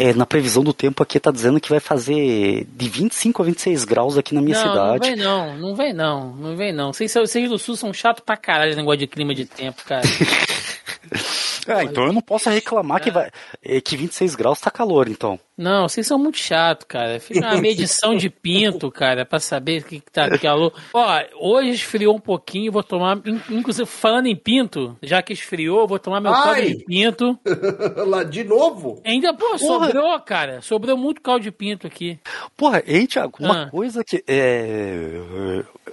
é, 0.00 0.14
na 0.14 0.24
previsão 0.24 0.64
do 0.64 0.72
tempo 0.72 1.02
aqui 1.02 1.20
tá 1.20 1.30
dizendo 1.30 1.60
que 1.60 1.68
vai 1.68 1.78
fazer 1.78 2.66
de 2.74 2.88
25 2.88 3.42
a 3.42 3.44
26 3.44 3.84
graus 3.84 4.16
aqui 4.16 4.34
na 4.34 4.40
minha 4.40 4.56
não, 4.56 4.66
cidade. 4.66 5.10
Não 5.10 5.16
vem 5.16 5.16
não, 5.16 5.58
não 5.58 5.76
vem 5.76 5.92
não, 5.92 6.36
não 6.36 6.56
vem 6.56 6.72
não. 6.72 6.90
Vocês, 6.90 7.12
vocês 7.12 7.50
do 7.50 7.58
Sul 7.58 7.76
são 7.76 7.92
chato 7.92 8.22
pra 8.22 8.34
caralho 8.34 8.70
esse 8.70 8.78
negócio 8.78 9.00
de 9.00 9.06
clima 9.06 9.34
de 9.34 9.44
tempo, 9.44 9.84
cara. 9.84 10.00
ah, 11.66 11.84
então 11.84 12.06
eu 12.06 12.12
não 12.12 12.20
posso 12.20 12.50
reclamar 12.50 13.00
que, 13.00 13.10
vai, 13.10 13.30
é, 13.62 13.80
que 13.80 13.96
26 13.96 14.34
graus 14.34 14.60
tá 14.60 14.70
calor, 14.70 15.08
então. 15.08 15.38
Não, 15.60 15.86
vocês 15.86 16.06
são 16.06 16.18
muito 16.18 16.38
chato, 16.38 16.86
cara. 16.86 17.20
Fica 17.20 17.40
uma 17.40 17.60
medição 17.60 18.16
de 18.16 18.30
pinto, 18.30 18.90
cara, 18.90 19.26
pra 19.26 19.38
saber 19.38 19.82
o 19.82 19.84
que, 19.84 20.00
que 20.00 20.10
tá 20.10 20.38
calor. 20.38 20.72
Ó, 20.94 21.20
hoje 21.38 21.72
esfriou 21.72 22.16
um 22.16 22.20
pouquinho, 22.20 22.72
vou 22.72 22.82
tomar. 22.82 23.20
Inclusive, 23.50 23.84
falando 23.84 24.26
em 24.26 24.36
pinto, 24.36 24.96
já 25.02 25.20
que 25.20 25.34
esfriou, 25.34 25.86
vou 25.86 25.98
tomar 25.98 26.20
meu 26.20 26.32
caldo 26.32 26.62
de 26.62 26.84
pinto. 26.84 27.38
Lá 28.06 28.24
de 28.24 28.42
novo? 28.42 29.02
Ainda, 29.04 29.34
pô, 29.34 29.58
sobrou, 29.58 30.18
cara. 30.20 30.62
Sobrou 30.62 30.96
muito 30.96 31.20
caldo 31.20 31.42
de 31.42 31.50
pinto 31.50 31.86
aqui. 31.86 32.18
Porra, 32.56 32.82
hein, 32.86 33.06
Thiago, 33.06 33.36
uma 33.38 33.64
ah. 33.64 33.70
coisa 33.70 34.02
que 34.02 34.24
é, 34.26 35.20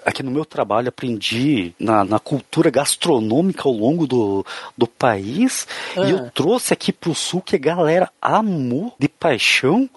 aqui 0.06 0.24
no 0.24 0.32
meu 0.32 0.46
trabalho 0.46 0.90
aprendi 0.90 1.74
na, 1.80 2.06
na 2.06 2.20
cultura 2.20 2.70
gastronômica 2.70 3.64
ao 3.68 3.74
longo 3.74 4.08
do, 4.08 4.46
do 4.78 4.88
país 4.88 5.57
ah. 5.96 6.02
e 6.06 6.12
eu 6.12 6.30
trouxe 6.32 6.74
aqui 6.74 6.92
pro 6.92 7.16
sul 7.16 7.42
que 7.42 7.56
a 7.56 7.60
galera 7.60 8.12
amou 8.22 8.94
de 9.00 9.08
paixão 9.08 9.90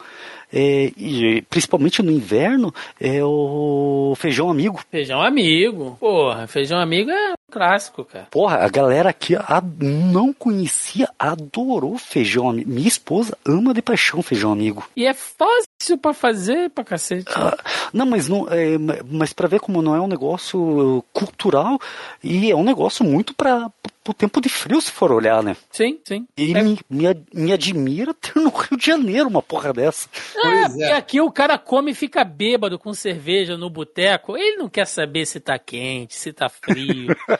é, 0.52 0.92
e 0.96 1.42
principalmente 1.48 2.02
no 2.02 2.10
inverno, 2.10 2.74
é 3.00 3.22
o 3.22 4.14
feijão 4.16 4.50
amigo. 4.50 4.80
Feijão 4.90 5.22
amigo. 5.22 5.96
Porra, 6.00 6.46
feijão 6.46 6.78
amigo 6.78 7.10
é 7.10 7.34
clássico, 7.50 8.04
cara. 8.04 8.28
Porra, 8.30 8.58
a 8.58 8.68
galera 8.68 9.10
aqui 9.10 9.34
a, 9.34 9.62
não 9.80 10.32
conhecia, 10.32 11.08
adorou 11.18 11.98
feijão 11.98 12.48
amigo. 12.48 12.70
Minha 12.70 12.88
esposa 12.88 13.36
ama 13.44 13.74
de 13.74 13.82
paixão 13.82 14.22
feijão 14.22 14.52
amigo. 14.52 14.88
E 14.96 15.06
é 15.06 15.12
fácil 15.12 15.98
para 16.00 16.14
fazer 16.14 16.70
pra 16.70 16.84
cacete. 16.84 17.30
Ah, 17.34 17.56
não, 17.92 18.06
mas 18.06 18.28
não, 18.28 18.46
é, 18.48 18.78
mas 19.10 19.32
para 19.32 19.48
ver 19.48 19.60
como 19.60 19.82
não 19.82 19.94
é 19.94 20.00
um 20.00 20.08
negócio 20.08 21.04
cultural 21.12 21.78
e 22.22 22.50
é 22.50 22.56
um 22.56 22.64
negócio 22.64 23.04
muito 23.04 23.34
para 23.34 23.70
o 24.08 24.14
tempo 24.14 24.40
de 24.40 24.48
frio, 24.48 24.80
se 24.80 24.90
for 24.90 25.12
olhar, 25.12 25.42
né? 25.42 25.56
Sim, 25.70 26.00
sim. 26.04 26.26
E 26.36 26.52
é. 26.56 26.62
me, 26.62 26.78
me, 26.88 27.04
me, 27.32 27.52
admira 27.52 28.14
ter 28.14 28.36
no 28.36 28.48
Rio 28.48 28.76
de 28.76 28.86
Janeiro 28.86 29.28
uma 29.28 29.42
porra 29.42 29.72
dessa. 29.72 30.08
É, 30.36 30.84
é. 30.84 30.92
aqui 30.92 31.20
o 31.20 31.30
cara 31.30 31.58
come 31.58 31.92
e 31.92 31.94
fica 31.94 32.24
bêbado 32.24 32.78
com 32.78 32.92
cerveja 32.94 33.56
no 33.56 33.70
boteco. 33.70 34.36
Ele 34.36 34.56
não 34.56 34.68
quer 34.68 34.86
saber 34.86 35.26
se 35.26 35.38
tá 35.38 35.58
quente, 35.58 36.14
se 36.14 36.32
tá 36.32 36.48
frio. 36.48 37.14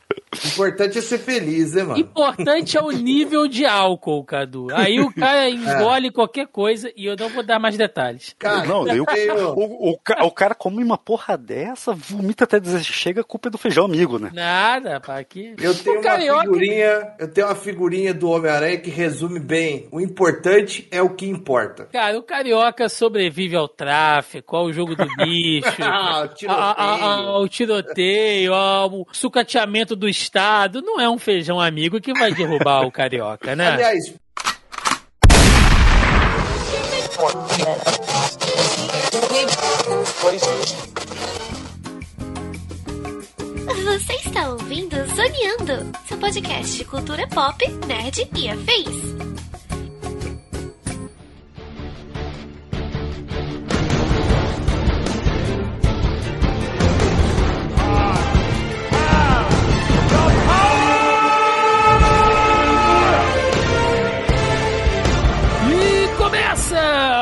Importante 0.33 0.97
é 0.97 1.01
ser 1.01 1.17
feliz, 1.17 1.73
né, 1.73 1.83
mano? 1.83 1.99
Importante 1.99 2.77
é 2.77 2.81
o 2.81 2.89
nível 2.89 3.47
de 3.47 3.65
álcool, 3.65 4.23
Cadu. 4.23 4.67
Aí 4.73 4.99
o 4.99 5.13
cara 5.13 5.43
é. 5.45 5.49
engole 5.49 6.07
é. 6.07 6.11
qualquer 6.11 6.47
coisa 6.47 6.91
e 6.95 7.05
eu 7.05 7.17
não 7.17 7.29
vou 7.29 7.43
dar 7.43 7.59
mais 7.59 7.75
detalhes. 7.75 8.33
Cara, 8.39 8.65
não, 8.65 8.87
eu, 8.87 9.03
o, 9.55 9.91
o, 9.91 9.97
o, 10.21 10.31
cara 10.31 10.55
come 10.55 10.81
uma 10.81 10.97
porra 10.97 11.37
dessa, 11.37 11.93
vomita 11.93 12.45
até 12.45 12.59
dizer, 12.59 12.81
chega, 12.83 13.21
a 13.21 13.25
culpa 13.25 13.49
é 13.49 13.51
do 13.51 13.57
feijão 13.57 13.85
amigo, 13.85 14.17
né? 14.17 14.31
Nada, 14.33 15.01
pá, 15.01 15.19
aqui. 15.19 15.53
Eu 15.59 15.75
tenho 15.75 15.97
uma 15.97 16.03
carioca... 16.03 16.41
figurinha, 16.43 17.13
eu 17.19 17.27
tenho 17.27 17.47
uma 17.47 17.55
figurinha 17.55 18.13
do 18.13 18.29
Homem-Aranha 18.29 18.77
que 18.77 18.89
resume 18.89 19.39
bem. 19.39 19.89
O 19.91 19.99
importante 19.99 20.87
é 20.91 21.01
o 21.01 21.09
que 21.09 21.27
importa. 21.27 21.85
Cara, 21.91 22.17
o 22.17 22.23
carioca 22.23 22.87
sobrevive 22.87 23.55
ao 23.55 23.67
tráfico, 23.67 24.55
ao 24.55 24.71
jogo 24.71 24.95
do 24.95 25.05
bicho, 25.17 25.83
ah, 25.83 26.27
tiroteio. 26.33 26.51
A, 26.51 26.71
a, 26.71 26.95
a, 26.95 27.15
ao 27.15 27.47
tiroteio, 27.49 28.53
ao 28.53 29.07
sucateamento 29.11 29.93
do 29.95 30.07
Estado, 30.21 30.81
não 30.81 30.99
é 30.99 31.09
um 31.09 31.17
feijão 31.17 31.59
amigo 31.59 31.99
que 31.99 32.13
vai 32.13 32.33
derrubar 32.33 32.85
o 32.85 32.91
carioca, 32.91 33.55
né? 33.55 33.71
Aliás. 33.71 34.13
Você 43.83 44.13
está 44.13 44.49
ouvindo 44.49 44.95
Zoneando, 45.15 45.91
seu 46.07 46.17
podcast 46.17 46.77
de 46.77 46.85
cultura 46.85 47.27
pop, 47.27 47.67
nerd 47.87 48.29
e 48.35 48.49
afins. 48.49 49.50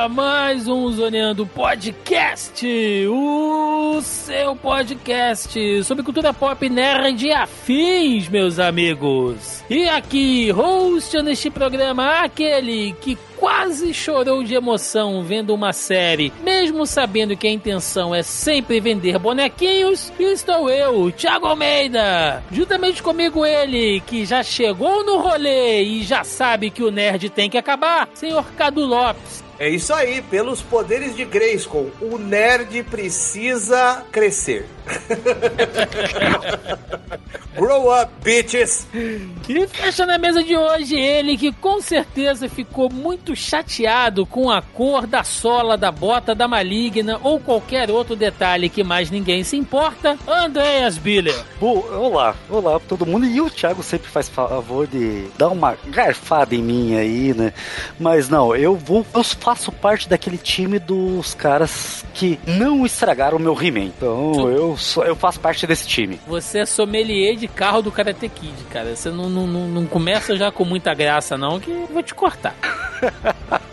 Mais 0.10 0.68
um 0.68 0.92
Zoneando 0.92 1.46
Podcast, 1.46 2.66
o 3.08 4.02
seu 4.02 4.56
podcast 4.56 5.84
sobre 5.84 6.04
cultura 6.04 6.34
pop 6.34 6.68
nerd 6.68 7.28
e 7.28 7.32
afins, 7.32 8.28
meus 8.28 8.58
amigos. 8.58 9.64
E 9.70 9.88
aqui, 9.88 10.50
host 10.50 11.22
neste 11.22 11.52
programa, 11.52 12.22
aquele 12.22 12.94
que 12.94 13.18
quase 13.38 13.94
chorou 13.94 14.44
de 14.44 14.56
emoção 14.56 15.22
vendo 15.22 15.54
uma 15.54 15.72
série, 15.72 16.34
mesmo 16.44 16.88
sabendo 16.88 17.38
que 17.38 17.48
a 17.48 17.52
intenção 17.52 18.14
é 18.14 18.24
sempre 18.24 18.80
vender 18.80 19.20
bonequinhos, 19.20 20.12
estou 20.20 20.70
eu, 20.70 21.12
Thiago 21.12 21.46
Almeida. 21.46 22.44
Juntamente 22.52 23.04
comigo 23.04 23.46
ele, 23.46 24.02
que 24.02 24.26
já 24.26 24.42
chegou 24.42 25.06
no 25.06 25.20
rolê 25.20 25.84
e 25.84 26.04
já 26.04 26.24
sabe 26.24 26.72
que 26.72 26.84
o 26.84 26.92
nerd 26.92 27.30
tem 27.30 27.50
que 27.50 27.60
acabar, 27.60 28.10
senhor 28.16 28.44
Cadu 28.58 28.86
Lopes. 28.86 29.49
É 29.60 29.68
isso 29.68 29.94
aí, 29.94 30.22
pelos 30.22 30.62
poderes 30.62 31.14
de 31.18 31.26
Grayskull, 31.26 31.92
o 32.00 32.18
nerd 32.18 32.82
precisa 32.84 34.06
crescer. 34.10 34.66
Grow 37.60 37.92
up, 37.92 38.10
bitches! 38.24 38.88
E 38.94 39.68
fecha 39.68 40.06
na 40.06 40.18
mesa 40.18 40.42
de 40.42 40.56
hoje 40.56 40.96
ele 40.96 41.36
que 41.36 41.52
com 41.52 41.82
certeza 41.82 42.48
ficou 42.48 42.90
muito 42.90 43.36
chateado 43.36 44.26
com 44.26 44.50
a 44.50 44.62
cor 44.62 45.06
da 45.06 45.26
sola 45.26 45.76
da 45.76 45.92
bota 45.92 46.34
da 46.34 46.48
maligna 46.48 47.20
ou 47.22 47.40
qualquer 47.40 47.92
outro 47.92 48.16
detalhe 48.16 48.70
que 48.70 48.84
mais 48.84 49.12
ninguém 49.12 49.44
se 49.44 49.58
importa, 49.58 50.18
Andreas 50.26 50.98
Biller. 50.98 51.36
Bom, 51.60 51.84
olá, 51.92 52.34
olá 52.50 52.80
todo 52.80 53.06
mundo. 53.06 53.26
E 53.26 53.42
o 53.42 53.50
Thiago 53.50 53.84
sempre 53.84 54.10
faz 54.10 54.30
favor 54.30 54.88
de 54.88 55.26
dar 55.38 55.50
uma 55.50 55.78
garfada 55.88 56.56
em 56.56 56.62
mim 56.62 56.96
aí, 56.96 57.34
né? 57.34 57.52
Mas 58.00 58.30
não, 58.30 58.56
eu 58.56 58.76
vou. 58.76 59.06
Eu 59.14 59.24
faço 59.24 59.72
parte 59.72 60.08
daquele 60.08 60.38
time 60.38 60.80
dos 60.80 61.34
caras 61.34 62.06
que 62.14 62.40
não 62.48 62.86
estragaram 62.86 63.38
o 63.38 63.42
meu 63.42 63.58
He-Man. 63.62 63.92
Então 63.98 64.50
eu, 64.50 64.78
sou, 64.80 65.04
eu 65.04 65.16
faço 65.16 65.40
parte 65.40 65.68
desse 65.68 65.88
time. 65.88 66.20
Você 66.28 66.60
é 66.60 66.66
sommelier 66.66 67.36
de 67.36 67.48
carro 67.48 67.82
do 67.82 67.92
Karate 67.92 68.30
Kid, 68.30 68.64
cara. 68.70 68.96
Você 68.96 69.10
não, 69.10 69.30
não, 69.30 69.48
não 69.48 69.86
começa 69.86 70.36
já 70.36 70.52
com 70.52 70.66
muita 70.66 70.94
graça, 70.94 71.38
não, 71.38 71.60
que 71.60 71.70
eu 71.70 71.88
vou 71.88 72.04
te 72.04 72.16
cortar. 72.16 72.56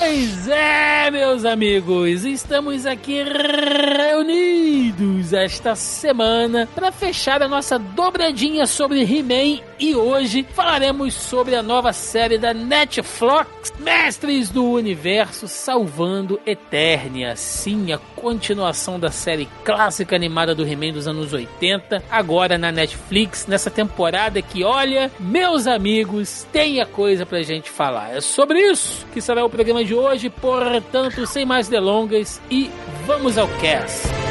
Pois 0.00 0.48
é, 0.48 1.10
meus 1.10 1.44
amigos, 1.44 2.24
estamos 2.24 2.86
aqui 2.86 3.22
reunidos 3.22 5.34
esta 5.34 5.76
semana 5.76 6.66
para 6.74 6.90
fechar 6.90 7.42
a 7.42 7.48
nossa 7.48 7.78
dobradinha 7.78 8.66
sobre 8.66 9.02
He-Man 9.02 9.60
e 9.78 9.94
hoje 9.94 10.46
falaremos 10.54 11.12
sobre 11.12 11.54
a 11.54 11.62
nova 11.62 11.92
série 11.92 12.38
da 12.38 12.54
Netflix, 12.54 13.72
Mestres 13.78 14.48
do 14.48 14.64
Universo 14.64 15.46
Salvando 15.46 16.40
Eternia. 16.46 17.36
Sim, 17.36 17.92
a 17.92 17.98
continuação 17.98 18.98
da 18.98 19.10
série 19.10 19.48
clássica 19.64 20.16
animada 20.16 20.54
do 20.54 20.66
He-Man 20.66 20.92
dos 20.92 21.06
anos 21.06 21.32
80, 21.32 22.02
agora 22.10 22.56
na 22.56 22.72
Netflix, 22.72 23.46
nessa 23.46 23.70
temporada 23.70 24.40
que, 24.40 24.64
olha, 24.64 25.10
meus 25.20 25.66
amigos, 25.66 26.46
tem 26.52 26.80
a 26.80 26.86
coisa 26.86 27.26
pra 27.26 27.42
gente 27.42 27.70
falar. 27.70 28.16
É 28.16 28.20
sobre 28.20 28.60
isso 28.60 29.06
que 29.12 29.20
será 29.20 29.44
o 29.44 29.50
programa 29.50 29.84
de 29.84 29.89
hoje, 29.94 30.30
portanto, 30.30 31.26
sem 31.26 31.44
mais 31.44 31.68
delongas 31.68 32.40
e 32.50 32.70
vamos 33.06 33.36
ao 33.38 33.48
cast. 33.60 34.29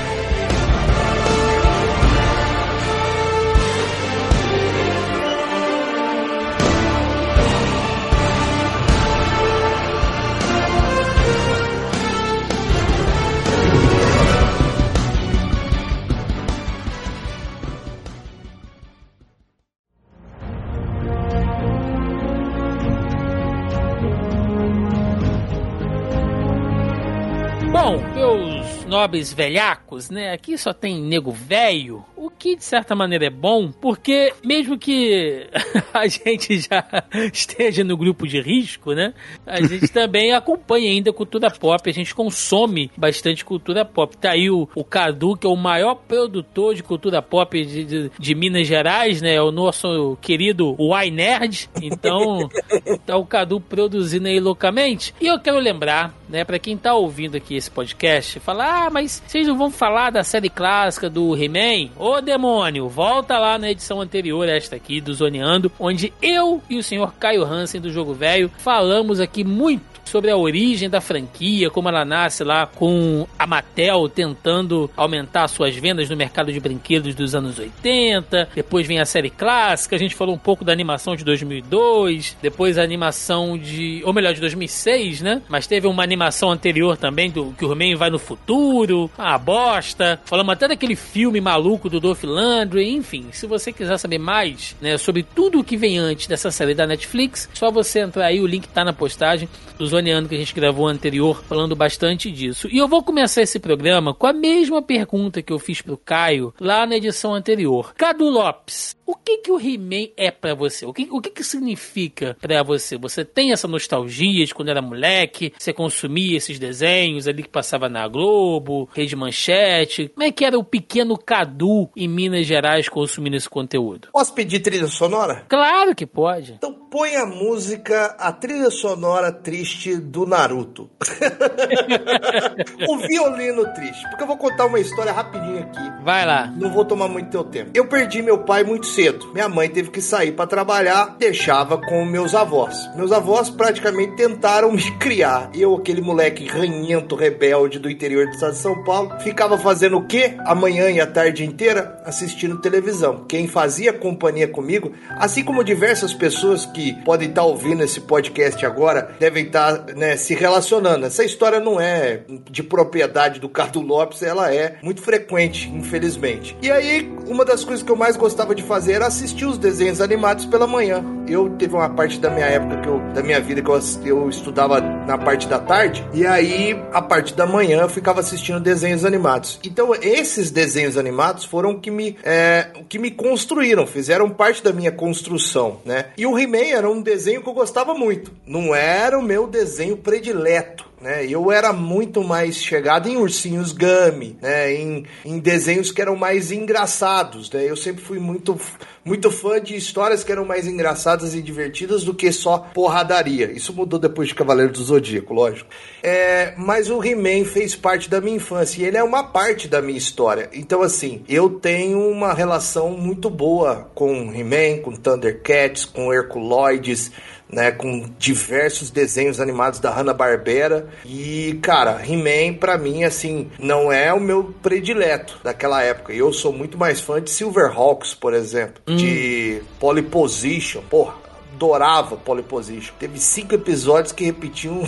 Nobres 28.89 29.31
velhacos, 29.31 30.09
né? 30.09 30.31
Aqui 30.31 30.57
só 30.57 30.73
tem 30.73 31.01
nego 31.01 31.31
velho. 31.31 32.03
O 32.15 32.29
que 32.29 32.55
de 32.55 32.63
certa 32.63 32.95
maneira 32.95 33.27
é 33.27 33.29
bom, 33.29 33.71
porque 33.71 34.33
mesmo 34.43 34.77
que 34.77 35.47
a 35.93 36.07
gente 36.07 36.59
já 36.59 36.83
esteja 37.31 37.83
no 37.83 37.95
grupo 37.95 38.27
de 38.27 38.41
risco, 38.41 38.93
né? 38.93 39.13
A 39.45 39.61
gente 39.61 39.87
também 39.93 40.33
acompanha 40.33 40.89
ainda 40.89 41.13
cultura 41.13 41.51
pop, 41.51 41.89
a 41.89 41.93
gente 41.93 42.13
consome 42.15 42.91
bastante 42.97 43.45
cultura 43.45 43.85
pop. 43.85 44.17
Tá 44.17 44.31
aí 44.31 44.49
o, 44.49 44.67
o 44.73 44.83
Cadu, 44.83 45.37
que 45.37 45.45
é 45.45 45.49
o 45.49 45.55
maior 45.55 45.95
produtor 45.95 46.73
de 46.73 46.83
cultura 46.83 47.21
pop 47.21 47.63
de, 47.65 47.85
de, 47.85 48.11
de 48.17 48.35
Minas 48.35 48.67
Gerais, 48.67 49.21
né? 49.21 49.35
É 49.35 49.41
o 49.41 49.51
nosso 49.51 50.17
querido 50.21 50.75
Y 50.79 51.11
Nerd. 51.11 51.69
Então, 51.81 52.49
tá 53.05 53.17
o 53.17 53.25
Cadu 53.25 53.59
produzindo 53.59 54.27
aí 54.27 54.39
loucamente. 54.39 55.13
E 55.21 55.27
eu 55.27 55.39
quero 55.39 55.59
lembrar, 55.59 56.13
né, 56.27 56.43
para 56.43 56.59
quem 56.59 56.77
tá 56.77 56.93
ouvindo 56.93 57.35
aqui 57.35 57.55
esse 57.55 57.69
podcast, 57.69 58.39
falar: 58.39 58.78
"Ah, 58.79 58.89
mas 58.89 59.21
vocês 59.25 59.47
não 59.47 59.57
vão 59.57 59.69
falar 59.69 60.09
da 60.09 60.23
série 60.23 60.49
clássica 60.49 61.09
do 61.09 61.35
He-Man?" 61.35 61.89
Ô 61.97 62.21
demônio, 62.21 62.87
volta 62.87 63.37
lá 63.37 63.57
na 63.57 63.69
edição 63.69 63.99
anterior 63.99 64.47
esta 64.47 64.75
aqui 64.75 65.01
do 65.01 65.13
Zoneando, 65.13 65.71
onde 65.79 66.13
eu 66.21 66.61
e 66.69 66.77
o 66.77 66.83
senhor 66.83 67.13
Caio 67.19 67.43
Hansen 67.43 67.81
do 67.81 67.91
Jogo 67.91 68.13
Velho 68.13 68.49
falamos 68.57 69.19
aqui 69.19 69.43
muito 69.43 69.88
sobre 70.09 70.31
a 70.31 70.37
origem 70.37 70.89
da 70.89 70.99
franquia, 70.99 71.69
como 71.69 71.87
ela 71.87 72.03
nasce 72.03 72.43
lá 72.43 72.65
com 72.65 73.27
a 73.37 73.45
Mattel 73.45 74.09
tentando 74.09 74.89
aumentar 74.97 75.47
suas 75.47 75.75
vendas 75.75 76.09
no 76.09 76.17
mercado 76.17 76.51
de 76.51 76.59
brinquedos 76.59 77.15
dos 77.15 77.35
anos 77.35 77.59
80. 77.59 78.49
Depois 78.55 78.87
vem 78.87 78.99
a 78.99 79.05
série 79.05 79.29
clássica, 79.29 79.95
a 79.95 79.99
gente 79.99 80.15
falou 80.15 80.35
um 80.35 80.39
pouco 80.39 80.65
da 80.65 80.71
animação 80.71 81.15
de 81.15 81.23
2002, 81.23 82.37
depois 82.41 82.77
a 82.77 82.83
animação 82.83 83.57
de, 83.57 84.01
ou 84.03 84.13
melhor, 84.13 84.33
de 84.33 84.41
2006, 84.41 85.21
né? 85.21 85.41
Mas 85.47 85.67
teve 85.67 85.87
uma 85.87 86.03
animação 86.03 86.51
anterior 86.51 86.97
também 86.97 87.29
do 87.29 87.53
que 87.53 87.65
o 87.65 87.71
He-Man 87.71 87.97
vai 87.97 88.09
no 88.09 88.19
futuro, 88.19 89.09
a 89.17 89.37
bosta. 89.37 90.19
Falamos 90.25 90.53
até 90.53 90.67
daquele 90.67 90.95
filme 90.95 91.39
maluco 91.39 91.89
do 91.89 91.99
Dolph 91.99 92.23
Lundgren, 92.23 92.95
enfim. 92.95 93.27
Se 93.31 93.45
você 93.45 93.71
quiser 93.71 93.97
saber 93.97 94.17
mais, 94.17 94.75
né, 94.81 94.97
sobre 94.97 95.23
tudo 95.23 95.59
o 95.59 95.63
que 95.63 95.77
vem 95.77 95.97
antes 95.97 96.27
dessa 96.27 96.51
série 96.51 96.73
da 96.73 96.87
Netflix, 96.87 97.49
só 97.53 97.71
você 97.71 97.99
entrar 97.99 98.25
aí, 98.25 98.41
o 98.41 98.47
link 98.47 98.67
tá 98.67 98.83
na 98.83 98.93
postagem 98.93 99.47
dos 99.77 99.93
que 100.27 100.35
a 100.35 100.37
gente 100.37 100.53
gravou 100.53 100.87
anterior, 100.87 101.43
falando 101.43 101.75
bastante 101.75 102.31
disso. 102.31 102.67
E 102.71 102.77
eu 102.77 102.87
vou 102.87 103.03
começar 103.03 103.41
esse 103.41 103.59
programa 103.59 104.13
com 104.13 104.27
a 104.27 104.33
mesma 104.33 104.81
pergunta 104.81 105.41
que 105.41 105.51
eu 105.51 105.59
fiz 105.59 105.81
pro 105.81 105.97
Caio 105.97 106.53
lá 106.59 106.85
na 106.85 106.95
edição 106.95 107.33
anterior. 107.33 107.93
Cadu 107.95 108.29
Lopes, 108.29 108.95
o 109.09 109.15
que 109.15 109.37
que 109.39 109.51
o 109.51 109.59
He-Man 109.59 110.11
é 110.15 110.29
para 110.29 110.53
você? 110.53 110.85
O 110.85 110.93
que, 110.93 111.07
o 111.09 111.19
que 111.19 111.31
que 111.31 111.43
significa 111.43 112.37
para 112.39 112.61
você? 112.61 112.95
Você 112.95 113.25
tem 113.25 113.51
essa 113.51 113.67
nostalgia 113.67 114.45
de 114.45 114.53
quando 114.53 114.69
era 114.69 114.83
moleque? 114.83 115.51
Você 115.57 115.73
consumia 115.73 116.37
esses 116.37 116.59
desenhos 116.59 117.27
ali 117.27 117.41
que 117.41 117.49
passava 117.49 117.89
na 117.89 118.07
Globo, 118.07 118.87
Rede 118.93 119.15
Manchete? 119.15 120.09
Como 120.09 120.23
é 120.23 120.31
que 120.31 120.45
era 120.45 120.59
o 120.59 120.63
pequeno 120.63 121.17
Cadu 121.17 121.89
em 121.95 122.07
Minas 122.07 122.45
Gerais 122.45 122.87
consumindo 122.87 123.35
esse 123.35 123.49
conteúdo? 123.49 124.09
Posso 124.13 124.31
pedir 124.31 124.59
trilha 124.59 124.85
sonora? 124.85 125.43
Claro 125.49 125.95
que 125.95 126.05
pode. 126.05 126.53
Então 126.53 126.71
põe 126.71 127.15
a 127.15 127.25
música, 127.25 128.15
a 128.19 128.31
trilha 128.31 128.69
sonora 128.69 129.31
triste 129.31 129.95
do 129.95 130.27
Naruto. 130.27 130.87
o 132.87 132.97
violino 132.97 133.73
triste. 133.73 134.07
Porque 134.09 134.21
eu 134.21 134.27
vou 134.27 134.37
contar 134.37 134.67
uma 134.67 134.79
história 134.79 135.11
rapidinho 135.11 135.59
aqui. 135.63 136.03
Vai 136.03 136.27
lá. 136.27 136.45
Não 136.45 136.71
vou 136.71 136.85
tomar 136.85 137.07
muito 137.07 137.31
teu 137.31 137.43
tempo. 137.43 137.71
Eu 137.73 137.87
perdi 137.87 138.21
meu 138.21 138.43
pai 138.43 138.63
muito 138.63 138.85
cedo. 138.85 138.98
Minha 139.33 139.47
mãe 139.47 139.69
teve 139.69 139.89
que 139.89 140.01
sair 140.01 140.33
para 140.33 140.45
trabalhar, 140.45 141.15
deixava 141.17 141.77
com 141.77 142.03
meus 142.03 142.35
avós. 142.35 142.89
Meus 142.97 143.13
avós 143.13 143.49
praticamente 143.49 144.17
tentaram 144.17 144.71
me 144.73 144.91
criar. 144.97 145.49
Eu, 145.55 145.75
aquele 145.75 146.01
moleque 146.01 146.45
ranhento, 146.45 147.15
rebelde 147.15 147.79
do 147.79 147.89
interior 147.89 148.25
do 148.25 148.33
estado 148.33 148.51
de 148.51 148.59
São 148.59 148.83
Paulo, 148.83 149.17
ficava 149.21 149.57
fazendo 149.57 149.97
o 149.97 150.05
quê? 150.05 150.33
A 150.39 150.53
manhã 150.53 150.91
e 150.91 150.99
a 150.99 151.07
tarde 151.07 151.45
inteira 151.45 152.01
assistindo 152.03 152.59
televisão. 152.59 153.23
Quem 153.25 153.47
fazia 153.47 153.93
companhia 153.93 154.49
comigo, 154.49 154.91
assim 155.11 155.45
como 155.45 155.63
diversas 155.63 156.13
pessoas 156.13 156.65
que 156.65 156.93
podem 157.05 157.29
estar 157.29 157.43
ouvindo 157.43 157.81
esse 157.83 158.01
podcast 158.01 158.65
agora, 158.65 159.15
devem 159.17 159.45
estar 159.45 159.85
né, 159.95 160.17
se 160.17 160.33
relacionando. 160.33 161.05
Essa 161.05 161.23
história 161.23 161.61
não 161.61 161.79
é 161.79 162.23
de 162.49 162.63
propriedade 162.63 163.39
do 163.39 163.47
Cardo 163.47 163.79
Lopes, 163.79 164.23
ela 164.23 164.53
é 164.53 164.77
muito 164.83 165.01
frequente, 165.01 165.69
infelizmente. 165.69 166.57
E 166.61 166.69
aí, 166.69 167.09
uma 167.27 167.45
das 167.45 167.63
coisas 167.63 167.81
que 167.81 167.91
eu 167.91 167.95
mais 167.95 168.17
gostava 168.17 168.53
de 168.53 168.63
fazer 168.63 168.88
era 168.91 169.07
assistir 169.07 169.45
os 169.45 169.57
desenhos 169.57 170.01
animados 170.01 170.45
pela 170.45 170.67
manhã. 170.67 171.03
Eu 171.27 171.49
teve 171.51 171.75
uma 171.75 171.89
parte 171.89 172.19
da 172.19 172.29
minha 172.29 172.45
época 172.45 172.77
que 172.81 172.87
eu, 172.87 172.99
da 173.13 173.21
minha 173.21 173.39
vida 173.39 173.61
que 173.61 173.69
eu, 173.69 173.79
eu 174.05 174.29
estudava 174.29 174.81
na 174.81 175.17
parte 175.17 175.47
da 175.47 175.59
tarde, 175.59 176.05
e 176.13 176.25
aí 176.25 176.79
a 176.91 177.01
parte 177.01 177.33
da 177.35 177.45
manhã 177.45 177.81
eu 177.81 177.89
ficava 177.89 178.19
assistindo 178.19 178.59
desenhos 178.59 179.05
animados. 179.05 179.59
Então, 179.63 179.93
esses 180.01 180.49
desenhos 180.49 180.97
animados 180.97 181.45
foram 181.45 181.79
que 181.79 181.91
me, 181.91 182.17
é, 182.23 182.67
que 182.87 182.97
me 182.97 183.11
construíram, 183.11 183.85
fizeram 183.85 184.29
parte 184.29 184.63
da 184.63 184.73
minha 184.73 184.91
construção, 184.91 185.79
né? 185.85 186.05
E 186.17 186.25
o 186.25 186.37
He-Man 186.37 186.75
era 186.75 186.89
um 186.89 187.01
desenho 187.01 187.43
que 187.43 187.49
eu 187.49 187.53
gostava 187.53 187.93
muito. 187.93 188.31
Não 188.45 188.73
era 188.73 189.17
o 189.17 189.21
meu 189.21 189.47
desenho 189.47 189.97
predileto. 189.97 190.88
Né? 191.01 191.25
Eu 191.25 191.51
era 191.51 191.71
muito 191.71 192.23
mais 192.23 192.61
chegado 192.61 193.07
em 193.07 193.15
ursinhos 193.17 193.71
Gummy, 193.71 194.37
né? 194.41 194.73
em, 194.73 195.05
em 195.23 195.39
desenhos 195.39 195.91
que 195.91 196.01
eram 196.01 196.15
mais 196.15 196.51
engraçados. 196.51 197.49
Né? 197.49 197.69
Eu 197.69 197.77
sempre 197.77 198.03
fui 198.03 198.19
muito, 198.19 198.59
muito 199.03 199.31
fã 199.31 199.61
de 199.61 199.75
histórias 199.75 200.23
que 200.23 200.31
eram 200.31 200.43
mais 200.43 200.67
engraçadas 200.67 201.33
e 201.33 201.41
divertidas 201.41 202.03
do 202.03 202.13
que 202.13 202.31
só 202.31 202.57
porradaria. 202.57 203.51
Isso 203.51 203.73
mudou 203.73 203.97
depois 203.97 204.27
de 204.27 204.35
Cavaleiro 204.35 204.73
do 204.73 204.83
Zodíaco, 204.83 205.33
lógico. 205.33 205.69
É, 206.03 206.53
mas 206.57 206.89
o 206.89 207.03
He-Man 207.03 207.45
fez 207.45 207.75
parte 207.75 208.09
da 208.09 208.19
minha 208.19 208.35
infância 208.35 208.81
e 208.81 208.85
ele 208.85 208.97
é 208.97 209.03
uma 209.03 209.23
parte 209.23 209.67
da 209.67 209.81
minha 209.81 209.97
história. 209.97 210.49
Então, 210.53 210.81
assim, 210.81 211.23
eu 211.29 211.49
tenho 211.49 212.09
uma 212.09 212.33
relação 212.33 212.91
muito 212.91 213.29
boa 213.29 213.89
com 213.95 214.33
He-Man, 214.33 214.81
com 214.81 214.91
Thundercats, 214.91 215.85
com 215.85 216.13
Herculoides 216.13 217.11
né, 217.51 217.71
com 217.71 218.05
diversos 218.17 218.91
desenhos 218.91 219.39
animados 219.39 219.79
da 219.79 219.89
Hanna-Barbera. 219.89 220.87
E, 221.03 221.59
cara, 221.61 221.99
He-Man, 222.05 222.53
pra 222.59 222.77
mim, 222.77 223.03
assim, 223.03 223.49
não 223.57 223.91
é 223.91 224.13
o 224.13 224.19
meu 224.19 224.53
predileto 224.61 225.39
daquela 225.43 225.81
época. 225.81 226.13
Eu 226.13 226.31
sou 226.31 226.53
muito 226.53 226.77
mais 226.77 227.01
fã 227.01 227.21
de 227.21 227.31
Silverhawks, 227.31 228.13
por 228.13 228.33
exemplo, 228.33 228.81
hum. 228.87 228.95
de 228.95 229.61
Polyposition. 229.79 230.81
Porra, 230.89 231.15
adorava 231.59 232.15
Polyposition. 232.15 232.93
Teve 232.99 233.19
cinco 233.19 233.55
episódios 233.55 234.13
que 234.13 234.23
repetiam. 234.23 234.83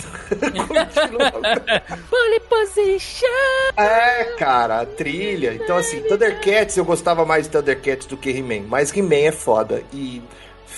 Polyposition! 2.08 3.26
É, 3.76 4.24
cara, 4.38 4.80
a 4.80 4.86
trilha. 4.86 5.52
Então, 5.54 5.76
assim, 5.76 6.00
Thundercats, 6.02 6.76
eu 6.76 6.84
gostava 6.84 7.24
mais 7.26 7.44
de 7.44 7.50
Thundercats 7.50 8.06
do 8.06 8.16
que 8.16 8.30
He-Man. 8.30 8.66
Mas 8.68 8.96
He-Man 8.96 9.26
é 9.26 9.32
foda. 9.32 9.82
E 9.92 10.22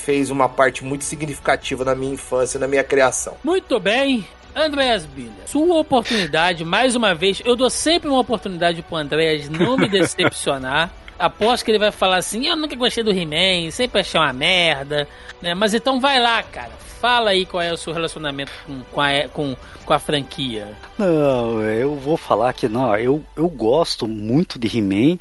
fez 0.05 0.31
uma 0.31 0.49
parte 0.49 0.85
muito 0.85 1.05
significativa 1.05 1.85
na 1.85 1.95
minha 1.95 2.13
infância, 2.13 2.61
na 2.61 2.69
minha 2.69 2.85
criação. 2.85 3.37
Muito 3.43 3.81
bem. 3.81 4.27
Andréas 4.55 5.05
Bilha, 5.05 5.33
sua 5.47 5.81
oportunidade, 5.81 6.65
mais 6.65 6.95
uma 6.95 7.13
vez, 7.13 7.43
eu 7.45 7.57
dou 7.57 7.69
sempre 7.69 8.09
uma 8.09 8.21
oportunidade 8.21 8.83
pro 8.83 8.97
Andréas 8.97 9.49
não 9.49 9.77
me 9.77 9.89
decepcionar. 9.89 10.91
Aposto 11.19 11.65
que 11.65 11.71
ele 11.71 11.79
vai 11.79 11.91
falar 11.91 12.19
assim: 12.19 12.47
eu 12.47 12.57
nunca 12.57 12.77
gostei 12.77 13.03
do 13.03 13.11
He-Man, 13.11 13.71
sempre 13.71 14.01
achei 14.01 14.21
uma 14.21 14.33
merda, 14.33 15.09
né? 15.43 15.55
Mas 15.55 15.75
então 15.75 16.01
vai 16.01 16.21
lá, 16.21 16.43
cara. 16.43 16.71
Fala 17.01 17.31
aí 17.31 17.45
qual 17.45 17.63
é 17.63 17.73
o 17.73 17.77
seu 17.77 17.93
relacionamento 17.93 18.51
com, 18.67 18.81
com, 18.93 19.01
a, 19.01 19.29
com, 19.29 19.57
com 19.85 19.93
a 19.93 19.99
franquia. 19.99 20.69
Não, 20.97 21.61
eu 21.63 21.97
vou 21.97 22.17
falar 22.17 22.53
que 22.53 22.69
não, 22.69 22.97
eu, 22.97 23.23
eu 23.37 23.49
gosto 23.49 24.09
muito 24.09 24.59
de 24.59 24.79
He-Man. 24.79 25.19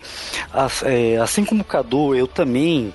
É, 0.85 1.17
assim 1.17 1.43
como 1.43 1.61
o 1.61 1.65
Cadu, 1.65 2.15
eu 2.15 2.27
também 2.27 2.93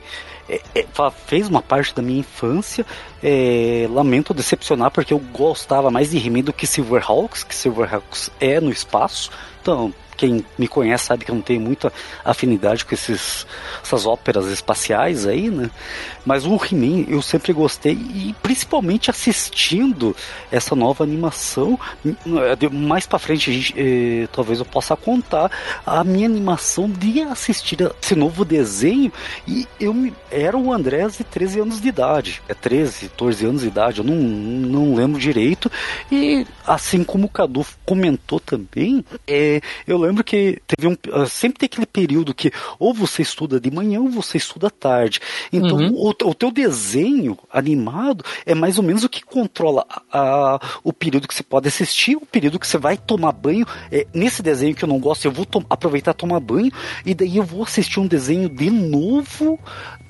é, 0.49 0.61
é, 0.75 0.87
fez 1.27 1.49
uma 1.49 1.63
parte 1.63 1.95
da 1.95 2.03
minha 2.03 2.21
infância. 2.21 2.85
É, 3.23 3.87
lamento 3.91 4.33
decepcionar 4.33 4.91
porque 4.91 5.13
eu 5.13 5.19
gostava 5.19 5.91
mais 5.91 6.11
de 6.11 6.19
He-Man 6.19 6.43
do 6.43 6.53
que 6.53 6.67
Silverhawks, 6.67 7.45
que 7.45 7.55
Silverhawks 7.55 8.31
é 8.41 8.61
no 8.61 8.71
espaço. 8.71 9.31
Então, 9.61 9.93
quem 10.19 10.45
me 10.59 10.67
conhece 10.67 11.05
sabe 11.05 11.25
que 11.25 11.31
eu 11.31 11.35
não 11.37 11.41
tenho 11.41 11.61
muita 11.61 11.93
afinidade 12.25 12.85
com 12.85 12.93
esses, 12.93 13.47
essas 13.83 14.05
óperas 14.05 14.49
espaciais 14.49 15.27
aí, 15.27 15.49
né? 15.49 15.71
Mas 16.27 16.45
o 16.45 16.57
He-Man 16.57 17.07
eu 17.09 17.23
sempre 17.23 17.53
gostei 17.53 17.93
e 17.93 18.35
principalmente 18.43 19.11
assistindo 19.11 20.15
essa 20.51 20.75
nova 20.75 21.05
animação. 21.05 21.79
Mais 22.73 23.07
para 23.07 23.19
frente, 23.19 23.53
gente, 23.53 23.75
eh, 23.79 24.29
talvez 24.33 24.59
eu 24.59 24.65
possa 24.65 24.97
contar 24.97 25.51
a 25.87 26.03
minha 26.03 26.27
animação 26.27 26.91
de 26.91 27.23
assistir 27.23 27.79
esse 28.03 28.17
novo 28.17 28.45
desenho 28.45 29.13
e 29.47 29.67
eu 29.79 29.95
me, 29.95 30.13
era 30.31 30.57
o 30.57 30.73
Andrés 30.73 31.17
de 31.17 31.25
13 31.25 31.61
anos 31.61 31.81
de 31.81 31.89
idade. 31.89 32.43
É 32.49 32.55
13, 32.55 33.09
14 33.11 33.47
anos 33.47 33.63
de 33.63 33.69
idade, 33.69 33.99
eu 34.01 34.05
não, 34.05 34.17
não 34.17 34.95
lembro 34.97 35.21
direito. 35.21 35.71
E 36.11 36.45
assim 36.67 37.05
como 37.05 37.27
o 37.27 37.29
Cadu 37.29 37.65
comentou 37.87 38.41
também, 38.41 39.05
é, 39.27 39.61
eu 39.87 39.97
lembro 39.97 40.08
lembro 40.09 40.25
que 40.25 40.61
teve 40.67 40.89
um. 40.89 40.97
Ah, 41.13 41.27
sempre 41.27 41.61
tem 41.61 41.67
aquele 41.67 41.87
período 41.87 42.35
que 42.35 42.51
ou 42.79 42.93
você 42.93 43.23
estuda 43.23 43.61
de 43.61 43.71
manhã 43.71 44.01
ou 44.01 44.09
você 44.09 44.37
estuda 44.37 44.67
à 44.67 44.71
tarde. 44.71 45.21
Então, 45.53 45.77
uhum. 45.77 45.95
o, 45.95 46.09
o 46.11 46.35
teu 46.35 46.51
desenho 46.51 47.39
animado 47.53 48.25
é 48.45 48.55
mais 48.55 48.79
ou 48.79 48.85
menos 48.85 49.05
o 49.05 49.09
que 49.09 49.25
controla 49.25 49.87
a, 50.13 50.61
o 50.83 50.93
período 50.93 51.29
que 51.29 51.35
você 51.35 51.43
pode 51.43 51.69
assistir, 51.69 52.17
o 52.17 52.27
período 52.27 52.59
que 52.59 52.67
você 52.67 52.79
vai 52.79 52.97
tomar 52.97 53.33
banho. 53.33 53.67
É, 53.91 54.07
nesse 54.13 54.43
desenho 54.43 54.75
que 54.75 54.85
eu 54.85 54.89
não 54.89 54.99
gosto, 54.99 55.25
eu 55.25 55.33
vou 55.33 55.47
aproveitar 55.71 56.15
tomar 56.15 56.41
banho 56.41 56.73
e 57.05 57.15
daí 57.15 57.37
eu 57.37 57.45
vou 57.45 57.63
assistir 57.63 58.01
um 58.01 58.07
desenho 58.07 58.49
de 58.49 58.71
novo 58.71 59.59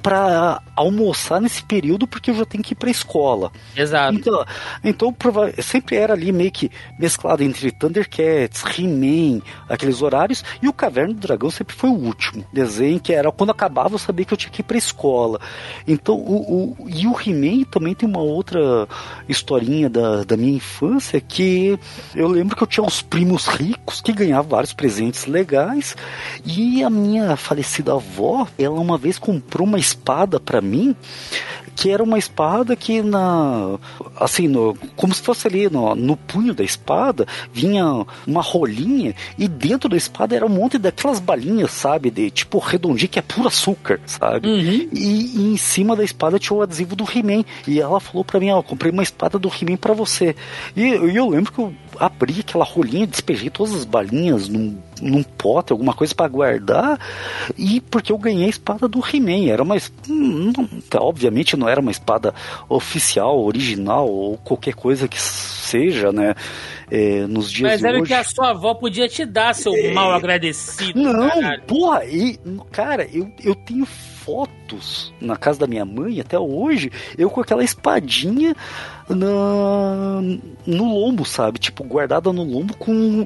para 0.03 0.63
almoçar 0.77 1.41
nesse 1.41 1.63
período 1.63 2.07
porque 2.07 2.31
eu 2.31 2.37
já 2.37 2.45
tenho 2.45 2.63
que 2.63 2.73
ir 2.73 2.77
para 2.77 2.91
escola. 2.91 3.51
Exato. 3.77 4.15
Então, 4.15 4.45
então 4.85 5.17
sempre 5.63 5.97
era 5.97 6.15
ali 6.15 6.33
meio 6.33 6.51
que 6.51 6.71
mesclado 6.99 7.43
entre 7.43 7.71
Thundercats, 7.71 8.63
He-Man, 8.79 9.43
aqueles 9.69 10.03
horários, 10.03 10.45
e 10.63 10.69
o 10.69 10.73
Caverna 10.73 11.15
do 11.15 11.21
Dragão 11.21 11.51
sempre 11.51 11.75
foi 11.75 11.91
o 11.91 11.95
último 11.95 12.45
desenho, 12.53 13.01
que 13.01 13.13
era 13.13 13.31
quando 13.33 13.51
acabava 13.51 13.95
eu 13.95 13.99
sabia 13.99 14.25
que 14.25 14.33
eu 14.33 14.39
tinha 14.39 14.51
que 14.51 14.61
ir 14.61 14.65
para 14.65 14.79
escola. 14.79 15.41
Então, 15.87 16.15
o, 16.15 16.77
o 16.81 16.89
e 16.89 17.07
o 17.07 17.17
He-Man 17.21 17.65
também 17.65 17.95
tem 17.95 18.09
uma 18.09 18.21
outra 18.21 18.89
historinha 19.29 19.91
da, 19.91 20.25
da 20.25 20.37
minha 20.37 20.57
infância 20.57 21.21
que 21.21 21.79
eu 22.15 22.29
lembro 22.29 22.57
que 22.57 22.63
eu 22.63 22.67
tinha 22.67 22.85
uns 22.85 23.03
primos 23.03 23.47
ricos 23.47 24.01
que 24.01 24.13
ganhavam 24.13 24.51
vários 24.51 24.73
presentes 24.73 25.27
legais 25.27 25.97
e 26.45 26.83
a 26.83 26.91
minha 26.91 27.37
falecida 27.37 27.93
avó, 27.93 28.47
ela 28.59 28.79
uma 28.79 28.97
vez 28.97 29.19
comprou 29.19 29.67
uma 29.67 29.79
espada 29.89 30.39
para 30.39 30.61
mim 30.61 30.95
que 31.79 31.91
era 31.91 32.03
uma 32.03 32.19
espada 32.19 32.75
que 32.75 33.01
na 33.03 33.79
assim 34.17 34.49
no, 34.49 34.77
como 34.97 35.15
se 35.15 35.23
fosse 35.23 35.47
ali 35.47 35.71
no, 35.71 35.95
no 35.95 36.17
punho 36.17 36.53
da 36.53 36.65
espada 36.65 37.25
vinha 37.53 38.05
uma 38.27 38.43
rolinha 38.43 39.15
e 39.39 39.47
dentro 39.47 39.89
da 39.89 39.97
espada 39.97 40.35
era 40.35 40.45
um 40.45 40.49
monte 40.49 40.77
daquelas 40.77 41.21
balinhas 41.21 41.71
sabe 41.71 42.11
de 42.11 42.33
tipo 42.33 42.59
redondinho 42.59 43.09
que 43.09 43.21
é 43.21 43.23
puro 43.23 43.47
açúcar 43.47 44.01
sabe? 44.07 44.49
Uhum. 44.49 44.89
e, 44.93 45.37
e, 45.37 45.53
em 45.53 45.57
cima 45.57 45.95
da 45.95 46.03
espada 46.03 46.39
tinha 46.39 46.57
o 46.57 46.63
adesivo 46.63 46.97
do 46.97 47.05
He-Man. 47.05 47.45
E 47.67 47.81
ela 47.81 48.01
falou 48.01 48.25
para 48.25 48.41
mim 48.41 48.51
ó 48.51 48.61
comprei 48.61 48.91
uma 48.91 49.03
espada 49.03 49.39
do 49.39 49.49
He-Man 49.49 49.77
para 49.77 49.95
você. 49.95 50.35
E, 50.77 50.83
e 50.83 51.17
eu 51.17 51.29
lembro 51.29 51.53
que 51.53 51.61
eu 51.61 51.73
abri 51.99 52.41
aquela 52.41 52.65
rolinha 52.65 53.07
despejei 53.07 53.51
todas 53.51 53.75
as 53.75 53.85
balinhas 53.85 54.49
num 54.49 54.79
num 55.03 55.23
pote, 55.23 55.73
alguma 55.73 55.95
coisa 55.95 56.15
para 56.15 56.29
guardar, 56.29 56.99
e 57.57 57.81
porque 57.81 58.13
eu 58.13 58.19
ganhei 58.19 58.47
a 58.47 58.51
espada 58.51 58.89
do 58.89 59.01
He-Man. 59.01 59.51
Era 59.51 59.63
uma. 59.63 59.77
Não, 60.07 60.69
obviamente 60.97 61.57
não 61.57 61.69
era 61.69 61.81
uma 61.81 61.91
espada 61.91 62.35
oficial, 62.69 63.43
original, 63.45 64.09
ou 64.09 64.39
qualquer 64.39 64.75
coisa 64.75 65.09
que 65.09 65.21
seja, 65.21 66.13
né? 66.13 66.35
É, 66.91 67.27
nos 67.27 67.53
dias 67.53 67.73
Mas 67.73 67.85
era 67.85 68.01
o 68.01 68.03
que 68.03 68.15
a 68.15 68.25
sua 68.25 68.51
avó 68.51 68.73
podia 68.73 69.07
te 69.09 69.27
dar, 69.27 69.55
seu 69.55 69.75
é... 69.75 69.93
mal 69.93 70.13
agradecido. 70.13 70.99
Não, 70.99 71.29
caralho. 71.29 71.63
porra, 71.65 72.05
e, 72.07 72.39
cara, 72.73 73.07
eu, 73.13 73.31
eu 73.45 73.55
tenho 73.55 73.85
fotos 73.85 75.13
na 75.21 75.37
casa 75.37 75.61
da 75.61 75.67
minha 75.67 75.85
mãe 75.85 76.21
até 76.21 76.39
hoje, 76.39 76.91
eu 77.17 77.29
com 77.29 77.43
aquela 77.43 77.63
espadinha 77.63 78.57
na, 79.15 80.21
no 80.67 80.85
lombo, 80.85 81.25
sabe? 81.25 81.59
Tipo, 81.59 81.85
guardada 81.85 82.33
no 82.33 82.43
lombo 82.43 82.77
com. 82.77 83.25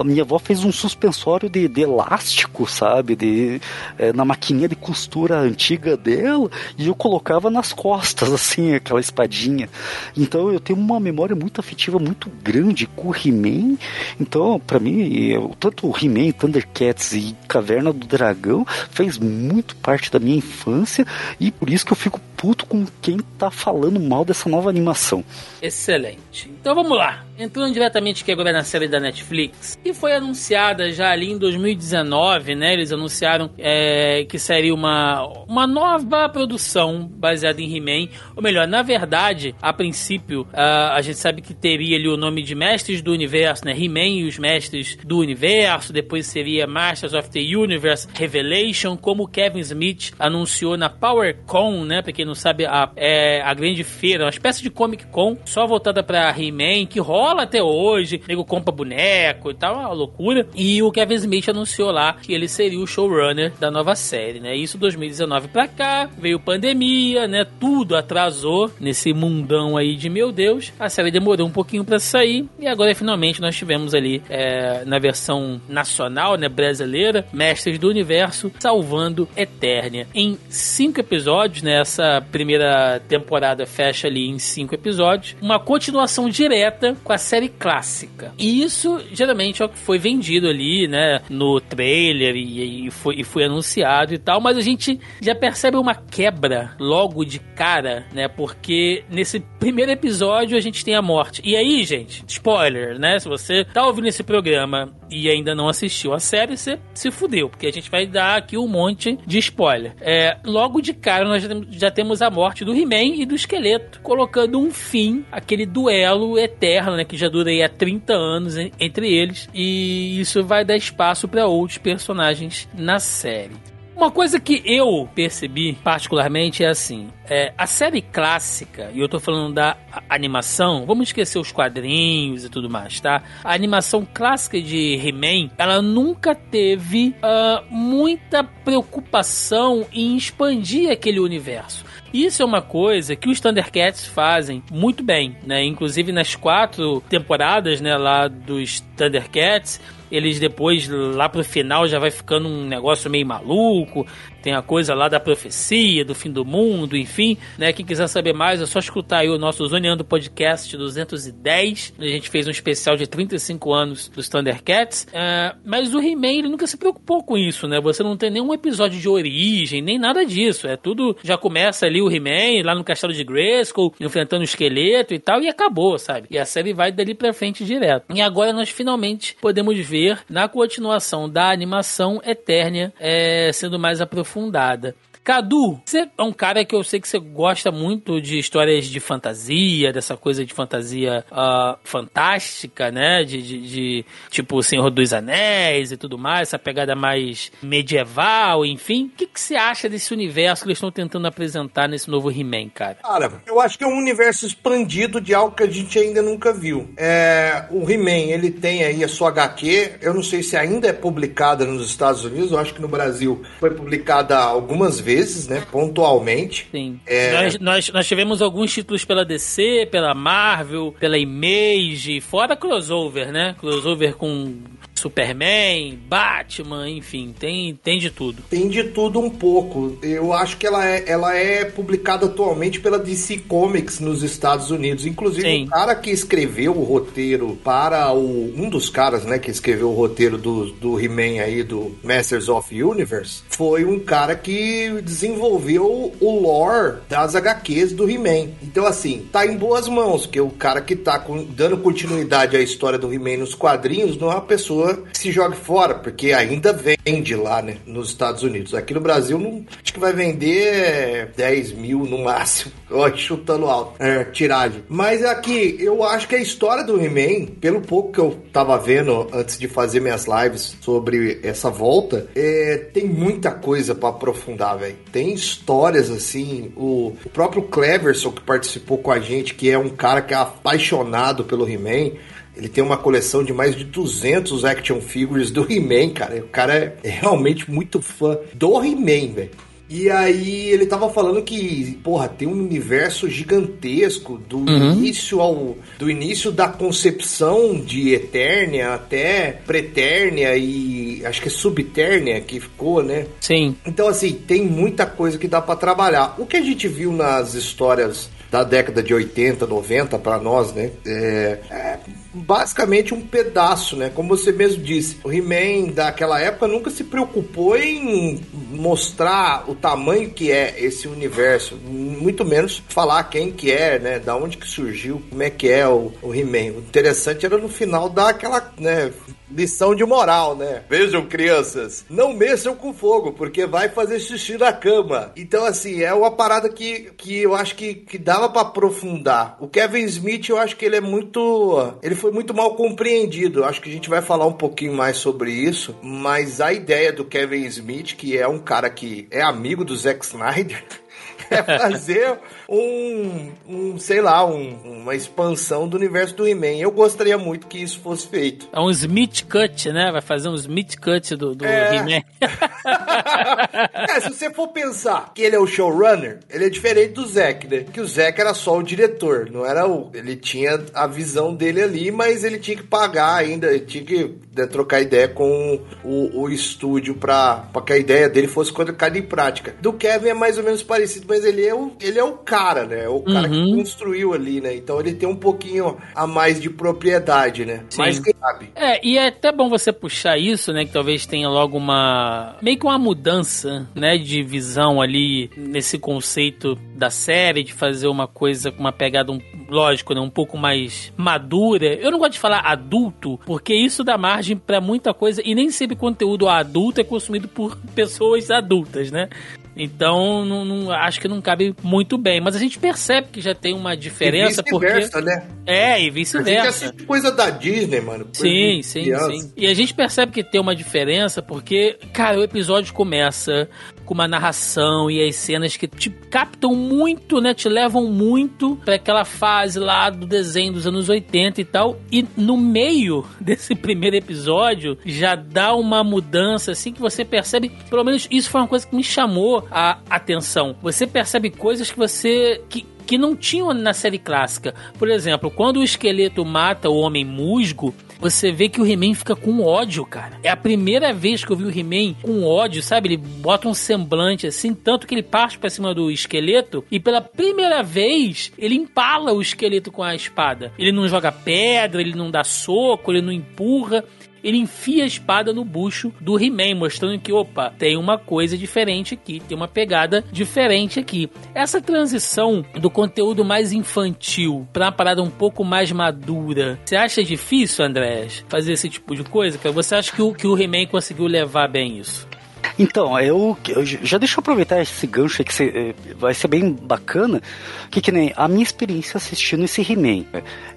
A 0.00 0.04
minha 0.04 0.22
avó 0.22 0.38
fez 0.38 0.64
um 0.64 0.72
suspensório 0.72 1.48
de, 1.48 1.68
de 1.68 1.82
elástico, 1.82 2.66
sabe? 2.66 3.14
De, 3.14 3.60
é, 3.98 4.12
na 4.12 4.24
maquininha 4.24 4.68
de 4.68 4.76
costura 4.76 5.38
antiga 5.38 5.96
dela, 5.96 6.50
e 6.78 6.86
eu 6.86 6.94
colocava 6.94 7.50
nas 7.50 7.72
costas, 7.72 8.32
assim, 8.32 8.74
aquela 8.74 9.00
espadinha. 9.00 9.68
Então 10.16 10.50
eu 10.52 10.60
tenho 10.60 10.78
uma 10.78 11.00
memória 11.00 11.36
muito 11.36 11.60
afetiva, 11.60 11.98
muito 11.98 12.30
grande 12.42 12.86
com 12.86 13.08
o 13.08 13.14
He-Man. 13.14 13.76
Então, 14.18 14.60
para 14.60 14.78
mim, 14.78 15.00
eu, 15.12 15.54
tanto 15.58 15.86
o 15.86 15.94
He-Man, 15.96 16.32
Thundercats 16.32 17.12
e 17.12 17.36
Caverna 17.46 17.92
do 17.92 18.06
Dragão 18.06 18.66
fez 18.90 19.18
muito 19.18 19.76
parte 19.76 20.10
da 20.10 20.18
minha 20.18 20.36
infância, 20.36 21.06
e 21.38 21.50
por 21.50 21.70
isso 21.70 21.84
que 21.84 21.92
eu 21.92 21.96
fico 21.96 22.20
puto 22.40 22.64
com 22.64 22.86
quem 23.02 23.18
tá 23.38 23.50
falando 23.50 24.00
mal 24.00 24.24
dessa 24.24 24.48
nova 24.48 24.70
animação. 24.70 25.22
Excelente. 25.60 26.50
Então 26.58 26.74
vamos 26.74 26.96
lá. 26.96 27.22
Entrando 27.40 27.72
diretamente 27.72 28.22
aqui 28.22 28.32
agora 28.32 28.52
na 28.52 28.62
série 28.62 28.86
da 28.86 29.00
Netflix, 29.00 29.78
que 29.82 29.94
foi 29.94 30.12
anunciada 30.12 30.92
já 30.92 31.10
ali 31.10 31.30
em 31.32 31.38
2019, 31.38 32.54
né? 32.54 32.74
Eles 32.74 32.92
anunciaram 32.92 33.48
é, 33.56 34.26
que 34.28 34.38
seria 34.38 34.74
uma, 34.74 35.26
uma 35.48 35.66
nova 35.66 36.28
produção 36.28 37.08
baseada 37.10 37.62
em 37.62 37.74
He-Man. 37.74 38.10
Ou 38.36 38.42
melhor, 38.42 38.68
na 38.68 38.82
verdade, 38.82 39.54
a 39.62 39.72
princípio, 39.72 40.46
a, 40.52 40.94
a 40.94 41.00
gente 41.00 41.16
sabe 41.16 41.40
que 41.40 41.54
teria 41.54 41.96
ali 41.96 42.08
o 42.08 42.16
nome 42.18 42.42
de 42.42 42.54
Mestres 42.54 43.00
do 43.00 43.10
Universo, 43.10 43.64
né? 43.64 43.72
He-Man 43.72 44.20
e 44.20 44.28
os 44.28 44.38
Mestres 44.38 44.98
do 45.02 45.18
Universo. 45.18 45.94
Depois 45.94 46.26
seria 46.26 46.66
Masters 46.66 47.14
of 47.14 47.30
the 47.30 47.40
Universe 47.40 48.06
Revelation, 48.12 48.98
como 48.98 49.26
Kevin 49.26 49.60
Smith 49.60 50.12
anunciou 50.18 50.76
na 50.76 50.90
PowerCon, 50.90 51.86
né? 51.86 52.02
Pra 52.02 52.12
quem 52.12 52.26
não 52.26 52.34
sabe, 52.34 52.66
a, 52.66 52.90
é 52.94 53.40
a 53.40 53.54
grande 53.54 53.82
feira, 53.82 54.24
uma 54.24 54.30
espécie 54.30 54.62
de 54.62 54.68
Comic 54.68 55.06
Con, 55.06 55.38
só 55.46 55.66
voltada 55.66 56.02
pra 56.02 56.28
He-Man, 56.38 56.84
que 56.84 57.00
rola 57.00 57.29
rola 57.30 57.44
até 57.44 57.62
hoje, 57.62 58.20
nego 58.26 58.44
compra 58.44 58.74
boneco 58.74 59.50
e 59.50 59.54
tal, 59.54 59.76
uma 59.76 59.92
loucura. 59.92 60.46
E 60.54 60.82
o 60.82 60.90
Kevin 60.90 61.14
Smith 61.14 61.48
anunciou 61.48 61.92
lá 61.92 62.14
que 62.14 62.32
ele 62.32 62.48
seria 62.48 62.78
o 62.78 62.86
showrunner 62.86 63.52
da 63.58 63.70
nova 63.70 63.94
série, 63.94 64.40
né? 64.40 64.56
Isso 64.56 64.76
2019 64.76 65.48
pra 65.48 65.68
cá, 65.68 66.10
veio 66.18 66.40
pandemia, 66.40 67.28
né? 67.28 67.46
Tudo 67.60 67.96
atrasou 67.96 68.70
nesse 68.80 69.12
mundão 69.12 69.76
aí 69.76 69.94
de 69.94 70.08
meu 70.08 70.32
Deus. 70.32 70.72
A 70.78 70.88
série 70.88 71.10
demorou 71.10 71.46
um 71.46 71.50
pouquinho 71.50 71.84
para 71.84 72.00
sair 72.00 72.48
e 72.58 72.66
agora 72.66 72.94
finalmente 72.94 73.40
nós 73.40 73.56
tivemos 73.56 73.94
ali 73.94 74.22
é, 74.28 74.84
na 74.84 74.98
versão 74.98 75.60
nacional, 75.68 76.36
né? 76.36 76.48
Brasileira, 76.48 77.24
Mestres 77.32 77.78
do 77.78 77.88
Universo 77.88 78.50
salvando 78.58 79.28
Eternia. 79.36 80.08
Em 80.12 80.36
cinco 80.48 80.98
episódios, 80.98 81.62
né? 81.62 81.80
Essa 81.80 82.24
primeira 82.32 83.00
temporada 83.08 83.66
fecha 83.66 84.08
ali 84.08 84.28
em 84.28 84.38
cinco 84.38 84.74
episódios. 84.74 85.36
Uma 85.40 85.60
continuação 85.60 86.28
direta 86.28 86.96
com 87.04 87.12
a 87.12 87.18
série 87.20 87.48
clássica. 87.48 88.32
E 88.36 88.62
isso 88.62 89.00
geralmente 89.12 89.62
é 89.62 89.64
o 89.64 89.68
que 89.68 89.78
foi 89.78 89.98
vendido 89.98 90.48
ali, 90.48 90.88
né, 90.88 91.20
no 91.30 91.60
trailer 91.60 92.34
e, 92.34 92.86
e, 92.86 92.90
foi, 92.90 93.16
e 93.18 93.24
foi 93.24 93.44
anunciado 93.44 94.12
e 94.12 94.18
tal, 94.18 94.40
mas 94.40 94.56
a 94.56 94.60
gente 94.60 94.98
já 95.20 95.34
percebe 95.34 95.76
uma 95.76 95.94
quebra 95.94 96.74
logo 96.78 97.24
de 97.24 97.38
cara, 97.38 98.06
né, 98.12 98.26
porque 98.26 99.04
nesse 99.08 99.40
primeiro 99.58 99.92
episódio 99.92 100.56
a 100.56 100.60
gente 100.60 100.84
tem 100.84 100.94
a 100.94 101.02
morte. 101.02 101.42
E 101.44 101.56
aí, 101.56 101.84
gente, 101.84 102.24
spoiler, 102.26 102.98
né, 102.98 103.18
se 103.18 103.28
você 103.28 103.64
tá 103.64 103.86
ouvindo 103.86 104.08
esse 104.08 104.22
programa 104.22 104.92
e 105.10 105.28
ainda 105.28 105.54
não 105.54 105.68
assistiu 105.68 106.14
a 106.14 106.18
série, 106.18 106.56
você 106.56 106.78
se 106.94 107.10
fudeu, 107.10 107.48
porque 107.48 107.66
a 107.66 107.72
gente 107.72 107.90
vai 107.90 108.06
dar 108.06 108.38
aqui 108.38 108.56
um 108.56 108.68
monte 108.68 109.18
de 109.26 109.38
spoiler. 109.38 109.94
É, 110.00 110.38
logo 110.44 110.80
de 110.80 110.94
cara 110.94 111.28
nós 111.28 111.46
já 111.70 111.90
temos 111.90 112.22
a 112.22 112.30
morte 112.30 112.64
do 112.64 112.74
He-Man 112.74 113.16
e 113.16 113.26
do 113.26 113.34
esqueleto, 113.34 114.00
colocando 114.00 114.58
um 114.58 114.70
fim 114.70 115.24
àquele 115.30 115.66
duelo 115.66 116.38
eterno, 116.38 116.96
né, 116.96 117.04
que 117.10 117.16
já 117.16 117.28
dura 117.28 117.50
aí 117.50 117.60
há 117.60 117.68
30 117.68 118.12
anos 118.12 118.54
entre 118.56 119.12
eles, 119.12 119.48
e 119.52 120.20
isso 120.20 120.44
vai 120.44 120.64
dar 120.64 120.76
espaço 120.76 121.26
para 121.26 121.46
outros 121.46 121.76
personagens 121.78 122.68
na 122.72 123.00
série. 123.00 123.56
Uma 123.96 124.10
coisa 124.10 124.40
que 124.40 124.62
eu 124.64 125.06
percebi 125.14 125.74
particularmente 125.74 126.64
é 126.64 126.68
assim: 126.68 127.08
é, 127.28 127.52
a 127.58 127.66
série 127.66 128.00
clássica, 128.00 128.90
e 128.94 128.98
eu 129.00 129.08
tô 129.08 129.20
falando 129.20 129.52
da 129.54 129.76
animação, 130.08 130.86
vamos 130.86 131.08
esquecer 131.08 131.38
os 131.38 131.52
quadrinhos 131.52 132.44
e 132.44 132.48
tudo 132.48 132.70
mais, 132.70 132.98
tá? 132.98 133.22
A 133.44 133.52
animação 133.52 134.06
clássica 134.10 134.58
de 134.58 134.94
He-Man, 134.94 135.50
ela 135.58 135.82
nunca 135.82 136.34
teve 136.34 137.14
uh, 137.18 137.62
muita 137.68 138.42
preocupação 138.42 139.86
em 139.92 140.16
expandir 140.16 140.90
aquele 140.90 141.20
universo. 141.20 141.84
Isso 142.12 142.42
é 142.42 142.44
uma 142.44 142.60
coisa 142.60 143.14
que 143.14 143.28
os 143.28 143.40
Thundercats 143.40 144.06
fazem 144.06 144.62
muito 144.70 145.02
bem, 145.02 145.36
né? 145.46 145.64
Inclusive 145.64 146.10
nas 146.10 146.34
quatro 146.34 147.00
temporadas, 147.08 147.80
né, 147.80 147.96
lá 147.96 148.26
dos 148.26 148.80
Thundercats, 148.96 149.80
eles 150.10 150.40
depois, 150.40 150.88
lá 150.88 151.28
pro 151.28 151.44
final, 151.44 151.86
já 151.86 151.98
vai 151.98 152.10
ficando 152.10 152.48
um 152.48 152.66
negócio 152.66 153.08
meio 153.08 153.26
maluco. 153.26 154.04
Tem 154.42 154.54
a 154.54 154.62
coisa 154.62 154.94
lá 154.94 155.08
da 155.08 155.20
profecia, 155.20 156.04
do 156.04 156.14
fim 156.14 156.30
do 156.30 156.44
mundo, 156.44 156.96
enfim, 156.96 157.36
né? 157.58 157.72
Quem 157.72 157.84
quiser 157.84 158.06
saber 158.06 158.32
mais 158.32 158.60
é 158.60 158.66
só 158.66 158.78
escutar 158.78 159.18
aí 159.18 159.28
o 159.28 159.38
nosso 159.38 159.66
Zoneando 159.66 160.04
Podcast 160.04 160.76
210. 160.76 161.94
A 161.98 162.06
gente 162.06 162.30
fez 162.30 162.46
um 162.46 162.50
especial 162.50 162.96
de 162.96 163.06
35 163.06 163.72
anos 163.72 164.08
dos 164.08 164.28
Thundercats. 164.28 165.06
Uh, 165.10 165.58
mas 165.64 165.94
o 165.94 166.00
He-Man, 166.00 166.48
nunca 166.48 166.66
se 166.66 166.76
preocupou 166.76 167.22
com 167.22 167.36
isso, 167.36 167.68
né? 167.68 167.80
Você 167.80 168.02
não 168.02 168.16
tem 168.16 168.30
nenhum 168.30 168.52
episódio 168.54 168.98
de 168.98 169.08
origem, 169.08 169.82
nem 169.82 169.98
nada 169.98 170.24
disso. 170.24 170.66
É 170.66 170.76
tudo, 170.76 171.16
já 171.22 171.36
começa 171.36 171.86
ali 171.86 172.00
o 172.00 172.10
He-Man 172.10 172.64
lá 172.64 172.74
no 172.74 172.84
castelo 172.84 173.12
de 173.12 173.22
Grayskull, 173.22 173.94
enfrentando 174.00 174.40
o 174.40 174.44
esqueleto 174.44 175.12
e 175.12 175.18
tal, 175.18 175.42
e 175.42 175.48
acabou, 175.48 175.98
sabe? 175.98 176.28
E 176.30 176.38
a 176.38 176.46
série 176.46 176.72
vai 176.72 176.90
dali 176.90 177.14
pra 177.14 177.32
frente 177.32 177.64
direto. 177.64 178.06
E 178.14 178.20
agora 178.22 178.52
nós 178.52 178.70
finalmente 178.70 179.36
podemos 179.40 179.78
ver 179.78 180.20
na 180.28 180.48
continuação 180.48 181.28
da 181.28 181.50
animação 181.50 182.20
Eternia 182.24 182.92
é, 182.98 183.50
sendo 183.52 183.78
mais 183.78 184.00
aprofundada 184.00 184.29
aprofundada. 184.30 184.94
Cadu, 185.22 185.80
você 185.84 186.08
é 186.16 186.22
um 186.22 186.32
cara 186.32 186.64
que 186.64 186.74
eu 186.74 186.82
sei 186.82 187.00
que 187.00 187.06
você 187.06 187.18
gosta 187.18 187.70
muito 187.70 188.20
de 188.20 188.38
histórias 188.38 188.86
de 188.86 188.98
fantasia, 189.00 189.92
dessa 189.92 190.16
coisa 190.16 190.44
de 190.44 190.54
fantasia 190.54 191.24
uh, 191.30 191.78
fantástica, 191.84 192.90
né? 192.90 193.22
De, 193.22 193.42
de, 193.42 193.60
de, 193.60 194.04
tipo 194.30 194.62
Senhor 194.62 194.90
dos 194.90 195.12
Anéis 195.12 195.92
e 195.92 195.96
tudo 195.96 196.16
mais, 196.16 196.48
essa 196.48 196.58
pegada 196.58 196.94
mais 196.94 197.52
medieval, 197.62 198.64
enfim. 198.64 199.06
O 199.06 199.16
que, 199.16 199.26
que 199.26 199.40
você 199.40 199.56
acha 199.56 199.88
desse 199.88 200.12
universo 200.14 200.62
que 200.62 200.68
eles 200.68 200.78
estão 200.78 200.90
tentando 200.90 201.26
apresentar 201.26 201.86
nesse 201.86 202.10
novo 202.10 202.30
He-Man, 202.30 202.70
cara? 202.70 202.96
Cara, 203.02 203.30
eu 203.46 203.60
acho 203.60 203.76
que 203.76 203.84
é 203.84 203.86
um 203.86 203.98
universo 203.98 204.46
expandido 204.46 205.20
de 205.20 205.34
algo 205.34 205.54
que 205.54 205.62
a 205.62 205.70
gente 205.70 205.98
ainda 205.98 206.22
nunca 206.22 206.52
viu. 206.52 206.88
É, 206.96 207.66
o 207.70 207.88
He-Man, 207.88 208.32
ele 208.32 208.50
tem 208.50 208.84
aí 208.84 209.04
a 209.04 209.08
sua 209.08 209.28
HQ, 209.28 209.98
eu 210.00 210.14
não 210.14 210.22
sei 210.22 210.42
se 210.42 210.56
ainda 210.56 210.88
é 210.88 210.92
publicada 210.92 211.66
nos 211.66 211.86
Estados 211.86 212.24
Unidos, 212.24 212.52
eu 212.52 212.58
acho 212.58 212.72
que 212.72 212.80
no 212.80 212.88
Brasil 212.88 213.42
foi 213.58 213.70
publicada 213.70 214.38
algumas 214.38 214.98
vezes, 214.98 215.09
né, 215.48 215.66
pontualmente. 215.70 216.68
Sim. 216.70 217.00
É... 217.06 217.32
Nós, 217.32 217.58
nós, 217.58 217.88
nós 217.90 218.06
tivemos 218.06 218.42
alguns 218.42 218.72
títulos 218.72 219.04
pela 219.04 219.24
DC, 219.24 219.88
pela 219.90 220.14
Marvel, 220.14 220.94
pela 220.98 221.18
Image, 221.18 222.20
fora 222.20 222.56
crossover, 222.56 223.32
né? 223.32 223.54
Crossover 223.58 224.14
com 224.16 224.54
Superman, 225.00 225.98
Batman, 226.06 226.88
enfim, 226.88 227.34
tem, 227.36 227.74
tem 227.82 227.98
de 227.98 228.10
tudo. 228.10 228.42
Tem 228.50 228.68
de 228.68 228.84
tudo 228.84 229.18
um 229.18 229.30
pouco. 229.30 229.96
Eu 230.02 230.32
acho 230.32 230.58
que 230.58 230.66
ela 230.66 230.86
é, 230.86 231.04
ela 231.06 231.34
é 231.34 231.64
publicada 231.64 232.26
atualmente 232.26 232.78
pela 232.80 232.98
DC 232.98 233.38
Comics 233.48 233.98
nos 233.98 234.22
Estados 234.22 234.70
Unidos. 234.70 235.06
Inclusive, 235.06 235.42
Sim. 235.42 235.64
o 235.64 235.68
cara 235.68 235.94
que 235.94 236.10
escreveu 236.10 236.76
o 236.76 236.84
roteiro 236.84 237.58
para 237.64 238.12
o. 238.12 238.52
Um 238.54 238.68
dos 238.68 238.90
caras, 238.90 239.24
né, 239.24 239.38
que 239.38 239.50
escreveu 239.50 239.90
o 239.90 239.94
roteiro 239.94 240.36
do, 240.36 240.70
do 240.72 241.00
He-Man 241.00 241.40
aí, 241.42 241.62
do 241.62 241.96
Masters 242.04 242.48
of 242.48 242.82
Universe, 242.82 243.42
foi 243.48 243.84
um 243.84 243.98
cara 243.98 244.36
que 244.36 244.99
desenvolveu 245.00 246.12
o 246.20 246.40
lore 246.40 246.98
das 247.08 247.34
HQs 247.34 247.92
do 247.92 248.08
He-Man. 248.08 248.50
Então, 248.62 248.86
assim, 248.86 249.26
tá 249.32 249.46
em 249.46 249.56
boas 249.56 249.88
mãos, 249.88 250.26
que 250.26 250.40
o 250.40 250.50
cara 250.50 250.80
que 250.80 250.96
tá 250.96 251.18
com, 251.18 251.44
dando 251.44 251.78
continuidade 251.78 252.56
à 252.56 252.60
história 252.60 252.98
do 252.98 253.12
He-Man 253.12 253.38
nos 253.38 253.54
quadrinhos 253.54 254.16
não 254.16 254.30
é 254.30 254.34
uma 254.34 254.40
pessoa 254.40 255.02
se 255.12 255.30
jogue 255.30 255.56
fora, 255.56 255.94
porque 255.94 256.32
ainda 256.32 256.72
vende 256.72 257.34
lá, 257.34 257.62
né, 257.62 257.76
nos 257.86 258.08
Estados 258.08 258.42
Unidos. 258.42 258.74
Aqui 258.74 258.94
no 258.94 259.00
Brasil, 259.00 259.38
não, 259.38 259.64
acho 259.82 259.92
que 259.92 260.00
vai 260.00 260.12
vender 260.12 261.32
10 261.36 261.72
mil 261.72 262.00
no 262.00 262.24
máximo, 262.24 262.72
ó, 262.90 263.10
chutando 263.14 263.66
alto, 263.66 263.94
é, 263.98 264.24
tiragem. 264.24 264.82
Mas 264.88 265.24
aqui, 265.24 265.76
eu 265.78 266.02
acho 266.04 266.28
que 266.28 266.34
a 266.34 266.40
história 266.40 266.84
do 266.84 267.00
He-Man, 267.00 267.46
pelo 267.60 267.80
pouco 267.80 268.12
que 268.12 268.18
eu 268.18 268.38
tava 268.52 268.78
vendo 268.78 269.28
antes 269.32 269.58
de 269.58 269.68
fazer 269.68 270.00
minhas 270.00 270.26
lives 270.26 270.76
sobre 270.80 271.40
essa 271.42 271.70
volta, 271.70 272.28
é, 272.34 272.88
tem 272.92 273.06
muita 273.06 273.50
coisa 273.50 273.94
para 273.94 274.08
aprofundar, 274.08 274.78
velho. 274.78 274.89
Tem 275.12 275.32
histórias 275.32 276.10
assim, 276.10 276.72
o, 276.76 277.16
o 277.24 277.30
próprio 277.30 277.62
Cleverson 277.62 278.30
que 278.30 278.42
participou 278.42 278.98
com 278.98 279.10
a 279.10 279.20
gente, 279.20 279.54
que 279.54 279.70
é 279.70 279.78
um 279.78 279.90
cara 279.90 280.22
que 280.22 280.34
é 280.34 280.36
apaixonado 280.36 281.44
pelo 281.44 281.68
He-Man, 281.68 282.12
ele 282.56 282.68
tem 282.68 282.82
uma 282.82 282.96
coleção 282.96 283.42
de 283.42 283.52
mais 283.52 283.74
de 283.74 283.84
200 283.84 284.64
action 284.64 285.00
figures 285.00 285.50
do 285.50 285.70
He-Man, 285.70 286.12
cara. 286.12 286.36
O 286.36 286.48
cara 286.48 286.98
é 287.02 287.08
realmente 287.08 287.70
muito 287.70 288.02
fã 288.02 288.38
do 288.54 288.82
He-Man, 288.84 289.34
velho. 289.34 289.50
E 289.90 290.08
aí 290.08 290.68
ele 290.68 290.86
tava 290.86 291.10
falando 291.10 291.42
que, 291.42 291.98
porra, 292.04 292.28
tem 292.28 292.46
um 292.46 292.52
universo 292.52 293.28
gigantesco 293.28 294.38
do 294.38 294.58
uhum. 294.58 294.92
início 294.92 295.40
ao 295.40 295.76
do 295.98 296.08
início 296.08 296.52
da 296.52 296.68
concepção 296.68 297.80
de 297.80 298.14
Eternia 298.14 298.94
até 298.94 299.50
Preternia 299.66 300.56
e 300.56 301.26
acho 301.26 301.42
que 301.42 301.48
é 301.48 301.50
Subternia 301.50 302.40
que 302.40 302.60
ficou, 302.60 303.02
né? 303.02 303.26
Sim. 303.40 303.74
Então 303.84 304.06
assim, 304.06 304.32
tem 304.32 304.64
muita 304.64 305.04
coisa 305.06 305.36
que 305.36 305.48
dá 305.48 305.60
para 305.60 305.74
trabalhar. 305.74 306.36
O 306.38 306.46
que 306.46 306.56
a 306.56 306.62
gente 306.62 306.86
viu 306.86 307.12
nas 307.12 307.54
histórias 307.54 308.30
da 308.48 308.62
década 308.62 309.02
de 309.02 309.12
80, 309.12 309.66
90 309.66 310.18
para 310.18 310.38
nós, 310.38 310.72
né? 310.72 310.90
É, 311.04 311.58
é, 311.70 311.98
basicamente 312.32 313.12
um 313.14 313.20
pedaço, 313.20 313.96
né? 313.96 314.10
Como 314.14 314.36
você 314.36 314.52
mesmo 314.52 314.82
disse, 314.82 315.18
o 315.24 315.32
He-Man 315.32 315.92
daquela 315.92 316.40
época 316.40 316.66
nunca 316.68 316.90
se 316.90 317.04
preocupou 317.04 317.76
em 317.76 318.40
mostrar 318.70 319.68
o 319.68 319.74
tamanho 319.74 320.30
que 320.30 320.50
é 320.50 320.74
esse 320.78 321.08
universo, 321.08 321.76
muito 321.76 322.44
menos 322.44 322.82
falar 322.88 323.24
quem 323.24 323.50
que 323.50 323.70
é, 323.70 323.98
né? 323.98 324.18
Da 324.18 324.36
onde 324.36 324.56
que 324.56 324.66
surgiu, 324.66 325.22
como 325.28 325.42
é 325.42 325.50
que 325.50 325.68
é 325.68 325.86
o, 325.86 326.12
o 326.22 326.34
He-Man. 326.34 326.76
O 326.76 326.80
interessante 326.80 327.44
era 327.44 327.58
no 327.58 327.68
final 327.68 328.08
dar 328.08 328.30
aquela, 328.30 328.72
né? 328.78 329.12
Lição 329.50 329.94
de 329.94 330.04
moral, 330.04 330.56
né? 330.56 330.82
Vejam, 330.88 331.26
crianças, 331.26 332.04
não 332.08 332.32
mexam 332.32 332.74
com 332.74 332.92
fogo, 332.92 333.32
porque 333.32 333.66
vai 333.66 333.88
fazer 333.88 334.20
xixi 334.20 334.56
na 334.56 334.72
cama. 334.72 335.32
Então, 335.36 335.64
assim, 335.64 336.02
é 336.02 336.12
uma 336.14 336.30
parada 336.30 336.68
que, 336.68 337.12
que 337.16 337.38
eu 337.38 337.54
acho 337.54 337.74
que, 337.74 337.94
que 337.94 338.18
dava 338.18 338.48
para 338.48 338.62
aprofundar. 338.62 339.56
O 339.60 339.68
Kevin 339.68 340.04
Smith, 340.04 340.48
eu 340.48 340.58
acho 340.58 340.76
que 340.76 340.84
ele 340.84 340.96
é 340.96 341.00
muito. 341.00 341.94
Ele 342.02 342.14
foi 342.14 342.30
muito 342.30 342.54
mal 342.54 342.74
compreendido. 342.74 343.60
Eu 343.60 343.64
acho 343.64 343.80
que 343.80 343.88
a 343.88 343.92
gente 343.92 344.08
vai 344.08 344.22
falar 344.22 344.46
um 344.46 344.52
pouquinho 344.52 344.94
mais 344.94 345.16
sobre 345.16 345.52
isso. 345.52 345.94
Mas 346.02 346.60
a 346.60 346.72
ideia 346.72 347.12
do 347.12 347.24
Kevin 347.24 347.64
Smith, 347.66 348.14
que 348.16 348.36
é 348.36 348.46
um 348.46 348.58
cara 348.58 348.88
que 348.90 349.26
é 349.30 349.42
amigo 349.42 349.84
do 349.84 349.96
Zack 349.96 350.24
Snyder. 350.24 350.84
é 351.50 351.62
fazer 351.78 352.38
um, 352.70 353.52
um 353.68 353.98
sei 353.98 354.20
lá, 354.20 354.46
um, 354.46 355.00
uma 355.02 355.14
expansão 355.14 355.88
do 355.88 355.96
universo 355.96 356.36
do 356.36 356.46
He-Man. 356.46 356.78
Eu 356.78 356.92
gostaria 356.92 357.36
muito 357.36 357.66
que 357.66 357.78
isso 357.78 357.98
fosse 357.98 358.28
feito. 358.28 358.68
É 358.72 358.80
um 358.80 358.90
Smith 358.90 359.44
Cut, 359.48 359.90
né? 359.90 360.12
Vai 360.12 360.20
fazer 360.20 360.48
um 360.48 360.54
Smith 360.54 360.96
Cut 361.00 361.34
do, 361.34 361.54
do 361.54 361.66
é... 361.66 361.96
He-Man. 361.96 362.22
é, 364.08 364.20
se 364.20 364.28
você 364.28 364.50
for 364.50 364.68
pensar 364.68 365.32
que 365.34 365.42
ele 365.42 365.56
é 365.56 365.58
o 365.58 365.66
showrunner, 365.66 366.38
ele 366.48 366.66
é 366.66 366.70
diferente 366.70 367.14
do 367.14 367.26
Zack, 367.26 367.66
né? 367.66 367.84
Que 367.92 368.00
o 368.00 368.06
Zack 368.06 368.40
era 368.40 368.54
só 368.54 368.78
o 368.78 368.82
diretor, 368.82 369.50
não 369.50 369.66
era 369.66 369.86
o. 369.88 370.10
Ele 370.14 370.36
tinha 370.36 370.80
a 370.94 371.06
visão 371.06 371.54
dele 371.54 371.82
ali, 371.82 372.12
mas 372.12 372.44
ele 372.44 372.58
tinha 372.58 372.76
que 372.76 372.84
pagar 372.84 373.34
ainda, 373.34 373.68
ele 373.68 373.84
tinha 373.84 374.04
que 374.04 374.34
né, 374.54 374.66
trocar 374.66 375.00
ideia 375.00 375.28
com 375.28 375.80
o, 376.04 376.42
o 376.42 376.48
estúdio 376.50 377.14
pra, 377.14 377.68
pra 377.72 377.82
que 377.82 377.92
a 377.92 377.98
ideia 377.98 378.28
dele 378.28 378.48
fosse 378.48 378.72
colocada 378.72 379.18
em 379.18 379.22
prática. 379.22 379.74
Do 379.80 379.92
Kevin 379.92 380.28
é 380.28 380.34
mais 380.34 380.58
ou 380.58 380.64
menos 380.64 380.82
parecido, 380.82 381.26
mas 381.28 381.44
ele 381.44 381.64
é 381.64 381.74
o, 381.74 381.92
ele 382.00 382.18
é 382.18 382.24
o 382.24 382.32
cara, 382.32 382.59
né? 382.86 383.08
O 383.08 383.20
cara 383.22 383.48
uhum. 383.48 383.64
que 383.64 383.74
construiu 383.76 384.32
ali, 384.32 384.60
né? 384.60 384.74
Então 384.74 385.00
ele 385.00 385.14
tem 385.14 385.28
um 385.28 385.36
pouquinho 385.36 385.96
a 386.14 386.26
mais 386.26 386.60
de 386.60 386.68
propriedade, 386.68 387.64
né? 387.64 387.84
Sim. 387.88 387.98
Mais 387.98 388.18
que 388.18 388.34
sabe. 388.38 388.70
É, 388.74 389.04
e 389.06 389.18
é 389.18 389.28
até 389.28 389.50
bom 389.50 389.68
você 389.68 389.92
puxar 389.92 390.38
isso, 390.38 390.72
né? 390.72 390.84
Que 390.84 390.92
talvez 390.92 391.26
tenha 391.26 391.48
logo 391.48 391.76
uma. 391.76 392.56
meio 392.62 392.78
que 392.78 392.86
uma 392.86 392.98
mudança, 392.98 393.88
né? 393.94 394.16
De 394.18 394.42
visão 394.42 395.00
ali 395.00 395.50
nesse 395.56 395.98
conceito 395.98 396.76
da 396.94 397.10
série, 397.10 397.62
de 397.62 397.72
fazer 397.72 398.08
uma 398.08 398.26
coisa 398.26 398.70
com 398.70 398.80
uma 398.80 398.92
pegada, 398.92 399.32
um, 399.32 399.40
lógico, 399.68 400.14
né? 400.14 400.20
Um 400.20 400.30
pouco 400.30 400.58
mais 400.58 401.12
madura. 401.16 401.94
Eu 401.94 402.10
não 402.10 402.18
gosto 402.18 402.32
de 402.32 402.38
falar 402.38 402.60
adulto, 402.60 403.38
porque 403.46 403.74
isso 403.74 404.04
dá 404.04 404.18
margem 404.18 404.56
para 404.56 404.80
muita 404.80 405.14
coisa 405.14 405.40
e 405.44 405.54
nem 405.54 405.70
sempre 405.70 405.96
conteúdo 405.96 406.48
adulto 406.48 407.00
é 407.00 407.04
consumido 407.04 407.48
por 407.48 407.76
pessoas 407.94 408.50
adultas, 408.50 409.10
né? 409.10 409.28
Então, 409.76 410.44
não, 410.44 410.64
não, 410.64 410.90
acho 410.90 411.20
que 411.20 411.28
não 411.28 411.40
cabe 411.40 411.74
muito 411.82 412.18
bem. 412.18 412.40
Mas 412.40 412.56
a 412.56 412.58
gente 412.58 412.78
percebe 412.78 413.28
que 413.32 413.40
já 413.40 413.54
tem 413.54 413.74
uma 413.74 413.96
diferença. 413.96 414.62
E 414.66 414.70
porque... 414.70 415.20
né? 415.20 415.46
É, 415.66 416.02
e 416.02 416.10
vice-versa. 416.10 416.86
A 416.86 416.88
gente 416.88 417.04
coisa 417.04 417.30
da 417.30 417.50
Disney, 417.50 418.00
mano. 418.00 418.26
Sim, 418.32 418.82
sim, 418.82 419.04
sim. 419.04 419.52
E 419.56 419.66
a 419.66 419.74
gente 419.74 419.94
percebe 419.94 420.32
que 420.32 420.42
tem 420.42 420.60
uma 420.60 420.74
diferença 420.74 421.40
porque, 421.40 421.98
cara, 422.12 422.38
o 422.38 422.42
episódio 422.42 422.92
começa 422.92 423.68
com 424.10 424.14
uma 424.14 424.26
narração 424.26 425.08
e 425.08 425.22
as 425.22 425.36
cenas 425.36 425.76
que 425.76 425.86
te 425.86 426.10
captam 426.10 426.74
muito, 426.74 427.40
né? 427.40 427.54
Te 427.54 427.68
levam 427.68 428.06
muito 428.06 428.74
para 428.84 428.96
aquela 428.96 429.24
fase 429.24 429.78
lá 429.78 430.10
do 430.10 430.26
desenho 430.26 430.72
dos 430.72 430.84
anos 430.84 431.08
80 431.08 431.60
e 431.60 431.64
tal. 431.64 431.96
E 432.10 432.26
no 432.36 432.56
meio 432.56 433.24
desse 433.40 433.72
primeiro 433.76 434.16
episódio 434.16 434.98
já 435.06 435.36
dá 435.36 435.76
uma 435.76 436.02
mudança 436.02 436.72
assim 436.72 436.92
que 436.92 437.00
você 437.00 437.24
percebe, 437.24 437.70
pelo 437.88 438.02
menos 438.02 438.26
isso 438.32 438.50
foi 438.50 438.60
uma 438.60 438.66
coisa 438.66 438.84
que 438.84 438.96
me 438.96 439.04
chamou 439.04 439.68
a 439.70 439.98
atenção. 440.10 440.74
Você 440.82 441.06
percebe 441.06 441.48
coisas 441.48 441.88
que 441.88 441.96
você 441.96 442.60
que 442.68 442.84
que 443.10 443.18
não 443.18 443.34
tinham 443.34 443.74
na 443.74 443.92
série 443.92 444.20
clássica. 444.20 444.72
Por 444.96 445.10
exemplo, 445.10 445.50
quando 445.50 445.78
o 445.78 445.82
esqueleto 445.82 446.44
mata 446.44 446.88
o 446.88 446.96
homem 446.96 447.24
musgo, 447.24 447.92
você 448.20 448.52
vê 448.52 448.68
que 448.68 448.80
o 448.80 448.86
He-Man 448.86 449.14
fica 449.14 449.34
com 449.34 449.64
ódio, 449.64 450.06
cara. 450.06 450.38
É 450.44 450.48
a 450.48 450.56
primeira 450.56 451.12
vez 451.12 451.44
que 451.44 451.50
eu 451.50 451.56
vi 451.56 451.64
o 451.64 451.76
He-Man 451.76 452.14
com 452.22 452.44
ódio, 452.44 452.80
sabe? 452.80 453.08
Ele 453.08 453.16
bota 453.16 453.66
um 453.66 453.74
semblante 453.74 454.46
assim, 454.46 454.72
tanto 454.74 455.08
que 455.08 455.14
ele 455.16 455.24
parte 455.24 455.58
para 455.58 455.68
cima 455.68 455.92
do 455.92 456.08
esqueleto 456.08 456.84
e 456.88 457.00
pela 457.00 457.20
primeira 457.20 457.82
vez 457.82 458.52
ele 458.56 458.76
empala 458.76 459.32
o 459.32 459.42
esqueleto 459.42 459.90
com 459.90 460.04
a 460.04 460.14
espada. 460.14 460.72
Ele 460.78 460.92
não 460.92 461.08
joga 461.08 461.32
pedra, 461.32 462.00
ele 462.00 462.14
não 462.14 462.30
dá 462.30 462.44
soco, 462.44 463.10
ele 463.10 463.22
não 463.22 463.32
empurra 463.32 464.04
ele 464.42 464.58
enfia 464.58 465.04
a 465.04 465.06
espada 465.06 465.52
no 465.52 465.64
bucho 465.64 466.12
do 466.20 466.38
He-Man, 466.38 466.76
mostrando 466.76 467.18
que, 467.18 467.32
opa, 467.32 467.70
tem 467.78 467.96
uma 467.96 468.18
coisa 468.18 468.56
diferente 468.56 469.14
aqui, 469.14 469.40
tem 469.40 469.56
uma 469.56 469.68
pegada 469.68 470.24
diferente 470.32 470.98
aqui. 470.98 471.30
Essa 471.54 471.80
transição 471.80 472.64
do 472.74 472.90
conteúdo 472.90 473.44
mais 473.44 473.72
infantil 473.72 474.66
para 474.72 474.86
uma 474.86 474.92
parada 474.92 475.22
um 475.22 475.30
pouco 475.30 475.64
mais 475.64 475.92
madura, 475.92 476.78
você 476.84 476.96
acha 476.96 477.22
difícil, 477.22 477.84
Andrés, 477.84 478.44
fazer 478.48 478.72
esse 478.72 478.88
tipo 478.88 479.14
de 479.14 479.24
coisa? 479.24 479.58
Você 479.72 479.94
acha 479.94 480.12
que 480.12 480.22
o, 480.22 480.32
que 480.32 480.46
o 480.46 480.58
He-Man 480.58 480.86
conseguiu 480.86 481.26
levar 481.26 481.68
bem 481.68 481.98
isso? 481.98 482.28
Então, 482.78 483.18
eu, 483.20 483.56
eu, 483.68 483.84
já 483.84 484.16
deixa 484.18 484.36
eu 484.36 484.40
aproveitar 484.40 484.80
esse 484.80 485.06
gancho 485.06 485.36
aí 485.40 485.44
que 485.44 485.54
você, 485.54 485.64
eh, 485.64 485.94
vai 486.16 486.32
ser 486.32 486.48
bem 486.48 486.72
bacana, 486.72 487.42
que 487.90 488.00
que 488.00 488.10
nem 488.10 488.32
a 488.36 488.48
minha 488.48 488.62
experiência 488.62 489.18
assistindo 489.18 489.64
esse 489.64 489.80
He-Man. 489.80 490.24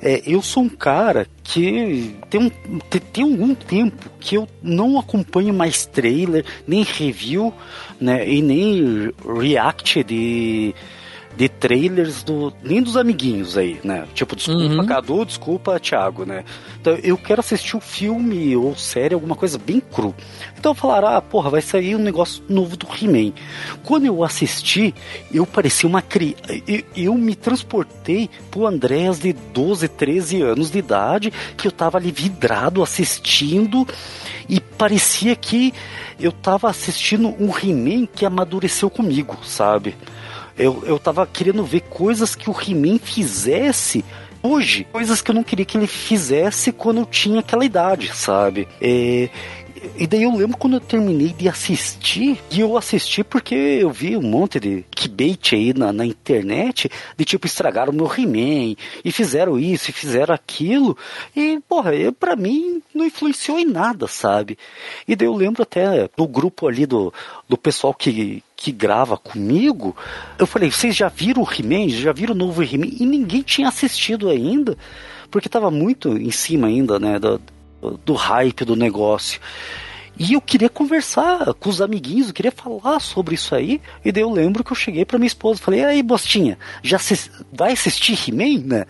É, 0.01 0.21
eu 0.25 0.41
sou 0.41 0.63
um 0.63 0.69
cara 0.69 1.27
que 1.43 2.15
tem, 2.29 2.41
um, 2.41 2.49
tem, 2.89 3.01
tem 3.01 3.23
algum 3.23 3.55
tempo 3.55 4.09
que 4.19 4.35
eu 4.35 4.47
não 4.61 4.99
acompanho 4.99 5.53
mais 5.53 5.85
trailer, 5.85 6.45
nem 6.67 6.83
review, 6.83 7.53
né, 7.99 8.27
e 8.27 8.41
nem 8.41 9.11
react 9.39 10.03
de 10.03 10.75
de 11.35 11.49
trailers 11.49 12.23
do 12.23 12.53
nem 12.61 12.81
dos 12.81 12.95
amiguinhos 12.95 13.57
aí, 13.57 13.79
né? 13.83 14.05
Tipo, 14.13 14.35
desculpa 14.35 14.61
uhum. 14.61 14.85
Cadu, 14.85 15.25
desculpa 15.25 15.79
Thiago, 15.79 16.25
né? 16.25 16.43
Então 16.79 16.93
eu 17.03 17.17
quero 17.17 17.39
assistir 17.39 17.75
um 17.75 17.81
filme 17.81 18.55
ou 18.55 18.75
série, 18.75 19.13
alguma 19.13 19.35
coisa 19.35 19.57
bem 19.57 19.79
cru. 19.79 20.13
Então 20.57 20.75
falaram, 20.75 21.07
ah, 21.09 21.21
porra, 21.21 21.49
vai 21.49 21.61
sair 21.61 21.95
um 21.95 21.99
negócio 21.99 22.43
novo 22.47 22.77
do 22.77 22.87
He-Man. 22.87 23.33
Quando 23.83 24.05
eu 24.05 24.23
assisti, 24.23 24.93
eu 25.33 25.45
parecia 25.45 25.89
uma 25.89 26.01
criança. 26.01 26.41
Eu, 26.67 26.83
eu, 26.95 27.13
me 27.15 27.35
transportei 27.35 28.29
pro 28.51 28.67
Andréas 28.67 29.19
de 29.19 29.33
12, 29.33 29.87
13 29.87 30.41
anos 30.41 30.71
de 30.71 30.79
idade, 30.79 31.33
que 31.57 31.67
eu 31.67 31.71
tava 31.71 31.97
ali 31.97 32.11
vidrado 32.11 32.83
assistindo 32.83 33.87
e 34.47 34.59
parecia 34.59 35.35
que 35.35 35.73
eu 36.19 36.31
tava 36.31 36.69
assistindo 36.69 37.29
um 37.39 37.49
He-Man 37.49 38.05
que 38.05 38.25
amadureceu 38.25 38.89
comigo, 38.89 39.37
sabe? 39.43 39.95
Eu, 40.57 40.83
eu 40.85 40.99
tava 40.99 41.25
querendo 41.25 41.63
ver 41.63 41.81
coisas 41.81 42.35
que 42.35 42.49
o 42.49 42.55
He-Man 42.55 42.99
fizesse 42.99 44.05
hoje, 44.41 44.85
coisas 44.91 45.21
que 45.21 45.31
eu 45.31 45.35
não 45.35 45.43
queria 45.43 45.65
que 45.65 45.77
ele 45.77 45.87
fizesse 45.87 46.71
quando 46.71 46.99
eu 46.99 47.05
tinha 47.05 47.39
aquela 47.39 47.63
idade, 47.65 48.11
sabe? 48.13 48.67
É, 48.81 49.29
e 49.97 50.07
daí 50.07 50.23
eu 50.23 50.35
lembro 50.35 50.57
quando 50.57 50.75
eu 50.75 50.79
terminei 50.79 51.33
de 51.33 51.49
assistir, 51.49 52.39
e 52.49 52.59
eu 52.61 52.77
assisti 52.77 53.23
porque 53.23 53.53
eu 53.53 53.91
vi 53.91 54.15
um 54.15 54.21
monte 54.21 54.59
de 54.59 54.85
clickbait 54.91 55.53
aí 55.53 55.73
na, 55.73 55.91
na 55.91 56.05
internet, 56.05 56.89
de 57.17 57.25
tipo, 57.25 57.45
estragaram 57.45 57.91
o 57.91 57.95
meu 57.95 58.11
He-Man, 58.11 58.75
e 59.03 59.11
fizeram 59.11 59.59
isso, 59.59 59.89
e 59.89 59.93
fizeram 59.93 60.33
aquilo, 60.33 60.97
e, 61.35 61.59
porra, 61.67 61.93
eu, 61.93 62.13
pra 62.13 62.35
mim 62.35 62.81
não 62.93 63.05
influenciou 63.05 63.59
em 63.59 63.65
nada, 63.65 64.07
sabe? 64.07 64.57
E 65.07 65.15
daí 65.15 65.27
eu 65.27 65.35
lembro 65.35 65.63
até 65.63 66.09
do 66.15 66.27
grupo 66.27 66.67
ali 66.67 66.85
do, 66.85 67.13
do 67.47 67.57
pessoal 67.57 67.93
que, 67.93 68.41
que 68.55 68.71
grava 68.71 69.17
comigo, 69.17 69.95
eu 70.39 70.47
falei, 70.47 70.71
vocês 70.71 70.95
já 70.95 71.09
viram 71.09 71.43
o 71.43 71.47
He-Man? 71.47 71.89
Já 71.89 72.13
viram 72.13 72.33
o 72.33 72.37
novo 72.37 72.63
He-Man? 72.63 72.87
E 72.99 73.05
ninguém 73.05 73.41
tinha 73.41 73.67
assistido 73.67 74.29
ainda, 74.29 74.77
porque 75.29 75.49
tava 75.49 75.69
muito 75.69 76.17
em 76.17 76.31
cima 76.31 76.67
ainda, 76.67 76.99
né, 76.99 77.19
do, 77.19 77.41
do 78.05 78.13
hype 78.13 78.65
do 78.65 78.75
negócio. 78.75 79.39
E 80.17 80.33
eu 80.33 80.41
queria 80.41 80.69
conversar 80.69 81.53
com 81.55 81.69
os 81.69 81.81
amiguinhos, 81.81 82.27
eu 82.27 82.33
queria 82.33 82.51
falar 82.51 82.99
sobre 82.99 83.33
isso 83.35 83.55
aí. 83.55 83.81
E 84.05 84.11
daí 84.11 84.21
eu 84.21 84.31
lembro 84.31 84.63
que 84.63 84.71
eu 84.71 84.75
cheguei 84.75 85.05
para 85.05 85.17
minha 85.17 85.27
esposa 85.27 85.61
falei: 85.61 85.81
e 85.81 85.85
aí, 85.85 86.03
Bostinha, 86.03 86.57
já 86.83 86.97
vai 87.51 87.73
assistir 87.73 88.17
He-Man, 88.29 88.63
né? 88.65 88.85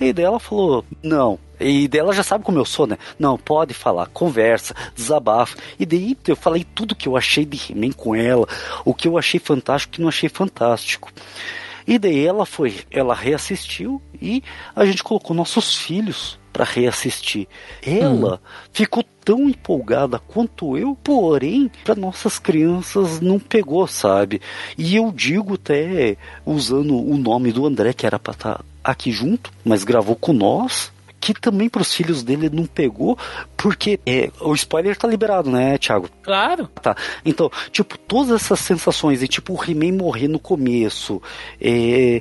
E 0.00 0.12
daí 0.12 0.24
ela 0.24 0.40
falou: 0.40 0.84
não. 1.02 1.38
E 1.60 1.86
daí 1.86 2.00
ela 2.00 2.12
já 2.12 2.22
sabe 2.22 2.44
como 2.44 2.58
eu 2.58 2.64
sou, 2.64 2.86
né? 2.86 2.98
Não, 3.18 3.38
pode 3.38 3.74
falar, 3.74 4.06
conversa, 4.06 4.74
desabafa. 4.94 5.56
E 5.78 5.84
daí 5.84 6.16
eu 6.26 6.34
falei 6.34 6.64
tudo 6.74 6.96
que 6.96 7.08
eu 7.08 7.16
achei 7.16 7.44
de 7.44 7.60
He-Man 7.70 7.92
com 7.92 8.14
ela, 8.14 8.48
o 8.84 8.94
que 8.94 9.06
eu 9.06 9.18
achei 9.18 9.38
fantástico, 9.38 9.92
o 9.92 9.94
que 9.96 10.00
não 10.00 10.08
achei 10.08 10.28
fantástico. 10.28 11.12
E 11.86 11.98
daí 11.98 12.26
ela 12.26 12.46
foi, 12.46 12.80
ela 12.90 13.14
reassistiu 13.14 14.00
e 14.20 14.42
a 14.74 14.86
gente 14.86 15.04
colocou 15.04 15.36
nossos 15.36 15.76
filhos 15.76 16.38
para 16.54 16.64
reassistir. 16.64 17.48
Ela 17.84 18.36
hum. 18.36 18.48
ficou 18.72 19.04
tão 19.24 19.48
empolgada 19.48 20.20
quanto 20.20 20.78
eu, 20.78 20.96
porém, 21.02 21.68
para 21.82 21.96
nossas 21.96 22.38
crianças 22.38 23.20
não 23.20 23.40
pegou, 23.40 23.84
sabe? 23.88 24.40
E 24.78 24.94
eu 24.94 25.10
digo 25.10 25.54
até 25.54 26.16
usando 26.46 26.96
o 26.96 27.18
nome 27.18 27.50
do 27.50 27.66
André, 27.66 27.92
que 27.92 28.06
era 28.06 28.20
para 28.20 28.34
estar 28.34 28.58
tá 28.58 28.64
aqui 28.84 29.10
junto, 29.10 29.50
mas 29.64 29.82
gravou 29.82 30.14
com 30.14 30.32
nós 30.32 30.93
que 31.32 31.40
também 31.40 31.68
para 31.68 31.82
os 31.82 31.94
filhos 31.94 32.22
dele 32.22 32.50
não 32.50 32.66
pegou, 32.66 33.16
porque 33.56 33.98
é, 34.04 34.30
o 34.40 34.54
spoiler 34.54 34.96
tá 34.96 35.08
liberado, 35.08 35.50
né, 35.50 35.78
Thiago? 35.78 36.08
Claro. 36.22 36.68
Tá. 36.82 36.94
Então, 37.24 37.50
tipo, 37.70 37.96
todas 37.96 38.42
essas 38.42 38.60
sensações, 38.60 39.22
e 39.22 39.28
tipo, 39.28 39.54
o 39.54 39.64
He-Man 39.64 39.96
morrer 39.96 40.28
no 40.28 40.38
começo, 40.38 41.22
é, 41.60 42.20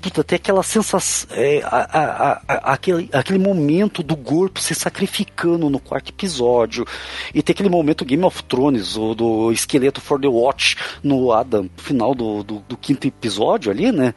puta, 0.00 0.20
até 0.20 0.36
aquela 0.36 0.62
sensação, 0.62 1.28
é, 1.36 1.60
a, 1.64 1.88
a, 1.98 2.42
a, 2.46 2.72
aquele, 2.72 3.08
aquele 3.12 3.38
momento 3.38 4.02
do 4.02 4.16
corpo 4.16 4.60
se 4.60 4.74
sacrificando 4.74 5.68
no 5.68 5.80
quarto 5.80 6.10
episódio, 6.10 6.86
e 7.34 7.42
tem 7.42 7.52
aquele 7.52 7.68
momento 7.68 8.04
Game 8.04 8.24
of 8.24 8.44
Thrones, 8.44 8.96
o 8.96 9.14
do 9.14 9.50
esqueleto 9.50 10.00
for 10.00 10.20
the 10.20 10.28
Watch 10.28 10.76
no 11.02 11.32
Adam, 11.32 11.68
final 11.76 12.14
do, 12.14 12.42
do, 12.42 12.58
do 12.68 12.76
quinto 12.76 13.06
episódio 13.06 13.72
ali, 13.72 13.90
né? 13.90 14.14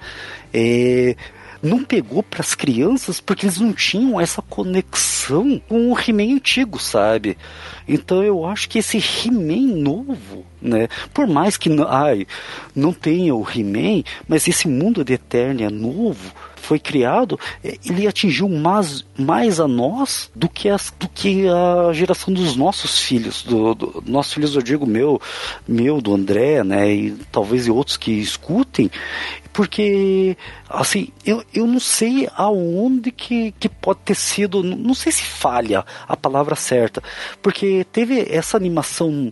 É, 0.53 1.15
não 1.63 1.81
pegou 1.81 2.21
para 2.21 2.41
as 2.41 2.53
crianças 2.53 3.21
porque 3.21 3.45
eles 3.45 3.57
não 3.57 3.71
tinham 3.71 4.19
essa 4.19 4.41
conexão 4.41 5.61
com 5.67 5.91
o 5.91 5.97
He-Man 5.97 6.35
antigo, 6.35 6.77
sabe? 6.77 7.37
Então 7.87 8.21
eu 8.21 8.45
acho 8.45 8.67
que 8.67 8.79
esse 8.79 8.97
He-Man 8.97 9.77
novo, 9.77 10.45
né? 10.61 10.89
Por 11.13 11.25
mais 11.25 11.55
que 11.55 11.69
ai, 11.87 12.27
não 12.75 12.91
tenha 12.91 13.33
o 13.33 13.47
He-Man, 13.49 14.03
mas 14.27 14.45
esse 14.45 14.67
mundo 14.67 15.05
de 15.05 15.13
Eternia 15.13 15.69
novo 15.69 16.33
foi 16.63 16.79
criado, 16.79 17.37
é, 17.63 17.77
ele 17.85 18.07
atingiu 18.07 18.47
mais, 18.47 19.05
mais 19.17 19.59
a 19.59 19.67
nós 19.67 20.31
do 20.33 20.47
que, 20.47 20.69
as, 20.69 20.93
do 20.97 21.09
que 21.09 21.45
a 21.47 21.91
geração 21.91 22.33
dos 22.33 22.55
nossos 22.55 22.99
filhos, 22.99 23.43
do, 23.43 23.75
do 23.75 24.03
nossos 24.07 24.33
filhos, 24.33 24.55
eu 24.55 24.61
digo 24.61 24.87
meu, 24.87 25.21
meu, 25.67 26.01
do 26.01 26.13
André, 26.13 26.63
né, 26.63 26.91
e 26.91 27.11
talvez 27.31 27.67
outros 27.67 27.97
que 27.97 28.11
escutem, 28.11 28.89
porque 29.53 30.35
assim 30.67 31.09
eu, 31.23 31.43
eu 31.53 31.67
não 31.67 31.79
sei 31.79 32.27
aonde 32.35 33.11
que, 33.11 33.51
que 33.53 33.69
pode 33.69 33.99
ter 34.03 34.15
sido 34.15 34.63
não 34.63 34.95
sei 34.95 35.11
se 35.11 35.23
falha 35.23 35.85
a 36.07 36.17
palavra 36.17 36.55
certa 36.55 37.01
porque 37.41 37.85
teve 37.91 38.27
essa 38.29 38.57
animação 38.57 39.31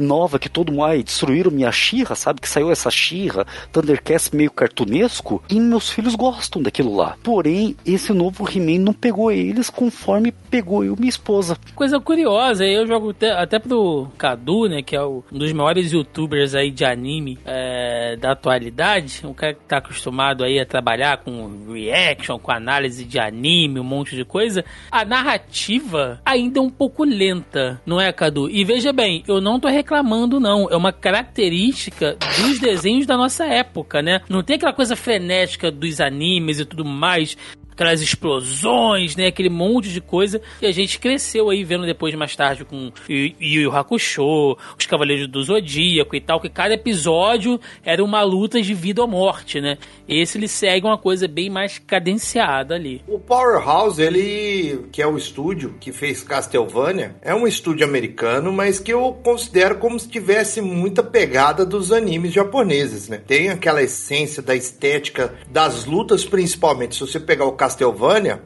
nova 0.00 0.38
que 0.38 0.48
todo 0.48 0.72
mundo, 0.72 0.84
ai, 0.84 1.02
destruíram 1.02 1.50
minha 1.50 1.70
Xirra, 1.70 2.14
sabe? 2.14 2.40
Que 2.40 2.48
saiu 2.48 2.70
essa 2.70 2.90
Xirra, 2.90 3.46
Thundercats 3.72 4.30
meio 4.30 4.50
cartunesco, 4.50 5.42
e 5.48 5.60
meus 5.60 5.90
filhos 5.90 6.14
gostam 6.14 6.62
daquilo 6.62 6.94
lá. 6.94 7.16
Porém, 7.22 7.76
esse 7.86 8.12
novo 8.12 8.48
He-Man 8.48 8.80
não 8.80 8.92
pegou 8.92 9.30
eles 9.30 9.70
conforme 9.70 10.32
pegou 10.32 10.84
eu 10.84 10.96
minha 10.96 11.08
esposa. 11.08 11.56
Coisa 11.74 12.00
curiosa, 12.00 12.64
eu 12.66 12.86
jogo 12.86 13.10
até, 13.10 13.30
até 13.30 13.58
pro 13.58 14.08
Cadu, 14.18 14.68
né, 14.68 14.82
que 14.82 14.96
é 14.96 15.04
um 15.04 15.22
dos 15.30 15.52
maiores 15.52 15.92
youtubers 15.92 16.54
aí 16.54 16.70
de 16.70 16.84
anime 16.84 17.38
é, 17.44 18.16
da 18.16 18.32
atualidade, 18.32 19.20
um 19.24 19.34
cara 19.34 19.54
que 19.54 19.60
tá 19.66 19.78
acostumado 19.78 20.42
aí 20.42 20.58
a 20.58 20.66
trabalhar 20.66 21.18
com 21.18 21.72
reaction, 21.72 22.38
com 22.38 22.50
análise 22.50 23.04
de 23.04 23.18
anime, 23.18 23.78
um 23.78 23.84
monte 23.84 24.16
de 24.16 24.24
coisa, 24.24 24.64
a 24.90 25.04
narrativa 25.04 26.20
ainda 26.24 26.58
é 26.58 26.62
um 26.62 26.70
pouco 26.70 27.04
lenta, 27.04 27.80
não 27.86 28.00
é, 28.00 28.12
Cadu? 28.12 28.50
E 28.50 28.64
veja 28.64 28.92
bem, 28.92 29.22
eu 29.28 29.40
não 29.40 29.60
tô 29.60 29.68
reclamando 29.68 29.89
reclamando, 29.90 30.38
não. 30.38 30.68
É 30.70 30.76
uma 30.76 30.92
característica 30.92 32.16
dos 32.40 32.60
desenhos 32.60 33.06
da 33.06 33.16
nossa 33.16 33.44
época, 33.44 34.00
né? 34.00 34.20
Não 34.28 34.42
tem 34.42 34.56
aquela 34.56 34.72
coisa 34.72 34.94
frenética 34.94 35.70
dos 35.70 36.00
animes 36.00 36.60
e 36.60 36.64
tudo 36.64 36.84
mais 36.84 37.36
aquelas 37.80 38.02
explosões, 38.02 39.16
né? 39.16 39.26
Aquele 39.26 39.48
monte 39.48 39.88
de 39.88 40.00
coisa. 40.02 40.40
E 40.60 40.66
a 40.66 40.72
gente 40.72 40.98
cresceu 40.98 41.48
aí 41.48 41.64
vendo 41.64 41.86
depois 41.86 42.14
mais 42.14 42.36
tarde 42.36 42.64
com 42.64 42.92
Yu 43.08 43.32
Yu 43.40 43.74
Hakusho, 43.74 44.56
os 44.78 44.86
Cavaleiros 44.86 45.26
do 45.26 45.42
Zodíaco 45.42 46.14
e 46.14 46.20
tal, 46.20 46.40
que 46.40 46.50
cada 46.50 46.74
episódio 46.74 47.58
era 47.82 48.04
uma 48.04 48.22
luta 48.22 48.60
de 48.60 48.74
vida 48.74 49.00
ou 49.00 49.08
morte, 49.08 49.60
né? 49.60 49.78
Esse 50.06 50.36
ele 50.36 50.48
segue 50.48 50.86
uma 50.86 50.98
coisa 50.98 51.26
bem 51.26 51.48
mais 51.48 51.78
cadenciada 51.78 52.74
ali. 52.74 53.02
O 53.08 53.18
Powerhouse, 53.18 54.00
ele, 54.00 54.86
que 54.92 55.00
é 55.00 55.06
o 55.06 55.16
estúdio 55.16 55.74
que 55.80 55.90
fez 55.90 56.22
Castlevania, 56.22 57.16
é 57.22 57.34
um 57.34 57.46
estúdio 57.46 57.86
americano, 57.86 58.52
mas 58.52 58.78
que 58.78 58.92
eu 58.92 59.18
considero 59.24 59.78
como 59.78 59.98
se 59.98 60.08
tivesse 60.08 60.60
muita 60.60 61.02
pegada 61.02 61.64
dos 61.64 61.92
animes 61.92 62.32
japoneses, 62.32 63.08
né? 63.08 63.16
Tem 63.26 63.48
aquela 63.48 63.82
essência 63.82 64.42
da 64.42 64.54
estética 64.54 65.34
das 65.48 65.86
lutas, 65.86 66.24
principalmente. 66.24 66.96
Se 66.96 67.00
você 67.00 67.18
pegar 67.18 67.46
o 67.46 67.52
Castlevania, 67.52 67.69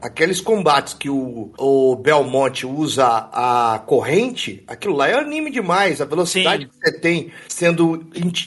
aqueles 0.01 0.41
combates 0.41 0.95
que 0.95 1.09
o, 1.09 1.53
o 1.59 1.97
Belmonte 1.97 2.67
usa 2.67 3.07
a 3.33 3.83
corrente, 3.87 4.63
aquilo 4.67 4.95
lá 4.95 5.09
é 5.09 5.15
anime 5.15 5.51
demais. 5.51 6.01
A 6.01 6.05
velocidade 6.05 6.65
Sim. 6.65 6.69
que 6.69 6.77
você 6.77 6.99
tem 6.99 7.33
sendo 7.49 8.07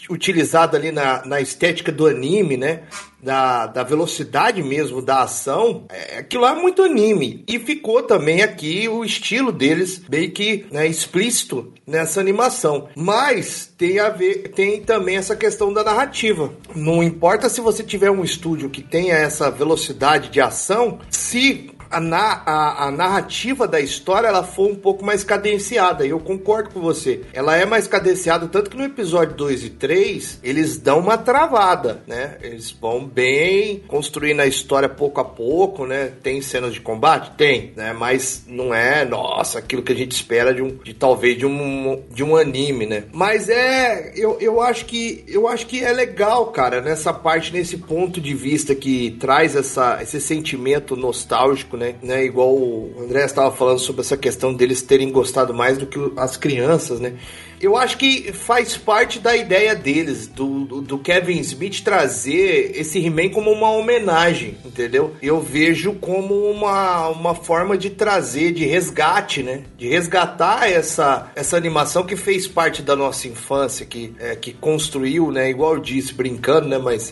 utilizada 0.10 0.78
ali 0.78 0.92
na, 0.92 1.26
na 1.26 1.42
estética 1.42 1.92
do 1.92 2.08
anime, 2.08 2.58
né? 2.58 2.84
Da, 3.22 3.68
da 3.68 3.84
velocidade 3.84 4.62
mesmo 4.62 5.02
da 5.02 5.24
ação, 5.24 5.86
é, 5.90 6.20
aquilo 6.20 6.46
é 6.46 6.56
muito 6.56 6.84
anime. 6.84 7.44
E 7.48 7.60
ficou 7.60 8.04
também 8.04 8.42
aqui 8.42 8.88
o 8.88 9.04
estilo 9.04 9.52
deles 9.52 10.04
meio 10.10 10.32
que 10.32 10.66
né, 10.72 10.88
explícito 10.88 11.74
nessa 11.86 12.20
animação. 12.20 12.90
Mas 12.96 13.72
tem 13.78 14.00
a 14.00 14.10
ver, 14.10 14.50
tem 14.50 14.82
também 14.82 15.18
essa 15.18 15.36
questão 15.36 15.74
da 15.74 15.84
narrativa. 15.84 16.54
Não 16.76 17.04
importa 17.04 17.50
se 17.50 17.62
você 17.62 17.84
tiver 17.84 18.12
um 18.12 18.24
estúdio 18.24 18.70
que 18.70 18.82
tenha 18.82 19.16
essa 19.16 19.50
velocidade 19.50 20.30
de 20.30 20.42
ação, 20.42 21.00
se 21.10 21.72
a, 21.90 22.00
na, 22.00 22.42
a, 22.46 22.88
a, 22.88 22.92
narrativa 22.92 23.68
da 23.68 23.80
história 23.80 24.28
ela 24.28 24.44
foi 24.44 24.72
um 24.72 24.76
pouco 24.76 25.06
mais 25.06 25.24
cadenciada. 25.24 26.06
E 26.06 26.10
eu 26.10 26.20
concordo 26.20 26.70
com 26.70 26.82
você. 26.82 27.22
Ela 27.34 27.58
é 27.58 27.66
mais 27.66 27.88
cadenciada, 27.88 28.48
tanto 28.48 28.70
que 28.70 28.78
no 28.78 28.84
episódio 28.84 29.36
2 29.36 29.64
e 29.64 29.70
3 29.72 30.40
eles 30.44 30.78
dão 30.78 31.00
uma 31.00 31.18
travada, 31.18 32.02
né? 32.08 32.38
Eles 32.42 32.72
vão 32.72 33.06
bem 33.06 33.84
construindo 33.88 34.40
a 34.42 34.48
história 34.48 34.90
pouco 34.90 35.22
a 35.22 35.26
pouco, 35.26 35.86
né? 35.86 36.12
Tem 36.22 36.42
cenas 36.42 36.74
de 36.74 36.82
combate? 36.82 37.32
Tem, 37.38 37.74
né? 37.76 37.94
Mas 37.94 38.44
não 38.48 38.74
é, 38.74 39.06
nossa, 39.06 39.60
aquilo 39.60 39.84
que 39.84 39.92
a 39.92 39.96
gente 39.96 40.12
espera 40.12 40.54
de 40.54 40.62
um, 40.62 40.76
de 40.78 40.94
talvez 40.94 41.38
de 41.38 41.46
um, 41.46 42.04
de 42.12 42.24
um 42.24 42.36
anime, 42.36 42.86
né? 42.86 43.04
Mas 43.14 43.50
é, 43.50 44.14
eu, 44.16 44.38
eu 44.40 44.62
acho 44.62 44.86
que 44.86 45.24
eu 45.28 45.48
acho 45.48 45.68
que 45.68 45.84
é 45.84 45.92
legal, 45.92 46.48
cara, 46.48 46.82
nessa 46.82 47.14
parte, 47.14 47.54
nesse 47.54 47.78
ponto 47.78 48.20
de 48.20 48.34
vista 48.34 48.76
que 48.76 49.12
traz 49.20 49.56
essa, 49.56 50.00
esse 50.02 50.20
sentimento 50.20 50.96
nostálgico, 50.96 51.77
né? 51.78 51.96
né? 52.02 52.26
Igual 52.26 52.54
o 52.54 52.94
André 53.00 53.24
estava 53.24 53.56
falando 53.56 53.80
sobre 53.80 54.02
essa 54.02 54.18
questão 54.18 54.54
deles 54.54 54.82
terem 54.82 55.12
gostado 55.12 55.54
mais 55.54 55.78
do 55.78 55.86
que 55.86 55.98
as 56.18 56.36
crianças, 56.36 57.00
né? 57.00 57.14
Eu 57.60 57.76
acho 57.76 57.98
que 57.98 58.32
faz 58.34 58.78
parte 58.78 59.20
da 59.20 59.36
ideia 59.36 59.74
deles, 59.74 60.28
do, 60.28 60.66
do, 60.66 60.82
do 60.82 61.00
Kevin 61.00 61.40
Smith 61.40 61.82
trazer 61.82 62.72
esse 62.76 63.04
He-Man 63.04 63.30
como 63.30 63.52
uma 63.52 63.72
homenagem, 63.72 64.58
entendeu? 64.64 65.16
Eu 65.24 65.42
vejo 65.42 65.94
como 65.94 66.36
uma, 66.52 67.08
uma 67.10 67.34
forma 67.34 67.76
de 67.76 67.90
trazer, 67.90 68.52
de 68.52 68.64
resgate, 68.64 69.42
né? 69.42 69.64
De 69.76 69.88
resgatar 69.88 70.70
essa, 70.70 71.32
essa 71.36 71.58
animação 71.58 72.06
que 72.06 72.16
fez 72.16 72.48
parte 72.48 72.84
da 72.84 72.96
nossa 72.96 73.28
infância, 73.28 73.88
que, 73.88 74.14
é, 74.20 74.36
que 74.36 74.54
construiu, 74.54 75.32
né? 75.32 75.50
Igual 75.50 75.76
eu 75.76 75.82
disse, 75.82 76.14
brincando, 76.14 76.68
né? 76.68 76.78
Mas 76.78 77.12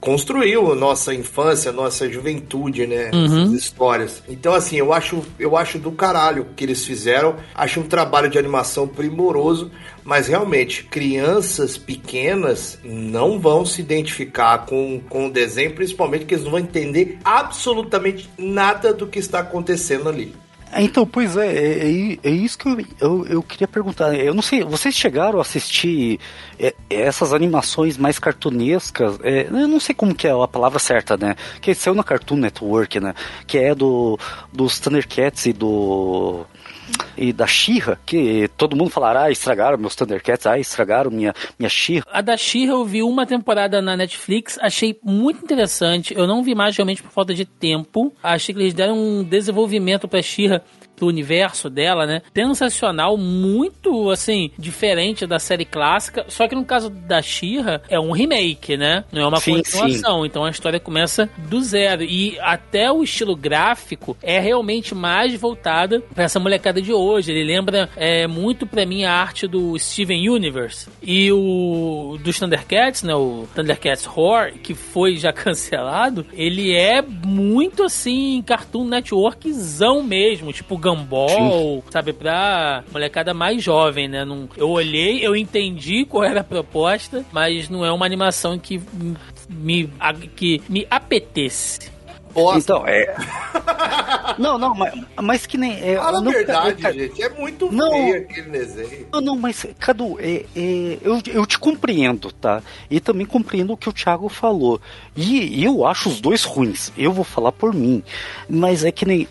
construiu 0.00 0.74
nossa 0.74 1.14
infância, 1.14 1.72
nossa 1.72 2.10
juventude, 2.10 2.86
né? 2.86 3.10
Uhum. 3.12 3.24
Essas 3.24 3.52
histórias. 3.52 4.22
Então, 4.28 4.54
assim, 4.54 4.76
eu 4.76 4.92
acho, 4.92 5.22
eu 5.38 5.56
acho 5.56 5.78
do 5.78 5.92
caralho 5.92 6.42
o 6.42 6.54
que 6.54 6.64
eles 6.64 6.84
fizeram. 6.84 7.36
Acho 7.54 7.80
um 7.80 7.84
trabalho 7.84 8.28
de 8.28 8.38
animação 8.38 8.86
primoroso, 8.86 9.70
mas 10.04 10.28
realmente, 10.28 10.84
crianças 10.84 11.76
pequenas 11.76 12.78
não 12.82 13.38
vão 13.38 13.64
se 13.64 13.80
identificar 13.80 14.66
com, 14.66 15.00
com 15.08 15.26
o 15.26 15.30
desenho, 15.30 15.74
principalmente 15.74 16.24
que 16.24 16.34
eles 16.34 16.44
não 16.44 16.52
vão 16.52 16.60
entender 16.60 17.18
absolutamente 17.24 18.28
nada 18.36 18.92
do 18.92 19.06
que 19.06 19.18
está 19.18 19.40
acontecendo 19.40 20.08
ali. 20.08 20.34
Então, 20.76 21.06
pois 21.06 21.36
é, 21.36 21.46
é, 21.46 21.90
é, 21.90 22.18
é 22.22 22.30
isso 22.30 22.56
que 22.56 22.68
eu, 22.68 22.86
eu, 23.00 23.26
eu, 23.26 23.42
queria 23.42 23.66
perguntar. 23.66 24.14
Eu 24.14 24.32
não 24.32 24.42
sei, 24.42 24.62
vocês 24.62 24.94
chegaram 24.94 25.38
a 25.38 25.42
assistir 25.42 26.20
é, 26.58 26.74
essas 26.88 27.32
animações 27.32 27.96
mais 27.96 28.18
cartunescas? 28.18 29.18
É, 29.22 29.46
eu 29.46 29.68
não 29.68 29.80
sei 29.80 29.94
como 29.94 30.14
que 30.14 30.28
é 30.28 30.30
a 30.30 30.48
palavra 30.48 30.78
certa, 30.78 31.16
né? 31.16 31.34
Que 31.60 31.74
saiu 31.74 31.94
na 31.94 32.04
Cartoon 32.04 32.36
Network, 32.36 33.00
né? 33.00 33.14
Que 33.46 33.58
é 33.58 33.74
do 33.74 34.18
dos 34.52 34.78
Thundercats 34.78 35.46
e 35.46 35.52
do 35.52 36.46
e 37.16 37.32
da 37.32 37.46
Xirra, 37.46 37.98
que 38.06 38.48
todo 38.56 38.76
mundo 38.76 38.90
falará, 38.90 39.24
ah, 39.24 39.30
estragaram 39.30 39.76
meus 39.76 39.94
Thundercats, 39.94 40.46
ah, 40.46 40.58
estragaram 40.58 41.10
minha, 41.10 41.34
minha 41.58 41.68
Xirra. 41.68 42.04
A 42.10 42.20
da 42.20 42.36
Xirra 42.36 42.72
eu 42.72 42.84
vi 42.84 43.02
uma 43.02 43.26
temporada 43.26 43.82
na 43.82 43.96
Netflix, 43.96 44.58
achei 44.60 44.98
muito 45.02 45.44
interessante. 45.44 46.14
Eu 46.16 46.26
não 46.26 46.42
vi 46.42 46.54
mais 46.54 46.76
realmente 46.76 47.02
por 47.02 47.10
falta 47.10 47.34
de 47.34 47.44
tempo. 47.44 48.12
Achei 48.22 48.54
que 48.54 48.60
eles 48.60 48.74
deram 48.74 48.98
um 48.98 49.22
desenvolvimento 49.22 50.08
pra 50.08 50.22
Xirra 50.22 50.62
do 51.00 51.06
universo 51.06 51.70
dela, 51.70 52.06
né? 52.06 52.22
Sensacional, 52.34 53.16
muito 53.16 54.10
assim, 54.10 54.50
diferente 54.58 55.26
da 55.26 55.38
série 55.38 55.64
clássica. 55.64 56.26
Só 56.28 56.46
que 56.46 56.54
no 56.54 56.64
caso 56.64 56.90
da 56.90 57.22
Shira 57.22 57.82
é 57.88 57.98
um 57.98 58.12
remake, 58.12 58.76
né? 58.76 59.04
Não 59.10 59.22
é 59.22 59.26
uma 59.26 59.40
sim, 59.40 59.56
continuação. 59.56 60.20
Sim. 60.20 60.26
Então 60.26 60.44
a 60.44 60.50
história 60.50 60.78
começa 60.78 61.28
do 61.38 61.60
zero. 61.62 62.02
E 62.02 62.38
até 62.40 62.92
o 62.92 63.02
estilo 63.02 63.34
gráfico 63.34 64.16
é 64.22 64.38
realmente 64.38 64.94
mais 64.94 65.34
voltada 65.34 66.00
para 66.14 66.24
essa 66.24 66.38
molecada 66.38 66.80
de 66.82 66.92
hoje. 66.92 67.32
Ele 67.32 67.44
lembra 67.44 67.88
é, 67.96 68.26
muito 68.26 68.66
para 68.66 68.84
mim 68.84 69.04
a 69.04 69.12
arte 69.12 69.46
do 69.46 69.78
Steven 69.78 70.28
Universe. 70.28 70.88
E 71.02 71.32
o 71.32 72.18
dos 72.22 72.38
Thundercats, 72.38 73.02
né? 73.02 73.14
O 73.14 73.48
Thundercats 73.54 74.06
Horror, 74.06 74.52
que 74.62 74.74
foi 74.74 75.16
já 75.16 75.32
cancelado, 75.32 76.26
ele 76.34 76.74
é 76.76 77.00
muito 77.02 77.84
assim, 77.84 78.42
Cartoon 78.46 78.84
Networkzão 78.84 80.02
mesmo. 80.02 80.52
Tipo, 80.52 80.76
Gumball, 80.94 81.84
sabe, 81.90 82.12
pra 82.12 82.84
molecada 82.92 83.32
mais 83.32 83.62
jovem, 83.62 84.08
né? 84.08 84.24
Não, 84.24 84.48
eu 84.56 84.70
olhei, 84.70 85.24
eu 85.24 85.34
entendi 85.36 86.04
qual 86.04 86.24
era 86.24 86.40
a 86.40 86.44
proposta, 86.44 87.24
mas 87.32 87.68
não 87.68 87.84
é 87.84 87.92
uma 87.92 88.06
animação 88.06 88.58
que 88.58 88.80
me, 89.48 89.90
que 90.36 90.62
me 90.68 90.86
apetece. 90.90 91.90
Bosta. 92.32 92.58
Então, 92.58 92.86
é. 92.86 93.14
não, 94.38 94.56
não, 94.56 94.74
mas, 94.74 94.94
mas 95.20 95.46
que 95.46 95.58
nem. 95.58 95.72
É, 95.82 95.96
Fala 95.96 96.20
não, 96.20 96.30
a 96.30 96.34
verdade, 96.34 96.92
gente. 96.92 97.22
É 97.22 97.28
muito 97.28 97.70
não, 97.72 97.90
feio 97.90 98.16
aquele 98.18 98.50
desenho. 98.50 99.06
Não, 99.12 99.20
não, 99.20 99.36
mas, 99.36 99.66
Cadu, 99.78 100.18
é, 100.20 100.44
é, 100.56 100.98
eu, 101.02 101.20
eu 101.26 101.46
te 101.46 101.58
compreendo, 101.58 102.32
tá? 102.32 102.62
E 102.90 103.00
também 103.00 103.26
compreendo 103.26 103.72
o 103.72 103.76
que 103.76 103.88
o 103.88 103.92
Thiago 103.92 104.28
falou. 104.28 104.80
E, 105.16 105.60
e 105.60 105.64
eu 105.64 105.86
acho 105.86 106.08
os 106.08 106.20
dois 106.20 106.44
ruins. 106.44 106.92
Eu 106.96 107.12
vou 107.12 107.24
falar 107.24 107.52
por 107.52 107.74
mim. 107.74 108.02
Mas 108.48 108.84
é 108.84 108.92
que 108.92 109.04
nem. 109.04 109.26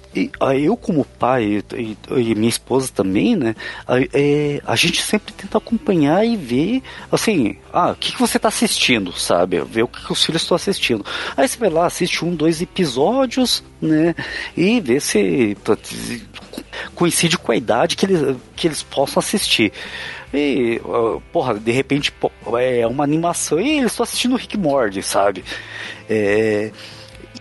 Eu, 0.60 0.76
como 0.76 1.06
pai, 1.06 1.64
e, 1.76 1.98
e 2.18 2.36
minha 2.36 2.50
esposa 2.50 2.90
também, 2.94 3.36
né? 3.36 3.56
A, 3.88 4.00
é, 4.14 4.62
a 4.66 4.76
gente 4.76 5.02
sempre 5.02 5.34
tenta 5.34 5.58
acompanhar 5.58 6.26
e 6.26 6.36
ver, 6.36 6.84
assim, 7.12 7.58
ah, 7.72 7.92
o 7.92 7.96
que, 7.96 8.12
que 8.12 8.20
você 8.20 8.38
tá 8.38 8.50
assistindo, 8.50 9.14
sabe? 9.14 9.60
Ver 9.62 9.84
o 9.84 9.88
que, 9.88 10.06
que 10.06 10.12
os 10.12 10.24
filhos 10.24 10.42
estão 10.42 10.56
assistindo. 10.56 11.06
Aí 11.38 11.48
você 11.48 11.58
vai 11.58 11.70
lá, 11.70 11.86
assiste 11.86 12.26
um, 12.26 12.36
dois 12.36 12.62
episódios 12.62 12.89
episódios, 12.90 13.64
né? 13.82 14.16
E 14.58 14.80
ver 14.82 15.02
se 15.02 15.56
coincide 16.96 17.38
com 17.38 17.52
a 17.52 17.56
idade 17.56 17.96
que 17.96 18.06
eles, 18.06 18.38
que 18.56 18.68
eles 18.68 18.82
possam 18.82 19.20
assistir. 19.20 19.72
E, 20.34 20.82
porra, 21.32 21.56
de 21.56 21.72
repente 21.72 22.14
é 22.60 22.86
uma 22.86 23.04
animação 23.04 23.60
e 23.60 23.80
eles 23.80 23.92
estão 23.92 24.04
assistindo 24.04 24.36
Rick 24.36 24.58
Morty, 24.58 25.02
sabe? 25.02 25.44
É, 26.10 26.72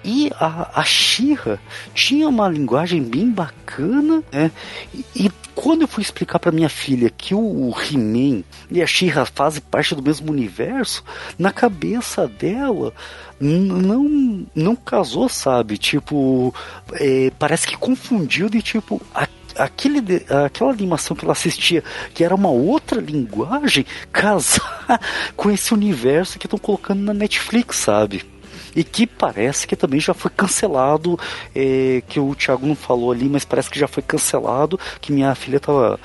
e 0.04 0.30
a, 0.38 0.80
a 0.80 0.84
Xirra 0.84 1.60
tinha 1.94 2.28
uma 2.28 2.48
linguagem 2.48 3.02
bem 3.02 3.30
bacana, 3.30 4.22
né? 4.32 4.50
E, 4.94 5.04
e 5.26 5.30
quando 5.60 5.82
eu 5.82 5.88
fui 5.88 6.02
explicar 6.02 6.38
para 6.38 6.52
minha 6.52 6.68
filha 6.68 7.10
que 7.10 7.34
o 7.34 7.74
He-Man 7.76 8.44
e 8.70 8.80
a 8.80 8.86
She-Ra 8.86 9.26
fazem 9.26 9.60
parte 9.60 9.92
do 9.92 10.00
mesmo 10.00 10.30
universo, 10.30 11.02
na 11.36 11.50
cabeça 11.50 12.28
dela 12.28 12.94
não 13.40 14.46
não 14.54 14.76
casou, 14.76 15.28
sabe? 15.28 15.76
Tipo, 15.76 16.54
é, 16.92 17.32
parece 17.40 17.66
que 17.66 17.76
confundiu 17.76 18.48
de 18.48 18.62
tipo 18.62 19.02
a, 19.12 19.26
aquele, 19.56 20.00
aquela 20.46 20.70
animação 20.70 21.16
que 21.16 21.24
ela 21.24 21.32
assistia, 21.32 21.82
que 22.14 22.22
era 22.22 22.36
uma 22.36 22.50
outra 22.50 23.00
linguagem, 23.00 23.84
casar 24.12 25.00
com 25.36 25.50
esse 25.50 25.74
universo 25.74 26.38
que 26.38 26.46
estão 26.46 26.58
colocando 26.58 27.00
na 27.00 27.12
Netflix, 27.12 27.78
sabe? 27.78 28.24
E 28.78 28.84
que 28.84 29.08
parece 29.08 29.66
que 29.66 29.74
também 29.74 29.98
já 29.98 30.14
foi 30.14 30.30
cancelado, 30.30 31.18
é, 31.52 32.00
que 32.08 32.20
o 32.20 32.32
Thiago 32.32 32.64
não 32.64 32.76
falou 32.76 33.10
ali, 33.10 33.28
mas 33.28 33.44
parece 33.44 33.68
que 33.68 33.76
já 33.76 33.88
foi 33.88 34.04
cancelado, 34.04 34.78
que 35.00 35.10
minha 35.10 35.34
filha 35.34 35.58
tava 35.58 35.98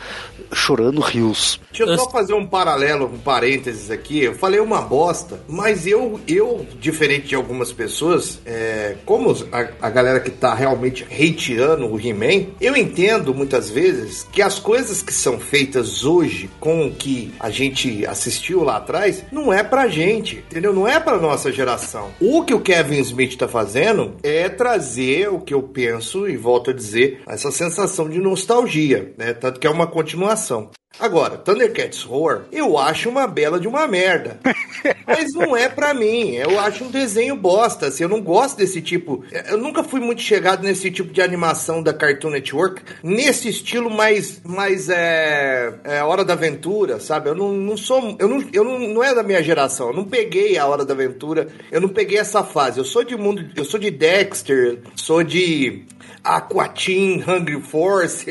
chorando 0.54 1.00
rios. 1.00 1.60
Deixa 1.72 1.84
eu 1.84 1.98
só 1.98 2.10
fazer 2.10 2.34
um 2.34 2.46
paralelo, 2.46 3.06
um 3.06 3.18
parênteses 3.18 3.90
aqui. 3.90 4.24
Eu 4.24 4.36
falei 4.36 4.60
uma 4.60 4.82
bosta, 4.82 5.40
mas 5.48 5.88
eu, 5.88 6.20
eu 6.28 6.66
diferente 6.80 7.28
de 7.28 7.36
algumas 7.36 7.72
pessoas, 7.72 8.40
é, 8.46 8.96
como 9.06 9.36
a, 9.52 9.88
a, 9.88 9.90
galera 9.90 10.20
que 10.20 10.30
tá 10.30 10.54
realmente 10.54 11.04
hateando 11.04 11.88
o 11.88 12.00
He-Man, 12.00 12.48
eu 12.62 12.76
entendo 12.76 13.34
muitas 13.34 13.70
vezes 13.70 14.28
que 14.32 14.42
as 14.42 14.60
coisas 14.60 15.02
que 15.02 15.14
são 15.14 15.40
feitas 15.40 16.06
hoje 16.06 16.50
com 16.60 16.88
o 16.88 16.92
que 16.92 17.34
a 17.40 17.50
gente 17.50 18.06
assistiu 18.06 18.64
lá 18.64 18.78
atrás, 18.78 19.24
não 19.32 19.52
é 19.52 19.64
pra 19.64 19.88
gente, 19.88 20.38
entendeu? 20.38 20.74
Não 20.74 20.88
é 20.88 21.00
pra 21.00 21.18
nossa 21.18 21.52
geração. 21.52 22.12
O 22.20 22.44
que 22.44 22.54
o 22.54 22.60
Kevin 22.64 23.00
Smith 23.02 23.36
tá 23.38 23.48
fazendo 23.48 24.16
é 24.24 24.48
trazer 24.48 25.30
o 25.30 25.42
que 25.42 25.54
eu 25.54 25.62
penso, 25.62 26.28
e 26.28 26.38
volto 26.38 26.72
a 26.72 26.74
dizer, 26.74 27.22
essa 27.28 27.52
sensação 27.52 28.10
de 28.10 28.20
nostalgia, 28.20 29.14
né? 29.18 29.34
Tanto 29.34 29.60
que 29.60 29.68
é 29.68 29.70
uma 29.70 29.86
continuação. 29.86 30.72
Agora, 31.00 31.38
Thundercats 31.38 32.04
Roar, 32.04 32.44
eu 32.52 32.78
acho 32.78 33.10
uma 33.10 33.26
bela 33.26 33.60
de 33.60 33.68
uma 33.68 33.88
merda. 33.88 34.40
Mas 35.08 35.34
não 35.34 35.58
é 35.58 35.68
para 35.68 35.94
mim. 35.94 36.36
Eu 36.36 36.60
acho 36.60 36.84
um 36.84 36.92
desenho 36.92 37.36
bosta. 37.36 37.88
Assim, 37.88 38.04
eu 38.04 38.10
não 38.10 38.22
gosto 38.22 38.58
desse 38.58 38.80
tipo. 38.80 39.24
Eu 39.50 39.58
nunca 39.58 39.84
fui 39.84 40.00
muito 40.00 40.22
chegado 40.22 40.64
nesse 40.64 40.92
tipo 40.92 41.12
de 41.12 41.22
animação 41.22 41.82
da 41.82 41.94
Cartoon 41.94 42.30
Network. 42.30 42.82
Nesse 43.02 43.50
estilo 43.50 43.90
mais. 43.90 44.42
mais 44.44 44.88
é, 44.88 45.74
é 45.84 46.04
Hora 46.04 46.24
da 46.24 46.34
Aventura, 46.34 47.00
sabe? 47.00 47.30
Eu 47.30 47.36
não, 47.36 47.52
não 47.52 47.76
sou. 47.76 48.16
Eu, 48.20 48.28
não, 48.28 48.44
eu 48.54 48.64
não, 48.64 48.80
não 48.80 49.04
é 49.04 49.16
da 49.16 49.24
minha 49.24 49.42
geração. 49.42 49.88
Eu 49.88 49.94
não 49.94 50.06
peguei 50.06 50.58
a 50.58 50.68
Hora 50.68 50.86
da 50.86 50.94
Aventura. 50.94 51.48
Eu 51.72 51.82
não 51.82 51.90
peguei 51.90 52.20
essa 52.20 52.44
fase. 52.44 52.78
Eu 52.78 52.86
sou 52.86 53.04
de 53.04 53.18
mundo. 53.18 53.44
Eu 53.56 53.66
sou 53.66 53.80
de 53.80 53.90
Dexter. 53.90 54.80
Sou 54.96 55.24
de 55.24 55.86
Aquatin, 56.24 57.24
Hungry 57.28 57.62
Force. 57.62 58.26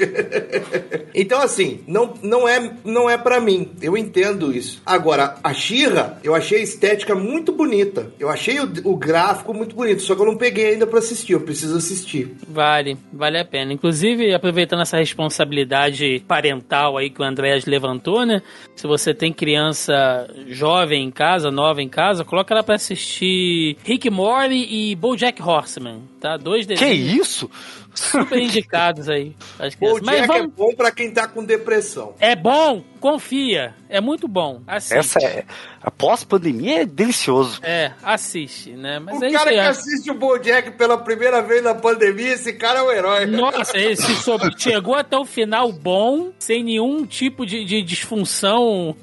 então, 1.15 1.41
assim, 1.41 1.81
não, 1.87 2.15
não 2.23 2.49
é, 2.49 2.73
não 2.85 3.09
é 3.09 3.19
para 3.19 3.41
mim. 3.41 3.71
Eu 3.81 3.97
entendo 3.97 4.53
isso. 4.53 4.81
Agora, 4.85 5.37
a 5.45 5.53
Shira, 5.53 6.19
eu 6.25 6.35
achei 6.35 6.61
a 6.61 6.63
estética 6.63 7.15
muito 7.15 7.53
bonita. 7.53 8.13
Eu 8.19 8.31
achei 8.31 8.59
o, 8.61 8.73
o 8.85 8.97
gráfico 8.97 9.53
muito 9.53 9.77
bonito, 9.77 10.03
só 10.03 10.15
que 10.15 10.23
eu 10.23 10.27
não 10.27 10.37
peguei 10.37 10.73
ainda 10.73 10.87
para 10.87 10.99
assistir. 10.99 11.35
Eu 11.35 11.41
preciso 11.41 11.77
assistir. 11.77 12.35
Vale, 12.49 12.97
vale 13.13 13.39
a 13.39 13.45
pena. 13.45 13.73
Inclusive, 13.73 14.35
aproveitando 14.35 14.83
essa 14.83 14.97
responsabilidade 14.97 16.25
parental 16.27 16.97
aí 16.97 17.11
que 17.11 17.21
o 17.21 17.25
Andréas 17.25 17.67
levantou, 17.67 18.25
né? 18.25 18.43
Se 18.75 18.87
você 18.87 19.13
tem 19.13 19.33
criança 19.33 20.29
jovem 20.49 21.05
em 21.05 21.11
casa, 21.11 21.51
nova 21.51 21.83
em 21.83 21.89
casa, 21.89 22.25
coloca 22.25 22.55
ela 22.55 22.63
para 22.63 22.77
assistir 22.77 23.77
Rick 23.85 24.09
Morty 24.11 24.67
e 24.71 24.97
BoJack 24.97 25.43
Horseman, 25.43 26.03
tá? 26.23 26.37
Dois 26.37 26.67
desenhos. 26.67 26.95
Que 26.95 27.21
isso? 27.21 27.51
super 27.95 28.39
indicados 28.39 29.09
aí. 29.09 29.37
O 29.81 30.01
Jack 30.01 30.27
vamos... 30.27 30.45
é 30.45 30.47
bom 30.47 30.75
para 30.75 30.91
quem 30.91 31.11
tá 31.11 31.29
com 31.29 31.45
depressão. 31.45 32.15
É 32.19 32.35
bom, 32.35 32.83
confia. 33.03 33.75
É 33.89 34.01
muito 34.01 34.29
bom. 34.29 34.63
Assiste. 34.67 34.97
Essa 34.97 35.19
é. 35.19 35.45
A 35.83 35.91
pós-pandemia 35.91 36.83
é 36.83 36.87
delicioso. 36.87 37.61
É, 37.63 37.91
assiste, 38.03 38.71
né? 38.71 39.01
Mas 39.01 39.21
o 39.21 39.25
é 39.25 39.33
cara 39.33 39.51
que 39.51 39.57
é. 39.57 39.67
assiste 39.67 40.11
o 40.11 40.15
Bojack 40.15 40.71
pela 40.79 40.97
primeira 40.97 41.43
vez 41.43 41.63
na 41.63 41.75
pandemia, 41.75 42.35
esse 42.35 42.53
cara 42.53 42.79
é 42.79 42.83
um 42.85 42.93
herói. 42.93 43.27
Nossa, 43.27 43.77
esse 43.77 44.15
sobre... 44.23 44.55
chegou 44.57 44.95
até 44.95 45.19
o 45.19 45.25
final 45.25 45.73
bom, 45.73 46.31
sem 46.39 46.63
nenhum 46.63 47.05
tipo 47.05 47.45
de, 47.45 47.65
de 47.65 47.83
disfunção 47.83 48.97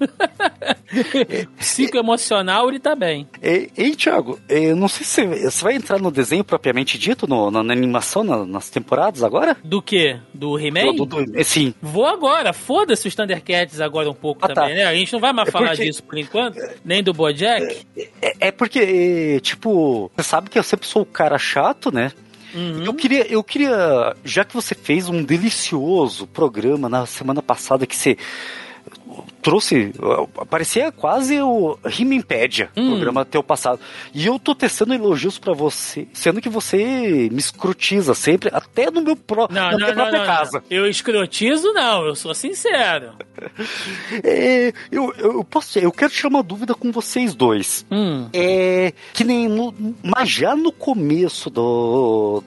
psicoemocional, 1.60 2.70
ele 2.70 2.80
tá 2.80 2.96
bem. 2.96 3.28
Ei, 3.42 3.70
ei 3.76 3.94
Thiago, 3.96 4.40
eu 4.48 4.76
não 4.78 4.88
sei 4.88 5.06
se 5.06 5.26
você 5.26 5.64
vai 5.64 5.76
entrar 5.76 6.00
no 6.00 6.10
desenho 6.10 6.46
propriamente 6.46 6.98
dito, 6.98 7.28
no, 7.28 7.52
na, 7.52 7.62
na 7.62 7.74
animação, 7.74 8.24
na, 8.24 8.46
nas 8.46 8.70
temporadas 8.70 9.22
agora? 9.22 9.58
Do 9.62 9.82
que? 9.82 10.18
Do 10.34 10.58
He-Man? 10.58 10.96
Do, 10.96 11.06
do, 11.06 11.26
do, 11.26 11.44
sim. 11.44 11.74
Vou 11.82 12.06
agora. 12.06 12.54
Foda-se 12.54 13.06
os 13.06 13.14
Thundercats 13.14 13.82
agora 13.82 13.89
um 13.90 14.14
pouco 14.14 14.44
ah, 14.44 14.48
tá. 14.48 14.54
também, 14.56 14.78
tá. 14.78 14.84
né? 14.84 14.86
A 14.86 14.94
gente 14.94 15.12
não 15.14 15.20
vai 15.20 15.34
mais 15.34 15.48
é 15.48 15.52
falar 15.52 15.70
porque... 15.70 15.86
disso 15.86 16.04
por 16.04 16.18
enquanto, 16.18 16.60
nem 16.84 17.04
do 17.04 17.14
Bojack. 17.14 17.86
É, 17.98 18.10
é, 18.22 18.34
é 18.40 18.52
porque, 18.52 19.40
tipo, 19.42 20.12
você 20.16 20.24
sabe 20.24 20.50
que 20.50 20.58
eu 20.58 20.64
sempre 20.64 20.88
sou 20.88 21.02
o 21.02 21.06
cara 21.06 21.38
chato, 21.38 21.92
né? 21.94 22.12
Uhum. 22.54 22.84
Eu 22.84 22.94
queria, 22.94 23.28
eu 23.32 23.44
queria, 23.44 24.16
já 24.24 24.44
que 24.44 24.54
você 24.54 24.74
fez 24.74 25.08
um 25.08 25.24
delicioso 25.24 26.26
programa 26.26 26.90
na 26.90 27.06
semana 27.06 27.42
passada 27.42 27.86
que 27.86 27.96
você 27.96 28.18
trouxe, 29.42 29.94
parecia 30.50 30.92
quase 30.92 31.40
o 31.42 31.78
Rimempédia, 31.84 32.70
hum. 32.76 32.92
programa 32.92 33.26
teu 33.26 33.44
passado. 33.44 33.80
E 34.14 34.26
eu 34.26 34.38
tô 34.38 34.54
testando 34.54 34.94
elogios 34.94 35.38
para 35.38 35.54
você, 35.54 36.08
sendo 36.14 36.42
que 36.42 36.50
você 36.50 37.30
me 37.32 37.40
escrotiza 37.40 38.14
sempre, 38.14 38.50
até 38.54 38.92
no 38.92 39.02
meu 39.02 39.16
pro, 39.16 39.48
não, 39.50 39.72
na 39.72 39.78
minha 39.78 39.88
não, 39.88 39.96
própria 39.96 40.20
não, 40.20 40.26
casa. 40.26 40.64
Eu 40.70 40.88
escrotizo 40.88 41.74
não, 41.74 42.06
eu 42.06 42.16
sou 42.16 42.34
sincero. 42.34 43.14
é, 44.24 44.74
eu, 44.92 45.14
eu 45.18 45.44
posso, 45.44 45.80
eu 45.80 45.92
quero 45.92 46.12
tirar 46.12 46.30
uma 46.30 46.44
dúvida 46.44 46.76
com 46.76 46.92
vocês 46.92 47.34
dois. 47.34 47.86
Hum. 47.92 48.30
É 48.34 48.94
que 49.14 49.24
nem 49.24 49.48
no, 49.48 49.74
mas 50.04 50.30
já 50.30 50.56
no 50.56 50.72
começo 50.72 51.50
do 51.50 52.44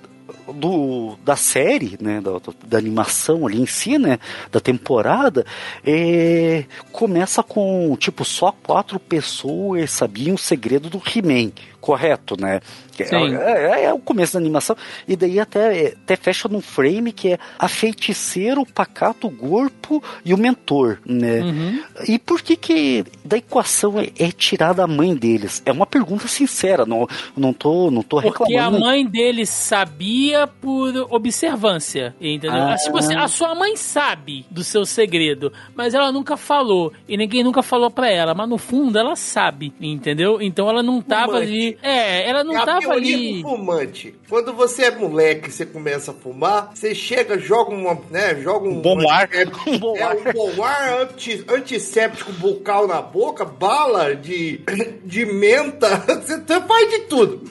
do, 0.55 1.17
da 1.25 1.37
série, 1.37 1.97
né, 2.01 2.21
da, 2.21 2.33
da, 2.67 2.79
animação 2.79 3.47
ali 3.47 3.61
em 3.61 3.67
si, 3.67 3.99
né, 3.99 4.19
da 4.51 4.61
temporada, 4.61 5.45
é, 5.85 6.65
começa 6.91 7.43
com, 7.43 7.97
tipo, 7.99 8.25
só 8.25 8.53
quatro 8.53 8.99
pessoas 8.99 9.91
sabiam 9.91 10.35
o 10.35 10.39
segredo 10.39 10.91
do 10.91 10.99
He-Man 10.99 11.53
correto, 11.83 12.41
né? 12.41 12.61
É, 12.99 13.17
é, 13.17 13.85
é, 13.87 13.93
o 13.93 13.99
começo 13.99 14.35
da 14.35 14.39
animação. 14.39 14.77
E 15.09 15.17
daí 15.17 15.41
até, 15.41 15.95
até 16.05 16.15
fecha 16.15 16.49
num 16.49 16.61
frame 16.61 17.11
que 17.11 17.33
é 17.33 17.39
a 17.59 17.67
feiticeira, 17.67 18.61
o 18.61 18.67
pacato, 18.67 19.27
o 19.27 19.31
corpo 19.31 20.03
e 20.25 20.33
o 20.33 20.39
mentor, 20.39 20.99
né? 21.05 21.41
Uhum. 21.41 21.83
E 22.07 22.19
por 22.19 22.41
que 22.41 22.55
que 22.57 23.05
da 23.25 23.37
equação 23.37 23.99
é, 23.99 24.11
é, 24.19 24.31
tirada 24.31 24.85
a 24.85 24.87
mãe 24.87 25.15
deles? 25.15 25.63
É 25.67 25.73
uma 25.73 25.87
pergunta 25.87 26.29
sincera, 26.29 26.87
não, 26.87 27.09
não, 27.37 27.53
tô, 27.53 27.91
não 27.91 28.03
tô 28.03 28.19
reclamando. 28.19 28.39
Porque 28.39 28.57
a 28.57 28.71
mãe 28.71 29.05
deles 29.05 29.49
sabia 29.49 30.47
por 30.47 30.95
observância, 31.11 32.15
entendeu? 32.21 32.53
Ah. 32.53 32.77
Tipo 32.77 32.99
assim, 32.99 33.17
a 33.17 33.27
sua 33.27 33.55
mãe 33.55 33.77
sabe 33.77 34.47
do 34.51 34.63
seu 34.63 34.85
segredo, 34.85 35.53
mas 35.75 35.95
ela 35.95 36.13
nunca 36.13 36.37
falou. 36.37 36.93
E 37.09 37.17
ninguém 37.17 37.43
nunca 37.43 37.63
falou 37.63 37.91
para 37.91 38.09
ela, 38.09 38.35
mas 38.35 38.49
no 38.49 38.59
fundo 38.59 38.97
ela 38.99 39.17
sabe, 39.17 39.73
entendeu? 39.81 40.41
Então 40.41 40.69
ela 40.69 40.83
não 40.83 41.01
tava 41.01 41.39
ali 41.39 41.72
é, 41.83 42.29
ela 42.29 42.45
não 42.45 42.57
é 42.57 42.65
tava 42.65 42.93
ali. 42.93 43.43
Fumante. 43.43 44.15
Quando 44.29 44.53
você 44.53 44.85
é 44.85 44.91
moleque, 44.91 45.51
você 45.51 45.65
começa 45.65 46.11
a 46.11 46.15
fumar, 46.15 46.71
você 46.75 46.95
chega, 46.95 47.39
joga 47.39 47.75
uma, 47.75 47.99
né, 48.11 48.35
joga 48.41 48.69
um 48.69 48.81
bom 48.81 49.09
ar, 49.09 49.29
é, 49.33 49.45
um 49.69 49.79
bom 49.79 49.97
é, 49.97 50.03
ar, 50.03 50.17
um 50.17 50.33
bom 50.33 50.63
ar 50.63 51.03
anti, 51.03 51.45
antisséptico 51.49 52.33
bucal 52.33 52.87
na 52.87 53.01
boca, 53.01 53.45
bala 53.45 54.15
de, 54.15 54.61
de 55.05 55.25
menta, 55.27 55.89
você 56.21 56.61
faz 56.61 56.91
de 56.91 56.99
tudo. 57.01 57.43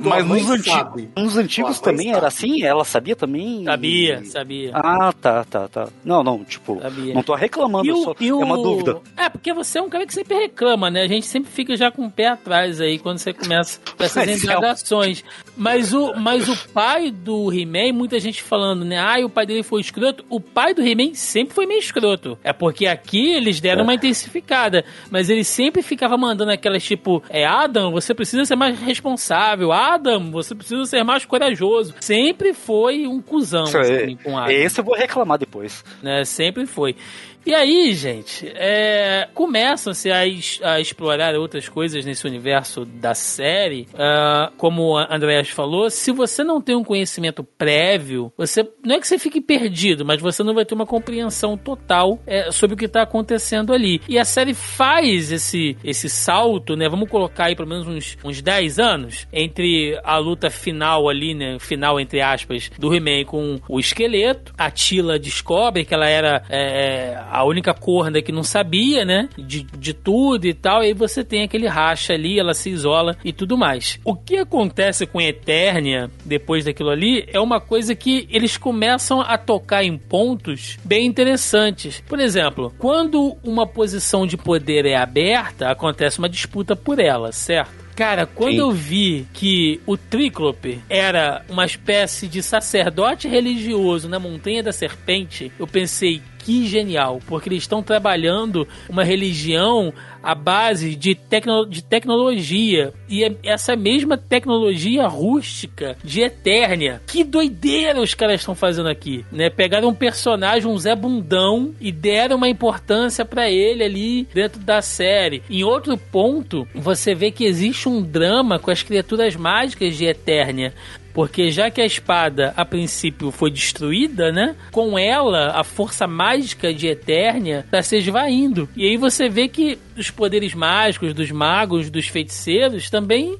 Mas 0.00 0.26
nos, 0.26 0.50
antigo, 0.50 1.08
nos 1.16 1.36
antigos 1.36 1.80
também 1.80 2.06
sabe. 2.06 2.18
era 2.18 2.28
assim? 2.28 2.62
Ela 2.62 2.84
sabia 2.84 3.16
também? 3.16 3.64
Sabia, 3.64 4.24
sabia. 4.24 4.70
Ah, 4.74 5.12
tá, 5.12 5.44
tá, 5.44 5.68
tá. 5.68 5.88
Não, 6.04 6.22
não, 6.22 6.44
tipo, 6.44 6.80
sabia. 6.80 7.14
não 7.14 7.22
tô 7.22 7.34
reclamando, 7.34 7.92
o, 7.92 8.04
só, 8.04 8.14
é 8.20 8.32
uma 8.32 8.56
dúvida. 8.56 9.00
É, 9.16 9.28
porque 9.28 9.52
você 9.52 9.78
é 9.78 9.82
um 9.82 9.88
cara 9.88 10.06
que 10.06 10.14
sempre 10.14 10.36
reclama, 10.36 10.90
né? 10.90 11.02
A 11.02 11.08
gente 11.08 11.26
sempre 11.26 11.50
fica 11.50 11.76
já 11.76 11.90
com 11.90 12.06
o 12.06 12.10
pé 12.10 12.28
atrás 12.28 12.80
aí 12.80 12.98
quando 12.98 13.18
você 13.18 13.32
começa 13.32 13.59
essas, 13.60 13.80
essas 13.98 14.42
indagações. 14.44 15.24
Mas 15.56 15.92
o, 15.92 16.14
mas 16.14 16.48
o 16.48 16.68
pai 16.70 17.10
do 17.10 17.52
He-Man, 17.52 17.92
muita 17.92 18.18
gente 18.18 18.42
falando, 18.42 18.84
né? 18.84 18.98
Ah, 18.98 19.24
o 19.24 19.28
pai 19.28 19.46
dele 19.46 19.62
foi 19.62 19.80
escroto. 19.80 20.24
O 20.28 20.40
pai 20.40 20.74
do 20.74 20.82
He-Man 20.82 21.14
sempre 21.14 21.54
foi 21.54 21.66
meio 21.66 21.80
escroto. 21.80 22.38
É 22.42 22.52
porque 22.52 22.86
aqui 22.86 23.30
eles 23.32 23.60
deram 23.60 23.84
uma 23.84 23.94
intensificada. 23.94 24.84
Mas 25.10 25.28
ele 25.28 25.44
sempre 25.44 25.82
ficava 25.82 26.16
mandando 26.16 26.50
aquelas 26.50 26.82
tipo: 26.82 27.22
É 27.28 27.44
Adam, 27.44 27.90
você 27.90 28.14
precisa 28.14 28.44
ser 28.44 28.56
mais 28.56 28.78
responsável. 28.80 29.72
Adam, 29.72 30.30
você 30.30 30.54
precisa 30.54 30.84
ser 30.84 31.02
mais 31.02 31.24
corajoso. 31.24 31.94
Sempre 32.00 32.54
foi 32.54 33.06
um 33.06 33.20
cuzão 33.20 33.64
assim, 33.64 34.16
com 34.16 34.38
Adam. 34.38 34.52
Esse 34.52 34.80
eu 34.80 34.84
vou 34.84 34.94
reclamar 34.94 35.38
depois. 35.38 35.84
Né? 36.02 36.24
Sempre 36.24 36.66
foi. 36.66 36.96
E 37.44 37.54
aí, 37.54 37.94
gente, 37.94 38.46
é, 38.54 39.28
começam-se 39.34 40.10
a, 40.10 40.18
a, 40.18 40.80
explorar 40.80 41.34
outras 41.36 41.68
coisas 41.68 42.04
nesse 42.04 42.26
universo 42.26 42.84
da 42.84 43.14
série. 43.14 43.88
Uh, 43.94 44.54
como 44.58 44.98
a 44.98 45.14
Andreas 45.14 45.48
falou, 45.48 45.88
se 45.88 46.12
você 46.12 46.44
não 46.44 46.60
tem 46.60 46.76
um 46.76 46.84
conhecimento 46.84 47.42
prévio, 47.42 48.30
você 48.36 48.68
não 48.84 48.96
é 48.96 49.00
que 49.00 49.08
você 49.08 49.18
fique 49.18 49.40
perdido, 49.40 50.04
mas 50.04 50.20
você 50.20 50.42
não 50.42 50.54
vai 50.54 50.66
ter 50.66 50.74
uma 50.74 50.86
compreensão 50.86 51.56
total 51.56 52.20
é, 52.26 52.50
sobre 52.52 52.74
o 52.74 52.76
que 52.76 52.84
está 52.84 53.02
acontecendo 53.02 53.72
ali. 53.72 54.00
E 54.06 54.18
a 54.18 54.24
série 54.24 54.52
faz 54.52 55.32
esse, 55.32 55.76
esse 55.82 56.10
salto, 56.10 56.76
né? 56.76 56.88
Vamos 56.88 57.08
colocar 57.08 57.46
aí 57.46 57.56
pelo 57.56 57.68
menos 57.68 57.88
uns, 57.88 58.18
uns 58.22 58.42
10 58.42 58.78
anos 58.78 59.26
entre 59.32 59.98
a 60.04 60.18
luta 60.18 60.50
final 60.50 61.08
ali, 61.08 61.34
né? 61.34 61.58
Final, 61.58 61.98
entre 61.98 62.20
aspas, 62.20 62.70
do 62.78 62.94
He-Man 62.94 63.24
com 63.24 63.58
o 63.66 63.80
esqueleto. 63.80 64.52
A 64.58 64.70
Tila 64.70 65.18
descobre 65.18 65.84
que 65.84 65.94
ela 65.94 66.08
era. 66.08 66.42
É, 66.50 67.18
a 67.30 67.44
única 67.44 67.72
corda 67.72 68.20
que 68.20 68.32
não 68.32 68.42
sabia, 68.42 69.04
né? 69.04 69.28
De, 69.38 69.62
de 69.62 69.94
tudo 69.94 70.46
e 70.46 70.54
tal. 70.54 70.82
E 70.82 70.86
aí 70.86 70.94
você 70.94 71.22
tem 71.22 71.42
aquele 71.42 71.66
racha 71.66 72.12
ali, 72.12 72.38
ela 72.38 72.54
se 72.54 72.70
isola 72.70 73.16
e 73.24 73.32
tudo 73.32 73.56
mais. 73.56 74.00
O 74.04 74.14
que 74.14 74.36
acontece 74.36 75.06
com 75.06 75.20
Eternia 75.20 76.10
depois 76.24 76.64
daquilo 76.64 76.90
ali 76.90 77.24
é 77.32 77.40
uma 77.40 77.60
coisa 77.60 77.94
que 77.94 78.26
eles 78.30 78.56
começam 78.56 79.20
a 79.20 79.38
tocar 79.38 79.84
em 79.84 79.96
pontos 79.96 80.78
bem 80.84 81.06
interessantes. 81.06 82.02
Por 82.06 82.18
exemplo, 82.18 82.72
quando 82.78 83.36
uma 83.44 83.66
posição 83.66 84.26
de 84.26 84.36
poder 84.36 84.84
é 84.86 84.96
aberta, 84.96 85.70
acontece 85.70 86.18
uma 86.18 86.28
disputa 86.28 86.74
por 86.74 86.98
ela, 86.98 87.32
certo? 87.32 87.80
Cara, 88.00 88.24
quando 88.24 88.52
Sim. 88.52 88.60
eu 88.60 88.70
vi 88.70 89.26
que 89.34 89.78
o 89.84 89.94
Tríclope 89.94 90.80
era 90.88 91.44
uma 91.50 91.66
espécie 91.66 92.28
de 92.28 92.42
sacerdote 92.42 93.28
religioso 93.28 94.08
na 94.08 94.18
Montanha 94.18 94.62
da 94.62 94.72
Serpente, 94.72 95.52
eu 95.58 95.66
pensei, 95.66 96.22
que 96.44 96.66
genial, 96.66 97.20
porque 97.26 97.48
eles 97.48 97.62
estão 97.62 97.82
trabalhando 97.82 98.66
uma 98.88 99.04
religião 99.04 99.92
à 100.22 100.34
base 100.34 100.94
de, 100.94 101.14
tecno, 101.14 101.66
de 101.66 101.82
tecnologia. 101.82 102.92
E 103.08 103.24
é 103.24 103.34
essa 103.42 103.76
mesma 103.76 104.16
tecnologia 104.16 105.06
rústica 105.06 105.96
de 106.02 106.20
Eternia. 106.22 107.00
Que 107.06 107.24
doideira 107.24 108.00
os 108.00 108.14
caras 108.14 108.40
estão 108.40 108.54
fazendo 108.54 108.88
aqui, 108.88 109.24
né? 109.30 109.50
Pegaram 109.50 109.88
um 109.88 109.94
personagem, 109.94 110.68
um 110.68 110.78
Zé 110.78 110.94
Bundão, 110.94 111.74
e 111.80 111.90
deram 111.92 112.36
uma 112.36 112.48
importância 112.48 113.24
para 113.24 113.50
ele 113.50 113.82
ali 113.82 114.28
dentro 114.34 114.60
da 114.60 114.82
série. 114.82 115.42
Em 115.48 115.62
outro 115.62 115.96
ponto, 115.96 116.66
você 116.74 117.14
vê 117.14 117.30
que 117.30 117.44
existe 117.44 117.88
um 117.88 118.02
drama 118.02 118.58
com 118.58 118.70
as 118.70 118.82
criaturas 118.82 119.36
mágicas 119.36 119.96
de 119.96 120.04
Eternia. 120.04 120.74
Porque 121.12 121.50
já 121.50 121.70
que 121.70 121.80
a 121.80 121.86
espada 121.86 122.52
a 122.56 122.64
princípio 122.64 123.30
foi 123.30 123.50
destruída, 123.50 124.30
né? 124.30 124.54
Com 124.70 124.98
ela, 124.98 125.52
a 125.58 125.64
força 125.64 126.06
mágica 126.06 126.72
de 126.72 126.86
Eternia 126.86 127.60
está 127.60 127.82
se 127.82 127.96
esvaindo. 127.96 128.68
E 128.76 128.86
aí 128.86 128.96
você 128.96 129.28
vê 129.28 129.48
que 129.48 129.78
dos 130.00 130.10
poderes 130.10 130.54
mágicos, 130.54 131.12
dos 131.12 131.30
magos, 131.30 131.90
dos 131.90 132.08
feiticeiros 132.08 132.88
também 132.88 133.36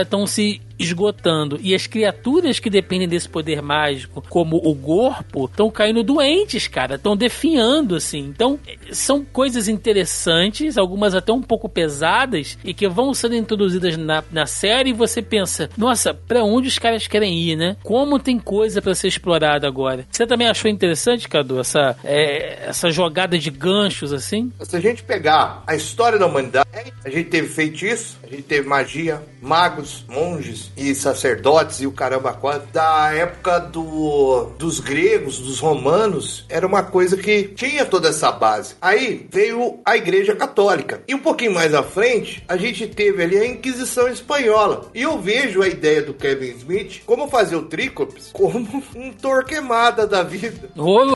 estão 0.00 0.22
uh, 0.22 0.28
se 0.28 0.60
esgotando. 0.78 1.58
E 1.62 1.74
as 1.74 1.86
criaturas 1.86 2.58
que 2.58 2.70
dependem 2.70 3.08
desse 3.08 3.28
poder 3.28 3.62
mágico, 3.62 4.22
como 4.28 4.56
o 4.56 4.74
corpo, 4.74 5.46
estão 5.46 5.70
caindo 5.70 6.02
doentes, 6.02 6.68
cara. 6.68 6.96
Estão 6.96 7.16
definhando, 7.16 7.94
assim. 7.94 8.20
Então, 8.20 8.58
são 8.90 9.24
coisas 9.24 9.68
interessantes, 9.68 10.76
algumas 10.76 11.14
até 11.14 11.32
um 11.32 11.42
pouco 11.42 11.68
pesadas, 11.68 12.58
e 12.64 12.74
que 12.74 12.88
vão 12.88 13.14
sendo 13.14 13.36
introduzidas 13.36 13.96
na, 13.96 14.22
na 14.30 14.46
série 14.46 14.90
e 14.90 14.92
você 14.92 15.22
pensa, 15.22 15.70
nossa, 15.76 16.12
pra 16.12 16.42
onde 16.42 16.68
os 16.68 16.78
caras 16.78 17.06
querem 17.06 17.38
ir, 17.38 17.56
né? 17.56 17.76
Como 17.82 18.18
tem 18.18 18.38
coisa 18.38 18.82
para 18.82 18.94
ser 18.94 19.08
explorada 19.08 19.66
agora. 19.66 20.06
Você 20.10 20.26
também 20.26 20.48
achou 20.48 20.70
interessante, 20.70 21.28
Cadu, 21.28 21.60
essa, 21.60 21.96
é, 22.04 22.68
essa 22.68 22.90
jogada 22.90 23.38
de 23.38 23.50
ganchos, 23.50 24.12
assim? 24.12 24.52
Se 24.60 24.76
a 24.76 24.80
gente 24.80 25.02
pegar 25.02 25.62
a 25.66 25.74
história 25.74 26.03
da 26.12 26.26
humanidade, 26.26 26.68
a 27.04 27.10
gente 27.10 27.30
teve 27.30 27.48
feitiço, 27.48 28.18
a 28.22 28.26
gente 28.26 28.42
teve 28.42 28.68
magia, 28.68 29.22
magos, 29.44 30.04
monges, 30.08 30.72
e 30.74 30.94
sacerdotes 30.94 31.80
e 31.80 31.86
o 31.86 31.92
caramba 31.92 32.32
quatro, 32.32 32.66
da 32.72 33.12
época 33.12 33.58
do, 33.60 34.50
dos 34.58 34.80
gregos, 34.80 35.38
dos 35.38 35.60
romanos, 35.60 36.46
era 36.48 36.66
uma 36.66 36.82
coisa 36.82 37.16
que 37.16 37.44
tinha 37.44 37.84
toda 37.84 38.08
essa 38.08 38.32
base. 38.32 38.74
Aí 38.80 39.26
veio 39.30 39.80
a 39.84 39.96
Igreja 39.96 40.34
Católica. 40.34 41.02
E 41.06 41.14
um 41.14 41.18
pouquinho 41.18 41.52
mais 41.52 41.74
à 41.74 41.82
frente, 41.82 42.42
a 42.48 42.56
gente 42.56 42.86
teve 42.86 43.22
ali 43.22 43.36
a 43.36 43.46
Inquisição 43.46 44.08
Espanhola. 44.08 44.90
E 44.94 45.02
eu 45.02 45.20
vejo 45.20 45.62
a 45.62 45.68
ideia 45.68 46.02
do 46.02 46.14
Kevin 46.14 46.56
Smith 46.56 47.02
como 47.04 47.28
fazer 47.28 47.56
o 47.56 47.66
Trícops 47.66 48.30
como 48.32 48.82
um 48.96 49.12
torquemada 49.12 50.06
da 50.06 50.22
vida. 50.22 50.70
Ô, 50.76 51.04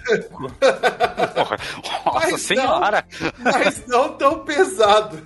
Nossa 2.04 2.30
mas 2.30 2.42
senhora! 2.42 3.04
Não, 3.20 3.52
mas 3.52 3.86
não 3.86 4.12
tão 4.12 4.40
pesado. 4.40 5.18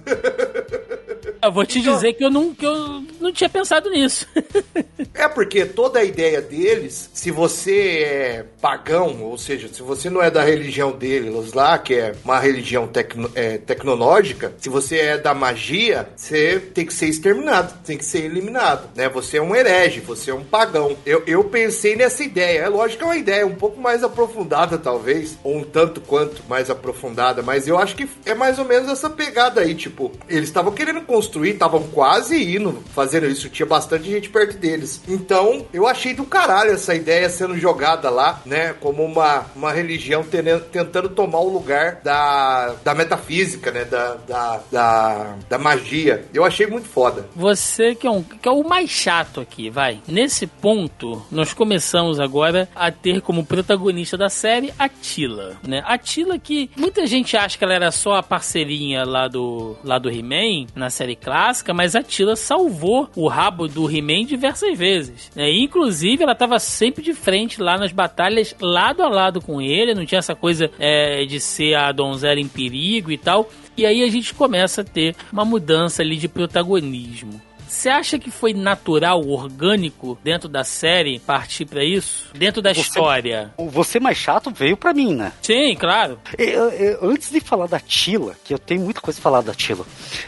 Eu 1.43 1.53
vou 1.53 1.67
te 1.67 1.81
então, 1.81 1.95
dizer 1.95 2.13
que 2.15 2.25
eu, 2.25 2.31
não, 2.31 2.55
que 2.55 2.65
eu 2.65 2.92
não 3.21 3.33
tinha 3.33 3.49
pensado 3.49 3.91
nisso. 3.91 4.27
é 5.15 5.29
porque 5.29 5.65
toda 5.65 6.01
a 6.01 6.05
ideia 6.05 6.41
deles, 6.41 7.11
se 7.13 7.31
você 7.31 8.03
é 8.05 8.45
pagão, 8.61 9.23
ou 9.23 9.39
seja, 9.39 9.69
se 9.69 9.83
você 9.83 10.11
não 10.11 10.23
é 10.23 10.31
da 10.31 10.43
religião 10.43 10.93
deles 10.93 11.53
lá, 11.53 11.79
que 11.79 11.95
é 11.95 12.13
uma 12.25 12.39
religião 12.39 12.87
tecno, 12.87 13.31
é, 13.35 13.59
tecnológica, 13.59 14.53
se 14.59 14.69
você 14.69 14.99
é 14.99 15.19
da 15.19 15.35
magia, 15.35 16.09
você 16.17 16.59
tem 16.59 16.87
que 16.87 16.95
ser 16.95 17.07
exterminado, 17.07 17.75
tem 17.85 17.97
que 17.97 18.05
ser 18.05 18.25
eliminado, 18.25 18.89
né? 18.95 19.09
Você 19.09 19.39
é 19.39 19.43
um 19.43 19.55
herege, 19.55 20.01
você 20.01 20.31
é 20.31 20.35
um 20.35 20.45
pagão. 20.45 20.97
Eu, 21.05 21.23
eu 21.27 21.45
pensei 21.45 21.97
nessa 21.97 22.23
ideia. 22.23 22.61
É 22.61 22.69
lógico 22.69 22.99
que 22.99 23.05
é 23.05 23.07
uma 23.07 23.17
ideia 23.17 23.47
um 23.47 23.55
pouco 23.55 23.81
mais 23.81 24.03
aprofundada, 24.03 24.79
talvez, 24.79 25.39
ou 25.43 25.57
um 25.59 25.65
tanto 25.65 26.01
quanto 26.01 26.43
mais 26.49 26.71
aprofundada, 26.71 27.43
mas 27.43 27.67
eu 27.67 27.79
acho 27.79 27.97
que 27.97 28.09
é 28.25 28.35
mais 28.35 28.59
ou 28.59 28.65
menos 28.65 28.91
essa 28.91 29.09
pegada 29.11 29.61
aí, 29.61 29.75
tipo, 29.75 30.13
eles 30.29 30.49
estavam 30.49 30.73
querendo 30.73 31.01
construir, 31.03 31.51
estavam 31.51 31.83
quase 31.89 32.57
indo 32.57 32.82
fazendo 32.95 33.27
isso, 33.27 33.49
tinha 33.49 33.67
bastante 33.67 34.11
gente 34.11 34.29
perto 34.29 34.59
deles. 34.59 35.01
Então, 35.09 35.67
eu 35.73 35.87
achei 35.87 36.15
do 36.15 36.25
caralho 36.25 36.73
essa 36.73 36.95
ideia 36.95 37.29
sendo 37.29 37.57
jogada 37.57 38.11
lá, 38.11 38.41
né? 38.45 38.75
Como 38.81 39.05
uma, 39.05 39.47
uma 39.55 39.73
religião 39.73 40.25
tentando 40.25 41.09
tomar 41.09 41.41
o 41.41 41.49
lugar 41.49 42.01
da, 42.03 42.75
da 42.85 42.95
metafísica, 42.95 43.71
né? 43.71 43.85
Da, 43.85 44.15
da, 44.27 44.61
da, 44.71 45.37
da 45.49 45.59
magia. 45.59 46.25
Eu 46.33 46.45
achei 46.45 46.67
muito 46.67 46.89
foda. 46.89 47.27
Você 47.35 47.95
que 47.95 48.07
é, 48.07 48.11
um, 48.11 48.23
que 48.23 48.49
é 48.49 48.53
o 48.53 48.63
mais 48.65 48.91
chato 48.91 49.41
aqui, 49.41 49.71
vai. 49.71 50.01
Nesse 50.07 50.47
ponto, 50.47 51.23
nós 51.31 51.53
começamos 51.53 52.21
agora 52.21 52.69
a 52.75 52.91
ter 52.91 53.21
como 53.21 53.45
protagonista 53.45 54.17
da 54.17 54.29
série 54.29 54.73
a 54.79 54.89
Tila, 54.89 55.57
né? 55.67 55.83
A 55.87 55.97
Tila 55.99 56.39
que 56.39 56.71
muita 56.77 57.07
gente 57.07 57.37
acha 57.37 57.57
que 57.57 57.65
ela 57.65 57.75
era 57.75 57.91
só 57.91 58.15
a 58.15 58.23
parceirinha 58.23 59.05
lá 59.05 59.29
do, 59.29 59.77
lá 59.85 59.99
do 59.99 60.11
He-Man, 60.11 60.67
na 60.75 60.91
série 60.91 61.17
clássica, 61.17 61.73
mas 61.73 61.95
a 61.95 62.03
Tila 62.03 62.37
salvou 62.37 62.72
o 63.15 63.29
rabo 63.29 63.69
do 63.69 63.91
He-Man 63.91 64.25
diversas 64.25 64.77
vezes. 64.77 65.31
Né? 65.35 65.51
Inclusive, 65.51 66.23
ela 66.23 66.33
estava 66.33 66.59
sempre 66.59 67.03
de 67.03 67.15
frente 67.15 67.61
lá 67.61 67.79
nas 67.79 67.93
batalhas, 67.93 68.55
lado 68.61 69.03
a 69.03 69.09
lado 69.09 69.41
com 69.41 69.61
ele, 69.61 69.95
não 69.95 70.07
tinha 70.07 70.19
essa 70.19 70.35
coisa 70.35 70.71
é, 70.79 71.25
de 71.25 71.39
ser 71.41 71.75
a 71.75 71.93
donzela 71.93 72.41
em 72.41 72.49
perigo 72.49 73.11
e 73.11 73.19
tal. 73.19 73.49
E 73.77 73.87
aí 73.87 74.03
a 74.03 74.09
gente 74.09 74.35
começa 74.35 74.83
a 74.83 74.85
ter 74.85 75.15
uma 75.33 75.45
mudança 75.45 76.03
ali 76.03 76.17
de 76.17 76.29
protagonismo. 76.29 77.41
Você 77.73 77.89
acha 77.89 78.19
que 78.19 78.31
foi 78.31 78.53
natural, 78.53 79.27
orgânico 79.27 80.19
dentro 80.23 80.47
da 80.47 80.63
série 80.63 81.19
partir 81.19 81.65
para 81.65 81.83
isso? 81.83 82.29
Dentro 82.35 82.61
da 82.61 82.73
você, 82.73 82.83
história? 82.83 83.51
Você 83.57 83.99
mais 83.99 84.19
chato 84.19 84.51
veio 84.51 84.77
para 84.77 84.93
mim, 84.93 85.15
né? 85.15 85.33
Sim, 85.41 85.75
claro. 85.75 86.21
Eu, 86.37 86.69
eu, 86.69 87.11
antes 87.11 87.31
de 87.31 87.41
falar 87.41 87.67
da 87.67 87.81
Tila, 87.81 88.37
que 88.45 88.53
eu 88.53 88.59
tenho 88.59 88.83
muita 88.83 89.01
coisa 89.01 89.19
a 89.19 89.23
falar 89.23 89.41
da 89.41 89.55
Tila, 89.55 89.87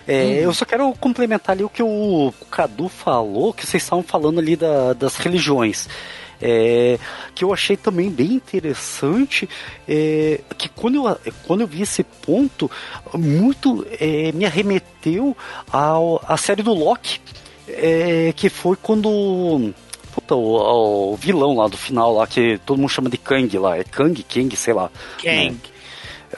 é, 0.09 0.25
hum. 0.25 0.31
eu 0.37 0.55
só 0.55 0.65
quero 0.65 0.91
complementar 0.95 1.55
ali 1.55 1.63
o 1.63 1.69
que 1.69 1.83
o 1.83 2.33
Cadu 2.51 2.89
falou, 2.89 3.53
que 3.53 3.67
vocês 3.67 3.83
estavam 3.83 4.03
falando 4.03 4.41
ali 4.41 4.57
da, 4.57 4.95
das 4.95 5.17
religiões. 5.17 5.87
É, 6.47 6.99
que 7.35 7.43
eu 7.43 7.55
achei 7.55 7.75
também 7.75 8.11
bem 8.11 8.35
interessante, 8.35 9.49
é, 9.89 10.43
que 10.59 10.69
quando 10.69 10.97
eu, 10.97 11.19
quando 11.47 11.63
eu 11.63 11.67
vi 11.67 11.81
esse 11.81 12.05
ponto, 12.05 12.71
muito 13.15 13.87
é, 13.99 14.31
me 14.33 14.45
arremeteu 14.45 15.35
ao, 15.73 16.23
à 16.29 16.37
série 16.37 16.63
do 16.63 16.75
Loki, 16.75 17.19
é, 17.67 18.35
que 18.37 18.51
foi 18.51 18.77
quando 18.77 19.73
puta, 20.13 20.35
o, 20.35 21.13
o, 21.13 21.17
vilão 21.17 21.57
lá 21.57 21.67
do 21.67 21.79
final 21.79 22.13
lá, 22.15 22.27
que 22.27 22.59
todo 22.67 22.79
mundo 22.79 22.91
chama 22.91 23.09
de 23.09 23.17
Kang 23.17 23.59
lá, 23.59 23.79
é 23.79 23.85
Kang, 23.85 24.23
Kang, 24.23 24.55
sei 24.55 24.75
lá. 24.75 24.91
Kang. 25.23 25.51
Né? 25.51 25.74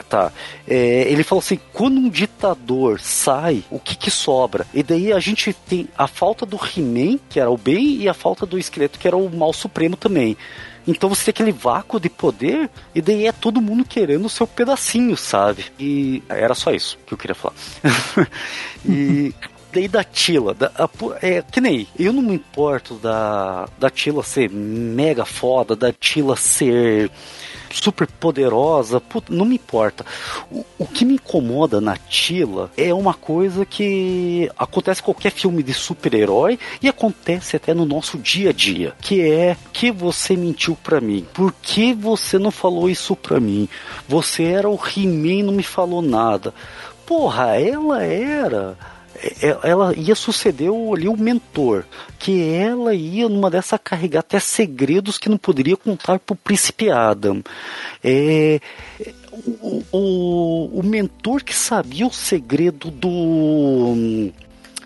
Tá. 0.09 0.31
É, 0.67 1.11
ele 1.11 1.23
falou 1.23 1.39
assim: 1.39 1.59
quando 1.73 1.97
um 1.97 2.09
ditador 2.09 2.99
sai, 2.99 3.63
o 3.69 3.79
que 3.79 3.95
que 3.95 4.11
sobra? 4.11 4.65
E 4.73 4.83
daí 4.83 5.11
a 5.11 5.19
gente 5.19 5.53
tem 5.53 5.87
a 5.97 6.07
falta 6.07 6.45
do 6.45 6.57
He-Man, 6.57 7.19
que 7.29 7.39
era 7.39 7.49
o 7.49 7.57
bem, 7.57 7.97
e 7.97 8.09
a 8.09 8.13
falta 8.13 8.45
do 8.45 8.57
esqueleto, 8.57 8.99
que 8.99 9.07
era 9.07 9.17
o 9.17 9.29
mal 9.29 9.53
supremo 9.53 9.95
também. 9.95 10.37
Então 10.87 11.09
você 11.09 11.25
tem 11.25 11.31
aquele 11.31 11.51
vácuo 11.51 11.99
de 11.99 12.09
poder, 12.09 12.69
e 12.95 13.01
daí 13.01 13.27
é 13.27 13.31
todo 13.33 13.61
mundo 13.61 13.83
querendo 13.83 14.25
o 14.25 14.29
seu 14.29 14.47
pedacinho, 14.47 15.17
sabe? 15.17 15.65
E 15.77 16.23
era 16.29 16.55
só 16.55 16.71
isso 16.71 16.97
que 17.05 17.13
eu 17.13 17.17
queria 17.17 17.35
falar. 17.35 17.55
e 18.87 19.33
daí 19.73 19.87
da 19.89 20.03
Tila, 20.03 20.53
da, 20.53 20.71
a, 20.75 20.89
é, 21.21 21.41
que 21.41 21.59
nem 21.59 21.87
eu 21.99 22.13
não 22.13 22.21
me 22.21 22.35
importo 22.35 22.95
da, 22.95 23.67
da 23.77 23.89
Tila 23.89 24.23
ser 24.23 24.49
mega 24.49 25.25
foda, 25.25 25.75
da 25.75 25.91
Tila 25.91 26.37
ser 26.37 27.11
super 27.71 28.07
poderosa, 28.07 29.01
não 29.29 29.45
me 29.45 29.55
importa. 29.55 30.05
O, 30.51 30.65
o 30.79 30.85
que 30.85 31.05
me 31.05 31.15
incomoda 31.15 31.81
na 31.81 31.95
Tila 31.95 32.71
é 32.77 32.93
uma 32.93 33.13
coisa 33.13 33.65
que 33.65 34.49
acontece 34.57 35.01
em 35.01 35.03
qualquer 35.03 35.31
filme 35.31 35.63
de 35.63 35.73
super-herói 35.73 36.59
e 36.81 36.87
acontece 36.87 37.55
até 37.55 37.73
no 37.73 37.85
nosso 37.85 38.17
dia 38.17 38.49
a 38.49 38.53
dia, 38.53 38.93
que 39.01 39.21
é 39.21 39.57
que 39.73 39.91
você 39.91 40.35
mentiu 40.35 40.75
para 40.75 41.01
mim. 41.01 41.25
Por 41.33 41.53
que 41.61 41.93
você 41.93 42.37
não 42.37 42.51
falou 42.51 42.89
isso 42.89 43.15
para 43.15 43.39
mim? 43.39 43.67
Você 44.07 44.43
era 44.43 44.69
o 44.69 44.75
He-Man 44.75 45.27
e 45.27 45.43
não 45.43 45.53
me 45.53 45.63
falou 45.63 46.01
nada. 46.01 46.53
Porra, 47.05 47.59
ela 47.59 48.03
era 48.03 48.77
ela 49.63 49.95
ia 49.95 50.15
suceder 50.15 50.69
ali 50.69 51.07
o 51.07 51.17
mentor, 51.17 51.85
que 52.19 52.43
ela 52.53 52.93
ia 52.93 53.27
numa 53.27 53.49
dessa 53.49 53.77
carregar 53.77 54.19
até 54.19 54.39
segredos 54.39 55.17
que 55.17 55.29
não 55.29 55.37
poderia 55.37 55.75
contar 55.75 56.19
pro 56.19 56.35
príncipe 56.35 56.89
Adam. 56.89 57.41
É, 58.03 58.59
o, 59.61 59.83
o, 59.91 60.79
o 60.79 60.83
mentor 60.83 61.43
que 61.43 61.55
sabia 61.55 62.05
o 62.05 62.13
segredo 62.13 62.91
do 62.91 64.31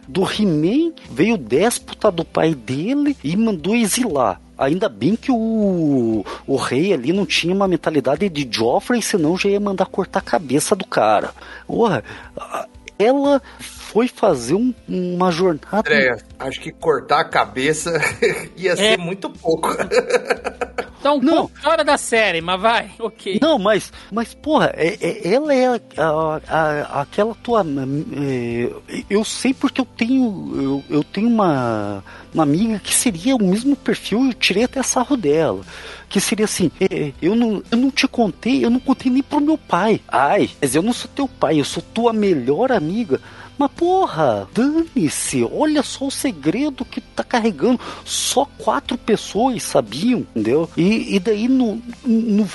do 0.08 0.24
He-Man 0.24 0.92
veio 1.10 1.38
déspota 1.38 2.12
do 2.12 2.26
pai 2.26 2.54
dele 2.54 3.16
e 3.24 3.36
mandou 3.38 3.76
exilar. 3.76 4.42
Ainda 4.58 4.90
bem 4.90 5.16
que 5.16 5.32
o, 5.32 6.26
o 6.46 6.56
rei 6.56 6.94
ali 6.94 7.14
não 7.14 7.26
tinha 7.26 7.56
uma 7.56 7.68
mentalidade 7.68 8.28
de 8.30 8.48
Joffrey, 8.52 9.02
senão 9.02 9.38
já 9.38 9.50
ia 9.50 9.60
mandar 9.60 9.86
cortar 9.86 10.20
a 10.20 10.24
cabeça 10.24 10.76
do 10.76 10.86
cara. 10.86 11.34
Porra, 11.66 12.04
ela 13.00 13.42
foi 13.92 14.08
fazer 14.08 14.56
um, 14.56 14.74
uma 14.88 15.30
jornada. 15.32 15.80
André, 15.80 16.16
acho 16.40 16.62
que 16.62 16.72
cortar 16.72 17.20
a 17.20 17.26
cabeça 17.26 17.92
ia 18.56 18.72
é. 18.72 18.76
ser 18.76 18.98
muito 18.98 19.30
pouco. 19.30 19.68
Um 21.04 21.20
não. 21.20 21.36
pouco 21.36 21.60
fora 21.60 21.84
da 21.84 21.98
série, 21.98 22.40
mas 22.40 22.62
vai, 22.62 22.92
ok. 22.98 23.40
Não, 23.42 23.60
mas, 23.60 23.92
mas 24.10 24.34
porra, 24.34 24.72
é, 24.76 24.98
é, 25.02 25.34
ela 25.34 25.54
é 25.54 25.68
a, 25.68 25.80
a, 25.98 26.40
a, 26.48 27.02
aquela 27.02 27.36
tua. 27.36 27.66
É, 27.66 28.72
eu 29.10 29.26
sei 29.26 29.54
porque 29.54 29.82
eu 29.82 29.86
tenho. 29.86 30.84
Eu, 30.90 30.98
eu 30.98 31.04
tenho 31.04 31.28
uma, 31.28 32.02
uma 32.34 32.44
amiga 32.44 32.80
que 32.80 32.96
seria 32.96 33.36
o 33.36 33.44
mesmo 33.44 33.76
perfil, 33.76 34.28
eu 34.28 34.34
tirei 34.34 34.64
até 34.64 34.82
sarro 34.82 35.18
dela 35.18 35.66
que 36.08 36.20
seria 36.20 36.46
assim: 36.46 36.70
é, 36.80 37.14
eu, 37.22 37.36
não, 37.36 37.64
eu 37.72 37.78
não 37.78 37.90
te 37.90 38.08
contei, 38.08 38.64
eu 38.64 38.70
não 38.70 38.80
contei 38.80 39.12
nem 39.12 39.24
pro 39.24 39.40
meu 39.40 39.58
pai. 39.58 40.02
Ai, 40.08 40.50
mas 40.62 40.76
eu 40.76 40.82
não 40.82 40.94
sou 40.94 41.10
teu 41.14 41.28
pai, 41.28 41.60
eu 41.60 41.66
sou 41.66 41.82
tua 41.94 42.14
melhor 42.14 42.72
amiga. 42.72 43.20
Mas 43.58 43.72
porra, 43.72 44.48
dane-se, 44.54 45.44
olha 45.44 45.84
só 45.84 46.06
o 46.06 46.12
segredo 46.12 46.86
que 46.86 47.00
tá 47.00 47.24
carregando. 47.24 47.80
Só 48.04 48.46
quatro 48.58 48.98
pessoas 48.98 49.64
sabiam, 49.64 50.20
entendeu? 50.20 50.70
E, 50.76 51.16
e 51.16 51.20
daí 51.20 51.48
no, 51.48 51.82
no, 52.04 52.48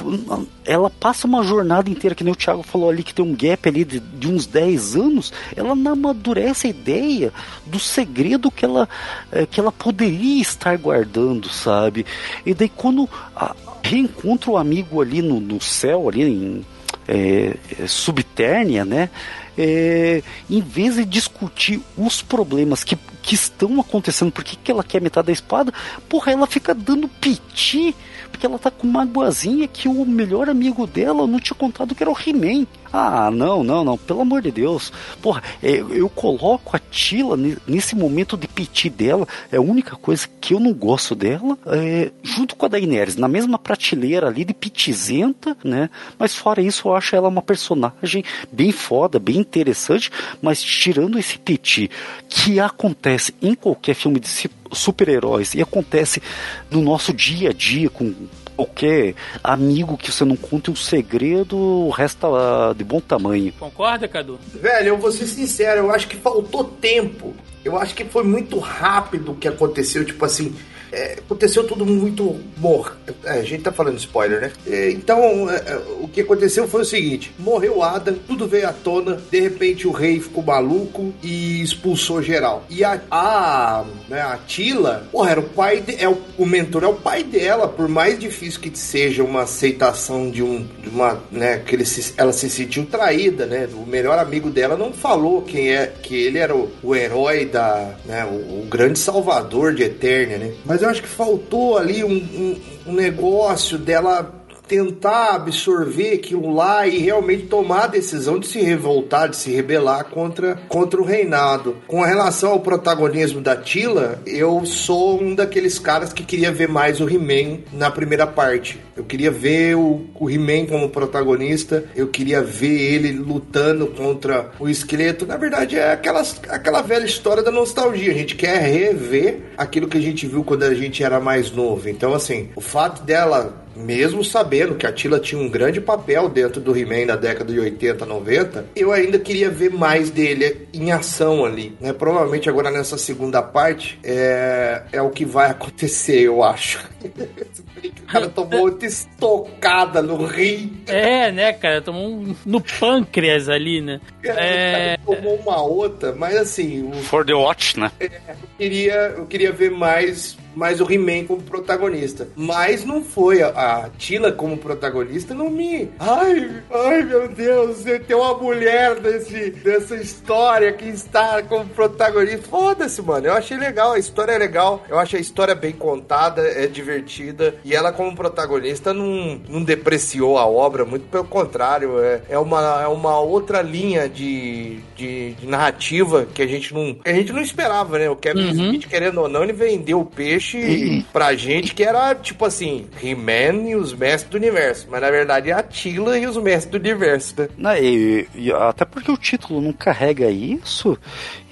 ela 0.64 0.90
passa 0.90 1.26
uma 1.26 1.42
jornada 1.42 1.88
inteira, 1.88 2.14
que 2.14 2.24
nem 2.24 2.32
o 2.32 2.36
Thiago 2.36 2.62
falou 2.62 2.90
ali, 2.90 3.02
que 3.02 3.14
tem 3.14 3.24
um 3.24 3.34
gap 3.34 3.68
ali 3.68 3.84
de, 3.84 4.00
de 4.00 4.28
uns 4.28 4.46
10 4.46 4.96
anos, 4.96 5.32
ela 5.54 5.74
não 5.74 5.92
amadurece 5.92 6.66
a 6.66 6.70
ideia 6.70 7.32
do 7.64 7.78
segredo 7.78 8.50
que 8.50 8.64
ela, 8.64 8.88
é, 9.30 9.46
que 9.46 9.60
ela 9.60 9.72
poderia 9.72 10.42
estar 10.42 10.76
guardando, 10.76 11.48
sabe? 11.48 12.04
E 12.44 12.52
daí 12.52 12.68
quando 12.68 13.08
a, 13.34 13.54
reencontra 13.82 14.50
o 14.50 14.56
amigo 14.56 15.00
ali 15.00 15.22
no, 15.22 15.40
no 15.40 15.60
céu, 15.60 16.08
ali 16.08 16.22
em 16.22 16.64
é, 17.08 17.56
é 17.78 18.84
né? 18.84 19.10
É, 19.58 20.22
em 20.50 20.60
vez 20.60 20.96
de 20.96 21.04
discutir 21.04 21.80
os 21.96 22.20
problemas 22.20 22.84
que, 22.84 22.96
que 23.22 23.34
estão 23.34 23.80
acontecendo, 23.80 24.30
por 24.30 24.44
que, 24.44 24.70
ela 24.70 24.84
quer 24.84 25.00
metade 25.00 25.26
da 25.26 25.32
espada, 25.32 25.72
porra, 26.08 26.32
ela 26.32 26.46
fica 26.46 26.74
dando 26.74 27.08
piti 27.08 27.94
porque 28.30 28.44
ela 28.44 28.58
tá 28.58 28.70
com 28.70 28.86
uma 28.86 29.06
boazinha 29.06 29.66
que 29.66 29.88
o 29.88 30.04
melhor 30.04 30.48
amigo 30.48 30.86
dela 30.86 31.26
não 31.26 31.40
tinha 31.40 31.56
contado 31.56 31.94
que 31.94 32.02
era 32.02 32.10
o 32.10 32.16
He-Man. 32.16 32.66
Ah, 32.98 33.30
não, 33.30 33.62
não, 33.62 33.84
não, 33.84 33.98
pelo 33.98 34.22
amor 34.22 34.40
de 34.40 34.50
Deus. 34.50 34.90
Porra, 35.20 35.42
é, 35.62 35.72
eu 35.72 36.08
coloco 36.08 36.74
a 36.74 36.78
Tila 36.78 37.36
nesse 37.66 37.94
momento 37.94 38.38
de 38.38 38.48
piti 38.48 38.88
dela, 38.88 39.28
é 39.52 39.58
a 39.58 39.60
única 39.60 39.96
coisa 39.96 40.26
que 40.40 40.54
eu 40.54 40.60
não 40.60 40.72
gosto 40.72 41.14
dela, 41.14 41.58
é, 41.66 42.10
junto 42.22 42.56
com 42.56 42.64
a 42.64 42.70
Daenerys, 42.70 43.16
na 43.16 43.28
mesma 43.28 43.58
prateleira 43.58 44.28
ali 44.28 44.46
de 44.46 44.54
pitizenta, 44.54 45.54
né? 45.62 45.90
Mas 46.18 46.34
fora 46.34 46.62
isso, 46.62 46.88
eu 46.88 46.96
acho 46.96 47.14
ela 47.14 47.28
uma 47.28 47.42
personagem 47.42 48.24
bem 48.50 48.72
foda, 48.72 49.18
bem 49.18 49.36
interessante, 49.36 50.10
mas 50.40 50.62
tirando 50.62 51.18
esse 51.18 51.38
piti 51.38 51.90
que 52.30 52.58
acontece 52.58 53.34
em 53.42 53.54
qualquer 53.54 53.92
filme 53.92 54.18
de 54.18 54.28
super-heróis 54.72 55.52
e 55.52 55.60
acontece 55.60 56.22
no 56.70 56.80
nosso 56.80 57.12
dia 57.12 57.50
a 57.50 57.52
dia 57.52 57.90
com 57.90 58.14
qualquer 58.56 59.14
amigo 59.44 59.96
que 59.96 60.10
você 60.10 60.24
não 60.24 60.36
conte 60.36 60.70
um 60.70 60.76
segredo, 60.76 61.90
resta 61.90 62.26
de 62.74 62.82
bom 62.82 63.00
tamanho. 63.00 63.52
Concorda, 63.58 64.08
Cadu? 64.08 64.38
Velho, 64.54 64.88
eu 64.88 64.98
vou 64.98 65.12
ser 65.12 65.26
sincero, 65.26 65.80
eu 65.80 65.90
acho 65.90 66.08
que 66.08 66.16
faltou 66.16 66.64
tempo. 66.64 67.34
Eu 67.64 67.76
acho 67.78 67.94
que 67.94 68.04
foi 68.04 68.22
muito 68.22 68.58
rápido 68.58 69.32
o 69.32 69.34
que 69.34 69.48
aconteceu, 69.48 70.04
tipo 70.04 70.24
assim, 70.24 70.54
é, 70.92 71.18
aconteceu 71.18 71.66
tudo 71.66 71.84
muito 71.84 72.40
mor. 72.56 72.96
É, 73.24 73.32
a 73.32 73.42
gente 73.42 73.62
tá 73.62 73.72
falando 73.72 73.98
spoiler, 73.98 74.40
né? 74.40 74.52
É, 74.66 74.90
então, 74.90 75.50
é, 75.50 75.56
é, 75.56 75.82
o 76.00 76.08
que 76.08 76.20
aconteceu 76.20 76.68
foi 76.68 76.82
o 76.82 76.84
seguinte: 76.84 77.32
morreu 77.38 77.82
Adam, 77.82 78.16
tudo 78.26 78.46
veio 78.46 78.68
à 78.68 78.72
tona, 78.72 79.20
de 79.30 79.40
repente 79.40 79.86
o 79.86 79.92
rei 79.92 80.20
ficou 80.20 80.42
maluco 80.42 81.12
e 81.22 81.62
expulsou 81.62 82.22
geral. 82.22 82.64
E 82.68 82.84
a, 82.84 83.00
a, 83.10 83.84
né, 84.08 84.20
a 84.20 84.38
Tila, 84.46 85.06
porra, 85.10 85.30
era 85.30 85.40
o 85.40 85.48
pai, 85.48 85.80
de, 85.80 86.02
é 86.02 86.08
o, 86.08 86.18
o 86.38 86.46
mentor 86.46 86.84
é 86.84 86.88
o 86.88 86.94
pai 86.94 87.22
dela, 87.22 87.68
por 87.68 87.88
mais 87.88 88.18
difícil 88.18 88.60
que 88.60 88.76
seja 88.76 89.22
uma 89.22 89.42
aceitação 89.42 90.30
de 90.30 90.42
um, 90.42 90.66
de 90.82 90.88
uma, 90.88 91.20
né, 91.30 91.58
que 91.58 91.74
ele 91.74 91.84
se, 91.84 92.14
ela 92.16 92.32
se 92.32 92.48
sentiu 92.48 92.86
traída, 92.86 93.46
né? 93.46 93.68
O 93.74 93.86
melhor 93.86 94.18
amigo 94.18 94.50
dela 94.50 94.76
não 94.76 94.92
falou 94.92 95.42
quem 95.42 95.74
é, 95.74 95.86
que 95.86 96.14
ele 96.14 96.38
era 96.38 96.54
o, 96.54 96.70
o 96.82 96.94
herói 96.94 97.44
da, 97.44 97.96
né, 98.04 98.24
o, 98.24 98.62
o 98.62 98.66
grande 98.68 98.98
salvador 98.98 99.74
de 99.74 99.82
Eternia, 99.82 100.38
né? 100.38 100.52
Mas 100.64 100.75
eu 100.82 100.88
acho 100.88 101.02
que 101.02 101.08
faltou 101.08 101.78
ali 101.78 102.04
um, 102.04 102.10
um, 102.10 102.60
um 102.86 102.92
negócio 102.92 103.78
dela 103.78 104.35
tentar 104.66 105.34
absorver 105.34 106.14
aquilo 106.14 106.52
lá 106.52 106.86
e 106.86 106.98
realmente 106.98 107.44
tomar 107.44 107.84
a 107.84 107.88
decisão 107.88 108.38
de 108.38 108.46
se 108.46 108.60
revoltar, 108.60 109.28
de 109.28 109.36
se 109.36 109.50
rebelar 109.50 110.04
contra, 110.06 110.56
contra 110.68 111.00
o 111.00 111.04
reinado. 111.04 111.76
Com 111.86 112.00
relação 112.02 112.52
ao 112.52 112.60
protagonismo 112.60 113.40
da 113.40 113.56
Tila, 113.56 114.20
eu 114.26 114.64
sou 114.66 115.22
um 115.22 115.34
daqueles 115.34 115.78
caras 115.78 116.12
que 116.12 116.24
queria 116.24 116.50
ver 116.50 116.68
mais 116.68 117.00
o 117.00 117.08
He-Man 117.08 117.60
na 117.72 117.90
primeira 117.90 118.26
parte. 118.26 118.80
Eu 118.96 119.04
queria 119.04 119.30
ver 119.30 119.76
o, 119.76 120.06
o 120.14 120.30
He-Man 120.30 120.66
como 120.66 120.88
protagonista, 120.88 121.84
eu 121.94 122.08
queria 122.08 122.42
ver 122.42 122.94
ele 122.94 123.12
lutando 123.12 123.86
contra 123.88 124.50
o 124.58 124.68
esqueleto. 124.68 125.26
Na 125.26 125.36
verdade, 125.36 125.76
é 125.76 125.92
aquelas, 125.92 126.40
aquela 126.48 126.82
velha 126.82 127.04
história 127.04 127.42
da 127.42 127.50
nostalgia. 127.50 128.10
A 128.10 128.14
gente 128.14 128.34
quer 128.34 128.60
rever 128.60 129.42
aquilo 129.56 129.88
que 129.88 129.98
a 129.98 130.00
gente 130.00 130.26
viu 130.26 130.42
quando 130.42 130.64
a 130.64 130.74
gente 130.74 131.02
era 131.02 131.20
mais 131.20 131.50
novo. 131.50 131.88
Então, 131.88 132.14
assim, 132.14 132.48
o 132.56 132.60
fato 132.60 133.02
dela 133.02 133.65
mesmo 133.76 134.24
sabendo 134.24 134.74
que 134.74 134.86
a 134.86 134.92
Tila 134.92 135.20
tinha 135.20 135.40
um 135.40 135.48
grande 135.48 135.80
papel 135.80 136.28
dentro 136.28 136.60
do 136.60 136.76
He-Man 136.76 137.06
na 137.06 137.16
década 137.16 137.52
de 137.52 137.60
80, 137.60 138.06
90, 138.06 138.66
eu 138.74 138.92
ainda 138.92 139.18
queria 139.18 139.50
ver 139.50 139.70
mais 139.70 140.10
dele 140.10 140.66
em 140.72 140.90
ação 140.90 141.44
ali. 141.44 141.76
Né? 141.80 141.92
Provavelmente 141.92 142.48
agora 142.48 142.70
nessa 142.70 142.96
segunda 142.96 143.42
parte 143.42 143.98
é, 144.02 144.82
é 144.92 145.02
o 145.02 145.10
que 145.10 145.24
vai 145.24 145.50
acontecer, 145.50 146.22
eu 146.22 146.42
acho. 146.42 146.84
o 147.04 148.02
cara 148.06 148.28
tomou 148.28 148.60
outra 148.60 148.86
estocada 148.86 150.00
no 150.00 150.24
rim. 150.24 150.82
É, 150.86 151.30
né, 151.30 151.52
cara? 151.52 151.80
Tomou 151.82 152.08
um 152.08 152.36
no 152.44 152.60
pâncreas 152.60 153.48
ali, 153.48 153.80
né? 153.80 154.00
É, 154.22 154.94
é... 154.94 154.96
tomou 155.04 155.36
uma 155.36 155.60
outra, 155.62 156.12
mas 156.12 156.36
assim. 156.36 156.88
O... 156.88 156.92
For 157.02 157.24
the 157.24 157.34
watch, 157.34 157.78
né? 157.78 157.90
É, 158.00 158.06
eu, 158.06 158.48
queria, 158.58 158.94
eu 159.16 159.26
queria 159.26 159.52
ver 159.52 159.70
mais 159.70 160.36
mais 160.56 160.80
o 160.80 160.90
He-Man 160.90 161.26
como 161.26 161.42
protagonista. 161.42 162.28
Mas 162.34 162.84
não 162.84 163.04
foi. 163.04 163.42
A, 163.42 163.48
a 163.48 163.90
Tila 163.90 164.32
como 164.32 164.56
protagonista 164.56 165.34
não 165.34 165.50
me. 165.50 165.90
Ai, 166.00 166.62
ai 166.70 167.02
meu 167.02 167.28
Deus, 167.28 167.84
tem 168.06 168.16
uma 168.16 168.34
mulher 168.34 168.98
desse, 168.98 169.50
dessa 169.50 169.96
história 169.96 170.72
que 170.72 170.88
está 170.88 171.42
como 171.42 171.66
protagonista. 171.66 172.48
Foda-se, 172.48 173.02
mano. 173.02 173.26
Eu 173.26 173.34
achei 173.34 173.58
legal, 173.58 173.92
a 173.92 173.98
história 173.98 174.32
é 174.32 174.38
legal. 174.38 174.82
Eu 174.88 174.98
achei 174.98 175.18
a 175.18 175.22
história 175.22 175.54
bem 175.54 175.72
contada, 175.72 176.40
é 176.40 176.66
divertida. 176.66 177.56
E 177.62 177.74
ela, 177.74 177.92
como 177.92 178.16
protagonista, 178.16 178.94
não, 178.94 179.40
não 179.46 179.62
depreciou 179.62 180.38
a 180.38 180.46
obra, 180.46 180.86
muito 180.86 181.06
pelo 181.08 181.24
contrário. 181.24 182.00
É, 182.00 182.22
é, 182.30 182.38
uma, 182.38 182.82
é 182.82 182.88
uma 182.88 183.20
outra 183.20 183.60
linha 183.60 184.08
de, 184.08 184.78
de, 184.96 185.34
de 185.34 185.46
narrativa 185.46 186.26
que 186.32 186.40
a 186.40 186.46
gente 186.46 186.72
não. 186.72 186.96
A 187.04 187.12
gente 187.12 187.32
não 187.32 187.42
esperava, 187.42 187.98
né? 187.98 188.08
O 188.08 188.16
Kevin 188.16 188.46
uhum. 188.46 188.50
Smith, 188.50 188.88
querendo 188.88 189.20
ou 189.20 189.28
não, 189.28 189.42
ele 189.42 189.52
vendeu 189.52 190.00
o 190.00 190.04
peixe 190.04 190.45
peixe 190.52 191.04
pra 191.12 191.34
gente 191.34 191.74
que 191.74 191.82
era 191.82 192.14
tipo 192.14 192.44
assim, 192.44 192.86
He-Man 193.02 193.68
e 193.68 193.74
os 193.74 193.92
mestres 193.92 194.30
do 194.30 194.36
universo. 194.36 194.86
Mas 194.90 195.00
na 195.00 195.10
verdade 195.10 195.50
é 195.50 195.52
a 195.52 195.62
Tila 195.62 196.18
e 196.18 196.26
os 196.26 196.36
mestres 196.36 196.70
do 196.70 196.78
universo, 196.78 197.34
né? 197.38 197.48
Não, 197.56 197.76
e, 197.76 198.28
e, 198.34 198.52
até 198.52 198.84
porque 198.84 199.10
o 199.10 199.16
título 199.16 199.60
não 199.60 199.72
carrega 199.72 200.30
isso 200.30 200.98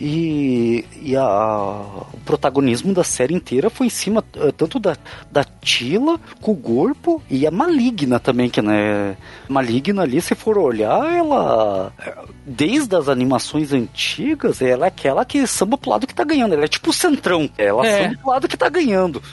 e, 0.00 0.84
e 1.00 1.16
a, 1.16 1.26
o 2.12 2.18
protagonismo 2.24 2.92
da 2.92 3.04
série 3.04 3.34
inteira 3.34 3.68
foi 3.70 3.86
em 3.86 3.90
cima 3.90 4.24
eh, 4.36 4.52
tanto 4.56 4.78
da, 4.78 4.96
da 5.30 5.44
Tila 5.44 6.20
com 6.40 6.52
o 6.52 6.56
corpo 6.56 7.22
e 7.28 7.46
a 7.46 7.50
Maligna 7.50 8.20
também, 8.20 8.48
que 8.48 8.62
né? 8.62 9.16
Maligna 9.48 10.02
ali, 10.02 10.20
se 10.20 10.34
for 10.34 10.58
olhar, 10.58 11.12
ela 11.12 11.92
desde 12.46 12.94
as 12.96 13.08
animações 13.08 13.72
antigas, 13.72 14.60
ela 14.60 14.86
é 14.86 14.88
aquela 14.88 15.24
que 15.24 15.46
samba 15.46 15.78
pro 15.78 15.90
lado 15.90 16.06
que 16.06 16.14
tá 16.14 16.24
ganhando. 16.24 16.54
Ela 16.54 16.64
é 16.64 16.68
tipo 16.68 16.90
o 16.90 16.92
centrão. 16.92 17.48
Ela 17.56 17.86
é. 17.86 18.02
samba 18.02 18.18
pro 18.20 18.30
lado 18.30 18.48
que 18.48 18.56
tá 18.56 18.68
ganhando. 18.68 18.83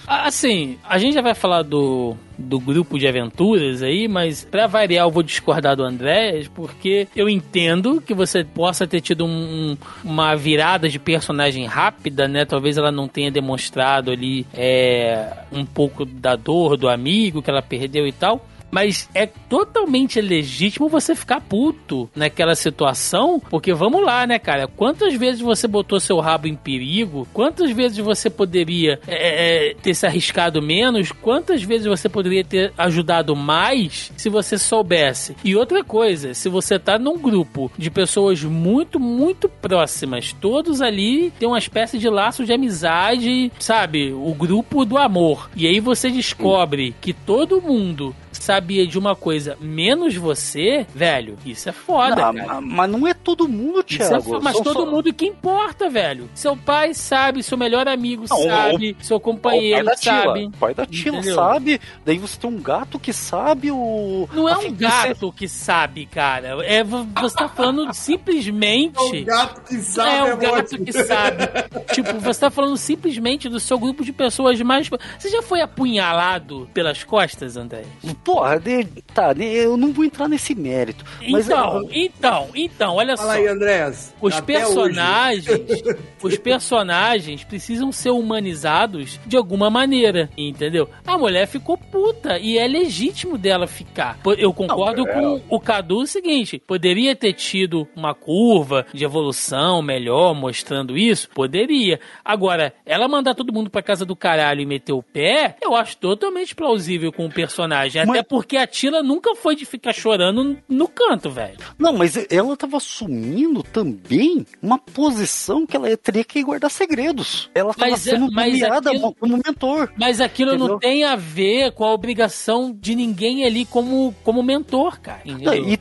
Assim, 0.07 0.77
a 0.83 0.97
gente 0.97 1.13
já 1.13 1.21
vai 1.21 1.33
falar 1.33 1.63
do 1.63 2.15
do 2.41 2.59
grupo 2.59 2.97
de 2.97 3.07
aventuras 3.07 3.83
aí, 3.83 4.07
mas 4.07 4.43
para 4.43 4.67
variar 4.67 5.05
eu 5.05 5.11
vou 5.11 5.23
discordar 5.23 5.75
do 5.75 5.83
André, 5.83 6.43
porque 6.53 7.07
eu 7.15 7.29
entendo 7.29 8.01
que 8.01 8.13
você 8.13 8.43
possa 8.43 8.87
ter 8.87 8.99
tido 8.99 9.25
um, 9.25 9.77
uma 10.03 10.35
virada 10.35 10.89
de 10.89 10.97
personagem 10.97 11.65
rápida, 11.65 12.27
né? 12.27 12.43
Talvez 12.43 12.77
ela 12.77 12.91
não 12.91 13.07
tenha 13.07 13.31
demonstrado 13.31 14.11
ali 14.11 14.45
é, 14.53 15.31
um 15.51 15.65
pouco 15.65 16.03
da 16.05 16.35
dor 16.35 16.75
do 16.75 16.89
amigo 16.89 17.41
que 17.41 17.49
ela 17.49 17.61
perdeu 17.61 18.07
e 18.07 18.11
tal, 18.11 18.45
mas 18.71 19.09
é 19.13 19.25
totalmente 19.25 20.19
legítimo 20.21 20.87
você 20.87 21.13
ficar 21.13 21.41
puto 21.41 22.09
naquela 22.15 22.55
situação, 22.55 23.39
porque 23.39 23.73
vamos 23.73 24.03
lá, 24.03 24.25
né, 24.25 24.39
cara? 24.39 24.67
Quantas 24.67 25.13
vezes 25.13 25.41
você 25.41 25.67
botou 25.67 25.99
seu 25.99 26.19
rabo 26.19 26.47
em 26.47 26.55
perigo? 26.55 27.27
Quantas 27.33 27.71
vezes 27.71 27.97
você 27.97 28.29
poderia 28.29 28.99
é, 29.07 29.15
é, 29.15 29.69
é, 29.71 29.73
ter 29.75 29.93
se 29.93 30.05
arriscado 30.05 30.61
menos? 30.61 31.11
Quantas 31.11 31.61
vezes 31.63 31.85
você 31.85 32.07
poderia 32.07 32.43
ter 32.43 32.73
ajudado 32.77 33.35
mais 33.35 34.11
se 34.15 34.29
você 34.29 34.57
soubesse? 34.57 35.35
E 35.43 35.55
outra 35.55 35.83
coisa, 35.83 36.33
se 36.33 36.47
você 36.47 36.79
tá 36.79 36.97
num 36.97 37.17
grupo 37.17 37.71
de 37.77 37.91
pessoas 37.91 38.43
muito, 38.43 38.99
muito 38.99 39.49
próximas, 39.49 40.33
todos 40.33 40.81
ali 40.81 41.31
têm 41.31 41.47
uma 41.47 41.59
espécie 41.59 41.97
de 41.97 42.09
laço 42.09 42.45
de 42.45 42.53
amizade, 42.53 43.51
sabe? 43.59 44.13
O 44.13 44.33
grupo 44.33 44.85
do 44.85 44.97
amor. 44.97 45.49
E 45.55 45.67
aí 45.67 45.79
você 45.79 46.09
descobre 46.09 46.95
que 47.01 47.13
todo 47.13 47.61
mundo 47.61 48.15
sabia 48.41 48.87
de 48.87 48.97
uma 48.97 49.15
coisa 49.15 49.55
menos 49.61 50.15
você, 50.15 50.85
velho, 50.93 51.37
isso 51.45 51.69
é 51.69 51.71
foda, 51.71 52.31
não, 52.31 52.33
cara. 52.33 52.59
Mas 52.59 52.89
não 52.89 53.07
é 53.07 53.13
todo 53.13 53.47
mundo, 53.47 53.83
Thiago. 53.83 54.37
É 54.37 54.39
mas 54.41 54.57
Só 54.57 54.63
todo 54.63 54.85
só... 54.85 54.85
mundo 54.85 55.13
que 55.13 55.25
importa, 55.25 55.89
velho. 55.89 56.29
Seu 56.33 56.57
pai 56.57 56.93
sabe, 56.93 57.43
seu 57.43 57.57
melhor 57.57 57.87
amigo 57.87 58.25
não, 58.29 58.37
sabe, 58.37 58.97
o, 58.99 59.03
seu 59.03 59.19
companheiro 59.19 59.87
o 59.87 59.97
sabe. 59.97 60.45
O 60.45 60.51
pai 60.51 60.73
da 60.73 60.85
Tila 60.85 61.21
sabe, 61.21 61.79
daí 62.03 62.17
você 62.17 62.39
tem 62.39 62.49
um 62.49 62.59
gato 62.59 62.97
que 62.97 63.13
sabe 63.13 63.71
o... 63.71 64.27
Não 64.33 64.49
é 64.49 64.57
um 64.57 64.73
gato 64.73 65.27
você... 65.27 65.37
que 65.37 65.47
sabe, 65.47 66.05
cara. 66.07 66.65
É, 66.65 66.83
você 66.83 67.35
tá 67.35 67.47
falando 67.47 67.93
simplesmente... 67.93 68.97
É 68.97 69.21
um 69.21 69.23
gato 69.23 69.61
que 69.61 69.75
sabe, 69.77 70.29
É 70.29 70.33
um 70.33 70.37
gato 70.39 70.83
que 70.83 70.91
sabe. 70.91 71.43
tipo, 71.93 72.19
você 72.19 72.39
tá 72.39 72.49
falando 72.49 72.77
simplesmente 72.77 73.47
do 73.47 73.59
seu 73.59 73.77
grupo 73.77 74.03
de 74.03 74.11
pessoas 74.11 74.59
mais... 74.61 74.89
Você 74.89 75.29
já 75.29 75.43
foi 75.43 75.61
apunhalado 75.61 76.67
pelas 76.73 77.03
costas, 77.03 77.55
André? 77.55 77.83
Porra, 78.31 78.57
de, 78.57 78.85
tá, 79.13 79.33
de, 79.33 79.43
eu 79.43 79.75
não 79.75 79.91
vou 79.91 80.05
entrar 80.05 80.29
nesse 80.29 80.55
mérito. 80.55 81.03
Mas 81.29 81.47
então, 81.47 81.81
é... 81.91 81.99
então, 82.05 82.49
então, 82.55 82.95
olha 82.95 83.17
Fala 83.17 83.33
só. 83.33 83.37
aí, 83.39 83.47
Andréas. 83.47 84.15
Os 84.21 84.39
personagens, 84.39 85.83
os 86.23 86.37
personagens 86.37 87.43
precisam 87.43 87.91
ser 87.91 88.11
humanizados 88.11 89.19
de 89.25 89.35
alguma 89.35 89.69
maneira, 89.69 90.29
entendeu? 90.37 90.87
A 91.05 91.17
mulher 91.17 91.45
ficou 91.45 91.77
puta 91.77 92.39
e 92.39 92.57
é 92.57 92.65
legítimo 92.65 93.37
dela 93.37 93.67
ficar. 93.67 94.17
Eu 94.37 94.53
concordo 94.53 95.03
não, 95.03 95.13
com 95.13 95.41
o 95.49 95.59
Cadu 95.59 95.99
o 95.99 96.07
seguinte, 96.07 96.61
poderia 96.65 97.13
ter 97.13 97.33
tido 97.33 97.85
uma 97.93 98.15
curva 98.15 98.85
de 98.93 99.03
evolução 99.03 99.81
melhor 99.81 100.33
mostrando 100.33 100.97
isso? 100.97 101.29
Poderia. 101.31 101.99
Agora, 102.23 102.73
ela 102.85 103.09
mandar 103.09 103.35
todo 103.35 103.51
mundo 103.51 103.69
pra 103.69 103.81
casa 103.81 104.05
do 104.05 104.15
caralho 104.15 104.61
e 104.61 104.65
meter 104.65 104.93
o 104.93 105.03
pé, 105.03 105.57
eu 105.61 105.75
acho 105.75 105.97
totalmente 105.97 106.55
plausível 106.55 107.11
com 107.11 107.25
o 107.25 107.29
personagem. 107.29 108.01
Mas... 108.05 108.20
Até 108.21 108.23
porque 108.23 108.57
a 108.57 108.67
Tila 108.67 109.01
nunca 109.01 109.35
foi 109.35 109.55
de 109.55 109.65
ficar 109.65 109.93
chorando 109.93 110.57
no 110.69 110.87
canto, 110.87 111.29
velho. 111.29 111.57
Não, 111.77 111.93
mas 111.93 112.15
ela 112.29 112.55
tava 112.55 112.77
assumindo 112.77 113.63
também 113.63 114.45
uma 114.61 114.77
posição 114.77 115.65
que 115.65 115.75
ela 115.75 115.95
teria 115.97 116.23
que 116.23 116.43
guardar 116.43 116.69
segredos. 116.69 117.49
Ela 117.55 117.73
tava 117.73 117.91
mas, 117.91 118.07
é, 118.07 118.11
sendo 118.11 118.29
nomeada 118.29 118.91
como 119.19 119.41
mentor. 119.43 119.91
Mas 119.97 120.21
aquilo 120.21 120.51
entendeu? 120.51 120.67
não 120.67 120.79
tem 120.79 121.03
a 121.03 121.15
ver 121.15 121.71
com 121.71 121.83
a 121.83 121.93
obrigação 121.93 122.71
de 122.79 122.93
ninguém 122.93 123.43
ali 123.43 123.65
como, 123.65 124.13
como 124.23 124.43
mentor, 124.43 124.99
cara. 124.99 125.21
E, 125.25 125.79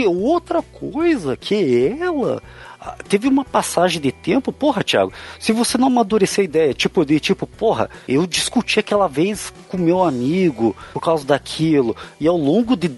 e 0.00 0.06
outra 0.06 0.62
coisa 0.62 1.36
que 1.36 1.96
ela 2.00 2.42
teve 3.08 3.28
uma 3.28 3.44
passagem 3.44 4.00
de 4.00 4.12
tempo, 4.12 4.52
porra, 4.52 4.82
Thiago, 4.82 5.12
se 5.38 5.52
você 5.52 5.76
não 5.76 5.88
amadurecer 5.88 6.42
a 6.42 6.44
ideia, 6.44 6.74
tipo, 6.74 7.04
de 7.04 7.18
tipo, 7.18 7.46
porra, 7.46 7.90
eu 8.06 8.26
discuti 8.26 8.78
aquela 8.78 9.08
vez 9.08 9.52
com 9.68 9.76
meu 9.76 10.02
amigo 10.02 10.76
por 10.92 11.00
causa 11.00 11.24
daquilo, 11.24 11.96
e 12.20 12.26
ao 12.26 12.36
longo 12.36 12.76
de 12.76 12.90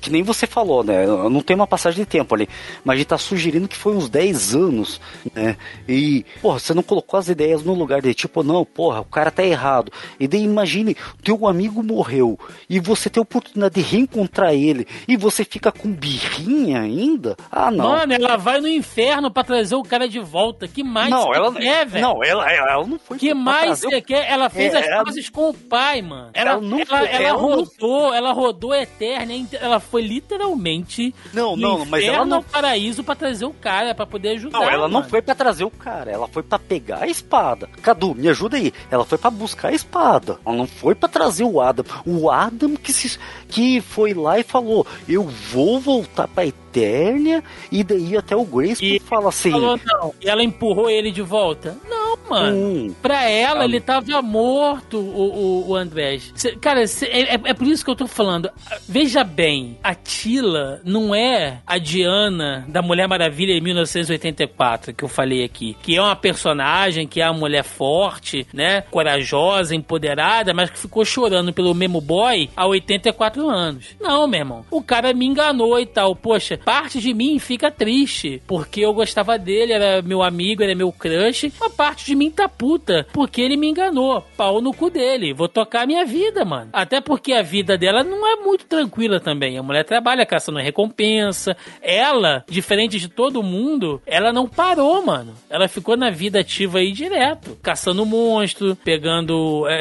que 0.00 0.10
nem 0.10 0.22
você 0.22 0.46
falou, 0.46 0.82
né? 0.82 1.06
Não 1.06 1.40
tem 1.40 1.54
uma 1.54 1.66
passagem 1.66 2.04
de 2.04 2.10
tempo 2.10 2.34
ali. 2.34 2.48
Mas 2.84 2.94
a 2.94 2.96
gente 2.98 3.08
tá 3.08 3.18
sugerindo 3.18 3.68
que 3.68 3.76
foi 3.76 3.94
uns 3.94 4.08
10 4.08 4.54
anos, 4.54 5.00
né? 5.34 5.56
E, 5.88 6.24
porra, 6.40 6.58
você 6.58 6.74
não 6.74 6.82
colocou 6.82 7.18
as 7.18 7.28
ideias 7.28 7.62
no 7.62 7.74
lugar 7.74 8.00
de 8.00 8.14
tipo, 8.14 8.42
não, 8.42 8.64
porra, 8.64 9.00
o 9.00 9.04
cara 9.04 9.30
tá 9.30 9.44
errado. 9.44 9.92
E 10.18 10.26
daí 10.26 10.42
imagine, 10.42 10.96
teu 11.22 11.46
amigo 11.46 11.82
morreu 11.82 12.38
e 12.68 12.80
você 12.80 13.08
tem 13.08 13.20
a 13.20 13.22
oportunidade 13.22 13.74
de 13.74 13.80
reencontrar 13.80 14.54
ele 14.54 14.86
e 15.06 15.16
você 15.16 15.44
fica 15.44 15.70
com 15.70 15.90
birrinha 15.92 16.80
ainda? 16.80 17.36
Ah, 17.50 17.70
não. 17.70 17.90
Mano, 17.90 18.12
ela 18.12 18.36
vai 18.36 18.60
no 18.60 18.68
inferno 18.68 19.30
para 19.30 19.44
trazer 19.44 19.76
o 19.76 19.82
cara 19.82 20.08
de 20.08 20.20
volta. 20.20 20.66
Que 20.66 20.82
mais 20.82 21.10
não, 21.10 21.34
ela, 21.34 21.52
quer, 21.52 21.86
velho? 21.86 22.06
Não, 22.06 22.24
ela, 22.24 22.50
ela 22.50 22.86
não 22.86 22.98
foi. 22.98 23.18
Que 23.18 23.34
mais 23.34 23.80
você 23.80 24.00
quer? 24.00 24.30
Ela 24.30 24.48
fez 24.48 24.74
é, 24.74 24.78
as 24.78 24.86
ela... 24.86 25.04
coisas 25.04 25.28
com 25.28 25.50
o 25.50 25.54
pai, 25.54 26.02
mano. 26.02 26.30
Ela, 26.32 26.52
ela, 26.52 26.60
não, 26.60 26.80
ela, 26.80 27.06
ela, 27.06 27.22
ela 27.22 27.38
rodou, 27.38 28.02
não... 28.02 28.14
ela 28.14 28.32
rodou 28.32 28.74
eterna 28.74 29.26
ela 29.60 29.65
foi 29.80 30.02
literalmente 30.02 31.14
não, 31.32 31.56
não, 31.56 31.84
mas 31.84 32.04
ela 32.04 32.24
não 32.24 32.42
paraíso 32.42 33.02
para 33.02 33.14
trazer 33.14 33.44
o 33.44 33.52
cara 33.52 33.94
para 33.94 34.06
poder 34.06 34.30
ajudar. 34.30 34.58
Não, 34.58 34.68
ela 34.68 34.88
mano. 34.88 35.00
não 35.00 35.08
foi 35.08 35.20
para 35.20 35.34
trazer 35.34 35.64
o 35.64 35.70
cara, 35.70 36.10
ela 36.10 36.28
foi 36.28 36.42
para 36.42 36.58
pegar 36.58 37.02
a 37.02 37.08
espada. 37.08 37.68
Cadu, 37.82 38.14
me 38.14 38.28
ajuda 38.28 38.56
aí. 38.56 38.72
Ela 38.90 39.04
foi 39.04 39.18
para 39.18 39.30
buscar 39.30 39.68
a 39.68 39.72
espada. 39.72 40.38
Ela 40.44 40.56
não 40.56 40.66
foi 40.66 40.94
para 40.94 41.08
trazer 41.08 41.44
o 41.44 41.60
Adam. 41.60 41.84
O 42.04 42.30
Adam 42.30 42.76
que 42.76 42.92
se, 42.92 43.18
que 43.48 43.80
foi 43.80 44.14
lá 44.14 44.38
e 44.38 44.42
falou: 44.42 44.86
"Eu 45.08 45.24
vou 45.24 45.80
voltar 45.80 46.28
para 46.28 46.46
Eternia" 46.46 47.42
e 47.70 47.82
daí 47.82 48.16
até 48.16 48.36
o 48.36 48.44
Grace 48.44 48.84
e 48.84 49.00
fala 49.00 49.28
assim: 49.28 49.50
falou, 49.50 49.80
não. 49.84 50.14
E 50.20 50.28
ela 50.28 50.42
empurrou 50.42 50.88
ele 50.90 51.10
de 51.10 51.22
volta. 51.22 51.76
Não, 51.88 52.05
mano. 52.28 52.56
Hum. 52.56 52.94
Pra 53.00 53.28
ela, 53.28 53.62
ah, 53.62 53.64
ele 53.64 53.80
tava 53.80 54.20
morto, 54.22 54.98
o, 54.98 55.64
o, 55.64 55.70
o 55.70 55.76
Andrés. 55.76 56.32
Cê, 56.34 56.56
cara, 56.56 56.86
cê, 56.86 57.06
é, 57.06 57.34
é, 57.34 57.40
é 57.44 57.54
por 57.54 57.66
isso 57.66 57.84
que 57.84 57.90
eu 57.90 57.96
tô 57.96 58.06
falando. 58.06 58.50
Veja 58.88 59.22
bem, 59.24 59.78
a 59.82 59.94
Tila 59.94 60.80
não 60.84 61.14
é 61.14 61.60
a 61.66 61.78
Diana 61.78 62.64
da 62.68 62.82
Mulher 62.82 63.08
Maravilha 63.08 63.52
em 63.52 63.60
1984, 63.60 64.94
que 64.94 65.04
eu 65.04 65.08
falei 65.08 65.44
aqui. 65.44 65.76
Que 65.82 65.96
é 65.96 66.02
uma 66.02 66.16
personagem, 66.16 67.06
que 67.06 67.20
é 67.20 67.30
uma 67.30 67.38
mulher 67.38 67.64
forte, 67.64 68.46
né? 68.52 68.82
Corajosa, 68.82 69.74
empoderada, 69.74 70.52
mas 70.52 70.70
que 70.70 70.78
ficou 70.78 71.04
chorando 71.04 71.52
pelo 71.52 71.74
Memo 71.74 72.00
Boy 72.00 72.50
há 72.56 72.66
84 72.66 73.48
anos. 73.48 73.96
Não, 74.00 74.26
meu 74.26 74.40
irmão. 74.40 74.66
O 74.70 74.82
cara 74.82 75.12
me 75.12 75.26
enganou 75.26 75.78
e 75.78 75.86
tal. 75.86 76.14
Poxa, 76.16 76.58
parte 76.64 77.00
de 77.00 77.14
mim 77.14 77.38
fica 77.38 77.70
triste, 77.70 78.42
porque 78.46 78.80
eu 78.80 78.92
gostava 78.92 79.38
dele, 79.38 79.72
era 79.72 80.02
meu 80.02 80.22
amigo, 80.22 80.62
era 80.62 80.74
meu 80.74 80.90
crush. 80.90 81.52
Uma 81.60 81.70
parte 81.70 82.06
de 82.06 82.15
mim 82.16 82.30
tá 82.30 82.48
puta, 82.48 83.06
porque 83.12 83.40
ele 83.40 83.56
me 83.56 83.68
enganou. 83.68 84.24
Pau 84.36 84.60
no 84.60 84.72
cu 84.72 84.90
dele. 84.90 85.32
Vou 85.32 85.48
tocar 85.48 85.82
a 85.82 85.86
minha 85.86 86.04
vida, 86.04 86.44
mano. 86.44 86.70
Até 86.72 87.00
porque 87.00 87.32
a 87.32 87.42
vida 87.42 87.76
dela 87.76 88.02
não 88.02 88.26
é 88.26 88.36
muito 88.36 88.66
tranquila 88.66 89.20
também. 89.20 89.58
A 89.58 89.62
mulher 89.62 89.84
trabalha 89.84 90.26
caçando 90.26 90.58
recompensa. 90.58 91.56
Ela, 91.82 92.44
diferente 92.48 92.98
de 92.98 93.08
todo 93.08 93.42
mundo, 93.42 94.00
ela 94.06 94.32
não 94.32 94.48
parou, 94.48 95.04
mano. 95.04 95.34
Ela 95.48 95.68
ficou 95.68 95.96
na 95.96 96.10
vida 96.10 96.40
ativa 96.40 96.78
aí 96.78 96.92
direto. 96.92 97.56
Caçando 97.62 98.06
monstro, 98.06 98.76
pegando 98.76 99.66
é, 99.68 99.76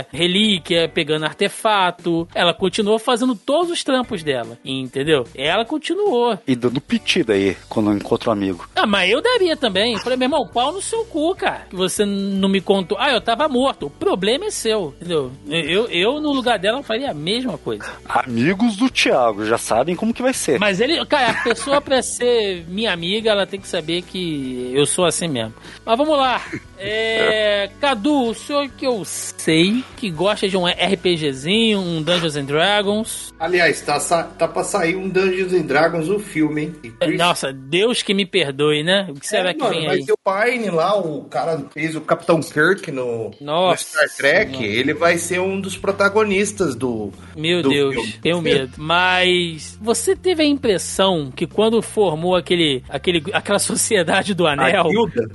é, 0.00 0.06
relíquia, 0.16 0.88
pegando 0.88 1.24
artefato. 1.24 2.28
Ela 2.34 2.54
continuou 2.54 2.98
fazendo 2.98 3.34
todos 3.34 3.70
os 3.70 3.82
trampos 3.84 4.22
dela. 4.22 4.58
Entendeu? 4.64 5.26
Ela 5.34 5.64
continuou. 5.64 6.38
E 6.46 6.54
dando 6.54 6.80
piti 6.80 7.22
daí, 7.22 7.56
quando 7.68 7.92
encontra 7.92 8.30
um 8.30 8.32
amigo. 8.32 8.68
Ah, 8.74 8.86
mas 8.86 9.10
eu 9.10 9.20
daria 9.20 9.56
também. 9.56 9.98
falei, 9.98 10.16
meu 10.16 10.26
irmão, 10.26 10.46
pau 10.46 10.72
no 10.72 10.80
seu 10.80 11.04
cu, 11.04 11.34
cara. 11.34 11.66
Que 11.72 11.76
você 11.76 12.04
não 12.04 12.50
me 12.50 12.60
contou. 12.60 12.98
Ah, 13.00 13.10
eu 13.10 13.20
tava 13.22 13.48
morto. 13.48 13.86
O 13.86 13.90
problema 13.90 14.44
é 14.44 14.50
seu. 14.50 14.92
Entendeu? 15.00 15.32
Eu, 15.48 15.86
eu 15.86 16.20
no 16.20 16.30
lugar 16.30 16.58
dela, 16.58 16.82
faria 16.82 17.10
a 17.10 17.14
mesma 17.14 17.56
coisa. 17.56 17.90
Amigos 18.06 18.76
do 18.76 18.90
Thiago, 18.90 19.46
já 19.46 19.56
sabem 19.56 19.96
como 19.96 20.12
que 20.12 20.20
vai 20.20 20.34
ser. 20.34 20.60
Mas 20.60 20.82
ele, 20.82 21.02
cara, 21.06 21.30
a 21.30 21.42
pessoa 21.42 21.80
pra 21.80 22.02
ser 22.02 22.66
minha 22.68 22.92
amiga, 22.92 23.30
ela 23.30 23.46
tem 23.46 23.58
que 23.58 23.66
saber 23.66 24.02
que 24.02 24.70
eu 24.74 24.84
sou 24.84 25.06
assim 25.06 25.28
mesmo. 25.28 25.54
Mas 25.82 25.96
vamos 25.96 26.18
lá. 26.18 26.42
É, 26.84 27.70
Cadu, 27.80 28.30
o 28.30 28.34
senhor 28.34 28.68
que 28.70 28.86
eu 28.86 29.04
sei 29.04 29.84
que 29.96 30.10
gosta 30.10 30.48
de 30.48 30.56
um 30.56 30.66
RPGzinho, 30.66 31.78
um 31.78 32.02
Dungeons 32.02 32.36
and 32.36 32.44
Dragons. 32.44 33.32
Aliás, 33.38 33.80
tá, 33.80 33.98
tá 34.24 34.48
pra 34.48 34.64
sair 34.64 34.96
um 34.96 35.08
Dungeons 35.08 35.52
and 35.52 35.62
Dragons, 35.62 36.08
o 36.08 36.18
filme, 36.18 36.62
hein? 36.62 36.74
Chris... 37.00 37.18
Nossa, 37.18 37.52
Deus 37.52 38.02
que 38.02 38.12
me 38.12 38.26
perdoe, 38.26 38.82
né? 38.82 39.06
O 39.10 39.14
que 39.14 39.26
será 39.26 39.50
é, 39.50 39.54
que 39.54 39.60
mano, 39.60 39.74
vem 39.74 39.86
vai 39.86 39.96
aí? 39.96 40.04
Vai 40.04 40.06
ter 40.06 40.12
o 40.12 40.58
Pine 40.58 40.70
lá, 40.70 40.98
o 40.98 41.24
cara 41.24 41.56
que 41.56 41.74
fez 41.74 41.94
o 41.94 42.00
Capitão 42.00 42.40
Kirk 42.40 42.90
no, 42.90 43.30
no 43.40 43.76
Star 43.76 44.08
Trek. 44.16 44.52
Nossa. 44.52 44.64
Ele 44.64 44.94
vai 44.94 45.18
ser 45.18 45.40
um 45.40 45.60
dos 45.60 45.76
protagonistas 45.76 46.74
do. 46.74 47.12
Meu 47.36 47.62
do 47.62 47.68
Deus, 47.68 47.94
filme. 47.94 48.12
tenho 48.20 48.40
medo. 48.42 48.72
Mas 48.76 49.78
você 49.80 50.16
teve 50.16 50.42
a 50.42 50.46
impressão 50.46 51.30
que 51.34 51.46
quando 51.46 51.80
formou 51.80 52.34
aquele, 52.34 52.82
aquele, 52.88 53.22
aquela 53.32 53.58
sociedade 53.60 54.34
do 54.34 54.46
anel. 54.46 54.62
A 54.82 54.92
guilda? 54.92 55.30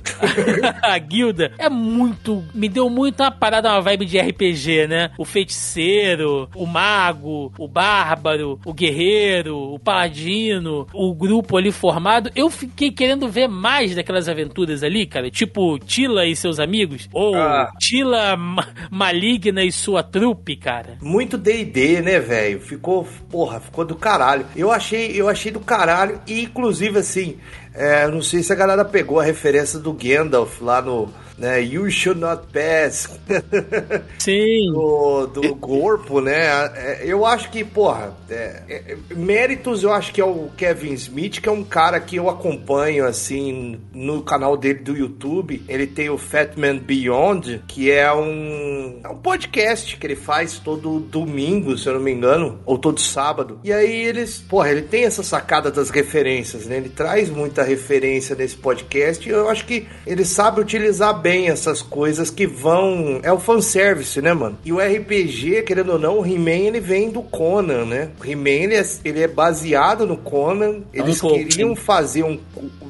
a 0.82 0.98
guilda 0.98 1.37
é 1.58 1.68
muito. 1.68 2.44
Me 2.54 2.68
deu 2.68 2.88
muito 2.88 3.22
uma 3.22 3.30
parada, 3.30 3.70
uma 3.70 3.80
vibe 3.80 4.06
de 4.06 4.18
RPG, 4.18 4.86
né? 4.88 5.10
O 5.18 5.24
feiticeiro, 5.24 6.48
o 6.54 6.66
mago, 6.66 7.52
o 7.58 7.68
bárbaro, 7.68 8.58
o 8.64 8.72
guerreiro, 8.72 9.56
o 9.56 9.78
paladino, 9.78 10.86
o 10.92 11.14
grupo 11.14 11.56
ali 11.56 11.70
formado. 11.70 12.30
Eu 12.34 12.50
fiquei 12.50 12.90
querendo 12.90 13.28
ver 13.28 13.48
mais 13.48 13.94
daquelas 13.94 14.28
aventuras 14.28 14.82
ali, 14.82 15.06
cara. 15.06 15.30
Tipo 15.30 15.78
Tila 15.78 16.26
e 16.26 16.34
seus 16.34 16.58
amigos. 16.58 17.08
Ou 17.12 17.34
ah. 17.36 17.70
Tila 17.78 18.36
ma 18.36 18.66
maligna 18.90 19.62
e 19.64 19.72
sua 19.72 20.02
trupe, 20.02 20.56
cara. 20.56 20.98
Muito 21.00 21.38
DD, 21.38 22.02
né, 22.02 22.18
velho? 22.18 22.60
Ficou, 22.60 23.06
porra, 23.30 23.60
ficou 23.60 23.84
do 23.84 23.94
caralho. 23.94 24.46
Eu 24.56 24.70
achei, 24.70 25.12
eu 25.14 25.28
achei 25.28 25.50
do 25.50 25.60
caralho. 25.60 26.20
E 26.26 26.42
inclusive 26.42 26.98
assim 26.98 27.38
É, 27.74 28.08
não 28.08 28.22
sei 28.22 28.42
se 28.42 28.52
a 28.52 28.56
galera 28.56 28.84
pegou 28.84 29.20
a 29.20 29.24
referência 29.24 29.78
do 29.78 29.92
Gandalf 29.92 30.60
lá 30.60 30.82
no 30.82 31.08
né? 31.38 31.62
You 31.62 31.90
should 31.90 32.20
not 32.20 32.48
pass. 32.52 33.08
Sim. 34.18 34.72
do, 34.72 35.26
do 35.26 35.56
corpo, 35.56 36.20
né? 36.20 36.46
É, 36.74 37.00
eu 37.04 37.24
acho 37.24 37.50
que, 37.50 37.64
porra, 37.64 38.16
é, 38.28 38.62
é, 38.68 38.96
méritos 39.14 39.82
eu 39.82 39.92
acho 39.92 40.12
que 40.12 40.20
é 40.20 40.24
o 40.24 40.50
Kevin 40.56 40.92
Smith, 40.94 41.40
que 41.40 41.48
é 41.48 41.52
um 41.52 41.64
cara 41.64 42.00
que 42.00 42.16
eu 42.16 42.28
acompanho, 42.28 43.06
assim, 43.06 43.80
no 43.94 44.22
canal 44.22 44.56
dele 44.56 44.80
do 44.80 44.96
YouTube. 44.96 45.62
Ele 45.68 45.86
tem 45.86 46.10
o 46.10 46.18
Fat 46.18 46.56
Man 46.56 46.78
Beyond, 46.78 47.62
que 47.68 47.90
é 47.90 48.12
um, 48.12 49.00
é 49.04 49.08
um 49.08 49.16
podcast 49.16 49.96
que 49.96 50.06
ele 50.06 50.16
faz 50.16 50.58
todo 50.58 51.00
domingo, 51.00 51.76
se 51.78 51.88
eu 51.88 51.94
não 51.94 52.00
me 52.00 52.12
engano, 52.12 52.58
ou 52.66 52.76
todo 52.76 53.00
sábado. 53.00 53.60
E 53.62 53.72
aí 53.72 54.04
eles, 54.04 54.38
porra, 54.38 54.70
ele 54.70 54.82
tem 54.82 55.04
essa 55.04 55.22
sacada 55.22 55.70
das 55.70 55.90
referências, 55.90 56.66
né? 56.66 56.76
Ele 56.78 56.88
traz 56.88 57.30
muita 57.30 57.62
referência 57.62 58.34
nesse 58.34 58.56
podcast 58.56 59.28
e 59.28 59.32
eu 59.32 59.48
acho 59.48 59.64
que 59.64 59.86
ele 60.06 60.24
sabe 60.24 60.60
utilizar 60.60 61.20
bem 61.20 61.27
bem 61.28 61.48
essas 61.48 61.82
coisas 61.82 62.30
que 62.30 62.46
vão. 62.46 63.20
É 63.22 63.30
o 63.30 63.38
fanservice, 63.38 64.22
né, 64.22 64.32
mano? 64.32 64.58
E 64.64 64.72
o 64.72 64.78
RPG, 64.78 65.62
querendo 65.62 65.92
ou 65.92 65.98
não, 65.98 66.20
o 66.20 66.26
He-Man 66.26 66.66
ele 66.66 66.80
vem 66.80 67.10
do 67.10 67.20
Conan, 67.20 67.84
né? 67.84 68.10
O 68.18 68.24
He-Man 68.24 68.48
ele, 68.48 68.74
é, 68.74 68.86
ele 69.04 69.22
é 69.22 69.28
baseado 69.28 70.06
no 70.06 70.16
Conan. 70.16 70.80
Eles 70.92 71.22
um 71.22 71.28
queriam 71.28 71.76
fazer 71.76 72.22
um. 72.22 72.40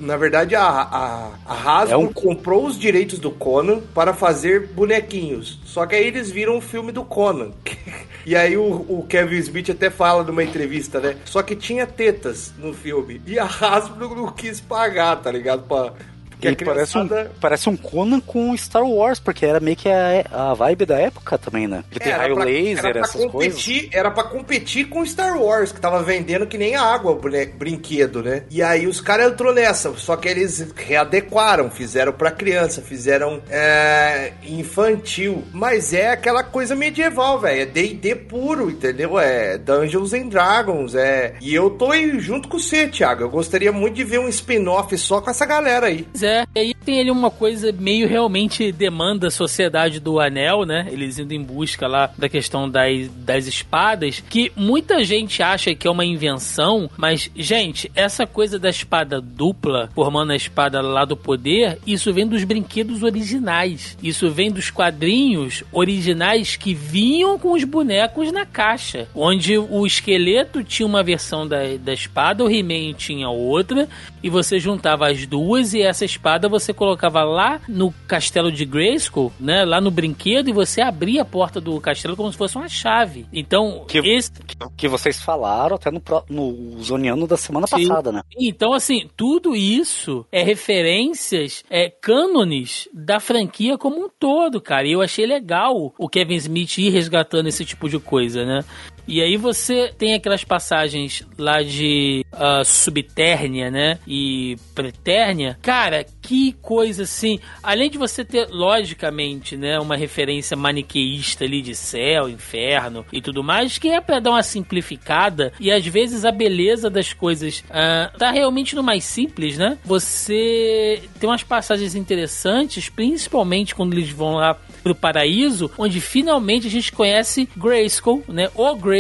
Na 0.01 0.17
verdade, 0.17 0.55
a, 0.55 0.63
a, 0.63 1.31
a 1.45 1.81
Hasbro 1.81 1.95
é 1.95 1.97
um... 1.97 2.13
comprou 2.13 2.65
os 2.65 2.79
direitos 2.79 3.19
do 3.19 3.33
Conan 3.33 3.81
para 3.93 4.15
fazer 4.15 4.69
bonequinhos. 4.69 5.59
Só 5.65 5.85
que 5.85 5.97
aí 5.97 6.07
eles 6.07 6.31
viram 6.31 6.57
o 6.57 6.61
filme 6.61 6.93
do 6.93 7.03
Conan. 7.05 7.51
E 8.27 8.37
aí 8.37 8.59
o, 8.59 8.63
o, 8.63 9.07
Kevin 9.09 9.39
Smith 9.39 9.71
até 9.71 9.89
fala 9.89 10.23
numa 10.23 10.45
entrevista, 10.45 11.01
né? 11.01 11.17
Só 11.25 11.43
que 11.43 11.57
tinha 11.57 11.87
tetas 11.87 12.53
no 12.59 12.75
filme. 12.75 13.23
E 13.27 13.39
a 13.39 13.47
Hasbro 13.47 14.15
não 14.15 14.31
quis 14.31 14.61
pagar, 14.61 15.17
tá 15.17 15.33
ligado? 15.33 15.63
Pra, 15.63 15.95
que 16.39 16.65
parece, 16.65 16.99
um, 16.99 17.09
parece 17.41 17.69
um 17.69 17.77
Conan 17.77 18.21
com 18.21 18.57
Star 18.57 18.85
Wars, 18.85 19.19
porque 19.19 19.45
era 19.45 19.61
meio 19.61 19.77
que 19.77 19.89
a, 19.89 20.25
a 20.31 20.55
vibe 20.55 20.87
da 20.87 20.99
época 20.99 21.39
também, 21.39 21.67
né? 21.67 21.85
Que 21.91 21.99
tem 21.99 22.13
raio 22.13 22.35
pra, 22.35 22.45
laser, 22.45 22.97
essas 22.97 23.25
competir, 23.25 23.81
coisas. 23.81 23.95
Era 23.95 24.11
pra 24.11 24.25
competir 24.25 24.89
com 24.89 25.05
Star 25.05 25.41
Wars, 25.41 25.73
que 25.73 25.81
tava 25.81 26.03
vendendo 26.03 26.47
que 26.47 26.59
nem 26.59 26.77
água 26.77 27.13
o 27.13 27.21
brinquedo, 27.57 28.23
né? 28.23 28.45
E 28.51 28.63
aí 28.63 28.87
os 28.87 29.01
caras 29.01 29.33
entrou 29.33 29.53
nessa, 29.53 29.93
só 29.97 30.17
que 30.17 30.29
eles 30.29 30.73
readequaram, 30.75 31.71
fizeram 31.71 32.13
pra 32.13 32.31
criança, 32.31 32.81
fizeram 32.83 33.43
é, 33.51 34.33
infantil. 34.43 35.45
Mas 35.53 35.93
é 35.93 36.11
aquela 36.11 36.43
coisa 36.43 36.75
medieval, 36.75 37.39
velho. 37.41 37.63
É 37.63 37.67
D&D 37.67 38.15
puro, 38.15 38.71
entendeu? 38.71 39.19
É 39.19 39.59
Dungeons 39.59 40.13
and 40.13 40.29
Dragons, 40.29 40.95
é... 40.95 41.35
E 41.41 41.55
eu 41.55 41.71
tô 41.71 41.93
aí 41.93 42.19
junto 42.19 42.49
com 42.49 42.59
você, 42.59 42.89
Thiago. 42.89 43.23
Eu 43.23 43.31
gostaria 43.31 43.73
muito 43.73 43.95
de 43.95 44.05
ver 44.05 44.19
um 44.19 44.29
spin-off 44.29 44.97
só 44.99 45.21
com 45.21 45.31
essa 45.31 45.47
galera 45.47 45.87
aí. 45.87 46.07
É, 46.21 46.28
é. 46.29 46.45
E 46.55 46.59
aí 46.59 46.75
tem 46.75 47.01
ali 47.01 47.11
uma 47.11 47.31
coisa 47.31 47.73
meio 47.73 48.07
realmente 48.07 48.71
demanda 48.71 49.29
a 49.29 49.31
sociedade 49.31 50.01
do 50.01 50.21
anel, 50.21 50.65
né? 50.65 50.87
Eles 50.91 51.19
indo 51.19 51.33
em 51.33 51.43
busca 51.43 51.87
lá 51.87 52.11
da 52.17 52.29
questão 52.29 52.69
das, 52.69 53.09
das 53.09 53.47
espadas, 53.47 54.23
que 54.29 54.53
muita 54.55 55.03
gente 55.05 55.43
acha 55.43 55.75
que 55.75 55.87
é 55.87 55.91
uma 55.91 56.05
invenção, 56.05 56.91
mas, 56.97 57.31
gente, 57.35 57.91
essa 57.95 58.27
coisa 58.27 58.59
da 58.59 58.69
espada 58.69 59.21
dupla, 59.21 59.91
formando 59.95 60.33
a 60.33 60.37
espada 60.37 60.81
lá 60.81 61.05
do 61.05 61.17
poder, 61.17 61.79
isso 61.87 62.13
vem 62.13 62.27
dos 62.27 62.45
brinquedos 62.45 63.03
originais. 63.03 63.97
Isso 64.03 64.31
vem 64.31 64.51
dos 64.51 64.71
quadrinhos 64.71 65.65
originais 65.73 66.57
que 66.57 66.75
vinham 66.75 67.39
com 67.39 67.53
os 67.53 67.65
bonecos 67.65 68.31
na 68.31 68.45
caixa. 68.45 69.09
Onde 69.15 69.59
o 69.59 69.87
esqueleto 69.87 70.63
tinha 70.63 70.87
uma 70.87 71.03
versão 71.03 71.47
da, 71.47 71.59
da 71.81 71.93
espada, 71.93 72.45
o 72.45 72.51
He-Man 72.51 72.95
tinha 72.95 73.29
outra, 73.29 73.89
e 74.23 74.29
você 74.29 74.59
juntava 74.59 75.09
as 75.09 75.27
duas 75.27 75.75
e 75.75 75.83
essa 75.83 76.05
espada 76.05 76.18
você 76.49 76.73
colocava 76.73 77.23
lá 77.23 77.61
no 77.69 77.93
castelo 78.07 78.51
de 78.51 78.65
Grayskull, 78.65 79.33
né? 79.39 79.65
Lá 79.65 79.81
no 79.81 79.91
brinquedo 79.91 80.49
e 80.49 80.53
você 80.53 80.81
abria 80.81 81.23
a 81.23 81.25
porta 81.25 81.61
do 81.61 81.81
castelo 81.81 82.17
como 82.17 82.31
se 82.31 82.39
fosse 82.39 82.57
uma 82.57 82.69
chave. 82.69 83.27
Então, 83.33 83.85
que, 83.89 83.99
esse... 83.99 84.33
que 84.77 84.89
vocês 84.89 85.21
falaram 85.21 85.77
até 85.77 85.91
no, 85.91 86.03
no 86.29 86.83
zoneando 86.83 87.27
da 87.27 87.37
semana 87.37 87.67
Sim. 87.67 87.89
passada, 87.89 88.13
né? 88.13 88.23
Então, 88.39 88.73
assim, 88.73 89.09
tudo 89.17 89.55
isso 89.55 90.27
é 90.31 90.43
referências, 90.43 91.65
é 91.71 91.91
cânones 91.91 92.89
da 92.93 93.21
franquia 93.21 93.79
como 93.79 94.05
um 94.05 94.09
todo, 94.09 94.61
cara. 94.61 94.87
E 94.87 94.93
eu 94.93 95.03
achei 95.03 95.27
legal 95.27 95.95
o 95.99 96.09
Kevin 96.09 96.37
Smith 96.37 96.79
ir 96.79 96.91
resgatando 96.91 97.49
esse 97.49 97.65
tipo 97.65 97.89
de 97.89 97.99
coisa, 97.99 98.45
né? 98.45 98.65
E 99.09 99.23
aí 99.23 99.39
você 99.39 99.91
tem 99.97 100.13
aquelas 100.13 100.45
passagens 100.45 101.27
lá 101.39 101.63
de 101.63 102.27
uh, 102.35 103.71
né? 103.73 103.99
E 104.07 104.57
pretérnia. 104.75 105.59
Cara, 105.63 106.05
que 106.21 106.53
coisa 106.61 107.05
assim. 107.05 107.41
Além 107.63 107.89
de 107.89 107.97
você 107.97 108.23
ter, 108.23 108.49
logicamente, 108.51 109.57
né, 109.57 109.81
uma 109.81 109.97
referência 109.97 110.55
maniqueísta 110.59 111.45
ali 111.45 111.63
de 111.63 111.75
céu, 111.75 112.29
inferno 112.29 113.07
e 113.11 113.23
tudo 113.23 113.43
mais, 113.43 113.79
que 113.79 113.89
é 113.89 113.99
para 113.99 114.21
dar 114.21 114.33
uma 114.33 114.43
simplificada 114.43 115.55
e 115.59 115.73
às 115.73 115.87
vezes 115.87 116.27
a 116.27 116.31
beleza 116.31 116.91
das 116.91 117.15
coisas 117.15 117.61
uh, 117.61 118.19
tá 118.19 118.31
realmente 118.31 118.77
no 118.77 118.83
mais 118.83 119.05
simples, 119.05 119.57
né? 119.57 119.79
Você 119.87 121.01
tem 121.19 121.31
umas 121.31 121.43
passagens 121.43 121.95
interessantes, 121.95 122.91
principalmente 122.91 123.75
quando 123.75 123.95
eles 123.95 124.11
vão 124.11 124.35
lá 124.35 124.55
pro 124.83 124.95
paraíso, 124.95 125.71
onde 125.79 125.99
finalmente 125.99 126.67
a 126.67 126.71
gente 126.71 126.93
conhece 126.93 127.49
Grayskull, 127.57 128.23
né? 128.29 128.51
O 128.55 128.77
Grayskull. 128.77 128.98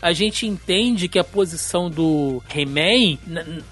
A 0.00 0.12
gente 0.12 0.46
entende 0.46 1.08
que 1.08 1.18
a 1.18 1.24
posição 1.24 1.90
do 1.90 2.42
He-Man, 2.54 3.18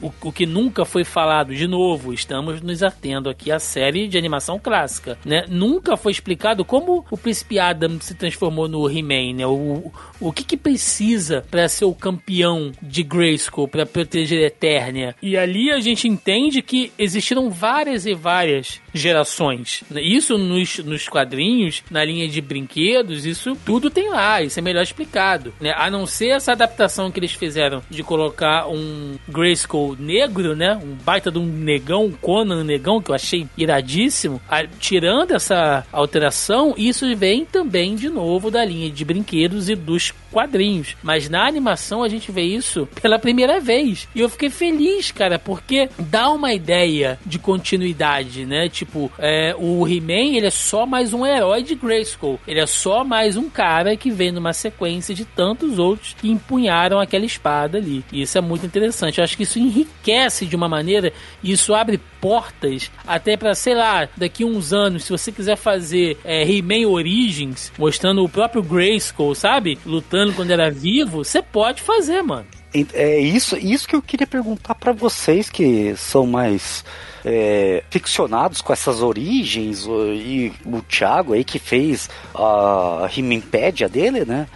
o, 0.01 0.13
o, 0.23 0.33
que 0.33 0.47
nunca 0.47 0.85
foi 0.85 1.05
falado, 1.05 1.55
de 1.55 1.67
novo, 1.67 2.13
estamos 2.13 2.61
nos 2.61 2.83
atendo 2.83 3.29
aqui 3.29 3.51
à 3.51 3.59
série 3.59 4.09
de 4.09 4.19
animação 4.19 4.59
clássica, 4.59 5.19
né? 5.25 5.45
Nunca 5.49 5.97
foi 5.97 6.13
explicado 6.13 6.65
como 6.65 7.05
o 7.11 7.17
Príncipe 7.17 7.59
Adam 7.59 8.01
se 8.01 8.15
transformou 8.15 8.69
no 8.69 8.89
He-Man, 8.89 9.35
né? 9.35 9.47
O, 9.47 9.93
o 10.21 10.33
que 10.33 10.45
que 10.45 10.57
precisa 10.57 11.45
para 11.51 11.69
ser 11.69 11.85
o 11.85 11.95
campeão 11.95 12.73
de 12.83 13.03
Grayskull, 13.03 13.69
para 13.69 13.87
proteger 13.87 14.43
a 14.43 14.47
Eternia? 14.47 15.15
E 15.23 15.37
ali 15.37 15.71
a 15.71 15.81
gente 15.81 16.09
entende 16.09 16.63
que 16.63 16.93
existiram 16.99 17.51
várias 17.51 18.07
e 18.07 18.15
várias 18.15 18.81
gerações. 18.93 19.83
Isso 19.97 20.37
nos, 20.37 20.79
nos 20.79 21.09
quadrinhos, 21.09 21.83
na 21.91 22.05
linha 22.05 22.29
de 22.29 22.41
brinquedos, 22.41 23.27
isso 23.27 23.57
tudo 23.65 23.91
tem 23.91 24.11
lá, 24.11 24.43
isso 24.43 24.59
é 24.59 24.63
melhor 24.63 24.83
explicado. 24.83 25.53
Né? 25.69 25.75
A 25.77 25.91
não 25.91 26.07
ser 26.07 26.29
essa 26.29 26.53
adaptação 26.53 27.11
que 27.11 27.21
eles 27.21 27.33
fizeram 27.33 27.83
de 27.91 28.03
colocar 28.03 28.67
um 28.69 29.17
Grayskull 29.29 29.97
negro, 29.99 30.57
né? 30.57 30.75
Um 30.77 30.95
baita 30.95 31.31
de 31.31 31.39
um 31.39 31.45
negão, 31.45 32.07
um 32.07 32.13
Conan 32.13 32.65
negão, 32.65 33.03
que 33.03 33.11
eu 33.11 33.15
achei 33.15 33.47
iradíssimo. 33.57 34.41
Tirando 34.79 35.33
essa 35.33 35.87
alteração, 35.93 36.75
isso 36.77 37.05
vem 37.17 37.45
também 37.45 37.95
de 37.95 38.09
novo 38.09 38.51
da 38.51 38.65
linha 38.65 38.91
de 38.91 39.05
brinquedos 39.05 39.69
e 39.69 39.75
dos 39.75 40.13
quadrinhos. 40.31 40.97
Mas 41.03 41.29
na 41.29 41.47
animação 41.47 42.03
a 42.03 42.09
gente 42.09 42.31
vê 42.31 42.43
isso 42.43 42.89
pela 43.01 43.19
primeira 43.19 43.61
vez. 43.61 44.09
E 44.15 44.21
eu 44.21 44.29
fiquei 44.29 44.51
feliz, 44.51 45.11
cara, 45.11 45.39
porque 45.39 45.89
dá 45.99 46.31
uma 46.31 46.53
ideia 46.53 47.19
de 47.25 47.39
continuidade, 47.39 48.45
né? 48.45 48.69
Tipo, 48.69 49.11
é, 49.19 49.55
o 49.59 49.87
He-Man, 49.87 50.37
ele 50.37 50.47
é 50.47 50.51
só 50.51 50.87
mais 50.87 51.13
um 51.13 51.27
herói 51.27 51.63
de 51.63 51.75
Grayskull. 51.75 52.41
Ele 52.47 52.61
é 52.61 52.67
só 52.67 53.05
mais 53.05 53.37
um 53.37 53.49
cara 53.49 53.97
que 53.97 54.11
vem 54.11 54.33
numa 54.33 54.53
sequência 54.53 55.15
de 55.15 55.25
tantos 55.25 55.79
outros 55.79 56.15
que 56.15 56.29
empunharam 56.29 57.01
aquela 57.01 57.25
espada 57.25 57.79
ali. 57.79 58.05
E 58.13 58.23
isso 58.23 58.39
é 58.39 58.41
muito 58.41 58.67
interessante. 58.67 59.19
Eu 59.19 59.25
acho 59.25 59.37
que 59.37 59.43
isso 59.43 59.59
enriquece 59.59 60.47
de 60.47 60.57
uma 60.57 60.69
maneira, 60.69 61.13
isso 61.43 61.75
abre 61.75 62.01
portas 62.21 62.91
até 63.07 63.37
para 63.37 63.55
sei 63.55 63.75
lá, 63.75 64.09
daqui 64.17 64.45
uns 64.45 64.73
anos, 64.73 65.05
se 65.05 65.11
você 65.11 65.33
quiser 65.33 65.57
fazer 65.57 66.19
é, 66.25 66.43
He-Man 66.43 66.89
Origins, 66.89 67.73
mostrando 67.79 68.25
o 68.25 68.29
próprio 68.29 68.63
Grayskull, 68.63 69.35
sabe? 69.35 69.79
Lutando 69.85 70.33
quando 70.33 70.51
era 70.51 70.71
vivo, 70.71 71.25
você 71.25 71.43
pode 71.43 71.83
fazer, 71.83 72.23
mano. 72.23 72.47
É 72.93 73.19
isso, 73.19 73.57
isso 73.57 73.89
que 73.89 73.97
eu 73.97 74.03
queria 74.03 74.27
perguntar 74.27 74.75
para 74.75 74.93
vocês 74.93 75.49
que 75.49 75.97
são 75.97 76.27
mais 76.27 76.85
é, 77.25 77.83
ficcionados 77.91 78.61
com 78.61 78.73
essas 78.73 79.03
origens 79.03 79.87
e 79.87 80.53
o 80.67 80.83
Thiago 80.83 81.33
aí 81.33 81.45
que 81.45 81.59
fez 81.59 82.11
a 82.35 83.07
Rimempédia 83.09 83.89
dele, 83.89 84.27
né? 84.27 84.47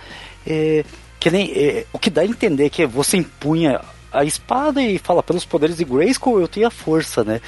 É, 0.46 0.84
que 1.18 1.30
nem, 1.30 1.50
é, 1.52 1.86
o 1.90 1.98
que 1.98 2.10
dá 2.10 2.20
a 2.20 2.26
entender 2.26 2.68
que 2.68 2.84
você 2.84 3.16
empunha 3.16 3.80
a 4.12 4.24
espada 4.24 4.82
e 4.82 4.98
fala 4.98 5.22
pelos 5.22 5.44
poderes 5.44 5.76
de 5.76 5.84
Grayskull 5.84 6.40
eu 6.40 6.48
tenho 6.48 6.66
a 6.66 6.70
força, 6.70 7.24
né? 7.24 7.40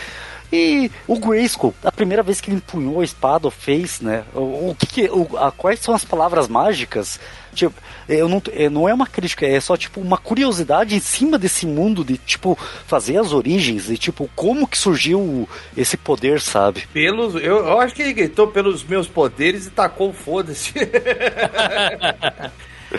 E 0.53 0.89
o 1.09 1.19
Grayskull, 1.19 1.75
a 1.83 1.91
primeira 1.91 2.23
vez 2.23 2.41
que 2.41 2.49
ele 2.49 2.59
empunhou 2.59 3.01
a 3.01 3.05
espada, 3.05 3.49
ou 3.49 3.51
fez, 3.51 4.01
né? 4.01 4.23
O, 4.33 4.71
o 4.71 4.77
que, 4.79 4.87
que 4.87 5.11
o, 5.11 5.37
a, 5.37 5.51
quais 5.51 5.81
são 5.81 5.93
as 5.93 6.05
palavras 6.05 6.47
mágicas? 6.47 7.19
Tipo, 7.53 7.75
eu 8.09 8.29
não, 8.29 8.41
não 8.71 8.89
é 8.89 8.95
uma 8.95 9.07
crítica, 9.07 9.45
é 9.47 9.61
só 9.61 9.77
tipo 9.77 10.01
uma 10.01 10.17
curiosidade 10.17 10.95
em 10.95 11.01
cima 11.01 11.39
desse 11.39 11.67
mundo 11.67 12.05
de 12.05 12.17
tipo 12.19 12.57
fazer 12.87 13.17
as 13.17 13.33
origens 13.33 13.91
e 13.91 13.99
tipo 13.99 14.31
como 14.37 14.69
que 14.69 14.79
surgiu 14.79 15.49
esse 15.77 15.97
poder, 15.97 16.41
sabe? 16.41 16.87
Pelos, 16.93 17.35
eu, 17.35 17.67
eu 17.67 17.81
acho 17.81 17.93
que 17.93 18.03
ele 18.03 18.13
gritou 18.13 18.47
pelos 18.47 18.85
meus 18.85 19.09
poderes 19.09 19.67
e 19.67 19.71
tacou 19.71 20.13
foda-se. 20.13 20.73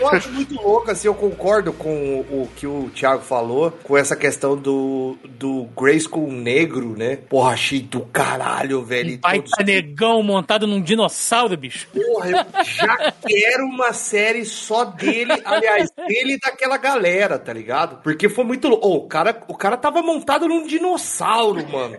Eu 0.00 0.08
acho 0.08 0.30
muito 0.30 0.54
louco, 0.54 0.90
assim, 0.90 1.08
eu 1.08 1.14
concordo 1.14 1.72
com 1.72 2.20
o 2.20 2.48
que 2.56 2.66
o 2.66 2.90
Thiago 2.94 3.22
falou, 3.22 3.70
com 3.82 3.96
essa 3.96 4.16
questão 4.16 4.56
do, 4.56 5.16
do 5.24 5.68
Grayskull 5.78 6.30
negro, 6.30 6.96
né? 6.96 7.16
Porra, 7.16 7.52
achei 7.52 7.80
do 7.80 8.00
caralho, 8.00 8.82
velho. 8.84 9.14
Um 9.14 9.18
pai 9.18 9.40
todos... 9.40 9.52
negão 9.64 10.22
montado 10.22 10.66
num 10.66 10.80
dinossauro, 10.80 11.56
bicho. 11.56 11.88
Porra, 11.92 12.30
eu 12.30 12.64
já 12.64 13.12
quero 13.26 13.64
uma 13.64 13.92
série 13.92 14.44
só 14.44 14.84
dele, 14.84 15.32
aliás, 15.44 15.90
dele 16.06 16.34
e 16.34 16.38
daquela 16.38 16.76
galera, 16.76 17.38
tá 17.38 17.52
ligado? 17.52 18.02
Porque 18.02 18.28
foi 18.28 18.44
muito 18.44 18.68
louco. 18.68 18.86
Oh, 18.86 18.96
o, 18.96 19.08
cara, 19.08 19.42
o 19.48 19.56
cara 19.56 19.76
tava 19.76 20.02
montado 20.02 20.46
num 20.46 20.66
dinossauro, 20.66 21.66
mano. 21.68 21.98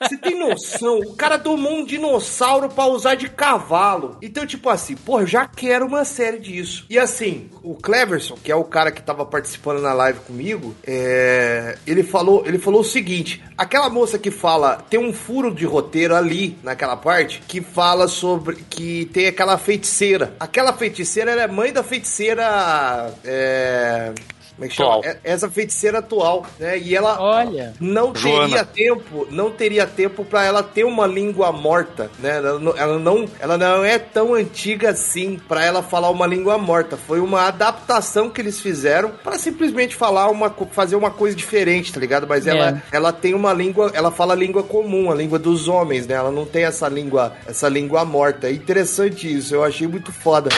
Você 0.00 0.16
tem 0.16 0.38
noção? 0.38 0.98
O 0.98 1.14
cara 1.14 1.36
domou 1.36 1.72
um 1.72 1.84
dinossauro 1.84 2.68
para 2.68 2.86
usar 2.86 3.14
de 3.14 3.28
cavalo. 3.28 4.18
Então, 4.22 4.46
tipo 4.46 4.68
assim, 4.68 4.94
pô, 4.94 5.20
eu 5.20 5.26
já 5.26 5.46
quero 5.46 5.86
uma 5.86 6.04
série 6.04 6.38
disso. 6.38 6.86
E 6.90 6.98
assim, 6.98 7.50
o 7.62 7.74
Cleverson, 7.74 8.36
que 8.42 8.52
é 8.52 8.56
o 8.56 8.64
cara 8.64 8.90
que 8.90 9.02
tava 9.02 9.24
participando 9.24 9.80
na 9.80 9.92
live 9.92 10.20
comigo, 10.20 10.74
é... 10.86 11.78
ele, 11.86 12.02
falou, 12.02 12.44
ele 12.46 12.58
falou 12.58 12.80
o 12.80 12.84
seguinte: 12.84 13.42
aquela 13.56 13.88
moça 13.88 14.18
que 14.18 14.30
fala, 14.30 14.76
tem 14.88 15.00
um 15.00 15.12
furo 15.12 15.54
de 15.54 15.64
roteiro 15.64 16.14
ali, 16.14 16.58
naquela 16.62 16.96
parte, 16.96 17.42
que 17.46 17.60
fala 17.60 18.08
sobre 18.08 18.56
que 18.68 19.06
tem 19.06 19.26
aquela 19.26 19.56
feiticeira. 19.58 20.34
Aquela 20.38 20.72
feiticeira 20.72 21.30
ela 21.30 21.42
é 21.42 21.48
mãe 21.48 21.72
da 21.72 21.82
feiticeira. 21.82 23.14
É 23.24 24.12
como 24.56 24.66
é 24.66 24.68
que 24.68 24.74
chama? 24.74 25.00
É, 25.04 25.18
essa 25.24 25.50
feiticeira 25.50 25.98
atual, 25.98 26.46
né? 26.60 26.78
E 26.78 26.94
ela 26.94 27.20
Olha. 27.20 27.74
não 27.80 28.14
Joana. 28.14 28.46
teria 28.48 28.64
tempo, 28.64 29.26
não 29.30 29.50
teria 29.50 29.86
tempo 29.86 30.24
para 30.24 30.44
ela 30.44 30.62
ter 30.62 30.84
uma 30.84 31.06
língua 31.06 31.50
morta, 31.50 32.08
né? 32.20 32.36
Ela 32.36 32.58
não, 32.60 32.76
ela 32.76 32.98
não, 32.98 33.28
ela 33.40 33.58
não 33.58 33.84
é 33.84 33.98
tão 33.98 34.32
antiga 34.32 34.90
assim 34.90 35.40
para 35.48 35.64
ela 35.64 35.82
falar 35.82 36.08
uma 36.10 36.26
língua 36.26 36.56
morta. 36.56 36.96
Foi 36.96 37.18
uma 37.18 37.48
adaptação 37.48 38.30
que 38.30 38.40
eles 38.40 38.60
fizeram 38.60 39.10
para 39.24 39.38
simplesmente 39.38 39.96
falar 39.96 40.30
uma, 40.30 40.50
fazer 40.70 40.94
uma 40.94 41.10
coisa 41.10 41.36
diferente, 41.36 41.92
tá 41.92 41.98
ligado? 41.98 42.26
Mas 42.28 42.46
ela, 42.46 42.70
é. 42.70 42.82
ela 42.96 43.12
tem 43.12 43.34
uma 43.34 43.52
língua, 43.52 43.90
ela 43.92 44.12
fala 44.12 44.34
a 44.34 44.36
língua 44.36 44.62
comum, 44.62 45.10
a 45.10 45.14
língua 45.16 45.38
dos 45.38 45.66
homens, 45.66 46.06
né? 46.06 46.14
Ela 46.14 46.30
não 46.30 46.46
tem 46.46 46.64
essa 46.64 46.88
língua, 46.88 47.32
essa 47.44 47.68
língua 47.68 48.04
morta. 48.04 48.46
É 48.46 48.52
interessante 48.52 49.32
isso. 49.32 49.52
Eu 49.52 49.64
achei 49.64 49.88
muito 49.88 50.12
foda. 50.12 50.50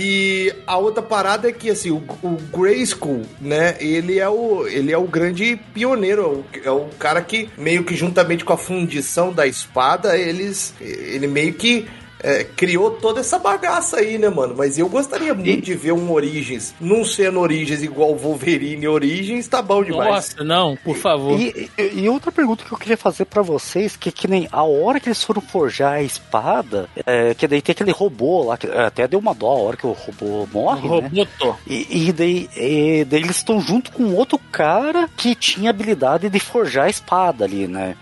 E 0.00 0.54
a 0.64 0.78
outra 0.78 1.02
parada 1.02 1.48
é 1.48 1.52
que, 1.52 1.68
assim, 1.68 1.90
o, 1.90 1.96
o 2.22 2.36
Grayskull, 2.56 3.22
né, 3.40 3.76
ele 3.80 4.20
é 4.20 4.28
o, 4.28 4.64
ele 4.68 4.92
é 4.92 4.96
o 4.96 5.08
grande 5.08 5.58
pioneiro, 5.74 6.22
é 6.22 6.28
o, 6.28 6.66
é 6.66 6.70
o 6.70 6.88
cara 7.00 7.20
que, 7.20 7.50
meio 7.58 7.82
que 7.82 7.96
juntamente 7.96 8.44
com 8.44 8.52
a 8.52 8.56
fundição 8.56 9.32
da 9.32 9.44
espada, 9.44 10.16
eles, 10.16 10.72
ele 10.80 11.26
meio 11.26 11.52
que 11.52 11.88
é, 12.20 12.44
criou 12.44 12.90
toda 12.92 13.20
essa 13.20 13.38
bagaça 13.38 13.98
aí, 13.98 14.18
né, 14.18 14.28
mano? 14.28 14.54
Mas 14.56 14.78
eu 14.78 14.88
gostaria 14.88 15.34
muito 15.34 15.48
e... 15.48 15.60
de 15.60 15.74
ver 15.74 15.92
um 15.92 16.10
Origins. 16.12 16.74
Não 16.80 17.04
sendo 17.04 17.40
Origins 17.40 17.82
igual 17.82 18.14
Wolverine 18.16 18.88
Origins, 18.88 19.46
tá 19.46 19.62
bom 19.62 19.82
demais. 19.82 20.08
Nossa, 20.08 20.44
não, 20.44 20.76
por 20.76 20.96
favor. 20.96 21.38
E, 21.38 21.70
e, 21.78 22.00
e 22.00 22.08
outra 22.08 22.32
pergunta 22.32 22.64
que 22.64 22.72
eu 22.72 22.78
queria 22.78 22.96
fazer 22.96 23.24
para 23.24 23.42
vocês, 23.42 23.96
que 23.96 24.10
que 24.10 24.26
nem 24.26 24.48
a 24.50 24.62
hora 24.62 24.98
que 24.98 25.08
eles 25.08 25.22
foram 25.22 25.40
forjar 25.40 25.94
a 25.94 26.02
espada, 26.02 26.88
é, 27.06 27.34
que 27.34 27.46
daí 27.46 27.62
tem 27.62 27.72
aquele 27.72 27.92
robô 27.92 28.44
lá, 28.44 28.56
que 28.56 28.66
até 28.66 29.06
deu 29.06 29.18
uma 29.18 29.34
dó 29.34 29.50
a 29.50 29.58
hora 29.58 29.76
que 29.76 29.86
o 29.86 29.92
robô 29.92 30.48
morre, 30.52 30.88
o 30.88 31.00
né? 31.00 31.26
Robô 31.40 31.56
e, 31.66 32.08
e, 32.08 32.12
daí, 32.12 32.48
e 32.56 33.04
daí 33.04 33.20
eles 33.20 33.36
estão 33.36 33.60
junto 33.60 33.92
com 33.92 34.14
outro 34.14 34.38
cara 34.50 35.08
que 35.16 35.34
tinha 35.34 35.70
habilidade 35.70 36.28
de 36.28 36.40
forjar 36.40 36.86
a 36.86 36.90
espada 36.90 37.44
ali, 37.44 37.66
né? 37.66 37.96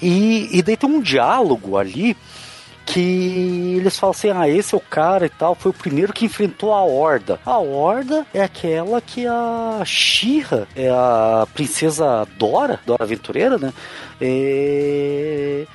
E, 0.00 0.48
e 0.52 0.62
daí 0.62 0.76
tem 0.76 0.88
um 0.88 1.00
diálogo 1.00 1.76
ali 1.76 2.16
que 2.86 3.74
eles 3.76 3.98
falam 3.98 4.12
assim: 4.12 4.30
ah, 4.30 4.48
esse 4.48 4.74
é 4.74 4.78
o 4.78 4.80
cara 4.80 5.26
e 5.26 5.28
tal, 5.28 5.54
foi 5.54 5.70
o 5.72 5.74
primeiro 5.74 6.12
que 6.12 6.24
enfrentou 6.24 6.72
a 6.72 6.82
Horda. 6.82 7.40
A 7.44 7.58
Horda 7.58 8.24
é 8.32 8.40
aquela 8.40 9.00
que 9.00 9.26
a 9.26 9.82
Shira, 9.84 10.68
é 10.74 10.88
a 10.88 11.46
princesa 11.52 12.26
Dora, 12.38 12.80
Dora 12.86 13.02
Aventureira, 13.02 13.58
né? 13.58 13.74
É, 14.20 15.66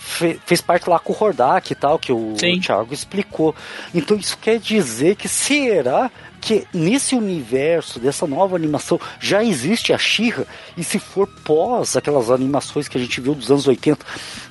fez 0.45 0.61
parte 0.61 0.89
lá 0.89 0.97
com 0.97 1.13
o 1.13 1.15
Hordak 1.19 1.71
e 1.71 1.75
tal, 1.75 1.99
que 1.99 2.11
o 2.11 2.33
Sim. 2.39 2.59
Thiago 2.59 2.93
explicou. 2.93 3.53
Então 3.93 4.17
isso 4.17 4.37
quer 4.41 4.57
dizer 4.57 5.15
que 5.15 5.27
será 5.27 6.09
que 6.41 6.67
nesse 6.73 7.13
universo 7.15 7.99
dessa 7.99 8.25
nova 8.25 8.55
animação 8.55 8.99
já 9.19 9.43
existe 9.43 9.93
a 9.93 9.97
Shira 9.97 10.47
e 10.75 10.83
se 10.83 10.97
for 10.97 11.27
pós 11.27 11.95
aquelas 11.95 12.31
animações 12.31 12.87
que 12.87 12.97
a 12.97 13.01
gente 13.01 13.21
viu 13.21 13.35
dos 13.35 13.51
anos 13.51 13.67
80, 13.67 14.03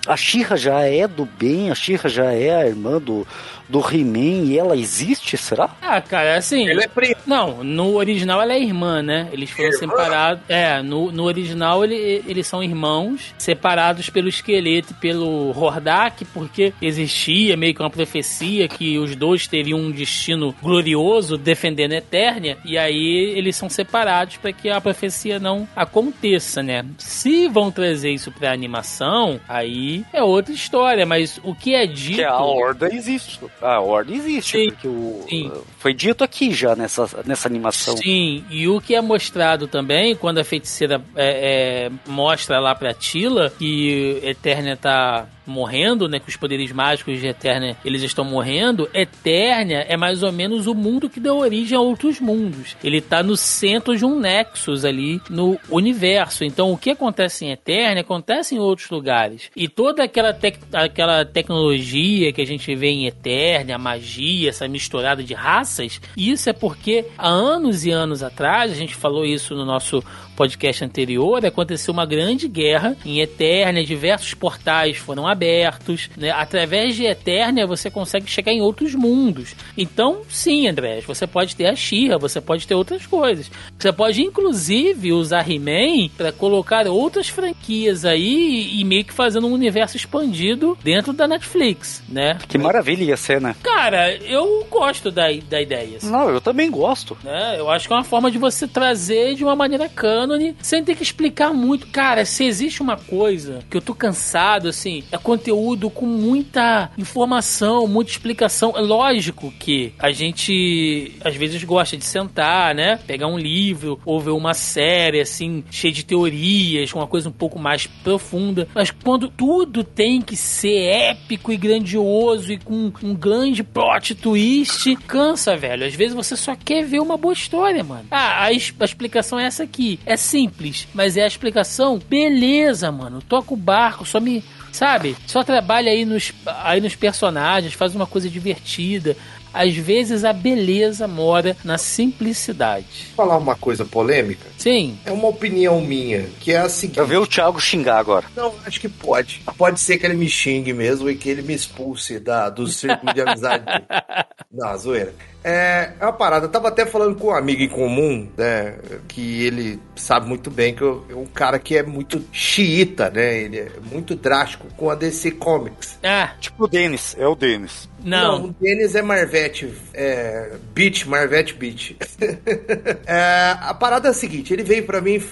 a 0.07 0.17
Shira 0.17 0.57
já 0.57 0.83
é 0.83 1.09
do 1.09 1.27
bem, 1.27 1.71
a 1.71 1.75
Shira 1.75 2.09
já 2.09 2.33
é 2.33 2.55
a 2.55 2.67
irmã 2.67 3.01
do, 3.01 3.27
do 3.71 3.81
He-Man 3.81 4.45
e 4.47 4.59
ela 4.59 4.77
existe, 4.77 5.37
será? 5.37 5.71
Ah, 5.81 6.01
cara, 6.01 6.37
assim. 6.37 6.69
Ela 6.69 6.85
é 6.85 6.89
prima. 6.89 7.17
Não, 7.27 7.63
no 7.63 7.95
original 7.95 8.43
ela 8.43 8.53
é 8.53 8.61
irmã, 8.61 9.03
né? 9.03 9.29
Eles 9.33 9.51
foram 9.51 9.73
separados. 9.73 10.43
É, 10.49 10.83
no, 10.83 11.13
no 11.13 11.25
original 11.25 11.85
ele, 11.85 12.23
eles 12.27 12.47
são 12.47 12.63
irmãos, 12.63 13.35
separados 13.39 14.11
pelo 14.11 14.29
esqueleto 14.29 14.93
e 14.93 14.95
pelo 14.95 15.51
Hordak, 15.57 16.25
porque 16.27 16.73
existia 16.83 17.57
meio 17.57 17.75
que 17.75 17.81
uma 17.81 17.91
profecia 17.91 18.67
que 18.69 18.99
os 18.99 19.15
dois 19.15 19.47
teriam 19.47 19.79
um 19.79 19.91
destino 19.91 20.55
glorioso 20.61 21.39
defendendo 21.39 21.93
a 21.93 21.97
Eternia, 21.97 22.59
e 22.65 22.77
aí 22.77 23.35
eles 23.37 23.57
são 23.57 23.69
separados 23.69 24.37
para 24.37 24.53
que 24.53 24.69
a 24.69 24.81
profecia 24.81 25.39
não 25.39 25.69
aconteça, 25.77 26.63
né? 26.63 26.85
Se 26.99 27.49
vão 27.49 27.71
trazer 27.71 28.11
isso 28.11 28.33
pra 28.33 28.53
animação, 28.53 29.41
aí 29.49 30.05
é 30.13 30.23
outra 30.23 30.53
história, 30.53 31.07
mas 31.07 31.41
o 31.45 31.55
que 31.55 31.75
é 31.75 31.87
dito. 31.87 32.17
Que 32.17 32.25
a 32.25 32.39
Horda 32.39 32.93
existe 32.93 33.39
a 33.63 33.81
ordem 33.81 34.17
existe, 34.17 34.59
sim, 34.59 34.71
porque 34.71 34.89
o, 34.89 35.25
sim. 35.29 35.53
foi 35.79 35.93
dito 35.93 36.25
aqui 36.25 36.53
já 36.53 36.75
nessa, 36.75 37.09
nessa 37.27 37.49
animação. 37.49 37.97
Sim, 37.97 38.45
e 38.51 38.69
o 38.69 38.81
que 38.81 38.95
é 38.95 39.01
mostrado 39.01 39.67
também, 39.67 40.15
quando 40.15 40.39
a 40.39 40.45
feiticeira 40.45 41.03
é, 41.15 41.87
é, 41.87 41.91
mostra 42.07 42.59
lá 42.59 42.75
pra 42.75 42.95
Tila 42.95 43.53
que 43.59 44.21
Eternia 44.23 44.77
tá 44.77 45.27
morrendo, 45.51 46.09
né? 46.09 46.19
Que 46.19 46.29
os 46.29 46.37
poderes 46.37 46.73
mágicos 46.73 47.21
de 47.21 47.27
Eternia 47.27 47.77
eles 47.85 48.03
estão 48.03 48.25
morrendo. 48.25 48.89
Eternia 48.95 49.85
é 49.89 49.97
mais 49.97 50.23
ou 50.23 50.33
menos 50.33 50.67
o 50.67 50.75
mundo 50.75 51.11
que 51.11 51.21
deu 51.21 51.37
origem 51.37 51.77
a 51.77 51.81
outros 51.81 52.21
mundos. 52.21 52.77
Ele 52.83 53.01
tá 53.01 53.23
no 53.23 53.37
centro 53.37 53.97
de 53.97 54.05
um 54.05 54.19
nexus 54.19 54.85
ali 54.85 55.21
no 55.29 55.59
universo. 55.69 56.45
Então 56.45 56.73
o 56.73 56.79
que 56.79 56.91
acontece 56.91 57.45
em 57.45 57.53
Eternia 57.53 58.01
acontece 58.01 58.55
em 58.55 58.59
outros 58.59 58.89
lugares. 58.91 59.51
E 59.57 59.69
toda 59.69 60.05
aquela, 60.05 60.33
tec 60.33 60.59
aquela 60.73 61.25
tecnologia 61.25 62.33
que 62.33 62.41
a 62.41 62.47
gente 62.47 62.75
vê 62.75 62.89
em 62.89 63.07
Eternia, 63.07 63.77
a 63.77 63.79
magia, 63.79 64.51
essa 64.51 64.69
misturada 64.69 65.23
de 65.23 65.35
raças, 65.35 66.01
isso 66.17 66.49
é 66.49 66.53
porque 66.53 67.05
há 67.17 67.29
anos 67.29 67.85
e 67.85 67.91
anos 67.91 68.23
atrás, 68.23 68.73
a 68.73 68.75
gente 68.75 68.95
falou 68.95 69.25
isso 69.25 69.55
no 69.55 69.65
nosso 69.65 70.03
podcast 70.41 70.83
anterior, 70.83 71.45
aconteceu 71.45 71.93
uma 71.93 72.07
grande 72.07 72.49
guerra 72.49 72.97
em 73.05 73.21
Eternia, 73.21 73.85
diversos 73.85 74.33
portais 74.33 74.97
foram 74.97 75.29
abertos, 75.29 76.09
né? 76.17 76.31
Através 76.31 76.97
de 76.97 77.05
Eternia 77.05 77.67
você 77.67 77.91
consegue 77.91 78.31
chegar 78.31 78.51
em 78.51 78.63
outros 78.63 78.95
mundos. 78.95 79.55
Então, 79.77 80.23
sim, 80.31 80.67
André, 80.67 81.03
você 81.03 81.27
pode 81.27 81.55
ter 81.55 81.67
a 81.67 81.77
Shira, 81.77 82.17
você 82.17 82.41
pode 82.41 82.67
ter 82.67 82.75
outras 82.75 83.05
coisas. 83.05 83.51
Você 83.79 83.93
pode 83.93 84.23
inclusive 84.23 85.13
usar 85.13 85.47
He-Man 85.47 86.09
para 86.17 86.33
colocar 86.33 86.87
outras 86.87 87.29
franquias 87.29 88.07
aí 88.07 88.81
e 88.81 88.83
meio 88.83 89.05
que 89.05 89.13
fazendo 89.13 89.47
um 89.47 89.53
universo 89.53 89.99
expandido 89.99 90.75
dentro 90.83 91.13
da 91.13 91.29
Netflix, 91.29 92.03
né? 92.09 92.39
Que 92.49 92.57
maravilha 92.57 93.05
ia 93.05 93.17
ser, 93.19 93.43
né? 93.43 93.55
Cara, 93.63 94.17
eu 94.17 94.67
gosto 94.71 95.11
da, 95.11 95.27
da 95.51 95.61
ideia. 95.61 95.99
Assim. 95.99 96.11
Não, 96.11 96.31
eu 96.31 96.41
também 96.41 96.71
gosto. 96.71 97.15
Né? 97.23 97.57
Eu 97.59 97.69
acho 97.69 97.87
que 97.87 97.93
é 97.93 97.97
uma 97.97 98.05
forma 98.05 98.31
de 98.31 98.39
você 98.39 98.67
trazer 98.67 99.35
de 99.35 99.45
uma 99.45 99.55
maneira 99.55 99.87
cânone, 100.31 100.57
sem 100.63 100.85
ter 100.85 100.95
que 100.95 101.03
explicar 101.03 101.53
muito. 101.53 101.89
Cara, 101.89 102.25
se 102.25 102.45
existe 102.45 102.81
uma 102.81 102.97
coisa 102.97 103.61
que 103.69 103.77
eu 103.77 103.83
tô 103.83 103.95
cansado, 103.95 104.69
assim, 104.69 105.03
é 105.11 105.19
conteúdo 105.19 105.91
com 105.91 106.07
muita 106.07 106.91
informação, 106.97 107.87
muita 107.87 108.13
explicação. 108.13 108.73
É 108.77 108.81
lógico 108.81 109.53
que 109.59 109.93
a 109.99 110.13
gente 110.13 111.13
às 111.25 111.35
vezes 111.35 111.63
gosta 111.65 111.97
de 111.97 112.05
sentar, 112.05 112.75
né? 112.75 112.99
Pegar 113.07 113.27
um 113.27 113.39
livro 113.39 114.01
ou 114.05 114.21
ver 114.21 114.31
uma 114.31 114.55
série, 114.55 115.21
assim, 115.21 115.65
cheia 115.71 115.93
de 115.93 116.05
teorias, 116.05 116.93
uma 116.93 117.07
coisa 117.07 117.29
um 117.29 117.33
pouco 117.33 117.59
mais 117.59 117.87
profunda. 117.87 118.69
Mas 118.75 118.91
quando 118.91 119.29
tudo 119.29 119.83
tem 119.83 120.21
que 120.21 120.37
ser 120.37 121.11
épico 121.11 121.53
e 121.53 121.57
grandioso 121.57 122.53
e 122.53 122.59
com 122.59 122.93
um 123.03 123.15
grande 123.15 123.63
plot 123.63 124.15
twist, 124.15 124.95
cansa, 125.07 125.57
velho. 125.57 125.87
Às 125.87 125.95
vezes 125.95 126.15
você 126.15 126.37
só 126.37 126.55
quer 126.55 126.85
ver 126.85 127.01
uma 127.01 127.17
boa 127.17 127.33
história, 127.33 127.83
mano. 127.83 128.07
Ah, 128.11 128.45
a, 128.45 128.47
a 128.47 128.53
explicação 128.53 129.39
é 129.39 129.45
essa 129.45 129.63
aqui. 129.63 129.99
É 130.11 130.17
simples, 130.17 130.89
mas 130.93 131.17
é 131.17 131.23
a 131.23 131.27
explicação. 131.29 131.97
Beleza, 131.99 132.91
mano. 132.91 133.23
Toca 133.23 133.55
o 133.55 133.57
barco, 133.57 134.05
só 134.05 134.19
me 134.19 134.43
sabe? 134.73 135.17
Só 135.25 135.45
trabalha 135.45 135.91
aí 135.91 136.05
nos, 136.05 136.33
aí 136.47 136.81
nos 136.81 136.97
personagens, 136.97 137.75
faz 137.75 137.95
uma 137.95 138.07
coisa 138.07 138.29
divertida. 138.29 139.17
às 139.53 139.75
vezes 139.77 140.25
a 140.25 140.33
beleza 140.33 141.07
mora 141.09 141.57
na 141.65 141.79
simplicidade. 141.79 143.07
Vou 143.17 143.27
falar 143.27 143.39
uma 143.39 143.55
coisa 143.55 143.85
polêmica? 143.85 144.47
Sim. 144.57 144.99
É 145.05 145.13
uma 145.13 145.29
opinião 145.29 145.81
minha, 145.81 146.27
que 146.41 146.53
é 146.53 146.59
a 146.59 146.69
seguinte. 146.69 146.99
Eu 146.99 147.07
ver 147.07 147.19
o 147.19 147.27
Thiago 147.27 147.61
xingar 147.61 147.99
agora. 147.99 148.27
Não, 148.37 148.55
acho 148.65 148.81
que 148.81 148.89
pode. 148.89 149.43
Pode 149.57 149.79
ser 149.79 149.99
que 149.99 150.07
ele 150.07 150.15
me 150.15 150.29
xingue 150.29 150.73
mesmo 150.73 151.09
e 151.09 151.17
que 151.17 151.29
ele 151.29 151.43
me 151.43 151.55
expulse 151.55 152.19
da, 152.19 152.49
do 152.49 152.67
círculo 152.67 153.13
de 153.13 153.23
amizade. 153.23 153.65
Não, 154.53 154.77
zoeira. 154.77 155.15
É, 155.43 155.93
é 155.99 156.05
uma 156.05 156.13
parada. 156.13 156.47
Eu 156.47 156.51
tava 156.51 156.69
até 156.69 156.85
falando 156.85 157.17
com 157.17 157.29
um 157.29 157.35
amigo 157.35 157.63
em 157.63 157.69
comum, 157.69 158.29
né? 158.37 158.75
Que 159.09 159.45
ele 159.45 159.81
sabe 159.97 160.29
muito 160.29 160.51
bem 160.51 160.75
que 160.75 160.83
eu, 160.83 161.05
é 161.09 161.15
um 161.15 161.27
cara 161.27 161.59
que 161.59 161.77
é 161.77 161.83
muito 161.83 162.23
xiita, 162.33 163.11
né? 163.11 163.39
Ele 163.43 163.59
é 163.59 163.71
muito 163.91 164.15
drástico 164.15 164.67
com 164.77 164.91
a 164.91 164.95
DC 164.95 165.33
Comics. 165.33 165.99
Ah, 166.03 166.35
tipo 166.39 166.65
o 166.65 166.69
Denis, 166.69 167.17
é 167.19 167.27
o 167.27 167.35
Denis. 167.35 167.89
Não. 168.05 168.39
Não, 168.39 168.45
o 168.47 168.55
Denis 168.61 168.95
é 168.95 169.03
Marvete, 169.03 169.73
é, 169.93 170.53
Beach, 170.75 171.09
Marvete 171.09 171.55
Beach. 171.55 171.97
é, 173.07 173.57
a 173.61 173.75
parada 173.75 174.09
é 174.09 174.11
a 174.11 174.15
seguinte, 174.15 174.53
ele 174.53 174.63
veio 174.63 174.85
para 174.85 175.01
mim, 175.01 175.23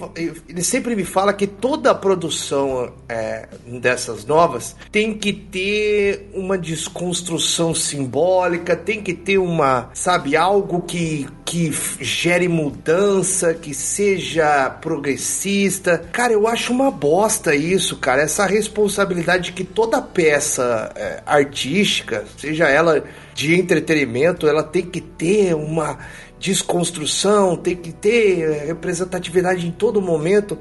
ele 0.48 0.62
sempre 0.62 0.94
me 0.94 1.04
fala 1.04 1.32
que 1.32 1.46
toda 1.46 1.90
a 1.90 1.94
produção 1.94 2.92
é, 3.08 3.48
dessas 3.66 4.24
novas 4.24 4.76
tem 4.90 5.14
que 5.14 5.32
ter 5.32 6.30
uma 6.34 6.58
desconstrução 6.58 7.74
simbólica, 7.74 8.76
tem 8.76 9.02
que 9.02 9.14
ter 9.14 9.38
uma, 9.38 9.90
sabe, 9.94 10.36
algo 10.36 10.82
que, 10.82 11.26
que 11.44 11.72
gere 12.00 12.48
mudança, 12.48 13.54
que 13.54 13.72
seja 13.72 14.70
progressista. 14.70 15.98
Cara, 16.12 16.32
eu 16.32 16.46
acho 16.46 16.72
uma 16.72 16.90
bosta 16.90 17.54
isso, 17.54 17.96
cara, 17.96 18.22
essa 18.22 18.46
responsabilidade 18.46 19.44
de 19.44 19.52
que 19.52 19.64
toda 19.64 20.02
peça 20.02 20.92
é, 20.94 21.22
artística, 21.24 22.24
seja 22.36 22.57
seja 22.58 22.68
ela 22.68 23.04
de 23.34 23.54
entretenimento, 23.54 24.48
ela 24.48 24.62
tem 24.64 24.82
que 24.82 25.00
ter 25.00 25.54
uma 25.54 25.98
desconstrução, 26.40 27.56
tem 27.56 27.76
que 27.76 27.92
ter 27.92 28.66
representatividade 28.66 29.66
em 29.66 29.70
todo 29.70 30.02
momento. 30.02 30.58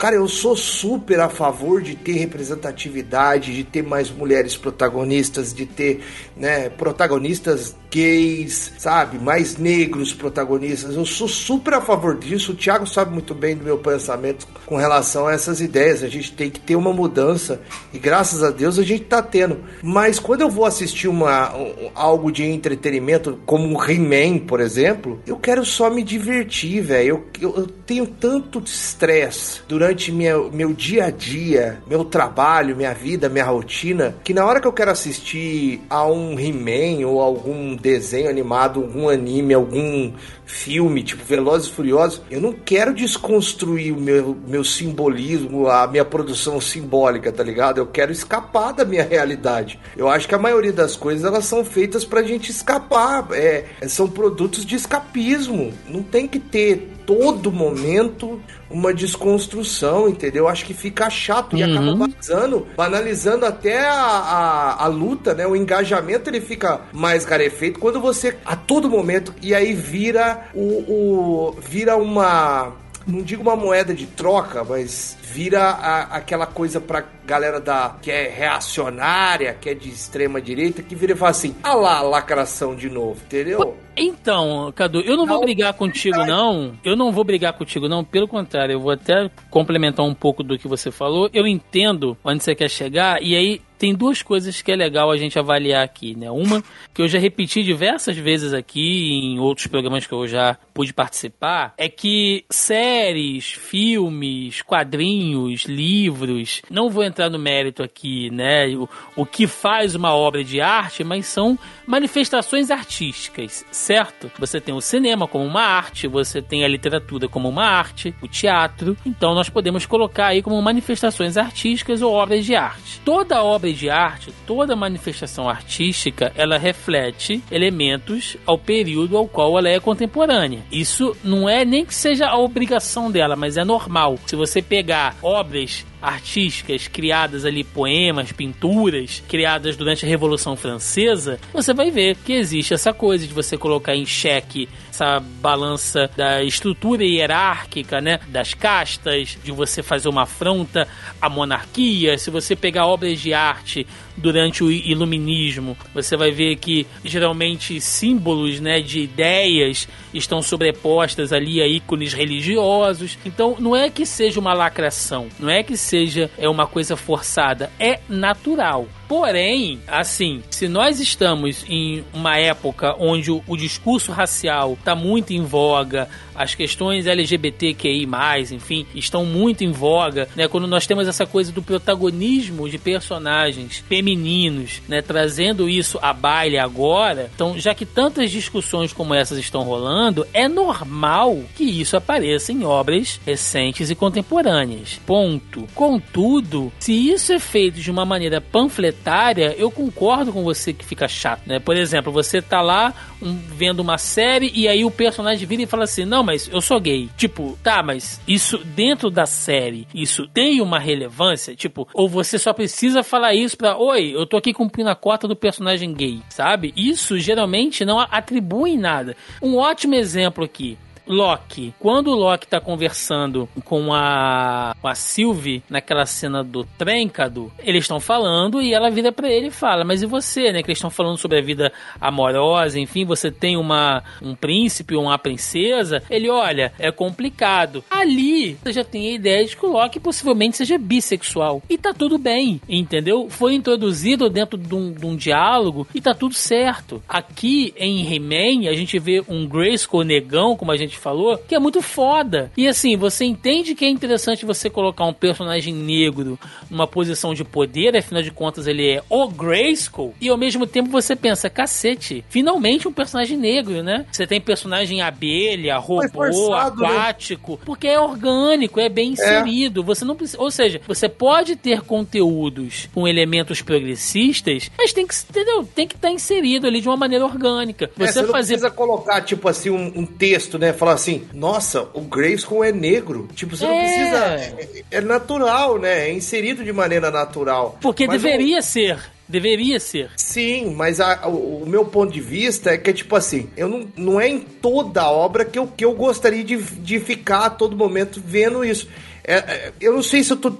Cara, 0.00 0.16
eu 0.16 0.26
sou 0.26 0.56
super 0.56 1.20
a 1.20 1.28
favor 1.28 1.82
de 1.82 1.94
ter 1.94 2.12
representatividade, 2.12 3.54
de 3.54 3.64
ter 3.64 3.82
mais 3.82 4.10
mulheres 4.10 4.56
protagonistas, 4.56 5.52
de 5.52 5.66
ter 5.66 6.02
né, 6.34 6.70
protagonistas 6.70 7.76
gays, 7.90 8.72
sabe? 8.78 9.18
Mais 9.18 9.56
negros 9.58 10.14
protagonistas. 10.14 10.94
Eu 10.94 11.04
sou 11.04 11.26
super 11.28 11.74
a 11.74 11.80
favor 11.80 12.16
disso. 12.16 12.52
O 12.52 12.54
Thiago 12.54 12.86
sabe 12.86 13.12
muito 13.12 13.34
bem 13.34 13.56
do 13.56 13.64
meu 13.64 13.76
pensamento 13.76 14.46
com 14.64 14.76
relação 14.76 15.26
a 15.26 15.32
essas 15.32 15.60
ideias. 15.60 16.02
A 16.02 16.08
gente 16.08 16.32
tem 16.32 16.48
que 16.48 16.60
ter 16.60 16.76
uma 16.76 16.92
mudança 16.92 17.60
e 17.92 17.98
graças 17.98 18.42
a 18.42 18.50
Deus 18.50 18.78
a 18.78 18.82
gente 18.82 19.04
tá 19.04 19.20
tendo. 19.20 19.58
Mas 19.82 20.18
quando 20.18 20.42
eu 20.42 20.48
vou 20.48 20.64
assistir 20.64 21.08
uma, 21.08 21.54
um, 21.56 21.90
algo 21.94 22.30
de 22.30 22.44
entretenimento, 22.44 23.38
como 23.44 23.66
um 23.66 23.82
He-Man, 23.82 24.46
por 24.46 24.60
exemplo, 24.60 25.20
eu 25.26 25.36
quero 25.36 25.64
só 25.64 25.90
me 25.90 26.02
divertir, 26.02 26.80
velho. 26.82 27.08
Eu, 27.08 27.26
eu, 27.40 27.56
eu, 27.56 27.66
tenho 27.66 28.06
tanto 28.06 28.62
estresse 28.64 29.62
durante 29.66 29.89
minha, 30.12 30.38
meu 30.50 30.72
dia 30.72 31.06
a 31.06 31.10
dia, 31.10 31.82
meu 31.86 32.04
trabalho, 32.04 32.76
minha 32.76 32.94
vida, 32.94 33.28
minha 33.28 33.44
rotina, 33.44 34.16
que 34.24 34.34
na 34.34 34.44
hora 34.44 34.60
que 34.60 34.66
eu 34.66 34.72
quero 34.72 34.90
assistir 34.90 35.80
a 35.88 36.06
um 36.06 36.38
He-Man 36.38 37.06
ou 37.06 37.20
algum 37.20 37.74
desenho 37.76 38.30
animado, 38.30 38.80
algum 38.80 39.08
anime, 39.08 39.54
algum 39.54 40.12
filme, 40.44 41.02
tipo 41.02 41.24
Velozes 41.24 41.68
e 41.68 41.72
Furiosos, 41.72 42.22
eu 42.30 42.40
não 42.40 42.52
quero 42.52 42.92
desconstruir 42.92 43.92
o 43.92 44.00
meu, 44.00 44.36
meu 44.46 44.64
simbolismo, 44.64 45.68
a 45.68 45.86
minha 45.86 46.04
produção 46.04 46.60
simbólica, 46.60 47.30
tá 47.32 47.42
ligado? 47.42 47.78
Eu 47.78 47.86
quero 47.86 48.12
escapar 48.12 48.72
da 48.72 48.84
minha 48.84 49.04
realidade. 49.04 49.78
Eu 49.96 50.08
acho 50.08 50.28
que 50.28 50.34
a 50.34 50.38
maioria 50.38 50.72
das 50.72 50.96
coisas 50.96 51.24
elas 51.24 51.44
são 51.44 51.64
feitas 51.64 52.04
pra 52.04 52.22
gente 52.22 52.50
escapar. 52.50 53.28
É, 53.32 53.64
são 53.86 54.08
produtos 54.08 54.64
de 54.64 54.74
escapismo. 54.76 55.72
Não 55.88 56.02
tem 56.02 56.26
que 56.26 56.38
ter 56.38 56.99
todo 57.10 57.50
momento 57.50 58.40
uma 58.70 58.94
desconstrução, 58.94 60.08
entendeu? 60.08 60.46
Acho 60.46 60.64
que 60.64 60.72
fica 60.72 61.10
chato 61.10 61.56
e 61.56 61.62
acaba 61.62 61.86
uhum. 61.86 61.98
banalizando, 61.98 62.66
banalizando 62.76 63.46
até 63.46 63.80
a, 63.80 63.94
a, 63.94 64.84
a, 64.84 64.86
luta, 64.86 65.34
né? 65.34 65.44
O 65.44 65.56
engajamento 65.56 66.30
ele 66.30 66.40
fica 66.40 66.82
mais 66.92 67.24
garefeito 67.24 67.80
quando 67.80 68.00
você 68.00 68.36
a 68.44 68.54
todo 68.54 68.88
momento 68.88 69.34
e 69.42 69.52
aí 69.52 69.74
vira 69.74 70.48
o, 70.54 70.60
o 70.60 71.56
vira 71.60 71.96
uma 71.96 72.72
não 73.04 73.22
digo 73.22 73.42
uma 73.42 73.56
moeda 73.56 73.92
de 73.92 74.06
troca, 74.06 74.62
mas 74.62 75.16
vira 75.20 75.62
a, 75.62 76.02
aquela 76.16 76.46
coisa 76.46 76.80
pra 76.80 77.02
galera 77.30 77.60
da 77.60 77.96
que 78.02 78.10
é 78.10 78.28
reacionária, 78.28 79.54
que 79.54 79.70
é 79.70 79.74
de 79.74 79.88
extrema 79.88 80.40
direita, 80.40 80.82
que 80.82 80.96
vira 80.96 81.12
e 81.12 81.16
fala 81.16 81.30
assim: 81.30 81.54
ah 81.62 81.74
lá, 81.74 82.02
lacração 82.02 82.74
de 82.74 82.90
novo, 82.90 83.20
entendeu? 83.24 83.76
Então, 83.96 84.72
Cadu, 84.74 85.00
eu 85.00 85.16
não, 85.16 85.26
não 85.26 85.34
vou 85.34 85.40
brigar 85.42 85.74
contigo, 85.74 86.24
não. 86.24 86.72
Eu 86.82 86.96
não 86.96 87.12
vou 87.12 87.22
brigar 87.22 87.52
contigo, 87.52 87.88
não. 87.88 88.02
Pelo 88.02 88.26
contrário, 88.26 88.72
eu 88.72 88.80
vou 88.80 88.90
até 88.90 89.30
complementar 89.48 90.04
um 90.04 90.14
pouco 90.14 90.42
do 90.42 90.58
que 90.58 90.66
você 90.66 90.90
falou. 90.90 91.30
Eu 91.32 91.46
entendo 91.46 92.16
onde 92.24 92.42
você 92.42 92.54
quer 92.54 92.68
chegar, 92.68 93.22
e 93.22 93.36
aí 93.36 93.60
tem 93.80 93.94
duas 93.94 94.22
coisas 94.22 94.60
que 94.60 94.70
é 94.70 94.76
legal 94.76 95.10
a 95.10 95.16
gente 95.16 95.38
avaliar 95.38 95.82
aqui, 95.82 96.14
né? 96.14 96.30
Uma, 96.30 96.62
que 96.92 97.00
eu 97.00 97.08
já 97.08 97.18
repeti 97.18 97.62
diversas 97.62 98.14
vezes 98.16 98.52
aqui 98.52 99.10
em 99.22 99.38
outros 99.38 99.66
programas 99.68 100.06
que 100.06 100.12
eu 100.12 100.26
já 100.26 100.58
pude 100.74 100.92
participar, 100.92 101.72
é 101.78 101.88
que 101.88 102.44
séries, 102.50 103.50
filmes, 103.50 104.60
quadrinhos, 104.60 105.64
livros, 105.64 106.60
não 106.70 106.90
vou 106.90 107.02
entrar 107.02 107.19
no 107.28 107.38
mérito 107.38 107.82
aqui, 107.82 108.30
né? 108.30 108.68
O, 108.68 108.88
o 109.16 109.26
que 109.26 109.46
faz 109.46 109.94
uma 109.94 110.14
obra 110.14 110.44
de 110.44 110.60
arte, 110.60 111.04
mas 111.04 111.26
são 111.26 111.58
manifestações 111.86 112.70
artísticas, 112.70 113.64
certo? 113.70 114.30
Você 114.38 114.60
tem 114.60 114.74
o 114.74 114.80
cinema 114.80 115.26
como 115.26 115.44
uma 115.44 115.62
arte, 115.62 116.06
você 116.06 116.40
tem 116.40 116.64
a 116.64 116.68
literatura 116.68 117.28
como 117.28 117.48
uma 117.48 117.64
arte, 117.64 118.14
o 118.22 118.28
teatro, 118.28 118.96
então 119.04 119.34
nós 119.34 119.48
podemos 119.48 119.86
colocar 119.86 120.28
aí 120.28 120.42
como 120.42 120.60
manifestações 120.62 121.36
artísticas 121.36 122.00
ou 122.00 122.12
obras 122.12 122.44
de 122.44 122.54
arte. 122.54 123.00
Toda 123.04 123.42
obra 123.42 123.72
de 123.72 123.90
arte, 123.90 124.32
toda 124.46 124.76
manifestação 124.76 125.48
artística, 125.48 126.32
ela 126.36 126.58
reflete 126.58 127.42
elementos 127.50 128.36
ao 128.46 128.56
período 128.56 129.16
ao 129.16 129.26
qual 129.26 129.58
ela 129.58 129.68
é 129.68 129.80
contemporânea. 129.80 130.62
Isso 130.70 131.16
não 131.24 131.48
é 131.48 131.64
nem 131.64 131.84
que 131.84 131.94
seja 131.94 132.28
a 132.28 132.38
obrigação 132.38 133.10
dela, 133.10 133.34
mas 133.34 133.56
é 133.56 133.64
normal. 133.64 134.18
Se 134.26 134.36
você 134.36 134.62
pegar 134.62 135.16
obras 135.22 135.84
artísticas 136.00 136.88
criadas 136.88 137.44
ali, 137.44 137.62
poemas, 137.64 138.32
pinturas 138.32 139.22
criadas 139.28 139.76
durante 139.76 140.04
a 140.04 140.08
Revolução 140.08 140.56
Francesa, 140.56 141.38
você 141.52 141.74
vai 141.74 141.90
ver 141.90 142.16
que 142.16 142.32
existe 142.32 142.74
essa 142.74 142.92
coisa 142.92 143.26
de 143.26 143.34
você 143.34 143.56
colocar 143.56 143.94
em 143.94 144.06
xeque 144.06 144.68
essa 144.90 145.20
balança 145.20 146.10
da 146.16 146.42
estrutura 146.42 147.04
hierárquica, 147.04 148.00
né, 148.00 148.20
das 148.28 148.54
castas, 148.54 149.38
de 149.42 149.52
você 149.52 149.82
fazer 149.82 150.08
uma 150.08 150.22
afronta 150.22 150.86
à 151.20 151.28
monarquia. 151.28 152.18
Se 152.18 152.30
você 152.30 152.54
pegar 152.54 152.86
obras 152.86 153.18
de 153.20 153.32
arte 153.32 153.86
durante 154.16 154.62
o 154.62 154.70
iluminismo, 154.70 155.76
você 155.94 156.16
vai 156.16 156.30
ver 156.30 156.56
que 156.56 156.86
geralmente 157.04 157.80
símbolos, 157.80 158.60
né, 158.60 158.80
de 158.80 159.00
ideias 159.00 159.88
estão 160.12 160.42
sobrepostas 160.42 161.32
ali 161.32 161.62
a 161.62 161.66
ícones 161.66 162.12
religiosos. 162.12 163.16
Então, 163.24 163.56
não 163.58 163.74
é 163.74 163.88
que 163.88 164.04
seja 164.04 164.40
uma 164.40 164.52
lacração, 164.52 165.28
não 165.38 165.48
é 165.48 165.62
que 165.62 165.76
seja 165.76 166.30
é 166.36 166.48
uma 166.48 166.66
coisa 166.66 166.96
forçada, 166.96 167.70
é 167.78 168.00
natural. 168.08 168.86
Porém, 169.10 169.80
assim, 169.88 170.40
se 170.50 170.68
nós 170.68 171.00
estamos 171.00 171.64
em 171.68 172.04
uma 172.14 172.38
época 172.38 172.94
onde 172.96 173.28
o, 173.28 173.42
o 173.44 173.56
discurso 173.56 174.12
racial 174.12 174.74
está 174.74 174.94
muito 174.94 175.32
em 175.32 175.42
voga, 175.42 176.08
as 176.40 176.54
questões 176.54 177.06
LGBTQI+, 177.06 178.08
enfim, 178.52 178.86
estão 178.94 179.26
muito 179.26 179.62
em 179.62 179.70
voga, 179.70 180.26
né? 180.34 180.48
Quando 180.48 180.66
nós 180.66 180.86
temos 180.86 181.06
essa 181.06 181.26
coisa 181.26 181.52
do 181.52 181.62
protagonismo 181.62 182.66
de 182.66 182.78
personagens 182.78 183.84
femininos, 183.86 184.80
né? 184.88 185.02
Trazendo 185.02 185.68
isso 185.68 185.98
à 186.00 186.14
baile 186.14 186.58
agora, 186.58 187.30
então, 187.34 187.58
já 187.58 187.74
que 187.74 187.84
tantas 187.84 188.30
discussões 188.30 188.90
como 188.90 189.12
essas 189.12 189.38
estão 189.38 189.62
rolando, 189.62 190.26
é 190.32 190.48
normal 190.48 191.42
que 191.54 191.64
isso 191.64 191.94
apareça 191.94 192.52
em 192.52 192.64
obras 192.64 193.20
recentes 193.26 193.90
e 193.90 193.94
contemporâneas. 193.94 194.98
Ponto. 195.04 195.66
Contudo, 195.74 196.72
se 196.78 196.92
isso 196.92 197.34
é 197.34 197.38
feito 197.38 197.80
de 197.80 197.90
uma 197.90 198.06
maneira 198.06 198.40
panfletária, 198.40 199.54
eu 199.58 199.70
concordo 199.70 200.32
com 200.32 200.42
você 200.42 200.72
que 200.72 200.86
fica 200.86 201.06
chato, 201.06 201.42
né? 201.46 201.58
Por 201.58 201.76
exemplo, 201.76 202.10
você 202.10 202.40
tá 202.40 202.62
lá 202.62 202.94
um, 203.20 203.36
vendo 203.36 203.80
uma 203.80 203.98
série 203.98 204.50
e 204.54 204.66
aí 204.66 204.86
o 204.86 204.90
personagem 204.90 205.46
vira 205.46 205.62
e 205.62 205.66
fala 205.66 205.84
assim: 205.84 206.06
Não, 206.06 206.29
mas 206.30 206.46
eu 206.46 206.60
sou 206.60 206.78
gay. 206.80 207.08
Tipo, 207.16 207.58
tá, 207.60 207.82
mas 207.82 208.20
isso 208.26 208.58
dentro 208.58 209.10
da 209.10 209.26
série, 209.26 209.88
isso 209.92 210.28
tem 210.28 210.60
uma 210.60 210.78
relevância? 210.78 211.56
Tipo, 211.56 211.88
ou 211.92 212.08
você 212.08 212.38
só 212.38 212.52
precisa 212.52 213.02
falar 213.02 213.34
isso 213.34 213.56
pra, 213.56 213.76
oi, 213.76 214.14
eu 214.14 214.24
tô 214.24 214.36
aqui 214.36 214.52
cumprindo 214.52 214.90
a 214.90 214.94
cota 214.94 215.26
do 215.26 215.34
personagem 215.34 215.92
gay, 215.92 216.20
sabe? 216.28 216.72
Isso 216.76 217.18
geralmente 217.18 217.84
não 217.84 217.98
atribui 217.98 218.76
nada. 218.76 219.16
Um 219.42 219.56
ótimo 219.56 219.96
exemplo 219.96 220.44
aqui 220.44 220.78
Loki, 221.10 221.74
quando 221.80 222.12
o 222.12 222.14
Loki 222.14 222.46
tá 222.46 222.60
conversando 222.60 223.48
com 223.64 223.92
a, 223.92 224.76
com 224.80 224.86
a 224.86 224.94
Sylvie 224.94 225.60
naquela 225.68 226.06
cena 226.06 226.44
do 226.44 226.64
trem, 226.78 227.08
Cadu, 227.08 227.50
eles 227.58 227.82
estão 227.82 227.98
falando 227.98 228.62
e 228.62 228.72
ela 228.72 228.90
vira 228.90 229.10
para 229.10 229.28
ele 229.28 229.48
e 229.48 229.50
fala: 229.50 229.84
Mas 229.84 230.02
e 230.02 230.06
você, 230.06 230.52
né? 230.52 230.62
Que 230.62 230.68
eles 230.68 230.78
estão 230.78 230.88
falando 230.88 231.18
sobre 231.18 231.38
a 231.38 231.42
vida 231.42 231.72
amorosa, 232.00 232.78
enfim, 232.78 233.04
você 233.04 233.28
tem 233.28 233.56
uma, 233.56 234.04
um 234.22 234.36
príncipe 234.36 234.94
ou 234.94 235.02
uma 235.02 235.18
princesa. 235.18 236.00
Ele, 236.08 236.30
olha, 236.30 236.72
é 236.78 236.92
complicado. 236.92 237.82
Ali, 237.90 238.54
você 238.62 238.72
já 238.72 238.84
tem 238.84 239.08
a 239.08 239.14
ideia 239.14 239.44
de 239.44 239.56
que 239.56 239.66
o 239.66 239.72
Loki 239.72 239.98
possivelmente 239.98 240.58
seja 240.58 240.78
bissexual. 240.78 241.60
E 241.68 241.76
tá 241.76 241.92
tudo 241.92 242.18
bem, 242.18 242.60
entendeu? 242.68 243.28
Foi 243.28 243.54
introduzido 243.54 244.30
dentro 244.30 244.56
de 244.56 244.74
um, 244.74 244.92
de 244.92 245.04
um 245.04 245.16
diálogo 245.16 245.88
e 245.92 246.00
tá 246.00 246.14
tudo 246.14 246.34
certo. 246.34 247.02
Aqui 247.08 247.74
em 247.76 248.06
He-Man, 248.06 248.68
a 248.70 248.74
gente 248.74 248.96
vê 248.98 249.24
um 249.28 249.44
Grayskull 249.46 250.04
negão, 250.04 250.56
como 250.56 250.70
a 250.70 250.76
gente 250.76 250.99
falou, 251.00 251.38
que 251.38 251.54
é 251.54 251.58
muito 251.58 251.82
foda. 251.82 252.52
E 252.56 252.68
assim, 252.68 252.96
você 252.96 253.24
entende 253.24 253.74
que 253.74 253.84
é 253.84 253.88
interessante 253.88 254.44
você 254.44 254.68
colocar 254.70 255.04
um 255.04 255.12
personagem 255.12 255.74
negro 255.74 256.38
numa 256.70 256.86
posição 256.86 257.34
de 257.34 257.44
poder, 257.44 257.96
afinal 257.96 258.22
de 258.22 258.30
contas 258.30 258.66
ele 258.66 258.88
é 258.88 259.02
o 259.08 259.28
Grayskull, 259.28 260.14
e 260.20 260.28
ao 260.28 260.36
mesmo 260.36 260.66
tempo 260.66 260.90
você 260.90 261.16
pensa, 261.16 261.50
cacete, 261.50 262.24
finalmente 262.28 262.86
um 262.86 262.92
personagem 262.92 263.36
negro, 263.36 263.82
né? 263.82 264.06
Você 264.10 264.26
tem 264.26 264.40
personagem 264.40 265.00
abelha, 265.00 265.76
robô, 265.78 266.08
forçado, 266.08 266.82
né? 266.82 266.88
aquático, 266.88 267.52
né? 267.52 267.58
porque 267.64 267.88
é 267.88 267.98
orgânico, 267.98 268.80
é 268.80 268.88
bem 268.88 269.10
é. 269.10 269.12
inserido. 269.12 269.80
É. 269.80 269.84
Você 269.84 270.04
não 270.04 270.14
precisa, 270.14 270.40
ou 270.40 270.50
seja, 270.50 270.80
você 270.86 271.08
pode 271.08 271.56
ter 271.56 271.82
conteúdos 271.82 272.88
com 272.94 273.08
elementos 273.08 273.62
progressistas, 273.62 274.70
mas 274.76 274.92
tem 274.92 275.06
que, 275.06 275.14
entendeu? 275.14 275.64
Tem 275.64 275.86
que 275.86 275.94
estar 275.94 276.08
tá 276.08 276.14
inserido 276.14 276.66
ali 276.66 276.80
de 276.80 276.88
uma 276.88 276.96
maneira 276.96 277.24
orgânica. 277.24 277.90
Você, 277.96 278.02
é, 278.04 278.12
você 278.12 278.22
não 278.22 278.28
fazer... 278.30 278.54
precisa 278.54 278.70
colocar 278.70 279.20
tipo 279.22 279.48
assim 279.48 279.70
um, 279.70 280.00
um, 280.00 280.06
texto, 280.06 280.58
né? 280.58 280.72
Falar 280.72 280.89
assim, 280.90 281.26
nossa, 281.32 281.88
o 281.94 282.02
Grayskull 282.02 282.64
é 282.64 282.72
negro. 282.72 283.28
Tipo, 283.34 283.56
você 283.56 283.64
é. 283.64 283.68
não 283.68 283.78
precisa, 283.78 284.16
é, 284.16 284.84
é, 284.90 285.00
natural, 285.00 285.78
né? 285.78 286.08
É 286.08 286.12
inserido 286.12 286.64
de 286.64 286.72
maneira 286.72 287.10
natural. 287.10 287.78
Porque 287.80 288.06
mas 288.06 288.20
deveria 288.20 288.58
o... 288.58 288.62
ser. 288.62 288.98
Deveria 289.28 289.78
ser. 289.78 290.10
Sim, 290.16 290.74
mas 290.74 291.00
a, 291.00 291.28
o, 291.28 291.62
o, 291.62 291.66
meu 291.66 291.84
ponto 291.84 292.12
de 292.12 292.20
vista 292.20 292.70
é 292.70 292.76
que, 292.76 292.92
tipo 292.92 293.14
assim, 293.14 293.48
eu 293.56 293.68
não, 293.68 293.86
não 293.96 294.20
é 294.20 294.28
em 294.28 294.40
toda 294.40 295.02
a 295.02 295.10
obra 295.10 295.44
que 295.44 295.56
eu, 295.56 295.68
que 295.68 295.84
eu 295.84 295.94
gostaria 295.94 296.42
de, 296.42 296.56
de 296.56 296.98
ficar 296.98 297.46
a 297.46 297.50
todo 297.50 297.76
momento 297.76 298.20
vendo 298.24 298.64
isso. 298.64 298.88
É, 299.24 299.34
é, 299.34 299.72
eu 299.80 299.92
não 299.92 300.02
sei 300.02 300.22
se 300.22 300.32
eu 300.32 300.36
tô 300.36 300.52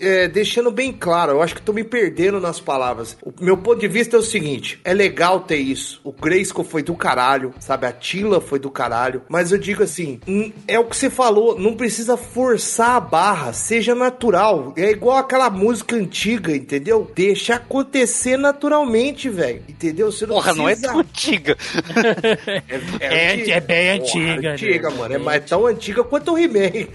é, 0.00 0.28
deixando 0.28 0.70
bem 0.70 0.92
claro, 0.92 1.32
eu 1.32 1.42
acho 1.42 1.54
que 1.54 1.62
tô 1.62 1.72
me 1.72 1.84
perdendo 1.84 2.40
nas 2.40 2.60
palavras. 2.60 3.16
O 3.22 3.32
meu 3.40 3.56
ponto 3.56 3.80
de 3.80 3.88
vista 3.88 4.16
é 4.16 4.18
o 4.18 4.22
seguinte: 4.22 4.80
é 4.84 4.92
legal 4.92 5.40
ter 5.40 5.56
isso. 5.56 6.00
O 6.04 6.12
Grayskull 6.12 6.64
foi 6.64 6.82
do 6.82 6.94
caralho, 6.94 7.54
sabe? 7.58 7.86
A 7.86 7.92
Tila 7.92 8.40
foi 8.40 8.58
do 8.58 8.70
caralho. 8.70 9.22
Mas 9.28 9.52
eu 9.52 9.58
digo 9.58 9.82
assim: 9.82 10.20
é 10.66 10.78
o 10.78 10.84
que 10.84 10.96
você 10.96 11.10
falou, 11.10 11.58
não 11.58 11.74
precisa 11.74 12.16
forçar 12.16 12.96
a 12.96 13.00
barra, 13.00 13.52
seja 13.52 13.94
natural. 13.94 14.72
É 14.76 14.90
igual 14.90 15.18
aquela 15.18 15.50
música 15.50 15.96
antiga, 15.96 16.54
entendeu? 16.54 17.10
Deixa 17.14 17.56
acontecer 17.56 18.36
naturalmente, 18.36 19.28
velho. 19.28 19.62
Entendeu? 19.68 20.10
Você 20.10 20.26
não 20.26 20.36
Porra, 20.36 20.54
precisa... 20.54 20.92
não 20.92 21.00
é 21.00 21.02
antiga. 21.02 21.56
é, 23.00 23.40
é, 23.40 23.50
é, 23.50 23.60
bem 23.60 23.90
antiga. 23.90 24.34
Porra, 24.36 24.52
antiga, 24.52 24.90
né? 24.90 24.96
mano. 24.96 25.14
É 25.14 25.18
mais 25.18 25.44
tão 25.44 25.66
antiga 25.66 26.04
quanto 26.04 26.32
o 26.32 26.38
He-Man. 26.38 26.88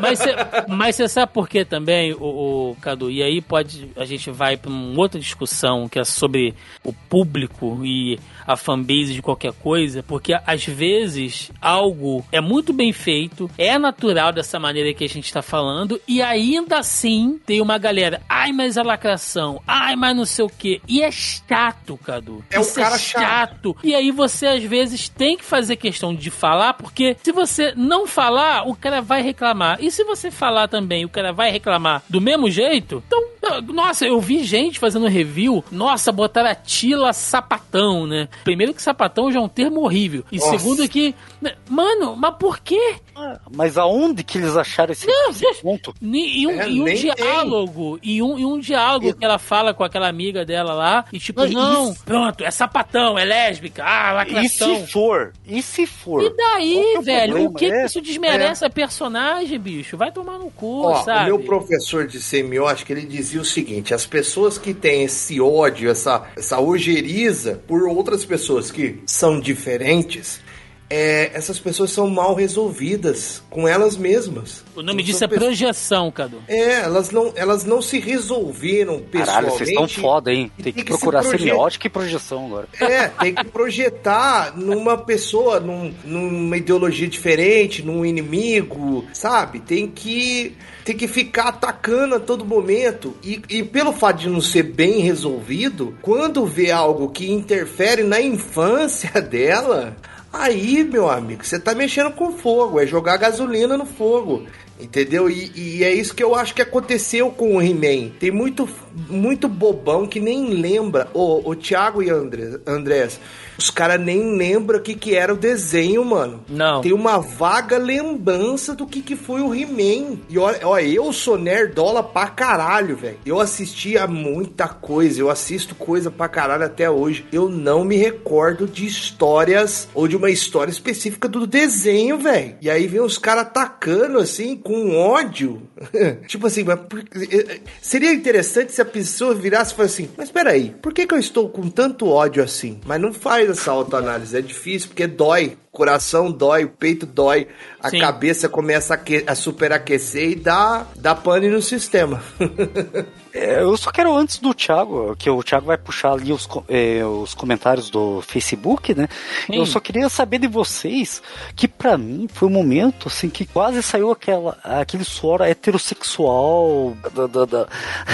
Mas 0.00 0.20
mas 0.68 0.96
você 0.96 1.08
sabe 1.08 1.32
por 1.32 1.48
que 1.48 1.64
também, 1.64 2.12
o, 2.14 2.70
o, 2.70 2.76
Cadu? 2.80 3.10
E 3.10 3.22
aí 3.22 3.40
pode 3.40 3.90
a 3.96 4.04
gente 4.04 4.30
vai 4.30 4.56
para 4.56 4.70
uma 4.70 5.00
outra 5.00 5.20
discussão 5.20 5.88
que 5.88 5.98
é 5.98 6.04
sobre 6.04 6.54
o 6.82 6.92
público 6.92 7.80
e 7.84 8.18
a 8.46 8.56
fanbase 8.56 9.14
de 9.14 9.22
qualquer 9.22 9.52
coisa, 9.52 10.02
porque 10.02 10.34
às 10.46 10.64
vezes 10.64 11.50
algo 11.60 12.24
é 12.30 12.40
muito 12.40 12.72
bem 12.72 12.92
feito, 12.92 13.50
é 13.56 13.78
natural 13.78 14.32
dessa 14.32 14.58
maneira 14.58 14.92
que 14.92 15.04
a 15.04 15.08
gente 15.08 15.24
está 15.24 15.42
falando, 15.42 16.00
e 16.06 16.20
ainda 16.20 16.78
assim 16.78 17.40
tem 17.46 17.60
uma 17.60 17.78
galera, 17.78 18.20
ai, 18.28 18.52
mas 18.52 18.76
a 18.76 18.82
lacração, 18.82 19.62
ai, 19.66 19.96
mas 19.96 20.16
não 20.16 20.24
sei 20.24 20.44
o 20.44 20.48
que, 20.48 20.80
e 20.86 21.02
é 21.02 21.10
chato, 21.10 21.96
Cadu. 21.98 22.44
É 22.50 22.60
Isso 22.60 22.78
um 22.78 22.82
cara 22.82 22.94
é 22.94 22.98
chato. 22.98 23.22
chato. 23.22 23.76
E 23.82 23.94
aí 23.94 24.10
você 24.10 24.46
às 24.46 24.62
vezes 24.62 25.08
tem 25.08 25.36
que 25.36 25.44
fazer 25.44 25.76
questão 25.76 26.14
de 26.14 26.30
falar, 26.30 26.74
porque 26.74 27.16
se 27.22 27.32
você 27.32 27.72
não 27.76 28.06
falar, 28.06 28.66
o 28.68 28.74
cara 28.74 29.00
vai 29.00 29.22
reclamar. 29.22 29.78
E 29.80 29.90
se 29.90 30.04
você 30.04 30.30
falar 30.30 30.53
também, 30.68 31.04
o 31.04 31.08
cara 31.08 31.32
vai 31.32 31.50
reclamar 31.50 32.02
do 32.08 32.20
mesmo 32.20 32.50
jeito, 32.50 33.02
então 33.06 33.33
nossa, 33.72 34.06
eu 34.06 34.20
vi 34.20 34.44
gente 34.44 34.78
fazendo 34.78 35.06
review. 35.06 35.64
Nossa, 35.70 36.12
botaram 36.12 36.50
a 36.50 36.54
Tila 36.54 37.12
sapatão, 37.12 38.06
né? 38.06 38.28
Primeiro 38.42 38.74
que 38.74 38.82
sapatão 38.82 39.30
já 39.30 39.38
é 39.38 39.42
um 39.42 39.48
termo 39.48 39.82
horrível. 39.82 40.24
E 40.30 40.38
nossa. 40.38 40.58
segundo 40.58 40.88
que. 40.88 41.14
Né, 41.40 41.54
mano, 41.68 42.16
mas 42.16 42.34
por 42.38 42.60
quê? 42.60 42.96
Ah, 43.16 43.38
mas 43.54 43.78
aonde 43.78 44.24
que 44.24 44.38
eles 44.38 44.56
acharam 44.56 44.92
esse, 44.92 45.06
não, 45.06 45.30
esse 45.30 45.62
ponto? 45.62 45.94
E 46.02 46.46
um, 46.46 46.50
é, 46.50 46.68
e 46.68 46.80
um 46.80 46.84
diálogo. 46.84 47.98
E 48.02 48.22
um, 48.22 48.38
e 48.38 48.44
um 48.44 48.58
diálogo 48.58 49.14
que 49.14 49.24
ela 49.24 49.38
fala 49.38 49.72
com 49.72 49.84
aquela 49.84 50.08
amiga 50.08 50.44
dela 50.44 50.74
lá. 50.74 51.04
E 51.12 51.18
tipo, 51.18 51.46
não, 51.46 51.92
isso... 51.92 52.04
pronto, 52.04 52.42
é 52.42 52.50
sapatão, 52.50 53.18
é 53.18 53.24
lésbica. 53.24 53.84
Ah, 53.84 54.12
lacração. 54.12 54.74
E 54.74 54.80
se 54.80 54.86
for? 54.92 55.32
E 55.46 55.62
se 55.62 55.86
for? 55.86 56.22
E 56.22 56.36
daí, 56.36 56.94
é 56.96 57.00
velho? 57.00 57.44
O 57.44 57.54
que, 57.54 57.66
é, 57.66 57.70
que 57.70 57.86
isso 57.86 58.00
desmerece 58.00 58.64
é. 58.64 58.66
a 58.66 58.70
personagem, 58.70 59.58
bicho? 59.58 59.96
Vai 59.96 60.10
tomar 60.10 60.38
no 60.38 60.50
cu, 60.50 60.86
Ó, 60.86 61.02
sabe? 61.02 61.30
O 61.30 61.36
meu 61.36 61.46
professor 61.46 62.06
de 62.06 62.20
semiótica, 62.20 62.92
ele 62.92 63.06
dizia 63.06 63.33
dizia 63.34 63.40
o 63.40 63.44
seguinte: 63.44 63.94
as 63.94 64.06
pessoas 64.06 64.58
que 64.58 64.72
têm 64.72 65.04
esse 65.04 65.40
ódio, 65.40 65.90
essa, 65.90 66.26
essa 66.36 66.60
ojeriza 66.60 67.60
por 67.66 67.88
outras 67.88 68.24
pessoas 68.24 68.70
que 68.70 69.00
são 69.06 69.40
diferentes, 69.40 70.40
é, 70.88 71.30
essas 71.34 71.58
pessoas 71.58 71.90
são 71.90 72.08
mal 72.08 72.34
resolvidas 72.34 73.42
com 73.48 73.66
elas 73.66 73.96
mesmas. 73.96 74.64
O 74.76 74.82
nome 74.82 75.02
disso 75.02 75.24
é 75.24 75.28
pessoas... 75.28 75.46
projeção, 75.46 76.10
Cadu. 76.10 76.42
É, 76.46 76.80
elas 76.80 77.10
não, 77.10 77.32
elas 77.34 77.64
não 77.64 77.80
se 77.80 77.98
resolveram 77.98 79.00
pessoalmente. 79.00 79.26
Caralho, 79.26 79.50
vocês 79.50 79.68
estão 79.70 79.88
foda, 79.88 80.32
hein? 80.32 80.50
Tem, 80.56 80.64
tem 80.64 80.72
que, 80.72 80.82
que, 80.82 80.88
procurar 80.88 81.22
projet... 81.22 81.38
semiótica 81.38 81.86
e 81.86 81.90
projeção 81.90 82.46
agora. 82.46 82.68
É, 82.80 83.08
tem 83.08 83.34
que 83.34 83.44
projetar 83.46 84.56
numa 84.56 84.96
pessoa, 84.96 85.58
num, 85.58 85.92
numa 86.04 86.56
ideologia 86.56 87.08
diferente, 87.08 87.82
num 87.82 88.04
inimigo, 88.04 89.04
sabe? 89.12 89.60
Tem 89.60 89.88
que 89.88 90.56
tem 90.84 90.94
que 90.94 91.08
ficar 91.08 91.48
atacando 91.48 92.16
a 92.16 92.20
todo 92.20 92.44
momento. 92.44 93.16
E, 93.22 93.40
e 93.48 93.62
pelo 93.62 93.92
fato 93.92 94.18
de 94.18 94.28
não 94.28 94.40
ser 94.40 94.64
bem 94.64 95.00
resolvido, 95.00 95.96
quando 96.02 96.44
vê 96.44 96.70
algo 96.70 97.08
que 97.08 97.30
interfere 97.30 98.02
na 98.02 98.20
infância 98.20 99.10
dela, 99.22 99.96
aí, 100.34 100.84
meu 100.84 101.08
amigo, 101.08 101.44
você 101.44 101.58
tá 101.58 101.74
mexendo 101.74 102.10
com 102.12 102.32
fogo, 102.32 102.80
é 102.80 102.86
jogar 102.86 103.16
gasolina 103.16 103.76
no 103.76 103.86
fogo. 103.86 104.46
Entendeu? 104.78 105.30
E, 105.30 105.52
e, 105.54 105.84
é 105.84 105.92
isso 105.92 106.14
que 106.14 106.22
eu 106.22 106.34
acho 106.34 106.54
que 106.54 106.62
aconteceu 106.62 107.30
com 107.30 107.56
o 107.56 107.62
He-Man. 107.62 108.10
Tem 108.18 108.30
muito, 108.30 108.68
muito 109.08 109.48
bobão 109.48 110.06
que 110.06 110.20
nem 110.20 110.50
lembra. 110.50 111.08
O, 111.14 111.50
o 111.50 111.54
Thiago 111.54 112.02
e 112.02 112.10
André, 112.10 112.58
Andrés, 112.66 113.20
os 113.56 113.70
caras 113.70 114.00
nem 114.00 114.36
lembram 114.36 114.78
o 114.78 114.82
que, 114.82 114.94
que 114.94 115.14
era 115.14 115.32
o 115.32 115.36
desenho, 115.36 116.04
mano. 116.04 116.44
Não. 116.48 116.80
Tem 116.80 116.92
uma 116.92 117.18
vaga 117.18 117.78
lembrança 117.78 118.74
do 118.74 118.86
que, 118.86 119.00
que 119.00 119.16
foi 119.16 119.40
o 119.40 119.54
He-Man. 119.54 120.18
E 120.28 120.38
olha, 120.38 120.66
olha, 120.66 120.86
eu 120.86 121.12
sou 121.12 121.38
nerdola 121.38 122.02
pra 122.02 122.26
caralho, 122.26 122.96
velho. 122.96 123.18
Eu 123.24 123.40
assistia 123.40 124.06
muita 124.06 124.68
coisa, 124.68 125.20
eu 125.20 125.30
assisto 125.30 125.74
coisa 125.74 126.10
pra 126.10 126.28
caralho 126.28 126.64
até 126.64 126.90
hoje. 126.90 127.26
Eu 127.32 127.48
não 127.48 127.84
me 127.84 127.96
recordo 127.96 128.66
de 128.66 128.86
histórias 128.86 129.88
ou 129.94 130.08
de 130.08 130.16
uma 130.16 130.30
história 130.30 130.70
específica 130.70 131.28
do 131.28 131.46
desenho, 131.46 132.18
velho. 132.18 132.56
E 132.60 132.68
aí 132.68 132.86
vem 132.86 133.00
os 133.00 133.18
caras 133.18 133.44
atacando 133.44 134.18
assim, 134.18 134.56
com 134.64 134.96
ódio. 134.96 135.62
tipo 136.26 136.46
assim, 136.46 136.64
mas, 136.64 136.80
eh, 136.80 137.36
eh, 137.36 137.60
seria 137.80 138.12
interessante 138.12 138.72
se 138.72 138.80
a 138.80 138.84
pessoa 138.84 139.34
virasse 139.34 139.72
e 139.72 139.76
falasse 139.76 140.02
assim: 140.02 140.12
Mas 140.16 140.30
peraí, 140.30 140.74
por 140.82 140.92
que, 140.92 141.06
que 141.06 141.14
eu 141.14 141.18
estou 141.18 141.48
com 141.50 141.68
tanto 141.68 142.08
ódio 142.08 142.42
assim? 142.42 142.80
Mas 142.86 143.00
não 143.00 143.12
faz 143.12 143.48
essa 143.48 143.70
autoanálise. 143.70 144.36
É 144.36 144.40
difícil 144.40 144.88
porque 144.88 145.06
dói. 145.06 145.56
Coração 145.70 146.30
dói, 146.30 146.64
o 146.64 146.68
peito 146.68 147.04
dói, 147.04 147.48
a 147.80 147.90
Sim. 147.90 147.98
cabeça 147.98 148.48
começa 148.48 148.94
a, 148.94 149.32
a 149.32 149.34
superaquecer 149.34 150.30
e 150.30 150.34
dá, 150.36 150.86
dá 150.94 151.16
pane 151.16 151.48
no 151.48 151.60
sistema. 151.60 152.22
é, 153.34 153.62
eu 153.62 153.76
só 153.76 153.90
quero 153.90 154.14
antes 154.14 154.38
do 154.38 154.54
Thiago, 154.54 155.16
que 155.16 155.28
o 155.28 155.42
Thiago 155.42 155.66
vai 155.66 155.76
puxar 155.76 156.12
ali 156.12 156.32
os, 156.32 156.48
é, 156.68 157.04
os 157.04 157.34
comentários 157.34 157.90
do 157.90 158.22
Facebook, 158.22 158.94
né? 158.94 159.08
Sim. 159.46 159.56
Eu 159.56 159.66
só 159.66 159.80
queria 159.80 160.08
saber 160.08 160.38
de 160.38 160.46
vocês 160.46 161.20
que 161.56 161.66
para 161.66 161.98
mim 161.98 162.28
foi 162.32 162.48
um 162.48 162.52
momento 162.52 163.08
assim 163.08 163.28
que 163.28 163.44
quase 163.44 163.82
saiu 163.82 164.12
aquela, 164.12 164.56
aquele 164.62 165.02
suor 165.02 165.40
heterossexual 165.40 166.96
da, 167.12 167.26
da, 167.26 167.44
da 167.44 167.66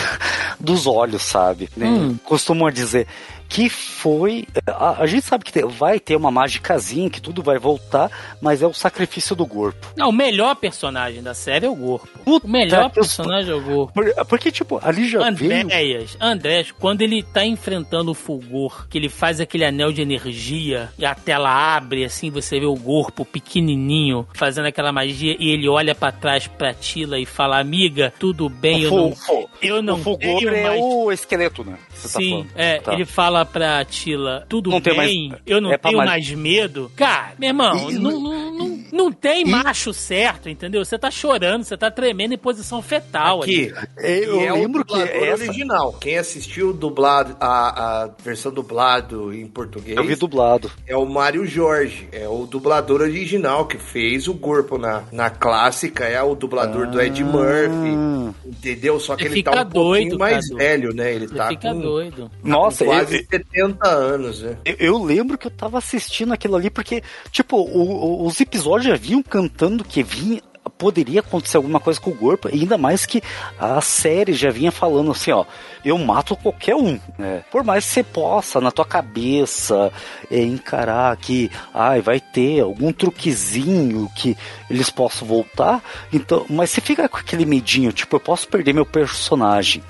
dos 0.58 0.86
olhos, 0.86 1.22
sabe? 1.22 1.68
Né? 1.76 1.86
Hum. 1.86 2.16
Costumam 2.24 2.70
dizer 2.70 3.06
que 3.50 3.68
foi. 3.68 4.46
A, 4.64 5.02
a 5.02 5.06
gente 5.06 5.26
sabe 5.26 5.44
que 5.44 5.66
vai 5.66 5.98
ter 5.98 6.14
uma 6.14 6.30
mágicazinha, 6.30 7.10
que 7.10 7.20
tudo 7.20 7.42
vai 7.42 7.58
voltar, 7.58 8.08
mas 8.40 8.62
é 8.62 8.66
o 8.66 8.72
sacrifício 8.72 9.34
do 9.34 9.44
corpo. 9.44 9.88
Não, 9.96 10.08
o 10.08 10.12
melhor 10.12 10.54
personagem 10.54 11.20
da 11.20 11.34
série 11.34 11.66
é 11.66 11.68
o 11.68 11.74
Gorpo. 11.74 12.08
Puta 12.24 12.46
o 12.46 12.50
melhor 12.50 12.88
personagem 12.90 13.50
é 13.50 13.54
o 13.54 13.60
Gorpo. 13.60 14.00
Porque, 14.28 14.52
tipo, 14.52 14.78
ali 14.80 15.08
já 15.08 15.26
Andréas, 15.26 15.66
veio... 15.66 16.06
Andréas, 16.20 16.70
quando 16.70 17.02
ele 17.02 17.24
tá 17.24 17.44
enfrentando 17.44 18.12
o 18.12 18.14
Fulgor, 18.14 18.86
que 18.88 18.96
ele 18.96 19.08
faz 19.08 19.40
aquele 19.40 19.64
anel 19.64 19.92
de 19.92 20.00
energia 20.00 20.88
e 20.96 21.04
a 21.04 21.14
tela 21.14 21.50
abre, 21.50 22.04
assim, 22.04 22.30
você 22.30 22.60
vê 22.60 22.66
o 22.66 22.74
Gorpo 22.74 23.24
pequenininho 23.24 24.28
fazendo 24.32 24.66
aquela 24.66 24.92
magia 24.92 25.36
e 25.40 25.50
ele 25.50 25.68
olha 25.68 25.94
para 25.94 26.12
trás 26.12 26.46
pra 26.46 26.72
Tila 26.72 27.18
e 27.18 27.26
fala, 27.26 27.58
amiga, 27.58 28.12
tudo 28.16 28.48
bem, 28.48 28.82
eu 28.82 28.90
não... 28.92 29.14
Eu 29.60 29.82
não 29.82 29.94
o 29.96 29.98
Fulgor 29.98 30.54
é 30.54 30.68
mais... 30.68 30.80
o 30.80 31.10
esqueleto, 31.10 31.64
né? 31.64 31.76
Tá 31.90 32.08
Sim, 32.08 32.46
tá 32.54 32.62
é, 32.62 32.78
tá. 32.78 32.92
ele 32.94 33.04
fala 33.04 33.39
pra 33.44 33.84
Tila, 33.84 34.44
tudo 34.48 34.70
não 34.70 34.80
bem, 34.80 35.28
mais... 35.28 35.42
eu 35.46 35.60
não 35.60 35.72
é 35.72 35.78
tenho 35.78 35.96
mais... 35.96 36.10
mais 36.10 36.30
medo. 36.32 36.90
Cara, 36.96 37.34
meu 37.38 37.48
irmão, 37.48 37.90
e, 37.90 37.94
não, 37.94 38.20
não, 38.20 38.54
não, 38.54 38.69
não 38.92 39.12
tem 39.12 39.42
e... 39.42 39.50
macho 39.50 39.92
certo, 39.92 40.48
entendeu? 40.48 40.84
Você 40.84 40.98
tá 40.98 41.10
chorando, 41.10 41.64
você 41.64 41.76
tá 41.76 41.90
tremendo 41.90 42.34
em 42.34 42.38
posição 42.38 42.82
fetal. 42.82 43.42
Aqui, 43.42 43.72
eu, 43.98 44.40
eu 44.40 44.54
lembro 44.54 44.84
que 44.84 44.94
é 44.94 45.30
essa... 45.30 45.44
original. 45.44 45.92
Quem 45.94 46.18
assistiu 46.18 46.72
dublado, 46.72 47.36
a, 47.40 48.02
a 48.04 48.10
versão 48.22 48.52
dublado 48.52 49.32
em 49.32 49.46
português... 49.46 49.96
Eu 49.96 50.04
vi 50.04 50.14
dublado. 50.14 50.70
É 50.86 50.96
o 50.96 51.04
Mário 51.04 51.46
Jorge, 51.46 52.08
é 52.12 52.28
o 52.28 52.46
dublador 52.46 53.00
original 53.00 53.66
que 53.66 53.78
fez 53.78 54.28
o 54.28 54.34
corpo 54.34 54.78
na, 54.78 55.04
na 55.12 55.30
clássica, 55.30 56.04
é 56.04 56.22
o 56.22 56.34
dublador 56.34 56.84
ah. 56.84 56.90
do 56.90 57.00
Ed 57.00 57.22
Murphy, 57.22 58.34
entendeu? 58.46 58.98
Só 59.00 59.16
que 59.16 59.24
ele, 59.24 59.34
ele 59.34 59.42
tá 59.42 59.62
um 59.62 59.68
doido, 59.68 60.18
mais 60.18 60.48
velho, 60.48 60.94
né? 60.94 61.14
Ele, 61.14 61.24
ele 61.24 61.34
tá 61.34 61.48
fica 61.48 61.72
com... 61.72 61.80
doido. 61.80 62.30
Nossa, 62.42 62.84
quase 62.84 63.16
eu, 63.16 63.26
70 63.30 63.88
anos, 63.88 64.42
né? 64.42 64.56
Eu, 64.64 64.76
eu, 64.78 65.02
lembro 65.02 65.38
que 65.38 65.46
eu 65.46 65.50
tava 65.50 65.78
assistindo 65.78 66.32
aquilo 66.32 66.56
ali 66.56 66.70
porque, 66.70 67.02
tipo, 67.30 67.56
o, 67.56 68.22
o, 68.22 68.26
os 68.26 68.40
episódios 68.40 68.69
já 68.78 68.94
vinham 68.96 69.22
cantando 69.22 69.82
que 69.82 70.02
vinha 70.02 70.40
poderia 70.80 71.20
acontecer 71.20 71.58
alguma 71.58 71.78
coisa 71.78 72.00
com 72.00 72.10
o 72.10 72.16
corpo, 72.16 72.48
ainda 72.48 72.78
mais 72.78 73.04
que 73.04 73.22
a 73.58 73.80
série 73.82 74.32
já 74.32 74.50
vinha 74.50 74.72
falando 74.72 75.10
assim, 75.10 75.30
ó, 75.30 75.44
eu 75.84 75.96
mato 75.98 76.34
qualquer 76.36 76.74
um, 76.74 76.98
né? 77.18 77.44
Por 77.50 77.62
mais 77.62 77.84
que 77.84 77.92
você 77.92 78.02
possa 78.02 78.60
na 78.62 78.70
tua 78.70 78.86
cabeça 78.86 79.92
é, 80.30 80.42
encarar 80.42 81.14
que, 81.18 81.50
ai, 81.74 82.00
vai 82.00 82.18
ter 82.18 82.60
algum 82.60 82.92
truquezinho 82.92 84.10
que 84.16 84.36
eles 84.70 84.88
possam 84.88 85.28
voltar, 85.28 85.82
então, 86.10 86.46
mas 86.48 86.70
você 86.70 86.80
fica 86.80 87.08
com 87.08 87.18
aquele 87.18 87.44
medinho, 87.44 87.92
tipo, 87.92 88.16
eu 88.16 88.20
posso 88.20 88.48
perder 88.48 88.72
meu 88.72 88.86
personagem. 88.86 89.82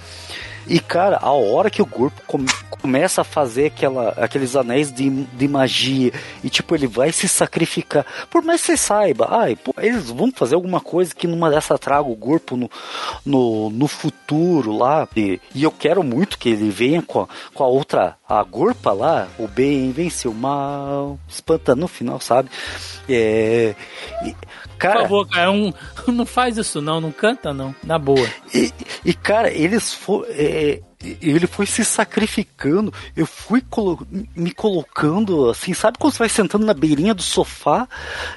E, 0.70 0.78
cara, 0.78 1.18
a 1.20 1.32
hora 1.32 1.68
que 1.68 1.82
o 1.82 1.84
grupo 1.84 2.22
come, 2.28 2.46
começa 2.70 3.22
a 3.22 3.24
fazer 3.24 3.66
aquela, 3.66 4.10
aqueles 4.10 4.54
anéis 4.54 4.92
de, 4.92 5.10
de 5.10 5.48
magia 5.48 6.12
e, 6.44 6.48
tipo, 6.48 6.76
ele 6.76 6.86
vai 6.86 7.10
se 7.10 7.26
sacrificar, 7.26 8.06
por 8.30 8.44
mais 8.44 8.60
que 8.60 8.68
você 8.68 8.76
saiba, 8.76 9.26
ai, 9.28 9.56
pô, 9.56 9.74
eles 9.78 10.10
vão 10.10 10.30
fazer 10.30 10.54
alguma 10.54 10.80
coisa 10.80 11.12
que 11.12 11.26
numa 11.26 11.50
dessa 11.50 11.76
traga 11.76 12.08
o 12.08 12.16
corpo 12.16 12.56
no, 12.56 12.70
no, 13.26 13.68
no 13.68 13.88
futuro 13.88 14.70
lá. 14.70 15.08
E, 15.16 15.40
e 15.52 15.64
eu 15.64 15.72
quero 15.72 16.04
muito 16.04 16.38
que 16.38 16.50
ele 16.50 16.70
venha 16.70 17.02
com 17.02 17.22
a, 17.22 17.28
com 17.52 17.64
a 17.64 17.66
outra, 17.66 18.16
a 18.28 18.40
Gurpa 18.44 18.92
lá, 18.92 19.26
o 19.40 19.48
bem 19.48 19.90
vence 19.90 20.28
o 20.28 20.32
mal, 20.32 21.18
espanta 21.28 21.74
no 21.74 21.88
final, 21.88 22.20
sabe? 22.20 22.48
É. 23.08 23.74
E, 24.24 24.36
cara, 24.80 25.00
Por 25.00 25.02
favor, 25.02 25.28
cara, 25.28 25.42
é 25.42 25.50
um, 25.50 25.72
não 26.08 26.26
faz 26.26 26.56
isso 26.56 26.80
não, 26.80 27.00
não 27.00 27.12
canta 27.12 27.52
não, 27.52 27.74
na 27.84 27.98
boa. 27.98 28.28
E, 28.52 28.72
e 29.04 29.14
cara, 29.14 29.52
eles 29.52 29.92
foram. 29.92 30.26
É, 30.30 30.80
ele 31.20 31.46
foi 31.46 31.66
se 31.66 31.84
sacrificando. 31.84 32.92
Eu 33.16 33.26
fui 33.26 33.60
colo 33.60 34.06
me 34.34 34.52
colocando 34.52 35.50
assim, 35.50 35.72
sabe 35.72 35.98
quando 35.98 36.14
você 36.14 36.18
vai 36.18 36.28
sentando 36.28 36.66
na 36.66 36.74
beirinha 36.74 37.14
do 37.14 37.22
sofá 37.22 37.88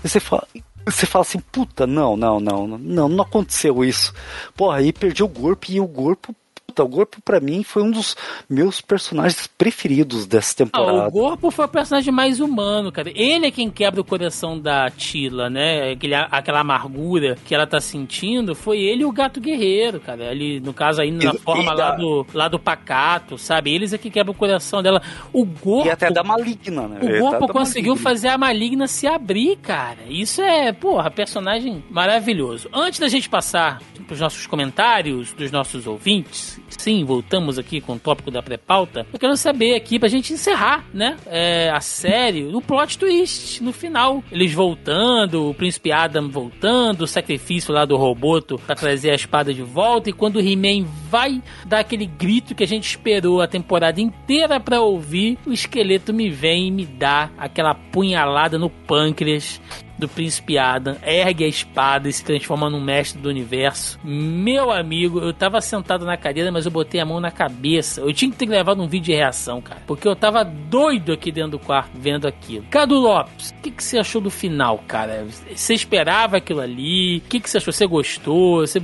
e 0.03 0.09
você 0.09 0.19
fala. 0.19 0.47
Você 0.85 1.05
fala 1.05 1.23
assim, 1.23 1.39
puta, 1.39 1.87
não, 1.87 2.17
não, 2.17 2.41
não, 2.41 2.67
não, 2.67 3.07
não 3.07 3.23
aconteceu 3.23 3.85
isso. 3.85 4.13
Porra, 4.53 4.79
aí 4.79 4.91
perdi 4.91 5.23
o 5.23 5.29
corpo 5.29 5.67
e 5.69 5.79
o 5.79 5.87
corpo 5.87 6.35
puta, 6.73 6.83
o 6.83 6.87
Gorpo 6.87 7.21
para 7.21 7.39
mim 7.39 7.63
foi 7.63 7.83
um 7.83 7.91
dos 7.91 8.17
meus 8.49 8.81
personagens 8.81 9.45
preferidos 9.45 10.25
dessa 10.25 10.55
temporada. 10.55 11.03
Ah, 11.03 11.07
o 11.07 11.11
Gorpo 11.11 11.51
foi 11.51 11.65
o 11.65 11.69
personagem 11.69 12.11
mais 12.11 12.39
humano, 12.39 12.91
cara. 12.91 13.11
Ele 13.13 13.45
é 13.45 13.51
quem 13.51 13.69
quebra 13.69 14.01
o 14.01 14.03
coração 14.03 14.59
da 14.59 14.89
Tila, 14.89 15.49
né? 15.49 15.91
Aquele, 15.91 16.15
aquela 16.15 16.61
amargura 16.61 17.37
que 17.45 17.53
ela 17.53 17.67
tá 17.67 17.79
sentindo, 17.79 18.55
foi 18.55 18.79
ele 18.79 19.03
e 19.03 19.05
o 19.05 19.11
Gato 19.11 19.39
Guerreiro, 19.39 19.99
cara. 19.99 20.31
Ele, 20.31 20.59
no 20.59 20.73
caso 20.73 21.01
aí, 21.01 21.11
na 21.11 21.33
e, 21.33 21.37
forma 21.37 21.71
e 21.71 21.75
lá, 21.75 21.91
do, 21.91 22.25
lá 22.33 22.47
do 22.47 22.59
pacato, 22.59 23.37
sabe? 23.37 23.71
Eles 23.71 23.93
é 23.93 23.97
que 23.97 24.09
quebra 24.09 24.31
o 24.31 24.35
coração 24.35 24.81
dela. 24.81 25.01
O 25.31 25.45
Gorpo... 25.45 25.87
E 25.87 25.91
até 25.91 26.09
da 26.09 26.23
Maligna, 26.23 26.87
né? 26.87 26.99
O 27.01 27.19
Gorpo 27.19 27.47
conseguiu 27.47 27.95
fazer 27.95 28.29
a 28.29 28.37
Maligna 28.37 28.87
se 28.87 29.05
abrir, 29.05 29.57
cara. 29.57 29.99
Isso 30.09 30.41
é, 30.41 30.73
porra, 30.73 31.11
personagem 31.11 31.83
maravilhoso. 31.89 32.67
Antes 32.73 32.99
da 32.99 33.07
gente 33.07 33.29
passar 33.29 33.79
pros 34.07 34.19
nossos 34.19 34.47
comentários 34.47 35.33
dos 35.33 35.51
nossos 35.51 35.87
ouvintes, 35.87 36.59
sim, 36.69 37.03
voltamos 37.03 37.57
aqui 37.59 37.79
com 37.81 37.93
o 37.93 37.99
tópico 37.99 38.31
da 38.31 38.41
pré-pauta. 38.41 39.05
Eu 39.11 39.19
quero 39.19 39.35
saber 39.37 39.75
aqui 39.75 39.99
pra 39.99 40.09
gente 40.09 40.33
encerrar, 40.33 40.85
né? 40.93 41.17
É, 41.25 41.69
a 41.69 41.79
série, 41.79 42.45
o 42.45 42.61
plot 42.61 42.97
twist 42.97 43.63
no 43.63 43.71
final. 43.71 44.23
Eles 44.31 44.53
voltando, 44.53 45.49
o 45.49 45.53
príncipe 45.53 45.91
Adam 45.91 46.29
voltando, 46.29 47.03
o 47.03 47.07
sacrifício 47.07 47.73
lá 47.73 47.85
do 47.85 47.95
Roboto 47.95 48.59
pra 48.65 48.75
trazer 48.75 49.11
a 49.11 49.15
espada 49.15 49.53
de 49.53 49.61
volta. 49.61 50.09
E 50.09 50.13
quando 50.13 50.37
o 50.37 50.41
He-Man 50.41 50.85
vai 51.09 51.41
dar 51.65 51.79
aquele 51.79 52.05
grito 52.05 52.55
que 52.55 52.63
a 52.63 52.67
gente 52.67 52.87
esperou 52.87 53.41
a 53.41 53.47
temporada 53.47 54.01
inteira 54.01 54.59
pra 54.59 54.81
ouvir, 54.81 55.37
o 55.45 55.51
esqueleto 55.51 56.13
me 56.13 56.29
vem 56.29 56.67
e 56.67 56.71
me 56.71 56.85
dá 56.85 57.29
aquela 57.37 57.73
punhalada 57.73 58.57
no 58.57 58.69
pâncreas 58.69 59.61
do 59.97 60.07
príncipe 60.07 60.57
Adam, 60.57 60.97
ergue 61.03 61.43
a 61.43 61.47
espada 61.47 62.09
e 62.09 62.13
se 62.13 62.23
transforma 62.23 62.69
num 62.69 62.81
mestre 62.81 63.21
do 63.21 63.29
universo. 63.29 63.99
Meu 64.03 64.71
amigo, 64.71 65.19
eu 65.19 65.33
tava 65.33 65.61
sentado 65.61 66.05
na 66.05 66.17
cadeira, 66.17 66.51
mas 66.51 66.65
eu 66.65 66.71
botei 66.71 66.99
a 66.99 67.05
mão 67.05 67.19
na 67.19 67.31
cabeça. 67.31 68.01
Eu 68.01 68.13
tinha 68.13 68.31
que 68.31 68.37
ter 68.37 68.45
gravado 68.45 68.81
um 68.81 68.87
vídeo 68.87 69.05
de 69.05 69.13
reação, 69.13 69.61
cara, 69.61 69.81
porque 69.85 70.07
eu 70.07 70.15
tava 70.15 70.43
doido 70.43 71.13
aqui 71.13 71.31
dentro 71.31 71.51
do 71.51 71.59
quarto 71.59 71.91
vendo 71.95 72.27
aquilo. 72.27 72.65
Cadu 72.69 72.95
Lopes, 72.95 73.51
o 73.51 73.55
que, 73.55 73.71
que 73.71 73.83
você 73.83 73.97
achou 73.97 74.21
do 74.21 74.31
final, 74.31 74.83
cara? 74.87 75.25
Você 75.53 75.73
esperava 75.73 76.37
aquilo 76.37 76.61
ali? 76.61 77.17
O 77.17 77.21
que, 77.21 77.39
que 77.39 77.49
você 77.49 77.57
achou? 77.57 77.73
Você 77.73 77.85
gostou? 77.85 78.61
Você 78.61 78.81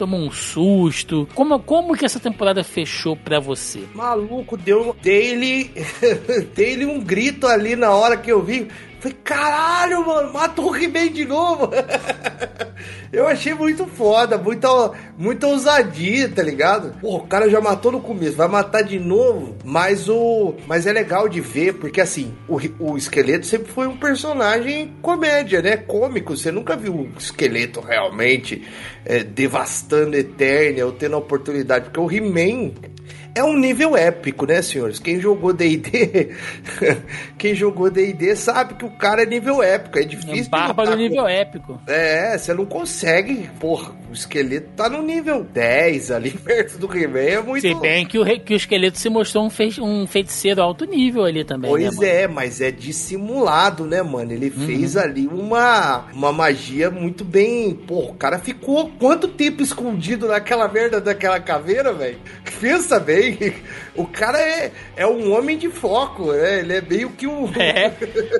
tomou 0.00 0.18
um 0.18 0.30
susto? 0.30 1.28
Como, 1.34 1.60
como 1.60 1.94
que 1.94 2.06
essa 2.06 2.18
temporada 2.18 2.64
fechou 2.64 3.14
pra 3.14 3.38
você? 3.38 3.80
Maluco, 3.94 4.56
deu 4.56 4.96
dele, 5.02 5.70
dele 6.56 6.86
um 6.86 7.00
grito 7.00 7.46
ali 7.46 7.76
na 7.76 7.90
hora 7.90 8.16
que 8.16 8.32
eu 8.32 8.42
vi. 8.42 8.66
Falei, 9.00 9.16
caralho, 9.24 10.06
mano, 10.06 10.30
matou 10.30 10.70
o 10.70 10.76
He-Man 10.76 11.10
de 11.10 11.24
novo. 11.24 11.70
eu 13.10 13.26
achei 13.26 13.54
muito 13.54 13.86
foda, 13.86 14.36
muita, 14.36 14.68
muita 15.16 15.46
ousadia, 15.46 16.28
tá 16.28 16.42
ligado? 16.42 16.94
Pô, 17.00 17.16
o 17.16 17.26
cara 17.26 17.48
já 17.48 17.62
matou 17.62 17.90
no 17.90 18.02
começo, 18.02 18.36
vai 18.36 18.46
matar 18.46 18.82
de 18.82 18.98
novo. 18.98 19.56
Mas 19.64 20.06
o. 20.06 20.54
Mas 20.66 20.86
é 20.86 20.92
legal 20.92 21.30
de 21.30 21.40
ver, 21.40 21.78
porque 21.78 21.98
assim, 21.98 22.34
o, 22.46 22.58
o 22.78 22.98
esqueleto 22.98 23.46
sempre 23.46 23.72
foi 23.72 23.86
um 23.86 23.96
personagem 23.96 24.94
comédia, 25.00 25.62
né? 25.62 25.78
Cômico. 25.78 26.36
Você 26.36 26.52
nunca 26.52 26.76
viu 26.76 26.94
um 26.94 27.10
esqueleto 27.18 27.80
realmente 27.80 28.68
é, 29.06 29.24
devastando 29.24 30.14
Eternia 30.14 30.84
ou 30.84 30.92
tendo 30.92 31.14
a 31.14 31.18
oportunidade. 31.18 31.86
Porque 31.86 32.00
o 32.00 32.10
He-Man 32.10 32.72
é 33.34 33.44
um 33.44 33.56
nível 33.56 33.96
épico, 33.96 34.46
né, 34.46 34.60
senhores? 34.60 34.98
Quem 34.98 35.20
jogou 35.20 35.52
D&D, 35.52 36.34
quem 37.38 37.54
jogou 37.54 37.90
D&D 37.90 38.34
sabe 38.34 38.74
que 38.74 38.84
o 38.84 38.90
cara 38.90 39.22
é 39.22 39.26
nível 39.26 39.62
épico, 39.62 39.98
é 39.98 40.02
difícil. 40.02 40.34
É 40.34 40.46
um 40.46 40.48
bárbaro 40.48 40.96
nível 40.96 41.26
épico. 41.28 41.80
É, 41.86 42.36
você 42.36 42.52
não 42.52 42.66
consegue, 42.66 43.48
porra, 43.60 43.92
o 44.10 44.12
esqueleto 44.12 44.68
tá 44.76 44.88
no 44.88 45.02
nível 45.02 45.44
10 45.44 46.10
ali 46.10 46.30
perto 46.44 46.78
do 46.78 46.90
he 46.96 47.04
é 47.04 47.40
muito... 47.40 47.60
Se 47.60 47.74
bem 47.74 48.04
que 48.04 48.18
o, 48.18 48.40
que 48.40 48.54
o 48.54 48.56
esqueleto 48.56 48.98
se 48.98 49.08
mostrou 49.08 49.44
um, 49.44 49.50
fe... 49.50 49.80
um 49.80 50.06
feiticeiro 50.06 50.60
alto 50.60 50.84
nível 50.84 51.24
ali 51.24 51.44
também, 51.44 51.70
Pois 51.70 51.98
né, 51.98 52.22
é, 52.22 52.28
mas 52.28 52.60
é 52.60 52.70
dissimulado, 52.70 53.84
né, 53.84 54.02
mano? 54.02 54.32
Ele 54.32 54.52
uhum. 54.56 54.66
fez 54.66 54.96
ali 54.96 55.26
uma, 55.26 56.06
uma 56.12 56.32
magia 56.32 56.90
muito 56.90 57.24
bem... 57.24 57.74
Porra, 57.74 58.10
o 58.10 58.14
cara 58.14 58.38
ficou 58.38 58.90
quanto 58.98 59.28
tempo 59.28 59.62
escondido 59.62 60.26
naquela 60.26 60.66
merda 60.68 61.00
daquela 61.00 61.38
caveira, 61.38 61.92
velho? 61.92 62.18
Pensa 62.60 62.98
bem 62.98 63.19
também. 63.20 63.54
O 63.94 64.06
cara 64.06 64.40
é, 64.40 64.72
é 64.96 65.06
um 65.06 65.32
homem 65.32 65.58
de 65.58 65.68
foco, 65.68 66.32
né? 66.32 66.60
Ele 66.60 66.74
é 66.74 66.80
meio 66.80 67.10
que 67.10 67.26
um. 67.26 67.50
É, 67.60 67.92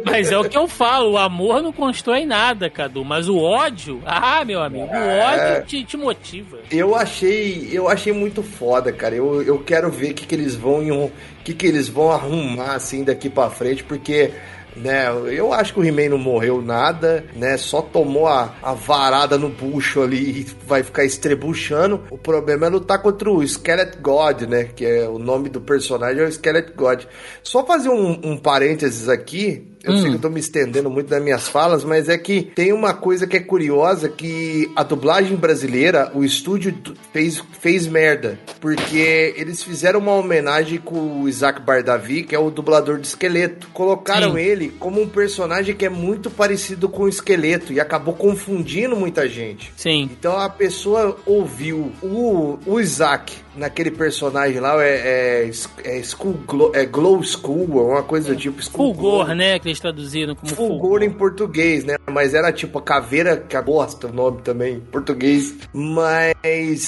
mas 0.04 0.32
é 0.32 0.38
o 0.38 0.48
que 0.48 0.56
eu 0.56 0.66
falo: 0.66 1.12
o 1.12 1.18
amor 1.18 1.62
não 1.62 1.72
constrói 1.72 2.24
nada, 2.24 2.70
Cadu. 2.70 3.04
Mas 3.04 3.28
o 3.28 3.36
ódio, 3.38 4.00
ah, 4.06 4.44
meu 4.44 4.62
amigo, 4.62 4.86
o 4.86 4.94
é. 4.94 5.58
ódio 5.58 5.66
te, 5.66 5.84
te, 5.84 5.96
motiva. 5.96 6.58
Eu 6.70 6.94
achei, 6.94 7.68
eu 7.70 7.88
achei 7.88 8.12
muito 8.12 8.42
foda, 8.42 8.92
cara. 8.92 9.14
Eu, 9.14 9.42
eu 9.42 9.58
quero 9.58 9.90
ver 9.90 10.12
o 10.12 10.14
que, 10.14 10.26
que 10.26 10.34
eles 10.34 10.54
vão. 10.54 10.80
O 10.80 11.12
que, 11.44 11.54
que 11.54 11.66
eles 11.66 11.88
vão 11.88 12.10
arrumar 12.10 12.74
assim 12.74 13.04
daqui 13.04 13.28
para 13.28 13.50
frente, 13.50 13.82
porque 13.82 14.32
né? 14.76 15.06
Eu 15.30 15.52
acho 15.52 15.74
que 15.74 15.80
o 15.80 15.84
He-Man 15.84 16.10
não 16.10 16.18
morreu 16.18 16.62
nada, 16.62 17.24
né? 17.34 17.56
Só 17.56 17.82
tomou 17.82 18.26
a, 18.26 18.54
a 18.62 18.72
varada 18.74 19.38
no 19.38 19.48
bucho 19.48 20.02
ali 20.02 20.40
e 20.40 20.46
vai 20.66 20.82
ficar 20.82 21.04
estrebuchando. 21.04 22.02
O 22.10 22.18
problema 22.18 22.66
é 22.66 22.68
lutar 22.68 23.00
contra 23.00 23.30
o 23.30 23.42
Skeleton 23.42 24.00
God, 24.00 24.42
né? 24.42 24.64
Que 24.64 24.84
é 24.84 25.08
o 25.08 25.18
nome 25.18 25.48
do 25.48 25.60
personagem 25.60 26.22
é 26.22 26.26
o 26.26 26.28
Skeleton 26.32 26.72
God. 26.76 27.04
Só 27.42 27.64
fazer 27.64 27.88
um, 27.88 28.20
um 28.24 28.36
parênteses 28.36 29.08
aqui, 29.08 29.69
eu 29.82 29.92
hum. 29.92 29.98
sei 29.98 30.10
que 30.10 30.16
eu 30.16 30.20
tô 30.20 30.28
me 30.28 30.40
estendendo 30.40 30.90
muito 30.90 31.10
nas 31.10 31.22
minhas 31.22 31.48
falas, 31.48 31.84
mas 31.84 32.08
é 32.08 32.18
que 32.18 32.42
tem 32.42 32.72
uma 32.72 32.92
coisa 32.92 33.26
que 33.26 33.36
é 33.36 33.40
curiosa, 33.40 34.08
que 34.08 34.70
a 34.76 34.82
dublagem 34.82 35.36
brasileira, 35.36 36.10
o 36.14 36.22
estúdio 36.22 36.76
fez, 37.12 37.42
fez 37.60 37.86
merda. 37.86 38.38
Porque 38.60 39.34
eles 39.36 39.62
fizeram 39.62 40.00
uma 40.00 40.14
homenagem 40.14 40.78
com 40.78 41.22
o 41.22 41.28
Isaac 41.28 41.62
Bardavi, 41.62 42.24
que 42.24 42.34
é 42.34 42.38
o 42.38 42.50
dublador 42.50 42.98
de 42.98 43.06
Esqueleto. 43.06 43.68
Colocaram 43.72 44.32
Sim. 44.32 44.40
ele 44.40 44.68
como 44.78 45.00
um 45.00 45.08
personagem 45.08 45.74
que 45.74 45.86
é 45.86 45.90
muito 45.90 46.30
parecido 46.30 46.88
com 46.88 47.04
o 47.04 47.08
Esqueleto 47.08 47.72
e 47.72 47.80
acabou 47.80 48.14
confundindo 48.14 48.96
muita 48.96 49.28
gente. 49.28 49.72
Sim. 49.76 50.10
Então 50.12 50.38
a 50.38 50.48
pessoa 50.48 51.16
ouviu 51.24 51.90
o, 52.02 52.58
o 52.66 52.80
Isaac 52.80 53.34
naquele 53.56 53.90
personagem 53.90 54.60
lá, 54.60 54.82
é, 54.82 55.48
é, 55.48 55.50
é, 55.84 56.02
school, 56.02 56.38
é 56.74 56.84
Glow 56.84 57.22
School, 57.22 57.90
uma 57.90 58.02
coisa 58.02 58.34
do 58.34 58.40
tipo. 58.40 58.62
School 58.62 58.94
glow. 58.94 59.26
né? 59.34 59.58
Eles 59.70 59.80
traduziram 59.80 60.34
como 60.34 60.52
Fulgor, 60.52 60.78
Fulgor 60.80 61.02
em 61.02 61.10
português, 61.10 61.84
né? 61.84 61.96
Mas 62.10 62.34
era 62.34 62.52
tipo 62.52 62.78
a 62.78 62.82
caveira 62.82 63.36
que 63.36 63.56
gosta 63.62 64.08
o 64.08 64.12
nome 64.12 64.42
também, 64.42 64.80
português. 64.80 65.54
Mas 65.72 66.34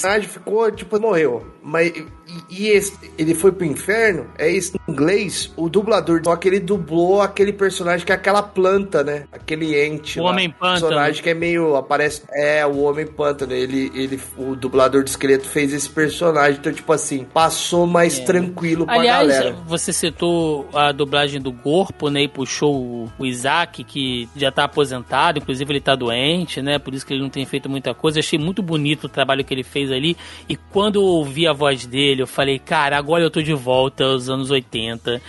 a 0.05 0.27
ficou, 0.27 0.71
tipo, 0.71 1.01
morreu. 1.01 1.47
Mas 1.63 1.93
e, 2.51 2.69
esse, 2.69 2.99
ele 3.19 3.35
foi 3.35 3.53
pro 3.53 3.65
inferno, 3.65 4.27
é 4.39 4.51
esse 4.51 4.77
em 4.77 4.93
inglês, 4.93 5.53
o 5.57 5.69
dublador, 5.69 6.21
só 6.25 6.37
que 6.37 6.49
ele 6.49 6.61
dublou 6.61 7.21
aquele 7.21 7.53
personagem 7.53 8.05
que 8.05 8.13
é 8.13 8.15
aquela 8.15 8.43
planta, 8.43 9.03
né? 9.03 9.25
Aquele 9.33 9.79
ente. 9.81 10.19
O 10.19 10.25
lá. 10.25 10.31
Homem 10.31 10.51
Pântano. 10.51 10.81
personagem 10.81 11.23
que 11.23 11.31
é 11.31 11.35
meio. 11.35 11.77
aparece. 11.77 12.23
É, 12.31 12.65
o 12.67 12.83
Homem 12.83 13.07
Pântano. 13.07 13.53
Ele, 13.53 13.91
ele, 13.95 14.21
o 14.37 14.55
dublador 14.57 15.05
de 15.05 15.11
esqueleto 15.11 15.47
fez 15.47 15.73
esse 15.73 15.89
personagem. 15.89 16.59
Então, 16.59 16.73
tipo 16.73 16.93
assim, 16.93 17.25
passou 17.25 17.87
mais 17.87 18.19
é. 18.19 18.25
tranquilo 18.25 18.87
pra 18.87 18.95
Aliás, 18.95 19.29
galera. 19.29 19.57
Você 19.67 19.93
citou 19.93 20.69
a 20.73 20.93
dublagem 20.93 21.41
do 21.41 21.53
Corpo, 21.53 22.09
né? 22.09 22.23
E 22.23 22.29
puxou 22.29 22.75
o, 22.75 23.13
o 23.19 23.27
Isaac, 23.27 23.85
que 23.85 24.29
já 24.37 24.51
tá 24.51 24.65
aposentado, 24.65 25.39
inclusive 25.39 25.73
ele 25.73 25.81
tá 25.81 25.95
doente, 25.95 26.63
né? 26.63 26.79
Por 26.79 26.95
isso 26.95 27.07
que 27.07 27.13
ele 27.13 27.23
não 27.23 27.31
tem 27.31 27.45
feito 27.45 27.69
muita 27.69 27.95
coisa. 27.95 28.21
Achei 28.21 28.39
muito 28.39 28.63
bonito 28.63 29.05
o 29.05 29.09
trabalho 29.09 29.45
que 29.45 29.53
ele 29.53 29.63
fez 29.63 29.91
ali. 29.91 30.17
E 30.49 30.57
quando 30.57 30.97
eu 30.97 31.05
ouvi 31.05 31.47
a 31.47 31.52
voz 31.53 31.87
dele, 31.87 32.23
eu 32.23 32.27
falei, 32.27 32.59
cara, 32.59 32.97
agora 32.97 33.23
eu 33.23 33.31
tô 33.31 33.43
de 33.43 33.55
volta 33.55 34.05
aos 34.05 34.29
anos 34.29 34.51
80 34.51 35.21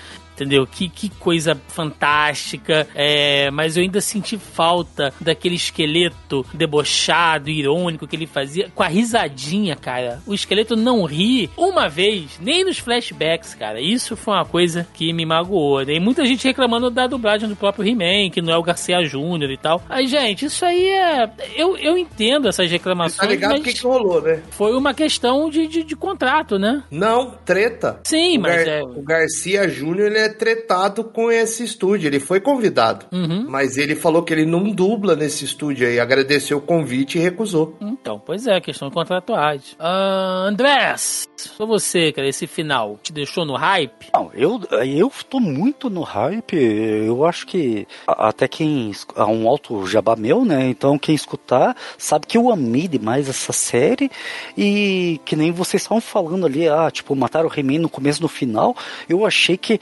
entendeu? 0.43 0.67
Que, 0.67 0.89
que 0.89 1.09
coisa 1.09 1.59
fantástica. 1.67 2.87
É, 2.93 3.49
mas 3.51 3.77
eu 3.77 3.83
ainda 3.83 4.01
senti 4.01 4.37
falta 4.37 5.13
daquele 5.19 5.55
esqueleto 5.55 6.45
debochado, 6.53 7.49
irônico 7.49 8.07
que 8.07 8.15
ele 8.15 8.27
fazia, 8.27 8.69
com 8.75 8.83
a 8.83 8.87
risadinha, 8.87 9.75
cara. 9.75 10.21
O 10.27 10.33
esqueleto 10.33 10.75
não 10.75 11.03
ri 11.05 11.49
uma 11.57 11.87
vez, 11.87 12.39
nem 12.39 12.63
nos 12.63 12.77
flashbacks, 12.77 13.55
cara. 13.55 13.79
Isso 13.81 14.15
foi 14.15 14.33
uma 14.33 14.45
coisa 14.45 14.87
que 14.93 15.13
me 15.13 15.25
magoou. 15.25 15.85
Tem 15.85 15.99
muita 15.99 16.25
gente 16.25 16.45
reclamando 16.45 16.89
da 16.89 17.07
dublagem 17.07 17.47
do 17.47 17.55
próprio 17.55 17.87
He-Man, 17.87 18.29
que 18.29 18.41
não 18.41 18.53
é 18.53 18.57
o 18.57 18.63
Garcia 18.63 19.03
Júnior 19.03 19.51
e 19.51 19.57
tal. 19.57 19.81
Aí, 19.89 20.07
gente, 20.07 20.45
isso 20.45 20.65
aí 20.65 20.87
é. 20.87 21.29
Eu, 21.55 21.77
eu 21.77 21.97
entendo 21.97 22.47
essas 22.47 22.69
reclamações. 22.69 23.17
Tá 23.17 23.25
ligado 23.25 23.59
o 23.59 23.63
que, 23.63 23.73
que 23.73 23.83
rolou, 23.83 24.21
né? 24.21 24.41
Foi 24.51 24.73
uma 24.75 24.93
questão 24.93 25.49
de, 25.49 25.67
de, 25.67 25.83
de, 25.83 25.95
contrato, 25.95 26.57
né? 26.59 26.83
Não, 26.91 27.31
treta. 27.45 27.99
Sim, 28.03 28.37
o 28.37 28.41
mas. 28.41 28.65
Gar... 28.65 28.67
É... 28.67 28.83
O 28.83 29.01
Garcia 29.01 29.67
Júnior, 29.67 30.07
ele 30.07 30.19
é 30.19 30.29
tretado 30.33 31.03
com 31.03 31.31
esse 31.31 31.63
estúdio. 31.63 32.07
Ele 32.07 32.19
foi 32.19 32.39
convidado, 32.39 33.05
uhum. 33.11 33.45
mas 33.47 33.77
ele 33.77 33.95
falou 33.95 34.23
que 34.23 34.33
ele 34.33 34.45
não 34.45 34.69
dubla 34.69 35.15
nesse 35.15 35.45
estúdio 35.45 35.87
aí. 35.87 35.99
Agradeceu 35.99 36.57
o 36.57 36.61
convite 36.61 37.17
e 37.17 37.21
recusou. 37.21 37.77
Então, 37.79 38.21
pois 38.23 38.47
é, 38.47 38.59
questão 38.59 38.89
de 38.89 38.93
contratuais. 38.93 39.73
Uh, 39.73 40.47
Andrés, 40.47 41.27
só 41.37 41.65
você, 41.65 42.11
cara, 42.11 42.27
esse 42.27 42.47
final 42.47 42.99
te 43.01 43.11
deixou 43.13 43.45
no 43.45 43.55
hype? 43.55 44.07
Não, 44.13 44.31
eu, 44.33 44.61
eu 44.85 45.11
tô 45.29 45.39
muito 45.39 45.89
no 45.89 46.01
hype. 46.01 46.55
Eu 46.55 47.25
acho 47.25 47.45
que 47.47 47.87
até 48.07 48.47
quem. 48.47 48.91
Há 49.15 49.25
um 49.25 49.47
alto 49.47 49.85
jabá 49.87 50.15
meu, 50.15 50.45
né? 50.45 50.67
Então 50.67 50.97
quem 50.97 51.15
escutar 51.15 51.75
sabe 51.97 52.27
que 52.27 52.37
eu 52.37 52.51
amei 52.51 52.87
demais 52.87 53.29
essa 53.29 53.53
série. 53.53 54.09
E 54.57 55.19
que 55.25 55.35
nem 55.35 55.51
vocês 55.51 55.81
estavam 55.83 56.01
falando 56.01 56.45
ali, 56.45 56.67
ah, 56.67 56.89
tipo, 56.91 57.15
mataram 57.15 57.49
o 57.49 57.59
He-Man 57.59 57.79
no 57.79 57.89
começo 57.89 58.21
no 58.21 58.27
final. 58.27 58.75
Eu 59.07 59.25
achei 59.25 59.57
que 59.57 59.79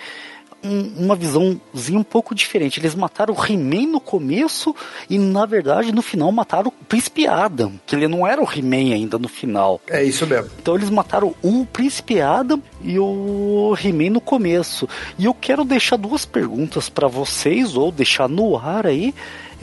um, 0.63 1.05
uma 1.05 1.15
visãozinha 1.15 1.99
um 1.99 2.03
pouco 2.03 2.35
diferente. 2.35 2.79
Eles 2.79 2.95
mataram 2.95 3.33
o 3.33 3.45
He-Man 3.45 3.87
no 3.87 3.99
começo 3.99 4.75
e, 5.09 5.17
na 5.17 5.45
verdade, 5.45 5.91
no 5.91 6.01
final 6.01 6.31
mataram 6.31 6.69
o 6.69 6.85
Príncipe 6.85 7.27
Adam, 7.27 7.73
que 7.85 7.95
ele 7.95 8.07
não 8.07 8.25
era 8.25 8.41
o 8.41 8.47
He-Man 8.49 8.93
ainda 8.93 9.17
no 9.17 9.27
final. 9.27 9.81
É 9.87 10.03
isso 10.03 10.25
mesmo. 10.27 10.51
Então 10.61 10.75
eles 10.75 10.89
mataram 10.89 11.33
o 11.41 11.65
Príncipe 11.65 12.21
Adam 12.21 12.61
e 12.83 12.97
o 12.99 13.75
He-Man 13.81 14.11
no 14.11 14.21
começo. 14.21 14.87
E 15.17 15.25
eu 15.25 15.33
quero 15.33 15.63
deixar 15.63 15.97
duas 15.97 16.25
perguntas 16.25 16.89
para 16.89 17.07
vocês, 17.07 17.75
ou 17.75 17.91
deixar 17.91 18.27
no 18.27 18.57
ar 18.57 18.85
aí. 18.85 19.13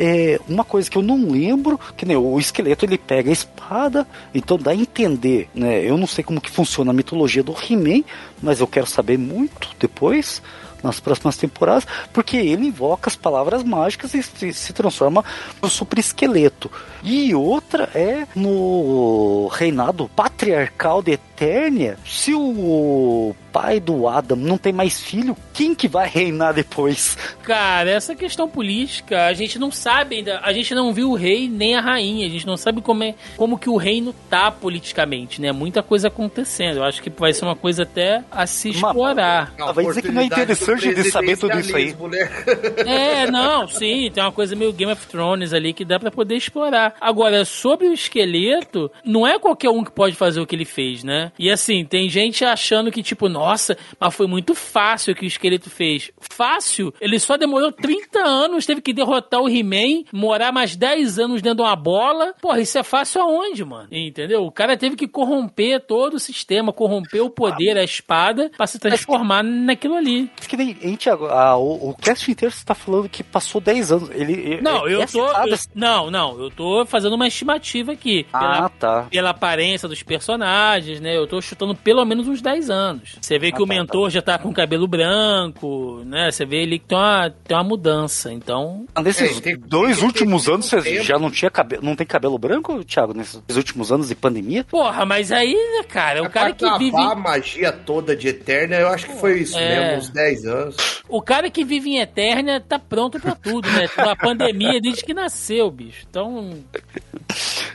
É, 0.00 0.38
uma 0.48 0.62
coisa 0.62 0.88
que 0.88 0.96
eu 0.96 1.02
não 1.02 1.28
lembro, 1.28 1.78
que 1.96 2.06
nem 2.06 2.16
o 2.16 2.38
esqueleto 2.38 2.84
ele 2.84 2.96
pega 2.96 3.30
a 3.30 3.32
espada, 3.32 4.06
então 4.32 4.56
dá 4.56 4.70
a 4.70 4.76
entender, 4.76 5.48
né? 5.52 5.84
Eu 5.84 5.96
não 5.96 6.06
sei 6.06 6.22
como 6.22 6.40
que 6.40 6.48
funciona 6.48 6.92
a 6.92 6.94
mitologia 6.94 7.42
do 7.42 7.52
He-Man, 7.52 8.04
mas 8.40 8.60
eu 8.60 8.68
quero 8.68 8.86
saber 8.86 9.18
muito 9.18 9.70
depois 9.80 10.40
nas 10.82 11.00
próximas 11.00 11.36
temporadas, 11.36 11.86
porque 12.12 12.36
ele 12.36 12.66
invoca 12.66 13.08
as 13.08 13.16
palavras 13.16 13.62
mágicas 13.62 14.14
e 14.14 14.22
se, 14.22 14.52
se 14.52 14.72
transforma 14.72 15.24
no 15.60 15.68
super 15.68 15.98
esqueleto. 15.98 16.70
E 17.02 17.34
outra 17.34 17.90
é 17.94 18.26
no 18.34 19.48
reinado 19.48 20.08
patriarcal 20.14 21.02
de 21.02 21.18
Eternia, 21.40 21.96
se 22.04 22.34
o 22.34 23.32
pai 23.52 23.78
do 23.78 24.08
Adam 24.08 24.36
não 24.36 24.58
tem 24.58 24.72
mais 24.72 25.00
filho, 25.00 25.36
quem 25.54 25.74
que 25.74 25.88
vai 25.88 26.08
reinar 26.08 26.52
depois? 26.52 27.16
Cara, 27.42 27.90
essa 27.90 28.14
questão 28.14 28.48
política, 28.48 29.26
a 29.26 29.32
gente 29.32 29.58
não 29.58 29.70
sabe 29.70 30.16
ainda, 30.16 30.40
a 30.42 30.52
gente 30.52 30.74
não 30.74 30.92
viu 30.92 31.10
o 31.10 31.14
rei 31.14 31.48
nem 31.48 31.76
a 31.76 31.80
rainha, 31.80 32.26
a 32.26 32.30
gente 32.30 32.46
não 32.46 32.56
sabe 32.56 32.80
como 32.80 33.04
é, 33.04 33.14
como 33.36 33.58
que 33.58 33.70
o 33.70 33.76
reino 33.76 34.14
tá 34.28 34.50
politicamente, 34.50 35.40
né? 35.40 35.52
Muita 35.52 35.82
coisa 35.82 36.08
acontecendo. 36.08 36.78
Eu 36.78 36.84
acho 36.84 37.02
que 37.02 37.10
vai 37.10 37.32
ser 37.32 37.44
uma 37.44 37.56
coisa 37.56 37.84
até 37.84 38.22
a 38.30 38.46
se 38.46 38.70
explorar. 38.70 39.52
Uma, 39.56 39.72
vai 39.72 39.86
dizer 39.86 40.02
que 40.02 40.12
não 40.12 40.22
é 40.22 40.24
interessante 40.24 40.94
de 40.94 41.10
saber 41.10 41.36
tudo 41.36 41.58
isso 41.58 41.76
aí. 41.76 41.94
Né? 42.08 42.28
É, 42.88 43.30
não, 43.30 43.66
sim, 43.68 44.10
tem 44.12 44.22
uma 44.22 44.32
coisa 44.32 44.56
meio 44.56 44.72
Game 44.72 44.92
of 44.92 45.06
Thrones 45.06 45.52
ali 45.52 45.72
que 45.72 45.84
dá 45.84 45.98
para 45.98 46.10
poder 46.10 46.36
explorar. 46.36 46.94
Agora, 47.00 47.44
sobre 47.44 47.86
o 47.86 47.92
esqueleto, 47.92 48.90
não 49.04 49.26
é 49.26 49.38
qualquer 49.38 49.70
um 49.70 49.84
que 49.84 49.90
pode 49.90 50.14
fazer 50.14 50.40
o 50.40 50.46
que 50.46 50.54
ele 50.54 50.64
fez, 50.64 51.04
né? 51.04 51.27
E 51.38 51.50
assim, 51.50 51.84
tem 51.84 52.08
gente 52.08 52.44
achando 52.44 52.90
que, 52.90 53.02
tipo, 53.02 53.28
nossa, 53.28 53.76
mas 53.98 54.14
foi 54.14 54.26
muito 54.26 54.54
fácil 54.54 55.12
o 55.12 55.16
que 55.16 55.24
o 55.24 55.26
esqueleto 55.26 55.70
fez. 55.70 56.10
Fácil? 56.18 56.92
Ele 57.00 57.18
só 57.18 57.36
demorou 57.36 57.72
30 57.72 58.18
anos, 58.20 58.66
teve 58.66 58.80
que 58.80 58.92
derrotar 58.92 59.40
o 59.40 59.48
He-Man, 59.48 60.04
morar 60.12 60.52
mais 60.52 60.76
10 60.76 61.18
anos 61.18 61.42
dentro 61.42 61.56
de 61.56 61.62
uma 61.62 61.76
bola. 61.76 62.34
Porra, 62.40 62.60
isso 62.60 62.78
é 62.78 62.82
fácil 62.82 63.22
aonde, 63.22 63.64
mano? 63.64 63.88
Entendeu? 63.90 64.44
O 64.44 64.52
cara 64.52 64.76
teve 64.76 64.96
que 64.96 65.08
corromper 65.08 65.80
todo 65.80 66.14
o 66.14 66.20
sistema, 66.20 66.72
corromper 66.72 67.22
o 67.22 67.30
poder, 67.30 67.76
a 67.76 67.84
espada, 67.84 68.50
para 68.56 68.66
se 68.66 68.78
transformar 68.78 69.42
naquilo 69.42 69.94
ali. 69.94 70.30
Que 70.48 70.56
nem, 70.56 70.76
hein, 70.82 70.96
Thiago, 70.96 71.26
a, 71.26 71.56
o, 71.56 71.90
o 71.90 71.94
cast 71.94 72.30
inteiro 72.30 72.54
você 72.54 72.64
tá 72.64 72.74
falando 72.74 73.08
que 73.08 73.22
passou 73.22 73.60
10 73.60 73.92
anos. 73.92 74.10
Ele, 74.10 74.60
não, 74.60 74.88
eu 74.88 75.06
tô. 75.06 75.26
Eu, 75.26 75.58
não, 75.74 76.10
não, 76.10 76.40
eu 76.40 76.50
tô 76.50 76.86
fazendo 76.86 77.14
uma 77.14 77.26
estimativa 77.26 77.92
aqui. 77.92 78.24
Pela, 78.24 78.66
ah, 78.66 78.68
tá. 78.68 79.02
Pela 79.10 79.30
aparência 79.30 79.88
dos 79.88 80.02
personagens, 80.02 81.00
né? 81.00 81.17
Eu 81.18 81.26
tô 81.26 81.40
chutando 81.40 81.74
pelo 81.74 82.04
menos 82.04 82.28
uns 82.28 82.40
10 82.40 82.70
anos. 82.70 83.16
Você 83.20 83.38
vê 83.38 83.50
que 83.50 83.60
ah, 83.60 83.64
o 83.64 83.66
tá, 83.66 83.74
mentor 83.74 84.04
tá. 84.04 84.10
já 84.10 84.22
tá 84.22 84.38
com 84.38 84.52
cabelo 84.52 84.86
branco, 84.86 86.02
né? 86.04 86.30
Você 86.30 86.44
vê 86.44 86.62
ele 86.62 86.78
que 86.78 86.86
tem 86.86 86.98
uma, 86.98 87.30
tem 87.30 87.56
uma 87.56 87.64
mudança. 87.64 88.32
Então. 88.32 88.86
Ah, 88.94 89.02
nesses 89.02 89.40
é, 89.46 89.56
dois 89.56 90.02
últimos 90.02 90.48
anos 90.48 90.66
você 90.66 91.02
já 91.02 91.18
não 91.18 91.30
tinha 91.30 91.50
cabelo. 91.50 91.82
Não 91.82 91.96
tem 91.96 92.06
cabelo 92.06 92.38
branco, 92.38 92.84
Thiago, 92.84 93.14
nesses 93.14 93.42
últimos 93.56 93.92
anos 93.92 94.08
de 94.08 94.14
pandemia? 94.14 94.64
Porra, 94.64 95.04
mas 95.04 95.32
aí, 95.32 95.54
né, 95.54 95.84
cara, 95.88 96.22
o 96.22 96.30
cara 96.30 96.52
que 96.52 96.78
vive. 96.78 96.96
a 96.96 97.14
magia 97.14 97.72
toda 97.72 98.16
de 98.16 98.28
Eterna, 98.28 98.76
eu 98.76 98.88
acho 98.88 99.06
que 99.06 99.14
foi 99.14 99.40
isso 99.40 99.58
é... 99.58 99.90
mesmo, 99.90 99.98
uns 99.98 100.10
10 100.10 100.46
anos. 100.46 101.02
O 101.08 101.22
cara 101.22 101.50
que 101.50 101.64
vive 101.64 101.90
em 101.90 102.00
Eterna 102.00 102.60
tá 102.60 102.78
pronto 102.78 103.18
pra 103.18 103.34
tudo, 103.34 103.68
né? 103.70 103.88
A 103.96 104.14
pandemia 104.14 104.80
desde 104.80 105.04
que 105.04 105.14
nasceu, 105.14 105.70
bicho. 105.70 106.06
Então. 106.08 106.50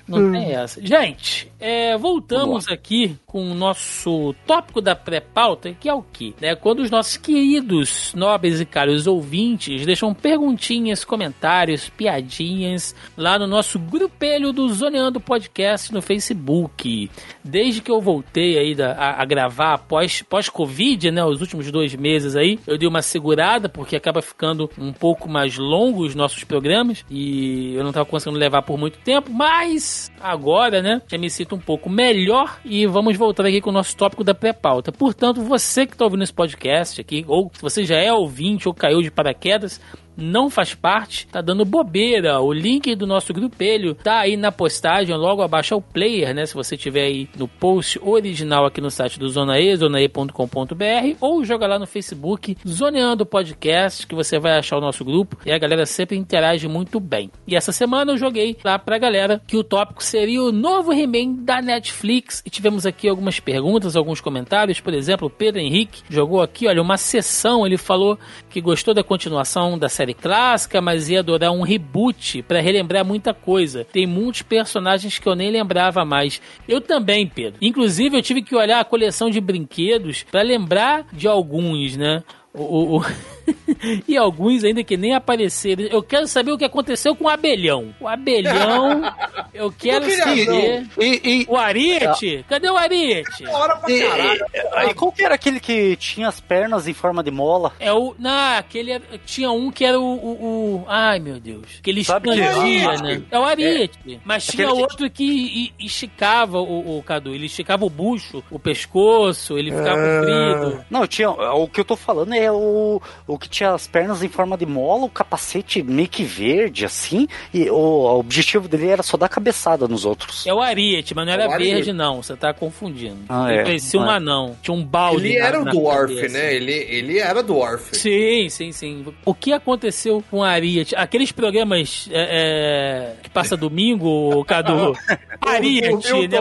Não 0.07 0.32
tem 0.32 0.52
essa. 0.53 0.82
Gente, 0.86 1.52
é, 1.60 1.98
voltamos 1.98 2.68
aqui 2.68 3.18
com 3.34 3.51
o 3.51 3.55
nosso 3.55 4.35
tópico 4.45 4.80
da 4.80 4.95
pré-pauta, 4.95 5.73
que 5.73 5.89
é 5.89 5.93
o 5.93 6.03
que? 6.03 6.35
Né? 6.39 6.55
Quando 6.55 6.81
os 6.81 6.91
nossos 6.91 7.18
queridos, 7.18 8.14
nobres 8.14 8.61
e 8.61 8.65
caros 8.65 9.07
ouvintes 9.07 9.88
deixam 9.88 10.14
perguntinhas, 10.14 11.03
comentários, 11.03 11.89
piadinhas 11.89 12.95
lá 13.18 13.39
no 13.39 13.47
nosso 13.47 13.80
grupelho 13.80 14.53
do 14.53 14.72
Zoneando 14.72 15.19
Podcast 15.19 15.91
no 15.91 15.99
Facebook. 15.99 17.10
Desde 17.43 17.81
que 17.81 17.89
eu 17.89 17.99
voltei 17.99 18.55
aí 18.60 18.76
da, 18.76 18.91
a, 18.91 19.23
a, 19.23 19.26
gravar 19.26 19.80
pós, 19.80 20.22
pós-Covid, 20.22 21.10
né? 21.10 21.26
Os 21.26 21.41
últimos 21.41 21.72
dois 21.72 21.95
meses 21.95 22.35
aí, 22.35 22.60
eu 22.68 22.77
dei 22.77 22.88
uma 22.88 23.01
segurada, 23.01 23.68
porque 23.68 23.95
acaba 23.95 24.22
ficando 24.22 24.69
um 24.77 24.93
pouco 24.93 25.27
mais 25.27 25.57
longo 25.57 26.05
os 26.05 26.14
nossos 26.14 26.43
programas 26.43 27.03
e 27.10 27.73
eu 27.73 27.81
não 27.81 27.89
estava 27.89 28.05
conseguindo 28.05 28.38
levar 28.38 28.61
por 28.61 28.77
muito 28.77 28.99
tempo, 28.99 29.31
mas 29.31 30.11
agora, 30.22 30.84
né? 30.84 31.01
Já 31.07 31.18
me 31.18 31.31
sinto 31.31 31.55
um 31.55 31.60
pouco 31.60 31.89
melhor 31.89 32.60
e 32.64 32.85
vamos 32.85 33.22
voltar 33.23 33.45
aqui 33.45 33.61
com 33.61 33.69
o 33.69 33.73
nosso 33.73 33.95
tópico 33.95 34.23
da 34.23 34.33
pré-pauta. 34.33 34.91
Portanto, 34.91 35.41
você 35.41 35.85
que 35.85 35.93
está 35.93 36.05
ouvindo 36.05 36.23
esse 36.23 36.33
podcast 36.33 36.99
aqui, 36.99 37.23
ou 37.27 37.51
você 37.61 37.85
já 37.85 37.97
é 37.97 38.11
ouvinte 38.11 38.67
ou 38.67 38.73
caiu 38.73 39.01
de 39.01 39.09
paraquedas, 39.09 39.79
não 40.15 40.49
faz 40.49 40.73
parte, 40.73 41.27
tá 41.27 41.41
dando 41.41 41.65
bobeira. 41.65 42.40
O 42.40 42.53
link 42.53 42.95
do 42.95 43.07
nosso 43.07 43.34
grupelho 43.34 43.95
tá 43.95 44.19
aí 44.19 44.38
na 44.38 44.52
postagem, 44.52 45.15
logo 45.15 45.41
abaixo 45.41 45.73
ao 45.73 45.81
player, 45.81 46.34
né? 46.34 46.45
Se 46.45 46.53
você 46.53 46.77
tiver 46.77 47.06
aí 47.06 47.30
no 47.38 47.48
post 47.48 47.99
original 48.02 48.65
aqui 48.65 48.81
no 48.81 48.91
site 48.91 49.19
do 49.19 49.30
Zona 49.30 49.60
E, 49.60 49.76
zonae.com.br, 49.76 51.18
ou 51.19 51.44
joga 51.44 51.68
lá 51.68 51.80
no 51.80 51.88
Facebook, 51.88 52.57
Zoneando 52.68 53.26
Podcast, 53.26 54.06
que 54.06 54.15
você 54.15 54.40
vai 54.40 54.57
achar 54.57 54.77
o 54.77 54.81
nosso 54.81 55.03
grupo 55.06 55.38
e 55.45 55.52
a 55.52 55.57
galera 55.57 55.85
sempre 55.85 56.18
interage 56.18 56.68
muito 56.68 56.99
bem. 56.99 57.31
E 57.48 57.56
essa 57.56 57.72
semana 57.72 58.11
eu 58.11 58.18
joguei 58.18 58.57
lá 58.64 58.77
pra 58.77 58.98
galera 58.98 59.41
que 59.48 59.57
o 59.57 59.64
tópico 59.64 60.03
seria 60.03 60.41
o 60.41 60.52
novo 60.52 60.94
He-Man 60.94 61.44
da 61.44 61.61
Netflix 61.61 62.41
e 62.45 62.49
tivemos 62.49 62.85
aqui 62.85 63.07
algumas 63.07 63.40
perguntas, 63.40 63.95
alguns 63.95 64.22
comentários. 64.22 64.80
Por 64.80 64.94
exemplo, 64.94 65.30
Pedro 65.30 65.61
Henrique 65.61 66.03
jogou 66.10 66.41
aqui, 66.41 66.68
olha, 66.68 66.81
uma 66.81 66.98
sessão, 66.98 67.65
ele 67.65 67.77
falou 67.77 68.18
que 68.49 68.61
gostou 68.61 68.94
da 68.94 69.03
continuação 69.03 69.77
da 69.77 69.90
série 69.90 70.02
série 70.03 70.13
clássica, 70.13 70.81
mas 70.81 71.09
ia 71.09 71.19
adorar 71.19 71.51
um 71.51 71.61
reboot 71.61 72.41
para 72.43 72.59
relembrar 72.59 73.05
muita 73.05 73.34
coisa. 73.34 73.85
Tem 73.85 74.05
muitos 74.05 74.41
personagens 74.41 75.17
que 75.17 75.27
eu 75.27 75.35
nem 75.35 75.49
lembrava 75.49 76.03
mais. 76.03 76.41
Eu 76.67 76.81
também, 76.81 77.25
Pedro. 77.25 77.57
Inclusive, 77.61 78.17
eu 78.17 78.21
tive 78.21 78.41
que 78.41 78.55
olhar 78.55 78.81
a 78.81 78.85
coleção 78.85 79.30
de 79.30 79.39
brinquedos 79.39 80.23
para 80.23 80.41
lembrar 80.41 81.07
de 81.13 81.27
alguns, 81.27 81.95
né? 81.95 82.21
O, 82.53 82.97
o, 82.97 83.05
e 84.07 84.15
alguns 84.15 84.63
ainda 84.63 84.84
que 84.84 84.95
nem 84.95 85.15
apareceram. 85.15 85.84
Eu 85.85 86.03
quero 86.03 86.27
saber 86.27 86.51
o 86.51 86.57
que 86.57 86.65
aconteceu 86.65 87.15
com 87.15 87.25
o 87.25 87.30
abelhão. 87.30 87.93
O 87.99 88.07
abelhão, 88.07 89.01
eu 89.53 89.71
quero 89.71 90.09
saber. 90.11 90.88
E, 90.99 91.21
e, 91.23 91.45
o 91.49 91.57
Ariete? 91.57 92.45
Cadê 92.47 92.69
o 92.69 92.77
Ariete? 92.77 93.43
E, 93.88 94.89
e, 94.89 94.93
qual 94.93 95.11
que 95.11 95.23
era 95.23 95.35
aquele 95.35 95.59
que 95.59 95.95
tinha 95.95 96.27
as 96.27 96.39
pernas 96.39 96.88
em 96.88 96.93
forma 96.93 97.23
de 97.23 97.31
mola? 97.31 97.73
É 97.80 97.91
o. 97.91 98.15
Não, 98.19 98.57
aquele 98.57 98.99
tinha 99.25 99.51
um 99.51 99.71
que 99.71 99.84
era 99.84 99.99
o. 99.99 100.03
o, 100.03 100.75
o 100.75 100.85
ai 100.88 101.19
meu 101.19 101.39
Deus. 101.39 101.80
Que 101.81 101.89
ele 101.89 102.01
expandia, 102.01 102.97
né? 103.01 103.23
É 103.31 103.39
o 103.39 103.43
Ariete. 103.43 103.97
É. 104.07 104.17
Mas 104.23 104.45
tinha 104.45 104.67
aquele 104.67 104.81
outro 104.81 105.09
que 105.09 105.73
esticava 105.80 106.59
o, 106.59 106.99
o 106.99 107.03
Cadu. 107.03 107.34
Ele 107.34 107.47
esticava 107.47 107.84
o 107.84 107.89
bucho, 107.89 108.43
o 108.51 108.59
pescoço, 108.59 109.57
ele 109.57 109.71
ficava 109.71 109.99
ah. 109.99 110.19
comprido. 110.19 110.85
Não, 110.89 111.07
tinha. 111.07 111.30
O 111.31 111.67
que 111.67 111.80
eu 111.80 111.85
tô 111.85 111.95
falando 111.95 112.34
é 112.34 112.43
o 112.52 113.02
o 113.28 113.38
que 113.38 113.49
tinha 113.49 113.72
as 113.72 113.88
pernas 113.88 114.24
em 114.24 114.30
forma 114.30 114.57
de 114.57 114.65
mola, 114.65 115.06
o 115.06 115.10
capacete 115.10 115.82
meio 115.82 116.07
que 116.07 116.24
verde, 116.24 116.86
assim, 116.86 117.28
e 117.53 117.70
o, 117.70 117.76
o 117.76 118.20
objetivo 118.20 118.68
dele 118.68 118.88
era 118.88 119.03
só 119.03 119.18
dar 119.18 119.30
cabeçada 119.30 119.88
nos 119.88 120.06
outros. 120.06 120.45
É 120.45 120.53
o 120.53 120.61
Ariete, 120.61 121.15
mas 121.15 121.26
não 121.26 121.34
era 121.34 121.57
verde, 121.57 121.94
não, 121.94 122.22
você 122.22 122.36
tá 122.36 122.53
confundindo. 122.53 123.20
Ah, 123.30 123.49
ele 123.49 123.61
é. 123.61 123.64
parecia 123.64 123.99
um 123.99 124.10
ah. 124.10 124.15
anão, 124.15 124.56
tinha 124.61 124.76
um 124.76 124.84
balde 124.84 125.28
Ele 125.28 125.38
era 125.38 125.61
o 125.61 125.65
Dwarf, 125.65 126.15
cabeça. 126.15 126.38
né? 126.38 126.56
Ele, 126.56 126.74
ele 126.74 127.20
era 127.20 127.41
Dwarf. 127.41 127.95
Sim, 127.95 128.49
sim, 128.49 128.72
sim. 128.72 129.06
O 129.26 129.34
que 129.34 129.53
aconteceu 129.53 130.24
com 130.30 130.40
o 130.40 130.44
Ariete? 130.44 130.95
Aqueles 130.95 131.32
programas 131.32 132.07
é, 132.11 133.15
é, 133.20 133.22
que 133.22 133.30
passa 133.30 133.56
domingo, 133.56 134.44
Cadu? 134.45 134.95
Ariete, 135.41 136.28
né? 136.28 136.40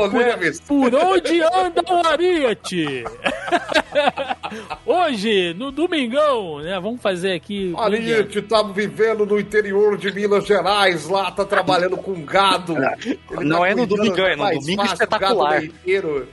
Por, 0.67 0.91
por 0.91 0.95
onde 0.95 1.41
anda 1.43 1.83
o 1.89 2.07
Ariete? 2.07 3.05
Hoje, 4.85 5.55
no 5.55 5.71
domingão, 5.93 6.61
né? 6.61 6.81
Vamos 6.81 7.03
fazer 7.03 7.33
aqui. 7.33 7.75
Ariete 7.77 8.41
tá 8.43 8.63
vivendo 8.63 9.27
no 9.27 9.39
interior 9.39 9.99
de 9.99 10.13
Minas 10.13 10.47
Gerais, 10.47 11.07
lá 11.07 11.31
tá 11.31 11.45
trabalhando 11.45 11.99
com 11.99 12.25
gado. 12.25 12.75
Ele 13.05 13.45
não 13.45 13.61
tá 13.61 13.69
é 13.69 13.75
no 13.75 13.87
domingão, 13.87 14.27
é 14.27 14.37
no 14.37 14.61
domingo 14.61 14.85
espetacular. 14.85 15.63
Ele 15.63 16.27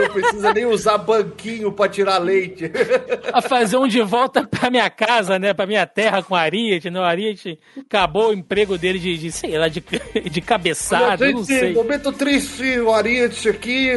não 0.00 0.08
precisa 0.12 0.52
nem 0.52 0.66
usar 0.66 0.98
banquinho 0.98 1.70
pra 1.70 1.88
tirar 1.88 2.18
leite. 2.18 2.70
A 3.32 3.40
fazer 3.40 3.76
um 3.76 3.86
de 3.86 4.02
volta 4.02 4.44
pra 4.46 4.70
minha 4.70 4.90
casa, 4.90 5.38
né? 5.38 5.54
Pra 5.54 5.66
minha 5.66 5.86
terra 5.86 6.22
com 6.22 6.34
a 6.34 6.40
Ariete, 6.40 6.90
né? 6.90 6.98
O 6.98 7.04
Ariete 7.04 7.58
acabou 7.78 8.30
o 8.30 8.34
emprego 8.34 8.76
dele 8.76 8.98
de, 8.98 9.16
de 9.16 9.30
sei 9.30 9.56
lá, 9.56 9.68
de, 9.68 9.82
de 10.30 10.40
cabeçada, 10.40 11.24
Olha, 11.24 11.26
gente, 11.26 11.34
não 11.34 11.44
sei. 11.44 11.72
Momento 11.72 12.12
triste, 12.12 12.80
o 12.80 12.92
Ariete 12.92 13.48
aqui. 13.48 13.92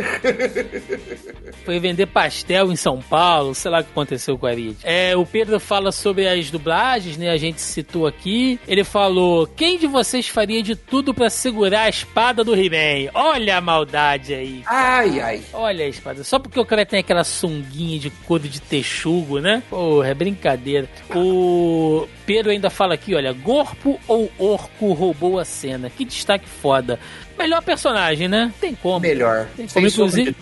Foi 1.65 1.79
vender 1.79 2.05
pastel 2.07 2.71
em 2.71 2.75
São 2.75 3.01
Paulo, 3.01 3.55
sei 3.55 3.71
lá 3.71 3.79
o 3.79 3.83
que 3.83 3.89
aconteceu 3.91 4.37
com 4.37 4.45
o 4.45 4.49
Ariete. 4.49 4.79
É, 4.83 5.06
o 5.15 5.25
Pedro 5.25 5.59
fala 5.59 5.91
sobre 5.91 6.27
as 6.27 6.49
dublagens, 6.49 7.17
né? 7.17 7.29
A 7.29 7.37
gente 7.37 7.61
citou 7.61 8.07
aqui. 8.07 8.59
Ele 8.67 8.83
falou: 8.83 9.47
quem 9.47 9.77
de 9.77 9.87
vocês 9.87 10.27
faria 10.27 10.61
de 10.61 10.75
tudo 10.75 11.13
para 11.13 11.29
segurar 11.29 11.83
a 11.83 11.89
espada 11.89 12.43
do 12.43 12.55
He-Man? 12.55 13.11
Olha 13.13 13.57
a 13.57 13.61
maldade 13.61 14.33
aí. 14.33 14.63
Ai, 14.65 15.19
ai. 15.19 15.41
Olha 15.53 15.85
a 15.85 15.87
espada. 15.87 16.23
Só 16.23 16.39
porque 16.39 16.59
o 16.59 16.65
cara 16.65 16.85
tem 16.85 16.99
aquela 16.99 17.23
sunguinha 17.23 17.99
de 17.99 18.09
couro 18.09 18.47
de 18.47 18.61
texugo, 18.61 19.39
né? 19.39 19.63
Porra, 19.69 20.07
é 20.09 20.13
brincadeira. 20.13 20.87
O 21.15 22.07
Pedro 22.25 22.51
ainda 22.51 22.69
fala 22.69 22.93
aqui, 22.93 23.15
olha, 23.15 23.31
Gorpo 23.31 23.99
ou 24.07 24.31
Orco 24.37 24.93
roubou 24.93 25.39
a 25.39 25.45
cena. 25.45 25.89
Que 25.89 26.03
destaque 26.03 26.47
foda. 26.47 26.99
Melhor 27.37 27.61
personagem, 27.61 28.27
né? 28.27 28.51
Tem 28.59 28.73
como. 28.73 28.99
Melhor. 28.99 29.47
Tem 29.55 29.67
como. 29.67 29.87
Inclusive, 29.87 30.35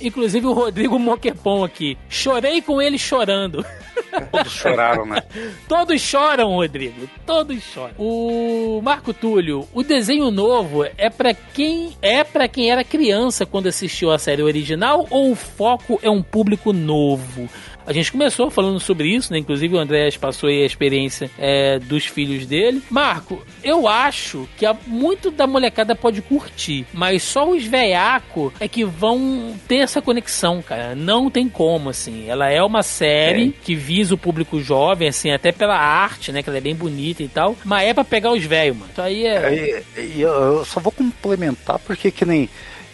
inclusive 0.00 0.46
o 0.46 0.52
Rodrigo 0.52 0.98
Moquepon 0.98 1.64
aqui. 1.64 1.98
Chorei 2.08 2.62
com 2.62 2.80
ele 2.80 2.98
chorando. 2.98 3.66
Todos 4.30 4.52
choraram, 4.52 5.06
né? 5.06 5.22
Todos 5.68 6.00
choram, 6.00 6.54
Rodrigo. 6.54 7.08
Todos 7.24 7.62
choram. 7.62 7.94
O 7.98 8.80
Marco 8.82 9.12
Túlio, 9.12 9.68
o 9.72 9.82
desenho 9.82 10.30
novo 10.30 10.84
é 10.96 11.10
para 11.10 11.34
quem 11.34 11.96
é 12.00 12.24
para 12.24 12.48
quem 12.48 12.70
era 12.70 12.84
criança 12.84 13.44
quando 13.46 13.68
assistiu 13.68 14.10
a 14.10 14.18
série 14.18 14.42
original 14.42 15.06
ou 15.10 15.32
o 15.32 15.36
foco 15.36 15.98
é 16.02 16.10
um 16.10 16.22
público 16.22 16.72
novo? 16.72 17.48
A 17.86 17.92
gente 17.92 18.10
começou 18.10 18.50
falando 18.50 18.80
sobre 18.80 19.08
isso, 19.08 19.32
né? 19.32 19.38
Inclusive 19.38 19.76
o 19.76 19.78
Andrés 19.78 20.16
passou 20.16 20.48
aí 20.48 20.62
a 20.62 20.66
experiência 20.66 21.30
é, 21.38 21.78
dos 21.78 22.04
filhos 22.04 22.44
dele. 22.44 22.82
Marco, 22.90 23.46
eu 23.62 23.86
acho 23.86 24.48
que 24.56 24.66
muito 24.86 25.30
da 25.30 25.46
molecada 25.46 25.94
pode 25.94 26.20
curtir, 26.20 26.84
mas 26.92 27.22
só 27.22 27.48
os 27.48 27.64
veiacos 27.64 28.52
é 28.58 28.66
que 28.66 28.84
vão 28.84 29.54
ter 29.68 29.76
essa 29.76 30.02
conexão, 30.02 30.60
cara. 30.60 30.96
Não 30.96 31.30
tem 31.30 31.48
como, 31.48 31.90
assim. 31.90 32.28
Ela 32.28 32.50
é 32.50 32.60
uma 32.60 32.82
série 32.82 33.50
é. 33.50 33.64
que 33.64 33.76
visa 33.76 34.14
o 34.14 34.18
público 34.18 34.60
jovem, 34.60 35.08
assim, 35.08 35.30
até 35.30 35.52
pela 35.52 35.78
arte, 35.78 36.32
né? 36.32 36.42
Que 36.42 36.48
ela 36.48 36.58
é 36.58 36.62
bem 36.62 36.74
bonita 36.74 37.22
e 37.22 37.28
tal. 37.28 37.56
Mas 37.64 37.86
é 37.88 37.94
pra 37.94 38.04
pegar 38.04 38.32
os 38.32 38.44
velhos, 38.44 38.76
mano. 38.76 38.90
Isso 38.90 39.02
aí 39.02 39.26
é. 39.26 39.84
é 39.96 40.04
eu 40.16 40.64
só 40.64 40.80
vou 40.80 40.90
complementar 40.90 41.78
porque 41.78 42.10
que 42.10 42.24
nem. 42.24 42.48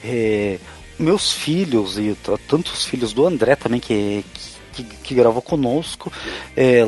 É, 0.05 0.59
meus 0.99 1.33
filhos 1.33 1.99
e 1.99 2.17
tantos 2.47 2.85
filhos 2.85 3.13
do 3.13 3.27
André 3.27 3.57
também 3.57 3.81
que, 3.81 4.25
que 4.33 4.52
que, 4.73 4.83
que 4.83 5.15
gravou 5.15 5.43
conosco, 5.43 6.13
é, 6.57 6.83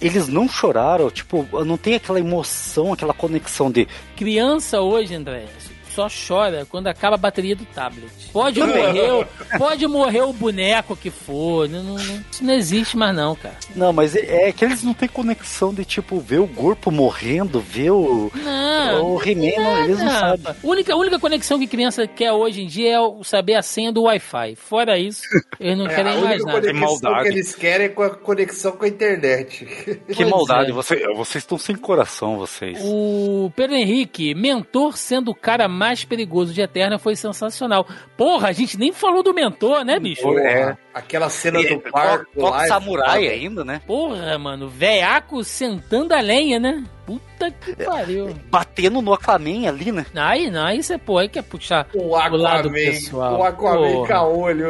eles 0.00 0.28
não 0.28 0.48
choraram, 0.48 1.10
tipo, 1.10 1.46
não 1.64 1.76
tem 1.76 1.94
aquela 1.94 2.20
emoção, 2.20 2.92
aquela 2.92 3.14
conexão 3.14 3.70
de. 3.70 3.86
Criança 4.16 4.80
hoje, 4.80 5.14
André, 5.14 5.46
só 5.94 6.08
chora 6.08 6.66
quando 6.68 6.86
acaba 6.86 7.14
a 7.14 7.18
bateria 7.18 7.54
do 7.54 7.64
tablet. 7.66 8.10
Pode 8.32 8.60
morrer, 8.60 9.26
pode 9.58 9.86
morrer 9.86 10.22
o 10.22 10.32
boneco 10.32 10.96
que 10.96 11.10
for, 11.10 11.68
não, 11.68 11.82
não, 11.82 11.96
isso 11.96 12.42
não 12.42 12.54
existe 12.54 12.96
mais 12.96 13.14
não, 13.14 13.34
cara. 13.34 13.56
Não, 13.74 13.92
mas 13.92 14.16
é, 14.16 14.48
é, 14.48 14.52
que 14.52 14.64
eles 14.64 14.82
não 14.82 14.94
têm 14.94 15.08
conexão 15.08 15.72
de 15.72 15.84
tipo 15.84 16.18
ver 16.18 16.40
o 16.40 16.48
corpo 16.48 16.90
morrendo, 16.90 17.60
ver 17.60 17.90
o 17.90 18.30
não, 18.34 19.14
o 19.14 19.22
He-Man, 19.22 19.84
eles 19.84 19.98
não 19.98 20.10
sabem. 20.10 20.46
A 20.46 20.56
única, 20.62 20.96
única 20.96 21.18
conexão 21.18 21.58
que 21.58 21.66
criança 21.66 22.06
quer 22.06 22.32
hoje 22.32 22.62
em 22.62 22.66
dia 22.66 22.96
é 22.96 23.24
saber 23.24 23.54
a 23.54 23.62
senha 23.62 23.92
do 23.92 24.02
Wi-Fi. 24.02 24.56
Fora 24.56 24.98
isso, 24.98 25.22
eles 25.60 25.76
não 25.76 25.86
é, 25.86 25.94
querem 25.94 26.20
mais 26.20 26.44
nada. 26.44 26.70
A 26.70 26.72
maldade. 26.72 27.22
que 27.22 27.28
eles 27.28 27.54
querem 27.54 27.86
é 27.86 27.88
com 27.88 28.02
a 28.02 28.10
conexão 28.10 28.72
com 28.72 28.84
a 28.84 28.88
internet. 28.88 29.64
Que 29.64 30.16
pois 30.16 30.30
maldade, 30.30 30.70
é. 30.70 30.72
Você, 30.72 30.96
vocês 31.14 31.42
estão 31.42 31.58
sem 31.58 31.76
coração, 31.76 32.38
vocês. 32.38 32.78
O 32.82 33.50
Pedro 33.54 33.76
Henrique, 33.76 34.34
mentor 34.34 34.96
sendo 34.96 35.30
o 35.30 35.34
cara 35.34 35.68
mais 35.68 35.81
mais 35.82 36.04
perigoso 36.04 36.54
de 36.54 36.60
Eterna 36.60 36.96
foi 36.96 37.16
sensacional. 37.16 37.84
Porra, 38.16 38.50
a 38.50 38.52
gente 38.52 38.78
nem 38.78 38.92
falou 38.92 39.20
do 39.20 39.34
mentor, 39.34 39.84
né, 39.84 39.98
bicho? 39.98 40.38
É. 40.38 40.76
Aquela 40.94 41.28
cena 41.28 41.58
e, 41.58 41.74
do 41.74 41.80
parque 41.80 42.38
lá. 42.38 42.64
É 42.64 42.68
samurai 42.68 43.26
ainda, 43.26 43.64
né? 43.64 43.82
Porra, 43.84 44.38
mano. 44.38 44.68
Veaco 44.68 45.42
sentando 45.42 46.14
a 46.14 46.20
lenha, 46.20 46.60
né? 46.60 46.84
Puta 47.04 47.31
Puta 47.42 47.50
que 47.50 47.84
pariu. 47.84 48.34
Batendo 48.50 49.02
no 49.02 49.12
Aquaman 49.12 49.68
ali, 49.68 49.90
né? 49.90 50.06
Aí 50.14 50.50
não, 50.50 50.64
aí 50.64 50.82
você, 50.82 50.96
pô, 50.98 51.18
aí 51.18 51.28
quer 51.28 51.42
puxar 51.42 51.88
o, 51.94 52.14
Aquaman, 52.14 52.36
o 52.36 52.40
lado 52.40 52.70
pessoal. 52.72 53.40
O 53.40 53.42
Aquaman 53.42 54.04
caolho. 54.06 54.66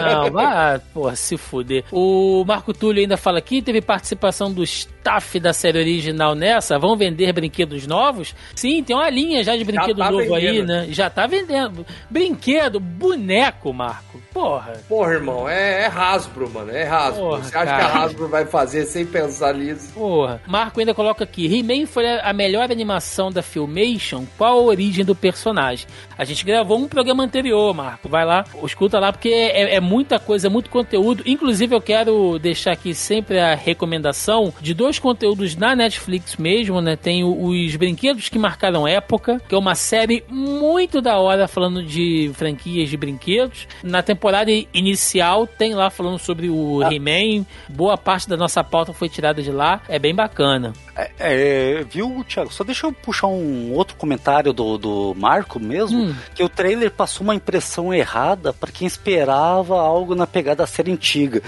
Não, 0.00 0.30
vai, 0.32 0.78
porra, 0.92 1.16
se 1.16 1.36
fuder. 1.36 1.84
O 1.90 2.44
Marco 2.46 2.74
Túlio 2.74 3.00
ainda 3.02 3.16
fala 3.16 3.38
aqui, 3.38 3.62
teve 3.62 3.80
participação 3.80 4.52
do 4.52 4.62
staff 4.62 5.38
da 5.40 5.52
série 5.52 5.78
original 5.78 6.34
nessa. 6.34 6.78
Vão 6.78 6.96
vender 6.96 7.32
brinquedos 7.32 7.86
novos? 7.86 8.34
Sim, 8.54 8.82
tem 8.82 8.94
uma 8.94 9.08
linha 9.08 9.42
já 9.42 9.56
de 9.56 9.64
brinquedo 9.64 9.98
tá 9.98 10.10
novo 10.10 10.34
vendendo. 10.34 10.36
aí, 10.36 10.62
né? 10.62 10.86
Já 10.90 11.08
tá 11.08 11.26
vendendo. 11.26 11.86
Brinquedo, 12.10 12.80
boneco, 12.80 13.72
Marco. 13.72 14.20
Porra. 14.32 14.74
Porra, 14.88 15.12
irmão, 15.14 15.48
é, 15.48 15.84
é 15.84 15.86
Hasbro, 15.86 16.50
mano. 16.50 16.70
É 16.70 16.86
Hasbro. 16.86 17.22
Porra, 17.22 17.42
Você 17.42 17.56
acha 17.56 17.66
cara. 17.66 17.76
que 17.90 17.96
a 17.96 18.02
Hasbro 18.02 18.28
vai 18.28 18.44
fazer 18.44 18.84
sem 18.84 19.06
pensar 19.06 19.54
nisso? 19.54 19.92
Porra. 19.94 20.42
Marco 20.46 20.80
ainda 20.80 20.92
coloca 20.94 21.24
aqui: 21.24 21.46
He-Man 21.46 21.85
foi 21.86 22.06
a 22.06 22.32
melhor 22.32 22.70
animação 22.70 23.30
da 23.30 23.42
Filmation. 23.42 24.24
Qual 24.36 24.58
a 24.58 24.62
origem 24.62 25.04
do 25.04 25.14
personagem? 25.14 25.86
A 26.16 26.24
gente 26.24 26.44
gravou 26.44 26.78
um 26.78 26.88
programa 26.88 27.24
anterior, 27.24 27.74
Marco. 27.74 28.08
Vai 28.08 28.24
lá, 28.24 28.44
escuta 28.64 28.98
lá, 28.98 29.12
porque 29.12 29.28
é, 29.28 29.74
é 29.76 29.80
muita 29.80 30.18
coisa, 30.18 30.50
muito 30.50 30.70
conteúdo. 30.70 31.22
Inclusive, 31.26 31.74
eu 31.74 31.80
quero 31.80 32.38
deixar 32.38 32.72
aqui 32.72 32.94
sempre 32.94 33.38
a 33.38 33.54
recomendação 33.54 34.52
de 34.60 34.74
dois 34.74 34.98
conteúdos 34.98 35.56
na 35.56 35.74
Netflix 35.74 36.36
mesmo, 36.36 36.80
né? 36.80 36.96
Tem 36.96 37.24
os 37.24 37.76
brinquedos 37.76 38.28
que 38.28 38.38
marcaram 38.38 38.86
época, 38.86 39.40
que 39.48 39.54
é 39.54 39.58
uma 39.58 39.74
série 39.74 40.24
muito 40.28 41.00
da 41.00 41.18
hora 41.18 41.48
falando 41.48 41.82
de 41.82 42.30
franquias 42.34 42.88
de 42.88 42.96
brinquedos. 42.96 43.66
Na 43.82 44.02
temporada 44.02 44.26
temporada 44.26 44.50
inicial 44.74 45.46
tem 45.46 45.74
lá 45.74 45.88
falando 45.88 46.18
sobre 46.18 46.48
o 46.48 46.82
ah. 46.82 46.92
He-Man. 46.92 47.46
Boa 47.68 47.96
parte 47.96 48.28
da 48.28 48.36
nossa 48.36 48.64
pauta 48.64 48.92
foi 48.92 49.08
tirada 49.08 49.42
de 49.42 49.50
lá. 49.50 49.80
É 49.88 49.98
bem 49.98 50.14
bacana. 50.14 50.72
É, 50.96 51.10
é, 51.18 51.75
viu, 51.84 52.24
Thiago? 52.28 52.52
Só 52.52 52.64
deixa 52.64 52.86
eu 52.86 52.92
puxar 52.92 53.26
um 53.26 53.72
outro 53.72 53.96
comentário 53.96 54.52
do, 54.52 54.78
do 54.78 55.14
Marco 55.16 55.58
mesmo. 55.58 55.98
Hum. 55.98 56.14
Que 56.34 56.42
o 56.42 56.48
trailer 56.48 56.90
passou 56.90 57.24
uma 57.24 57.34
impressão 57.34 57.92
errada 57.92 58.52
para 58.52 58.72
quem 58.72 58.86
esperava 58.86 59.78
algo 59.80 60.14
na 60.14 60.26
pegada 60.26 60.56
da 60.56 60.66
série 60.66 60.92
antiga. 60.92 61.42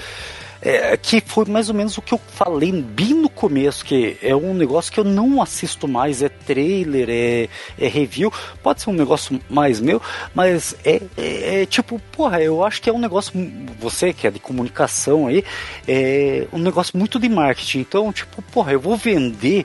É, 0.61 0.97
que 0.97 1.23
foi 1.25 1.45
mais 1.45 1.69
ou 1.69 1.75
menos 1.75 1.97
o 1.97 2.03
que 2.03 2.13
eu 2.13 2.21
falei 2.27 2.73
bem 2.73 3.15
no 3.15 3.29
começo, 3.29 3.85
que 3.85 4.17
é 4.21 4.35
um 4.35 4.53
negócio 4.53 4.93
que 4.93 4.99
eu 4.99 5.05
não 5.05 5.41
assisto 5.41 5.87
mais, 5.87 6.21
é 6.21 6.29
trailer, 6.29 7.09
é, 7.09 7.49
é 7.79 7.87
review, 7.87 8.33
pode 8.61 8.83
ser 8.83 8.91
um 8.91 8.95
negócio 8.95 9.41
mais 9.49 9.81
meu, 9.81 10.03
mas 10.35 10.75
é, 10.85 11.01
é, 11.17 11.63
é, 11.63 11.67
tipo, 11.67 12.01
porra, 12.11 12.43
eu 12.43 12.65
acho 12.65 12.83
que 12.83 12.91
é 12.91 12.93
um 12.93 12.99
negócio, 12.99 13.33
você 13.79 14.13
que 14.13 14.27
é 14.27 14.33
de 14.33 14.41
comunicação 14.41 15.29
aí, 15.29 15.45
é 15.87 16.49
um 16.53 16.59
negócio 16.59 16.99
muito 16.99 17.21
de 17.21 17.29
marketing, 17.29 17.79
então, 17.79 18.13
tipo, 18.13 18.43
porra, 18.43 18.73
eu 18.73 18.81
vou 18.81 18.97
vender 18.97 19.65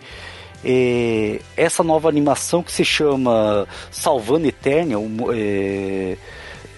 é, 0.64 1.40
essa 1.57 1.84
nova 1.84 2.07
animação 2.07 2.64
que 2.64 2.72
se 2.72 2.85
chama 2.85 3.68
Salvando 3.91 4.48
Eternia, 4.48 4.98
é, 5.34 6.18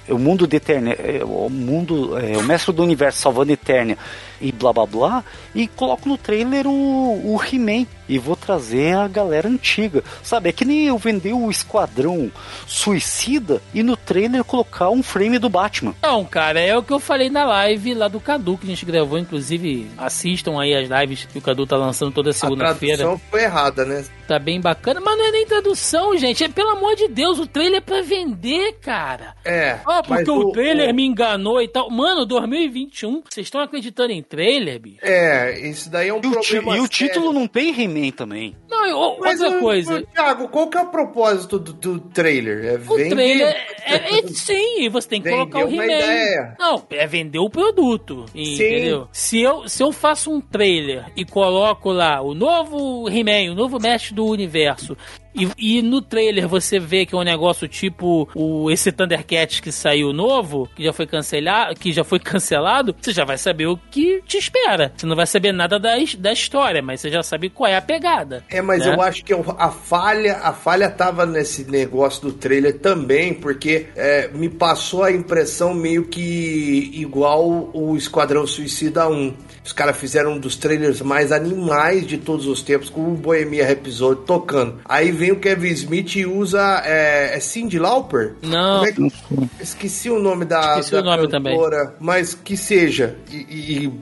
o 0.09 0.17
mundo 0.17 0.47
de 0.47 0.57
Eternia, 0.57 0.93
é, 0.93 1.23
o 1.23 1.49
mundo, 1.49 2.17
é, 2.17 2.37
o 2.37 2.43
mestre 2.43 2.73
do 2.73 2.83
universo 2.83 3.19
salvando 3.19 3.51
Eternia 3.51 3.97
e 4.39 4.51
blá 4.51 4.73
blá 4.73 4.85
blá, 4.85 5.23
e 5.53 5.67
coloco 5.67 6.07
no 6.07 6.17
trailer 6.17 6.67
o, 6.67 7.35
o 7.35 7.39
He-Man 7.43 7.85
e 8.07 8.19
vou 8.19 8.35
trazer 8.35 8.95
a 8.95 9.07
galera 9.07 9.47
antiga. 9.47 10.03
Sabe, 10.23 10.49
é 10.49 10.51
que 10.51 10.65
nem 10.65 10.85
eu 10.85 10.97
vender 10.97 11.33
o 11.33 11.49
Esquadrão 11.49 12.31
Suicida 12.67 13.61
e 13.73 13.81
no 13.81 13.97
trailer 13.97 14.43
colocar 14.43 14.89
um 14.89 15.01
frame 15.01 15.39
do 15.39 15.49
Batman. 15.49 15.95
Não, 16.01 16.23
cara, 16.23 16.59
é 16.59 16.77
o 16.77 16.83
que 16.83 16.93
eu 16.93 16.99
falei 16.99 17.29
na 17.29 17.45
live 17.45 17.93
lá 17.93 18.07
do 18.07 18.19
Cadu, 18.19 18.57
que 18.57 18.65
a 18.65 18.69
gente 18.69 18.85
gravou, 18.85 19.17
inclusive 19.17 19.89
assistam 19.97 20.59
aí 20.59 20.75
as 20.75 20.89
lives 20.89 21.25
que 21.25 21.37
o 21.37 21.41
Cadu 21.41 21.65
tá 21.65 21.77
lançando 21.77 22.11
toda 22.11 22.31
segunda-feira. 22.31 22.95
A 22.95 22.97
tradução 22.97 23.21
foi 23.29 23.43
errada, 23.43 23.85
né? 23.85 24.05
Tá 24.27 24.39
bem 24.39 24.59
bacana, 24.59 24.99
mas 24.99 25.17
não 25.17 25.25
é 25.25 25.31
nem 25.31 25.45
tradução, 25.45 26.17
gente. 26.17 26.43
É, 26.43 26.49
pelo 26.49 26.71
amor 26.71 26.95
de 26.95 27.07
Deus, 27.07 27.37
o 27.37 27.45
trailer 27.45 27.77
é 27.77 27.81
pra 27.81 28.01
vender, 28.01 28.73
cara. 28.81 29.35
É. 29.43 29.79
Ó, 29.85 29.99
oh, 29.99 30.03
porque 30.03 30.31
o, 30.31 30.39
o 30.39 30.51
trailer 30.51 30.89
o... 30.89 30.95
me 30.95 31.05
enganou 31.05 31.61
e 31.61 31.67
tal. 31.67 31.89
Mano, 31.91 32.25
2021, 32.25 33.23
vocês 33.29 33.45
estão 33.45 33.61
acreditando 33.61 34.11
em 34.11 34.23
trailer, 34.27 34.79
bicho? 34.79 34.99
É, 35.01 35.59
isso 35.59 35.89
daí 35.89 36.09
é 36.09 36.13
um 36.13 36.17
e 36.17 36.21
problema. 36.21 36.73
O 36.73 36.75
e 36.75 36.79
o 36.81 36.87
título 36.87 37.31
não 37.31 37.47
tem 37.47 37.69
He-Man 37.69 38.11
também. 38.11 38.55
Não, 38.69 38.85
eu, 38.85 39.17
Mas, 39.19 39.39
outra 39.39 39.59
coisa. 39.59 40.03
Thiago, 40.13 40.49
qual 40.49 40.67
que 40.67 40.77
é 40.77 40.81
o 40.81 40.87
propósito 40.87 41.59
do, 41.59 41.73
do 41.73 41.99
trailer? 41.99 42.65
É 42.65 42.75
o 42.75 42.95
trailer 42.95 43.55
é, 43.85 43.95
é, 43.95 44.27
sim, 44.27 44.89
você 44.89 45.07
tem 45.07 45.21
que 45.21 45.29
colocar 45.29 45.65
o 45.65 45.69
He-Man. 45.69 46.55
Não, 46.59 46.83
é 46.89 47.07
vender 47.07 47.39
o 47.39 47.49
produto. 47.49 48.25
Entendeu? 48.33 49.07
Se 49.11 49.41
eu, 49.41 49.67
se 49.67 49.83
eu 49.83 49.91
faço 49.91 50.31
um 50.31 50.41
trailer 50.41 51.05
e 51.15 51.23
coloco 51.23 51.91
lá 51.91 52.21
o 52.21 52.33
novo 52.33 53.09
He-Man, 53.09 53.51
o 53.51 53.55
novo 53.55 53.79
mestre 53.79 54.13
do 54.13 54.25
universo, 54.25 54.97
e, 55.35 55.77
e, 55.77 55.81
no 55.81 56.01
trailer 56.01 56.47
você 56.47 56.79
vê 56.79 57.05
que 57.05 57.13
é 57.13 57.17
um 57.17 57.23
negócio 57.23 57.67
tipo 57.67 58.29
o, 58.33 58.71
esse 58.71 58.91
Thundercats 58.91 59.59
que 59.59 59.71
saiu 59.71 60.13
novo, 60.13 60.69
que 60.75 60.83
já 60.83 60.93
foi 60.93 61.05
cancelado, 61.05 61.75
que 61.75 61.91
já 61.91 62.03
foi 62.03 62.19
cancelado, 62.19 62.95
você 62.99 63.11
já 63.11 63.25
vai 63.25 63.37
saber 63.37 63.67
o 63.67 63.77
que 63.77 64.21
te 64.25 64.37
espera. 64.37 64.91
Você 64.95 65.05
não 65.05 65.15
vai 65.15 65.27
saber 65.27 65.51
nada 65.51 65.79
da, 65.79 65.91
da 66.17 66.31
história, 66.31 66.81
mas 66.81 67.01
você 67.01 67.09
já 67.09 67.21
sabe 67.23 67.49
qual 67.49 67.69
é 67.69 67.75
a 67.75 67.81
pegada. 67.81 68.43
É, 68.49 68.61
mas 68.61 68.85
né? 68.85 68.93
eu 68.93 69.01
acho 69.01 69.23
que 69.23 69.33
a 69.33 69.71
falha, 69.71 70.37
a 70.37 70.53
falha 70.53 70.89
tava 70.89 71.25
nesse 71.25 71.69
negócio 71.69 72.21
do 72.21 72.33
trailer 72.33 72.79
também, 72.79 73.33
porque 73.33 73.87
é, 73.95 74.29
me 74.29 74.49
passou 74.49 75.03
a 75.03 75.11
impressão 75.11 75.73
meio 75.73 76.05
que 76.05 76.91
igual 76.93 77.69
o 77.73 77.95
Esquadrão 77.95 78.47
Suicida 78.47 79.07
1. 79.07 79.33
Os 79.65 79.73
caras 79.73 79.97
fizeram 79.97 80.33
um 80.33 80.39
dos 80.39 80.55
trailers 80.55 81.01
mais 81.01 81.31
animais 81.31 82.05
de 82.05 82.19
todos 82.19 82.45
os 82.45 82.61
tempos, 82.61 82.87
com 82.87 83.01
o 83.01 83.15
Bohemia 83.15 83.69
Episode 83.71 84.21
tocando. 84.25 84.79
Aí 84.85 85.11
vem 85.11 85.31
o 85.31 85.39
Kevin 85.39 85.69
Smith 85.69 86.15
e 86.15 86.25
usa. 86.25 86.83
É, 86.85 87.35
é 87.35 87.39
Cindy 87.39 87.79
Lauper? 87.79 88.35
Não. 88.43 88.85
É 88.85 88.91
que... 88.91 89.11
Esqueci 89.59 90.09
o 90.11 90.19
nome 90.19 90.45
da. 90.45 90.79
Esqueci 90.79 90.91
da 90.91 90.99
o 90.99 91.03
nome 91.03 91.27
cantora, 91.27 91.85
também. 91.85 91.97
Mas 91.99 92.35
que 92.35 92.55
seja. 92.55 93.15
E, 93.31 93.85
e 93.85 93.93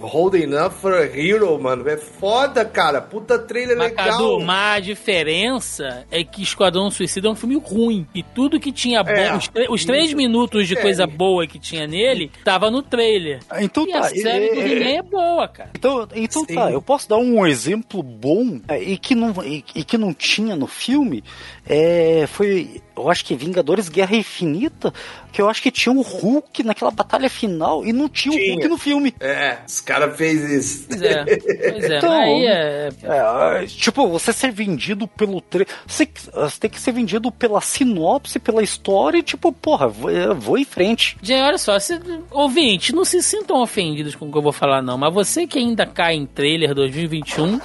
Holding 0.00 0.54
Up 0.54 0.76
for 0.76 0.94
a 0.94 1.04
Hero, 1.04 1.58
mano. 1.60 1.88
É 1.88 1.96
foda, 1.96 2.64
cara. 2.64 3.00
Puta 3.00 3.36
trailer 3.36 3.76
mas, 3.76 3.90
legal. 3.90 4.10
Cadu, 4.10 4.40
mas 4.40 4.76
a 4.76 4.80
diferença 4.80 6.06
é 6.08 6.22
que 6.22 6.40
Esquadrão 6.40 6.88
Suicida 6.88 7.26
é 7.26 7.30
um 7.30 7.34
filme 7.34 7.56
ruim. 7.56 8.06
E 8.14 8.22
tudo 8.22 8.60
que 8.60 8.70
tinha 8.70 9.00
é, 9.00 9.02
bom. 9.02 9.38
Os, 9.38 9.50
os 9.70 9.84
três 9.84 10.12
minutos 10.12 10.68
de 10.68 10.78
é. 10.78 10.80
coisa 10.80 11.04
boa 11.04 11.48
que 11.48 11.58
tinha 11.58 11.84
nele, 11.84 12.30
tava 12.44 12.70
no 12.70 12.80
trailer. 12.80 13.40
Então 13.58 13.84
e 13.84 13.90
tá. 13.90 13.98
A 13.98 14.04
série 14.04 14.54
do 14.54 14.67
He-Man 14.72 14.98
é 14.98 15.02
boa, 15.02 15.48
cara. 15.48 15.70
Então, 15.74 16.08
então 16.14 16.44
tá, 16.44 16.70
eu 16.70 16.82
posso 16.82 17.08
dar 17.08 17.18
um 17.18 17.46
exemplo 17.46 18.02
bom 18.02 18.60
é, 18.68 18.82
e, 18.82 18.98
que 18.98 19.14
não, 19.14 19.32
e, 19.44 19.64
e, 19.74 19.84
que 19.84 19.98
não 19.98 20.12
tinha 20.12 20.56
no 20.56 20.66
filme. 20.66 21.22
É, 21.66 22.26
foi, 22.26 22.82
eu 22.98 23.10
acho 23.10 23.24
que 23.24 23.34
Vingadores 23.34 23.88
Guerra 23.88 24.16
Infinita, 24.16 24.92
que 25.32 25.40
eu 25.40 25.48
acho 25.48 25.62
que 25.62 25.70
tinha 25.70 25.92
o 25.92 26.02
Hulk 26.02 26.62
naquela 26.62 26.90
batalha 26.90 27.30
final 27.30 27.84
e 27.84 27.92
não 27.92 28.08
tinha, 28.08 28.36
tinha. 28.36 28.50
o 28.50 28.54
Hulk 28.54 28.68
no 28.68 28.78
filme. 28.78 29.14
É, 29.20 29.58
os 29.66 29.80
caras 29.80 30.16
fez 30.16 30.50
isso. 30.50 30.86
Pois 30.88 31.02
é, 31.02 31.24
pois 31.24 31.84
é. 31.84 31.98
Então, 31.98 32.12
aí 32.12 32.46
é... 32.46 32.88
é... 33.02 33.66
Tipo, 33.66 34.08
você 34.08 34.32
ser 34.32 34.50
vendido 34.50 35.06
pelo. 35.06 35.40
Tre... 35.40 35.66
Você, 35.86 36.08
você 36.32 36.60
tem 36.60 36.70
que 36.70 36.80
ser 36.80 36.92
vendido 36.92 37.30
pela 37.30 37.60
sinopse, 37.60 38.38
pela 38.38 38.62
história 38.62 39.18
e, 39.18 39.22
tipo, 39.22 39.52
porra, 39.52 39.88
vou, 39.88 40.10
vou 40.34 40.58
em 40.58 40.64
frente. 40.64 41.16
Gente, 41.22 41.42
olha 41.42 41.58
só, 41.58 41.78
se, 41.78 42.00
ouvinte, 42.30 42.94
não 42.94 43.04
se 43.04 43.22
sintam 43.22 43.60
ofendidos 43.62 44.14
com 44.14 44.28
o 44.28 44.32
que 44.32 44.38
eu 44.38 44.42
vou 44.42 44.52
falar, 44.52 44.82
não, 44.82 44.98
mas 44.98 45.12
você 45.12 45.46
que 45.46 45.58
ainda 45.58 45.86
cai 45.86 46.14
em 46.14 46.26
trailer 46.26 46.74
2021, 46.74 47.60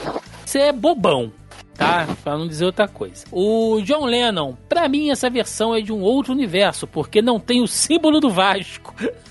você 0.45 0.59
é 0.59 0.71
bobão 0.71 1.31
tá? 1.83 2.07
Pra 2.23 2.37
não 2.37 2.47
dizer 2.47 2.65
outra 2.65 2.87
coisa. 2.87 3.25
O 3.31 3.81
John 3.81 4.05
Lennon, 4.05 4.55
pra 4.69 4.87
mim 4.87 5.09
essa 5.09 5.29
versão 5.29 5.75
é 5.75 5.81
de 5.81 5.91
um 5.91 6.01
outro 6.01 6.33
universo, 6.33 6.87
porque 6.87 7.21
não 7.21 7.39
tem 7.39 7.61
o 7.61 7.67
símbolo 7.67 8.19
do 8.19 8.29
Vasco. 8.29 8.93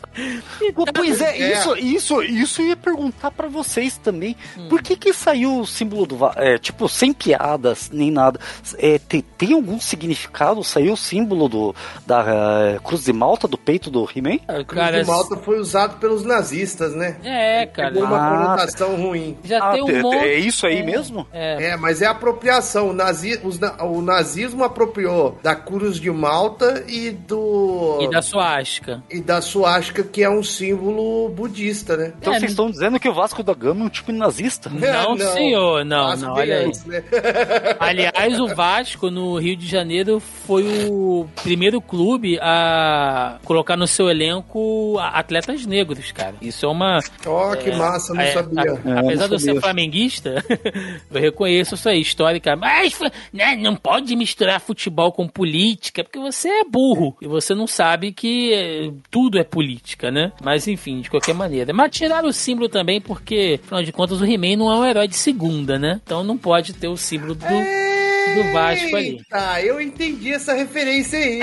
Pois 0.95 1.21
é, 1.21 1.39
é, 1.39 1.53
isso, 1.53 1.77
isso, 1.77 2.23
isso 2.23 2.63
eu 2.63 2.69
ia 2.69 2.77
perguntar 2.77 3.31
para 3.31 3.49
vocês 3.49 3.97
também. 3.97 4.37
Hum. 4.57 4.69
Por 4.69 4.83
que 4.83 4.97
que 4.97 5.13
saiu 5.13 5.61
o 5.61 5.67
símbolo 5.67 6.07
do 6.07 6.19
é, 6.37 6.59
tipo 6.59 6.89
sem 6.89 7.13
piadas 7.13 7.91
nem 7.93 8.11
nada? 8.11 8.39
É, 8.79 8.99
tem, 8.99 9.23
tem 9.23 9.55
algum 9.55 9.81
significado? 9.81 10.63
Saiu 10.63 10.93
o 10.93 10.97
símbolo 10.97 11.49
do 11.49 11.75
da 12.07 12.23
uh, 12.23 12.83
Cruz 12.83 13.05
de 13.05 13.13
Malta 13.13 13.49
do 13.49 13.57
peito 13.57 13.91
do 13.91 14.09
He-Man? 14.15 14.39
A 14.47 14.65
Cruz 14.65 14.91
de 14.91 15.05
Malta 15.05 15.37
foi 15.37 15.59
usado 15.59 15.99
pelos 15.99 16.25
nazistas, 16.25 16.95
né? 16.95 17.17
É, 17.23 17.67
cara. 17.67 17.93
Tem 17.93 18.03
uma 18.03 18.17
ah, 18.17 18.31
conotação 18.31 18.97
ruim. 18.97 19.37
Já 19.45 19.59
ah, 19.59 19.73
tem 19.73 19.83
um 19.83 20.03
monte... 20.03 20.17
É 20.17 20.39
isso 20.39 20.67
aí 20.67 20.79
é, 20.79 20.83
mesmo? 20.83 21.27
É. 21.33 21.71
é. 21.71 21.77
mas 21.77 22.03
é 22.03 22.07
apropriação. 22.07 22.91
O, 22.91 22.93
nazi, 22.93 23.41
os, 23.43 23.59
o 23.81 24.03
nazismo 24.03 24.65
apropriou 24.65 25.39
da 25.43 25.55
Cruz 25.55 25.99
de 25.99 26.11
Malta 26.11 26.85
e 26.87 27.11
do 27.11 27.99
e 28.01 28.11
da 28.11 28.23
suástica 28.23 29.03
e 29.11 29.21
da 29.21 29.41
suástica 29.41 30.02
que 30.05 30.23
é 30.23 30.31
um 30.31 30.43
símbolo 30.43 31.29
budista, 31.29 31.97
né? 31.97 32.13
Então 32.19 32.33
é, 32.33 32.39
vocês 32.39 32.53
estão 32.53 32.71
dizendo 32.71 32.99
que 32.99 33.09
o 33.09 33.15
Vasco 33.15 33.43
da 33.43 33.55
Gama 33.55 33.83
é 33.83 33.85
um 33.85 33.89
tipo 33.89 34.13
nazista? 34.13 34.71
Não, 34.83 35.15
não 35.15 35.33
senhor, 35.33 35.85
não, 35.85 36.09
Vasco 36.09 36.27
não, 36.27 36.35
olha 36.35 36.59
aí. 36.59 36.73
Né? 36.87 37.05
Aliás, 37.79 38.41
o 38.41 38.49
Vasco 38.49 39.11
no 39.11 39.39
Rio 39.39 39.57
de 39.57 39.67
Janeiro 39.67 40.21
foi 40.21 40.65
o 40.91 41.27
primeiro 41.43 41.81
clube 41.81 42.39
a 42.41 43.39
colocar 43.45 43.77
no 43.77 43.87
seu 43.87 44.11
elenco 44.11 44.99
atletas 44.99 45.65
negros, 45.67 46.13
cara. 46.13 46.35
Isso 46.41 46.67
é 46.67 46.69
uma. 46.69 46.99
Ó, 47.27 47.53
oh, 47.53 47.57
que 47.57 47.71
é, 47.71 47.77
massa, 47.77 48.15
não 48.15 48.21
é, 48.21 48.33
sabia. 48.33 48.63
A, 48.63 48.91
é, 48.91 48.99
apesar 48.99 49.27
de 49.29 49.35
eu 49.35 49.39
ser 49.39 49.61
flamenguista, 49.61 50.45
eu 51.11 51.21
reconheço 51.21 51.75
isso 51.75 51.89
aí, 51.89 52.01
histórica. 52.01 52.57
Mas 52.57 52.99
né, 53.33 53.57
não 53.57 53.77
pode 53.77 54.15
misturar 54.17 54.61
futebol 54.61 55.13
com 55.13 55.29
política, 55.29 56.03
porque 56.03 56.19
você 56.19 56.49
é 56.49 56.65
burro 56.65 57.17
e 57.21 57.27
você 57.27 57.55
não 57.55 57.67
sabe 57.67 58.13
que 58.13 58.53
eh, 58.53 58.93
tudo 59.11 59.39
é 59.39 59.45
política, 59.45 59.83
né? 60.11 60.33
Mas 60.43 60.67
enfim, 60.67 61.01
de 61.01 61.11
qualquer 61.11 61.35
maneira. 61.35 61.73
Mas 61.73 61.91
tiraram 61.91 62.29
o 62.29 62.33
símbolo 62.33 62.69
também, 62.69 63.01
porque, 63.01 63.61
afinal 63.63 63.83
de 63.83 63.93
contas, 63.93 64.21
o 64.21 64.25
He-Man 64.25 64.57
não 64.57 64.73
é 64.73 64.77
um 64.77 64.85
herói 64.85 65.09
de 65.09 65.17
segunda, 65.17 65.79
né? 65.79 66.01
Então 66.05 66.25
não 66.25 66.37
pode 66.37 66.73
ter 66.73 66.89
o 66.89 66.97
símbolo 66.97 67.35
do. 67.35 67.45
É 67.45 67.93
do 68.35 68.53
Vasco 68.53 68.97
ali. 68.97 69.21
Tá, 69.29 69.63
eu 69.63 69.81
entendi 69.81 70.33
essa 70.33 70.55
referência 70.55 71.19
aí. 71.19 71.41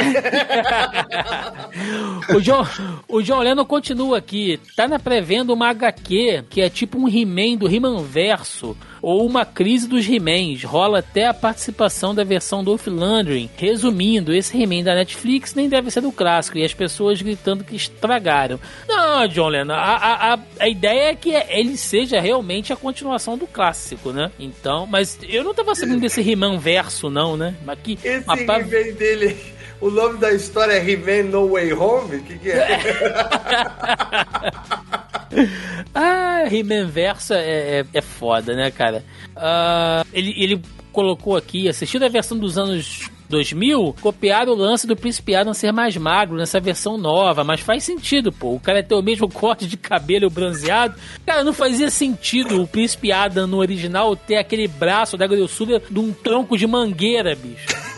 o, 2.36 2.42
John, 2.42 2.66
o 3.08 3.22
John 3.22 3.40
Lennon 3.40 3.66
continua 3.66 4.18
aqui. 4.18 4.60
Tá 4.76 4.88
na 4.88 5.00
pré-venda 5.00 5.54
uma 5.54 5.70
HQ 5.70 6.46
que 6.50 6.62
é 6.62 6.70
tipo 6.70 6.98
um 6.98 7.08
He-Man 7.08 7.58
do 7.58 7.74
He-Man 7.74 8.02
Verso 8.04 8.76
ou 9.02 9.26
uma 9.26 9.46
crise 9.46 9.88
dos 9.88 10.08
He-Mans. 10.08 10.64
Rola 10.64 11.00
até 11.00 11.28
a 11.28 11.34
participação 11.34 12.14
da 12.14 12.24
versão 12.24 12.64
do 12.64 12.80
Landry. 12.88 13.50
Resumindo, 13.56 14.34
esse 14.34 14.62
He-Man 14.62 14.84
da 14.84 14.96
Netflix 14.96 15.54
nem 15.54 15.70
deve 15.70 15.92
ser 15.92 16.02
do 16.02 16.12
clássico 16.12 16.58
e 16.58 16.64
as 16.64 16.74
pessoas 16.74 17.22
gritando 17.22 17.64
que 17.64 17.76
estragaram. 17.76 18.60
Não, 18.88 19.28
John 19.28 19.50
Lennon, 19.50 19.74
a, 19.74 20.34
a, 20.34 20.40
a 20.60 20.70
ideia 20.70 21.12
é 21.12 21.16
que 21.16 21.32
ele 21.32 21.78
seja 21.78 22.20
realmente 22.20 22.72
a 22.74 22.76
continuação 22.76 23.38
do 23.38 23.48
clássico, 23.48 24.12
né? 24.12 24.32
Então, 24.40 24.86
mas 24.86 25.18
eu 25.28 25.44
não 25.44 25.54
tava 25.54 25.76
sabendo 25.76 26.02
desse 26.02 26.22
He-Man 26.22 26.58
verso, 26.58 27.10
não, 27.10 27.36
né? 27.36 27.56
Mas 27.66 27.80
que, 27.84 27.98
esse 28.04 28.26
uma... 28.26 28.40
He-Man 28.40 28.94
dele... 28.94 29.59
O 29.82 29.90
nome 29.90 30.18
da 30.18 30.34
história 30.34 30.74
é 30.74 30.90
He-Man 30.90 31.30
No 31.30 31.54
Way 31.54 31.74
Home? 31.74 32.18
O 32.18 32.24
que, 32.24 32.38
que 32.38 32.52
é? 32.52 32.68
ah, 35.96 36.44
He-Man 36.52 36.88
Versa 36.88 37.36
é, 37.36 37.80
é, 37.80 37.86
é, 37.94 38.02
foda, 38.02 38.54
né, 38.54 38.72
cara? 38.72 39.06
Uh, 39.38 40.06
ele, 40.12 40.34
ele 40.38 40.62
colocou 40.92 41.38
aqui, 41.38 41.70
assistindo 41.70 42.04
a 42.04 42.10
versão 42.10 42.38
dos 42.38 42.58
anos 42.58 43.10
2000, 43.30 43.96
copiaram 44.02 44.52
o 44.52 44.56
lance 44.56 44.86
do 44.86 44.96
Príncipe 44.96 45.36
Adam 45.36 45.54
ser 45.54 45.72
mais 45.72 45.96
magro 45.96 46.36
nessa 46.36 46.60
versão 46.60 46.98
nova, 46.98 47.44
mas 47.44 47.62
faz 47.62 47.84
sentido, 47.84 48.34
pô. 48.34 48.56
O 48.56 48.60
cara 48.60 48.84
ter 48.84 48.96
o 48.96 49.02
mesmo 49.02 49.30
corte 49.32 49.66
de 49.66 49.78
cabelo 49.78 50.30
bronzeado. 50.30 50.96
Cara, 51.26 51.44
não 51.44 51.54
fazia 51.54 51.90
sentido 51.90 52.62
o 52.62 52.68
Príncipe 52.68 53.12
Adam 53.12 53.48
no 53.48 53.60
original 53.60 54.16
ter 54.16 54.36
aquele 54.36 54.68
braço 54.68 55.16
da 55.16 55.28
grossura 55.28 55.82
de 55.90 56.00
um 56.00 56.12
tronco 56.12 56.58
de 56.58 56.68
mangueira, 56.68 57.36
bicho. 57.36 57.89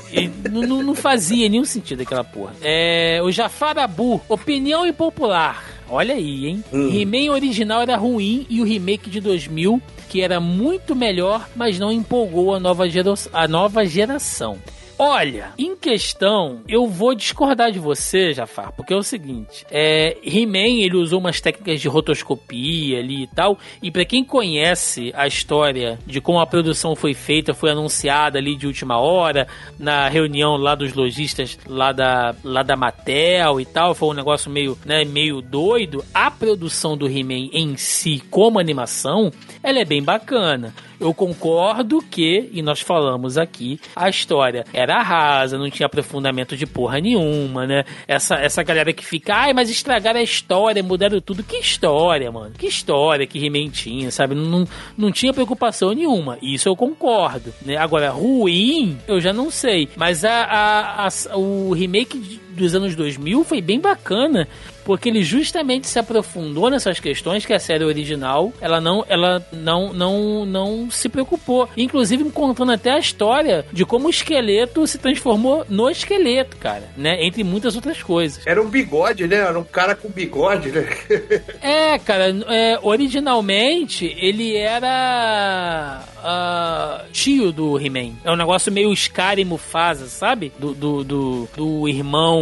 Não, 0.52 0.84
não, 0.84 0.96
fazia 0.96 1.48
nenhum 1.48 1.66
sentido 1.66 2.02
aquela 2.02 2.24
porra. 2.24 2.54
É, 2.62 3.20
o 3.24 3.32
Jafar 3.32 3.78
Abu, 3.78 4.22
opinião 4.28 4.86
impopular. 4.86 5.64
Olha 5.90 6.16
aí, 6.16 6.48
hein? 6.48 6.64
Hum. 6.72 6.90
He-Man 6.90 7.32
original 7.34 7.82
era 7.82 7.98
ruim 7.98 8.46
e 8.50 8.62
o 8.62 8.64
remake 8.64 9.10
de 9.10 9.20
2000, 9.20 9.82
que 10.10 10.22
era 10.22 10.40
muito 10.40 10.96
melhor, 10.96 11.50
mas 11.56 11.78
não 11.78 11.92
empolgou 11.92 12.56
a 12.56 12.60
nova, 12.60 12.90
gera 12.90 13.14
a 13.34 13.48
nova 13.48 13.86
geração. 13.86 14.58
Olha, 15.04 15.52
em 15.58 15.76
questão, 15.76 16.62
eu 16.68 16.86
vou 16.86 17.16
discordar 17.16 17.72
de 17.72 17.80
você, 17.80 18.34
Jafar, 18.34 18.72
porque 18.72 18.94
é 18.94 18.96
o 18.96 19.02
seguinte: 19.02 19.66
é, 19.72 20.16
He-Man 20.24 20.80
ele 20.80 20.96
usou 20.96 21.20
umas 21.20 21.42
técnicas 21.42 21.82
de 21.82 21.88
rotoscopia 21.88 23.00
ali 23.00 23.24
e 23.24 23.28
tal, 23.28 23.58
e 23.82 23.90
para 23.90 24.06
quem 24.06 24.24
conhece 24.24 25.12
a 25.16 25.26
história 25.26 25.98
de 26.06 26.22
como 26.22 26.40
a 26.40 26.46
produção 26.46 26.96
foi 26.96 27.16
feita, 27.16 27.52
foi 27.52 27.72
anunciada 27.72 28.38
ali 28.38 28.56
de 28.56 28.68
última 28.68 29.00
hora, 29.00 29.48
na 29.80 30.08
reunião 30.08 30.56
lá 30.56 30.76
dos 30.76 30.94
lojistas 30.94 31.58
lá 31.66 31.92
da, 31.92 32.36
lá 32.44 32.62
da 32.62 32.76
Mattel 32.76 33.60
e 33.60 33.66
tal, 33.66 33.96
foi 33.96 34.10
um 34.10 34.14
negócio 34.14 34.52
meio, 34.52 34.78
né, 34.86 35.04
meio 35.04 35.42
doido. 35.42 36.06
A 36.14 36.30
produção 36.30 36.96
do 36.96 37.08
He-Man 37.08 37.50
em 37.52 37.76
si, 37.76 38.22
como 38.30 38.60
animação, 38.60 39.34
ela 39.64 39.80
é 39.80 39.86
bem 39.86 40.04
bacana. 40.04 40.76
Eu 41.02 41.16
concordo 41.16 42.00
que, 42.00 42.48
e 42.54 42.62
nós 42.62 42.80
falamos 42.80 43.36
aqui, 43.36 43.80
a 43.96 44.08
história 44.08 44.64
era 44.72 45.02
rasa, 45.02 45.58
não 45.58 45.68
tinha 45.68 45.88
aprofundamento 45.88 46.56
de 46.56 46.68
porra 46.68 47.00
nenhuma, 47.00 47.66
né? 47.66 47.84
Essa, 48.08 48.36
essa 48.36 48.62
galera 48.62 48.94
que 48.94 49.04
fica, 49.04 49.34
ai, 49.34 49.52
mas 49.52 49.68
estragaram 49.68 50.20
a 50.20 50.24
história, 50.24 50.84
mudaram 50.84 51.20
tudo. 51.20 51.42
Que 51.42 51.58
história, 51.58 52.32
mano? 52.32 52.52
Que 52.56 52.68
história 52.68 53.26
que 53.26 53.44
He-Man 53.44 53.70
tinha, 53.70 54.12
sabe? 54.12 54.36
Não, 54.36 54.68
não 54.96 55.12
tinha 55.12 55.34
preocupação 55.34 55.92
nenhuma. 55.92 56.38
Isso 56.40 56.70
eu 56.70 56.76
concordo, 56.76 57.52
né? 57.66 57.78
Agora, 57.78 58.12
ruim, 58.12 59.00
eu 59.08 59.20
já 59.20 59.34
não 59.34 59.50
sei. 59.50 59.90
Mas 59.96 60.24
a, 60.24 60.44
a, 60.44 61.08
a 61.08 61.36
o 61.36 61.74
remake 61.74 62.40
dos 62.52 62.76
anos 62.76 62.96
2000 62.96 63.44
foi 63.44 63.62
bem 63.62 63.80
bacana 63.80 64.48
porque 64.84 65.10
ele 65.10 65.24
justamente 65.24 65.88
se 65.88 66.00
aprofundou 66.00 66.70
nessas 66.70 67.00
questões 67.00 67.46
que 67.46 67.54
a 67.54 67.60
série 67.60 67.84
original 67.84 68.52
ela 68.60 68.82
não 68.82 69.06
ela 69.08 69.46
não 69.52 69.94
não 69.94 70.46
não 70.46 70.92
se 70.92 71.08
preocupou. 71.10 71.70
Inclusive 71.78 72.24
contando 72.32 72.72
até 72.72 72.92
a 72.92 73.00
história 73.00 73.66
de 73.72 73.86
como 73.86 74.08
o 74.08 74.10
esqueleto 74.10 74.86
se 74.88 74.98
transformou 74.98 75.66
no 75.70 75.90
esqueleto 75.90 76.58
cara 76.58 76.90
né? 76.98 77.24
Entre 77.24 77.44
muitas 77.44 77.76
outras 77.76 78.02
coisas. 78.02 78.46
Era 78.46 78.62
um 78.62 78.70
bigode 78.70 79.28
né? 79.28 79.38
Era 79.38 79.60
um 79.60 79.64
cara 79.64 79.96
com 79.96 80.10
bigode 80.10 80.72
né? 80.72 80.88
É 81.62 82.00
cara 82.00 82.36
é, 82.48 82.80
originalmente 82.82 84.16
ele 84.20 84.56
era 84.56 86.04
uh, 86.22 87.12
tio 87.12 87.52
do 87.52 87.80
He-Man. 87.80 88.14
É 88.24 88.32
um 88.32 88.36
negócio 88.36 88.72
meio 88.72 88.96
Scar 88.96 89.40
e 89.40 89.46
Mufasa, 89.46 90.08
sabe? 90.08 90.52
Do, 90.58 90.74
do, 90.74 91.04
do, 91.04 91.50
do 91.56 91.88
irmão 91.88 92.41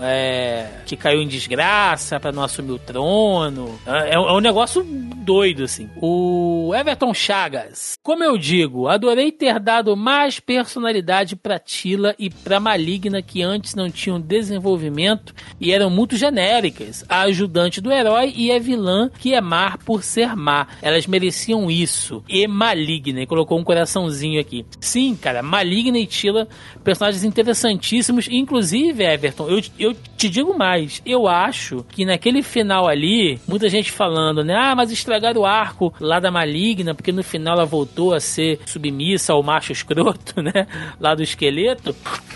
é, 0.00 0.66
que 0.86 0.96
caiu 0.96 1.22
em 1.22 1.28
desgraça 1.28 2.18
para 2.18 2.32
não 2.32 2.42
assumir 2.42 2.72
o 2.72 2.78
trono. 2.78 3.78
É, 3.86 4.14
é, 4.14 4.18
um 4.18 4.40
negócio 4.40 4.82
doido, 4.84 5.64
assim. 5.64 5.88
O 6.00 6.72
Everton 6.74 7.14
Chagas. 7.14 7.98
Como 8.02 8.24
eu 8.24 8.36
digo, 8.36 8.88
adorei 8.88 9.30
ter 9.30 9.58
dado 9.58 9.96
mais 9.96 10.40
personalidade 10.40 11.36
pra 11.36 11.58
Tila 11.58 12.14
e 12.18 12.28
pra 12.28 12.60
Maligna 12.60 13.22
que 13.22 13.42
antes 13.42 13.74
não 13.74 13.90
tinham 13.90 14.20
desenvolvimento 14.20 15.34
e 15.60 15.72
eram 15.72 15.88
muito 15.88 16.16
genéricas. 16.16 17.04
A 17.08 17.22
ajudante 17.22 17.80
do 17.80 17.92
herói 17.92 18.32
e 18.36 18.50
a 18.50 18.58
vilã 18.58 19.10
que 19.18 19.34
é 19.34 19.40
mar 19.40 19.78
por 19.78 20.02
ser 20.02 20.34
má. 20.36 20.66
Elas 20.80 21.06
mereciam 21.06 21.70
isso. 21.70 22.22
E 22.28 22.46
Maligna 22.46 23.22
e 23.22 23.26
colocou 23.26 23.58
um 23.58 23.64
coraçãozinho 23.64 24.40
aqui. 24.40 24.66
Sim, 24.80 25.14
cara, 25.14 25.42
Maligna 25.42 25.98
e 25.98 26.06
Tila, 26.06 26.48
personagens 26.82 27.24
interessantíssimos. 27.24 28.28
Inclusive, 28.30 29.04
Everton, 29.04 29.31
eu, 29.38 29.60
eu 29.78 29.94
te 30.16 30.28
digo 30.28 30.56
mais. 30.56 31.02
Eu 31.04 31.28
acho 31.28 31.84
que 31.90 32.04
naquele 32.04 32.42
final 32.42 32.88
ali, 32.88 33.38
muita 33.46 33.68
gente 33.68 33.92
falando, 33.92 34.42
né? 34.42 34.54
Ah, 34.56 34.74
mas 34.74 34.90
estragaram 34.90 35.42
o 35.42 35.46
arco 35.46 35.92
lá 36.00 36.18
da 36.18 36.30
Maligna, 36.30 36.94
porque 36.94 37.12
no 37.12 37.22
final 37.22 37.54
ela 37.54 37.66
voltou 37.66 38.14
a 38.14 38.20
ser 38.20 38.60
submissa 38.66 39.32
ao 39.32 39.42
macho 39.42 39.72
escroto, 39.72 40.40
né? 40.42 40.66
Lá 40.98 41.14
do 41.14 41.22
esqueleto. 41.22 41.94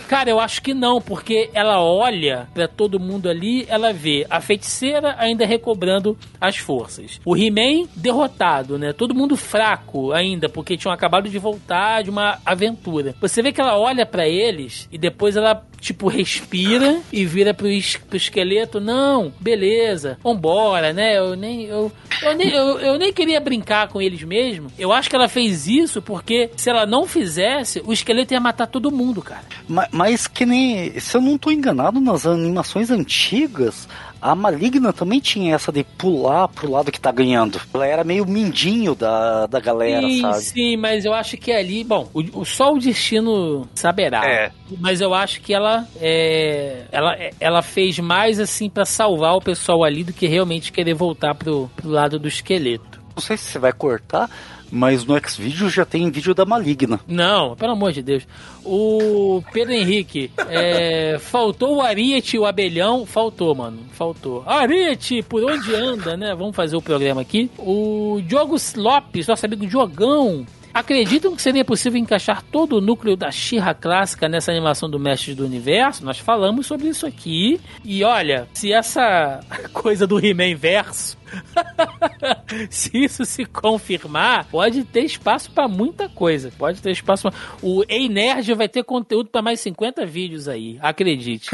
Cara, 0.09 0.31
eu 0.31 0.39
acho 0.39 0.62
que 0.62 0.74
não, 0.74 1.01
porque 1.01 1.51
ela 1.52 1.82
olha 1.82 2.48
para 2.52 2.68
todo 2.68 3.01
mundo 3.01 3.28
ali, 3.28 3.64
ela 3.68 3.93
vê 3.93 4.27
a 4.28 4.40
feiticeira 4.40 5.14
ainda 5.18 5.47
recobrando 5.47 6.16
as 6.40 6.56
forças. 6.56 7.20
O 7.24 7.36
He-Man 7.36 7.89
derrotado, 7.97 8.78
né? 8.78 8.93
Todo 8.93 9.14
mundo 9.14 9.36
fraco 9.36 10.12
ainda, 10.12 10.48
porque 10.48 10.66
porque 10.66 10.77
tinham 10.77 10.93
acabado 10.93 11.28
de 11.28 11.39
voltar 11.39 12.02
de 12.02 12.10
uma 12.10 12.39
aventura. 12.44 13.14
Você 13.20 13.40
vê 13.40 13.52
que 13.52 13.60
ela 13.60 13.78
olha 13.78 14.05
para 14.05 14.27
eles 14.27 14.89
e 14.90 14.98
depois 14.98 15.36
ela 15.36 15.64
tipo, 15.81 16.09
respira 16.09 17.01
e 17.12 17.24
vira 17.24 17.55
pro, 17.55 17.69
es 17.69 17.97
pro 17.97 18.16
esqueleto, 18.16 18.81
não, 18.81 19.32
beleza, 19.40 20.19
vambora, 20.23 20.93
né? 20.93 21.19
Eu 21.19 21.36
nem, 21.36 21.65
eu, 21.65 21.93
eu, 22.23 22.36
nem, 22.36 22.48
eu, 22.48 22.78
eu, 22.78 22.98
nem 22.98 23.12
queria 23.12 23.40
brincar 23.40 23.89
com 23.89 24.01
eles 24.01 24.23
mesmo. 24.23 24.70
Eu 24.78 24.93
acho 24.93 25.09
que 25.09 25.16
ela 25.16 25.28
fez 25.28 25.66
isso 25.66 26.03
porque 26.03 26.51
se 26.57 26.70
ela 26.70 26.86
não 26.86 27.07
fizesse, 27.07 27.82
o 27.85 27.93
esqueleto 27.93 28.35
ia 28.35 28.40
matar 28.40 28.66
todo 28.66 28.90
mundo, 28.90 29.23
cara. 29.23 29.44
Mas, 29.69 29.89
mas 29.93 30.27
que 30.27 30.44
nem, 30.44 30.98
se 30.98 31.16
eu 31.16 31.20
não 31.20 31.39
tô 31.39 31.51
enganado, 31.51 32.01
nas 32.01 32.27
animações 32.27 32.90
antigas, 32.90 33.89
a 34.20 34.34
Maligna 34.34 34.93
também 34.93 35.20
tinha 35.20 35.55
essa 35.55 35.70
de 35.70 35.84
pular 35.84 36.48
pro 36.48 36.70
lado 36.70 36.90
que 36.90 37.01
tá 37.01 37.12
ganhando. 37.12 37.60
Ela 37.72 37.86
era 37.86 38.05
meio 38.05 38.26
mindinho 38.26 38.94
da, 38.94 39.47
da 39.47 39.60
galera, 39.60 40.06
sim, 40.06 40.20
sabe? 40.20 40.40
Sim, 40.40 40.76
mas 40.76 41.05
eu 41.05 41.12
acho 41.12 41.36
que 41.36 41.52
ali, 41.52 41.84
bom, 41.84 42.09
o, 42.12 42.40
o, 42.40 42.44
só 42.44 42.72
o 42.72 42.78
destino 42.78 43.68
saberá. 43.74 44.24
É. 44.24 44.51
Mas 44.78 45.01
eu 45.01 45.14
acho 45.14 45.40
que 45.40 45.55
ela 45.55 45.86
é, 46.01 46.84
ela, 46.90 47.16
ela 47.38 47.62
fez 47.62 47.98
mais 47.98 48.40
assim 48.40 48.68
para 48.68 48.84
salvar 48.84 49.34
o 49.34 49.40
pessoal 49.40 49.84
ali 49.84 50.02
do 50.02 50.12
que 50.12 50.26
realmente 50.26 50.72
querer 50.72 50.94
voltar 50.94 51.34
pro, 51.34 51.70
pro 51.76 51.88
lado 51.88 52.18
do 52.18 52.28
esqueleto. 52.28 53.01
Não 53.14 53.22
sei 53.22 53.36
se 53.36 53.44
você 53.44 53.59
vai 53.59 53.72
cortar, 53.72 54.28
Mas 54.70 55.05
no 55.05 55.16
Xvideos 55.18 55.72
já 55.72 55.84
tem 55.84 56.10
vídeo 56.10 56.34
da 56.34 56.44
Maligna. 56.44 57.01
Não, 57.06 57.55
pelo 57.56 57.72
amor 57.72 57.93
de 57.93 58.02
Deus. 58.02 58.26
O 58.64 59.43
Pedro 59.52 59.72
Henrique, 59.72 60.30
é, 60.48 61.18
faltou 61.20 61.76
o 61.76 61.82
Ariete 61.82 62.38
o 62.38 62.44
Abelhão. 62.44 63.06
Faltou, 63.06 63.55
mano. 63.55 63.78
Faltou. 63.93 64.43
Ariete, 64.47 65.22
por 65.22 65.44
onde 65.44 65.74
anda, 65.74 66.16
né? 66.16 66.34
Vamos 66.34 66.56
fazer 66.56 66.76
o 66.76 66.82
programa 66.82 67.20
aqui. 67.20 67.51
O 67.59 68.20
Diogo 68.26 68.56
Lopes, 68.76 69.26
nosso 69.26 69.47
amigo 69.47 69.66
Diogão, 69.66 70.44
Acreditam 70.77 71.35
que 71.35 71.40
seria 71.40 71.65
possível 71.65 71.98
encaixar 71.98 72.43
todo 72.43 72.77
o 72.77 72.81
núcleo 72.82 73.16
da 73.16 73.31
Shira 73.31 73.73
clássica 73.73 74.28
nessa 74.28 74.53
animação 74.53 74.90
do 74.90 74.98
Mestre 74.98 75.35
do 75.35 75.43
Universo? 75.43 76.05
Nós 76.05 76.19
falamos 76.19 76.66
sobre 76.66 76.89
isso 76.89 77.07
aqui. 77.07 77.59
E 77.82 78.05
olha, 78.05 78.47
se 78.53 78.74
essa 78.74 79.40
coisa 79.73 80.07
do 80.07 80.19
He-Man 80.19 80.55
verso 80.55 81.16
se 82.70 82.90
isso 82.94 83.24
se 83.24 83.44
confirmar, 83.44 84.47
pode 84.47 84.85
ter 84.85 85.05
espaço 85.05 85.51
para 85.51 85.69
muita 85.69 86.09
coisa. 86.09 86.53
Pode 86.57 86.81
ter 86.81 86.90
espaço. 86.90 87.31
Pra... 87.31 87.39
O 87.62 87.85
Ei 87.89 88.09
Nerd 88.09 88.53
vai 88.55 88.69
ter 88.69 88.85
conteúdo 88.85 89.28
para 89.28 89.43
mais 89.43 89.61
50 89.61 90.07
vídeos 90.07 90.48
aí, 90.48 90.78
acredite. 90.81 91.51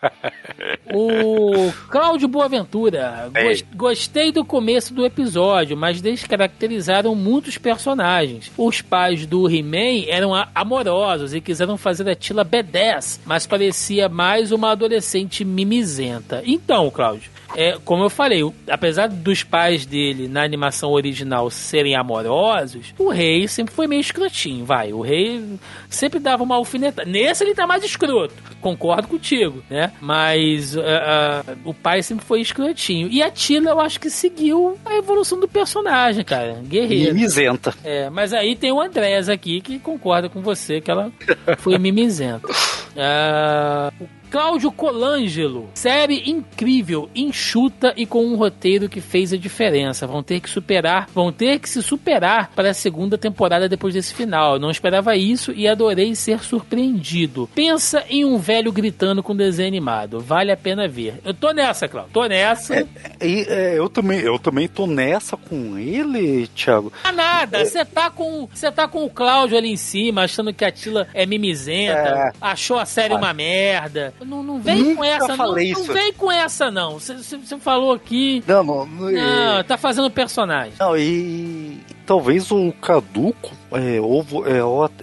o 0.92 1.72
Cláudio 1.88 2.28
Boaventura. 2.28 3.30
Gostei 3.74 4.32
do 4.32 4.44
começo 4.44 4.94
do 4.94 5.04
episódio, 5.04 5.76
mas 5.76 6.00
descaracterizaram 6.00 7.14
muitos 7.14 7.58
personagens. 7.58 8.33
Os 8.56 8.80
pais 8.80 9.26
do 9.26 9.48
He-Man 9.48 10.06
eram 10.08 10.32
amorosos 10.54 11.34
e 11.34 11.40
quiseram 11.40 11.76
fazer 11.76 12.08
a 12.08 12.14
Tila 12.14 12.44
B10, 12.44 13.20
mas 13.24 13.46
parecia 13.46 14.08
mais 14.08 14.52
uma 14.52 14.70
adolescente 14.70 15.44
mimizenta. 15.44 16.42
Então, 16.44 16.90
Cláudio, 16.90 17.30
é, 17.56 17.78
como 17.84 18.04
eu 18.04 18.10
falei, 18.10 18.40
apesar 18.68 19.08
dos 19.08 19.42
pais 19.42 19.86
dele 19.86 20.28
na 20.28 20.42
animação 20.42 20.90
original 20.90 21.50
serem 21.50 21.94
amorosos, 21.96 22.94
o 22.98 23.08
rei 23.08 23.46
sempre 23.48 23.74
foi 23.74 23.86
meio 23.86 24.00
escrotinho, 24.00 24.64
vai. 24.64 24.92
O 24.92 25.00
rei 25.00 25.42
sempre 25.88 26.18
dava 26.18 26.42
uma 26.42 26.56
alfinetada. 26.56 27.08
Nesse 27.08 27.44
ele 27.44 27.54
tá 27.54 27.66
mais 27.66 27.84
escroto, 27.84 28.34
concordo 28.60 29.08
contigo, 29.08 29.62
né? 29.70 29.92
Mas 30.00 30.74
uh, 30.76 30.80
uh, 30.80 31.58
o 31.64 31.74
pai 31.74 32.02
sempre 32.02 32.24
foi 32.24 32.40
escrotinho. 32.40 33.08
E 33.08 33.22
a 33.22 33.30
Tila, 33.30 33.70
eu 33.70 33.80
acho 33.80 34.00
que 34.00 34.10
seguiu 34.10 34.78
a 34.84 34.96
evolução 34.96 35.38
do 35.38 35.48
personagem, 35.48 36.24
cara. 36.24 36.60
Guerreiro. 36.64 37.14
Mimizenta. 37.14 37.74
É, 37.84 38.10
mas 38.10 38.32
aí 38.32 38.56
tem 38.56 38.72
o 38.72 38.80
Andrés 38.80 39.28
aqui 39.28 39.60
que 39.60 39.78
concorda 39.78 40.28
com 40.28 40.42
você 40.42 40.80
que 40.80 40.90
ela 40.90 41.12
foi 41.58 41.78
mimizenta. 41.78 42.48
Uh, 42.48 44.08
Cláudio 44.34 44.72
Colangelo. 44.72 45.70
Série 45.74 46.28
incrível, 46.28 47.08
enxuta 47.14 47.94
e 47.96 48.04
com 48.04 48.26
um 48.26 48.34
roteiro 48.34 48.88
que 48.88 49.00
fez 49.00 49.32
a 49.32 49.36
diferença. 49.36 50.08
Vão 50.08 50.24
ter 50.24 50.40
que 50.40 50.50
superar, 50.50 51.06
vão 51.14 51.30
ter 51.30 51.60
que 51.60 51.70
se 51.70 51.80
superar 51.80 52.50
para 52.50 52.70
a 52.70 52.74
segunda 52.74 53.16
temporada 53.16 53.68
depois 53.68 53.94
desse 53.94 54.12
final. 54.12 54.54
Eu 54.54 54.58
não 54.58 54.72
esperava 54.72 55.14
isso 55.14 55.52
e 55.52 55.68
adorei 55.68 56.16
ser 56.16 56.42
surpreendido. 56.42 57.48
Pensa 57.54 58.04
em 58.10 58.24
um 58.24 58.36
velho 58.36 58.72
gritando 58.72 59.22
com 59.22 59.36
desenho 59.36 59.68
animado. 59.68 60.18
Vale 60.18 60.50
a 60.50 60.56
pena 60.56 60.88
ver. 60.88 61.20
Eu 61.24 61.32
tô 61.32 61.52
nessa, 61.52 61.86
Cláudio. 61.86 62.12
Tô 62.12 62.26
nessa. 62.26 62.74
É, 62.74 62.86
é, 63.20 63.78
eu 63.78 63.88
também, 63.88 64.18
eu 64.18 64.36
também 64.36 64.66
tô 64.66 64.84
nessa 64.88 65.36
com 65.36 65.78
ele, 65.78 66.48
Thiago. 66.48 66.92
Ah, 67.04 67.12
nada. 67.12 67.64
Você 67.64 67.78
é... 67.78 67.84
tá 67.84 68.10
com, 68.10 68.48
você 68.52 68.72
tá 68.72 68.88
com 68.88 69.04
o 69.04 69.10
Cláudio 69.10 69.56
ali 69.56 69.70
em 69.70 69.76
cima, 69.76 70.24
achando 70.24 70.52
que 70.52 70.64
a 70.64 70.72
Tila 70.72 71.06
é 71.14 71.24
mimizenta, 71.24 72.32
é... 72.32 72.32
achou 72.40 72.80
a 72.80 72.84
série 72.84 73.14
uma 73.14 73.32
merda. 73.32 74.12
Não, 74.24 74.42
não 74.42 74.60
vem 74.60 74.82
Nunca 74.82 74.96
com 74.96 75.04
essa, 75.04 75.36
não. 75.36 75.46
Não 75.46 75.84
vem 75.84 76.12
com 76.12 76.32
essa, 76.32 76.70
não. 76.70 76.98
Você 76.98 77.58
falou 77.58 77.92
aqui. 77.92 78.42
Não, 78.46 78.62
não. 78.64 78.86
Não, 78.86 79.10
não 79.10 79.64
tá 79.64 79.76
fazendo 79.76 80.10
personagem. 80.10 80.74
Não, 80.78 80.96
e 80.96 81.80
talvez 82.06 82.50
o 82.50 82.72
Caduco, 82.80 83.52
é, 83.74 84.00
ou, 84.00 84.24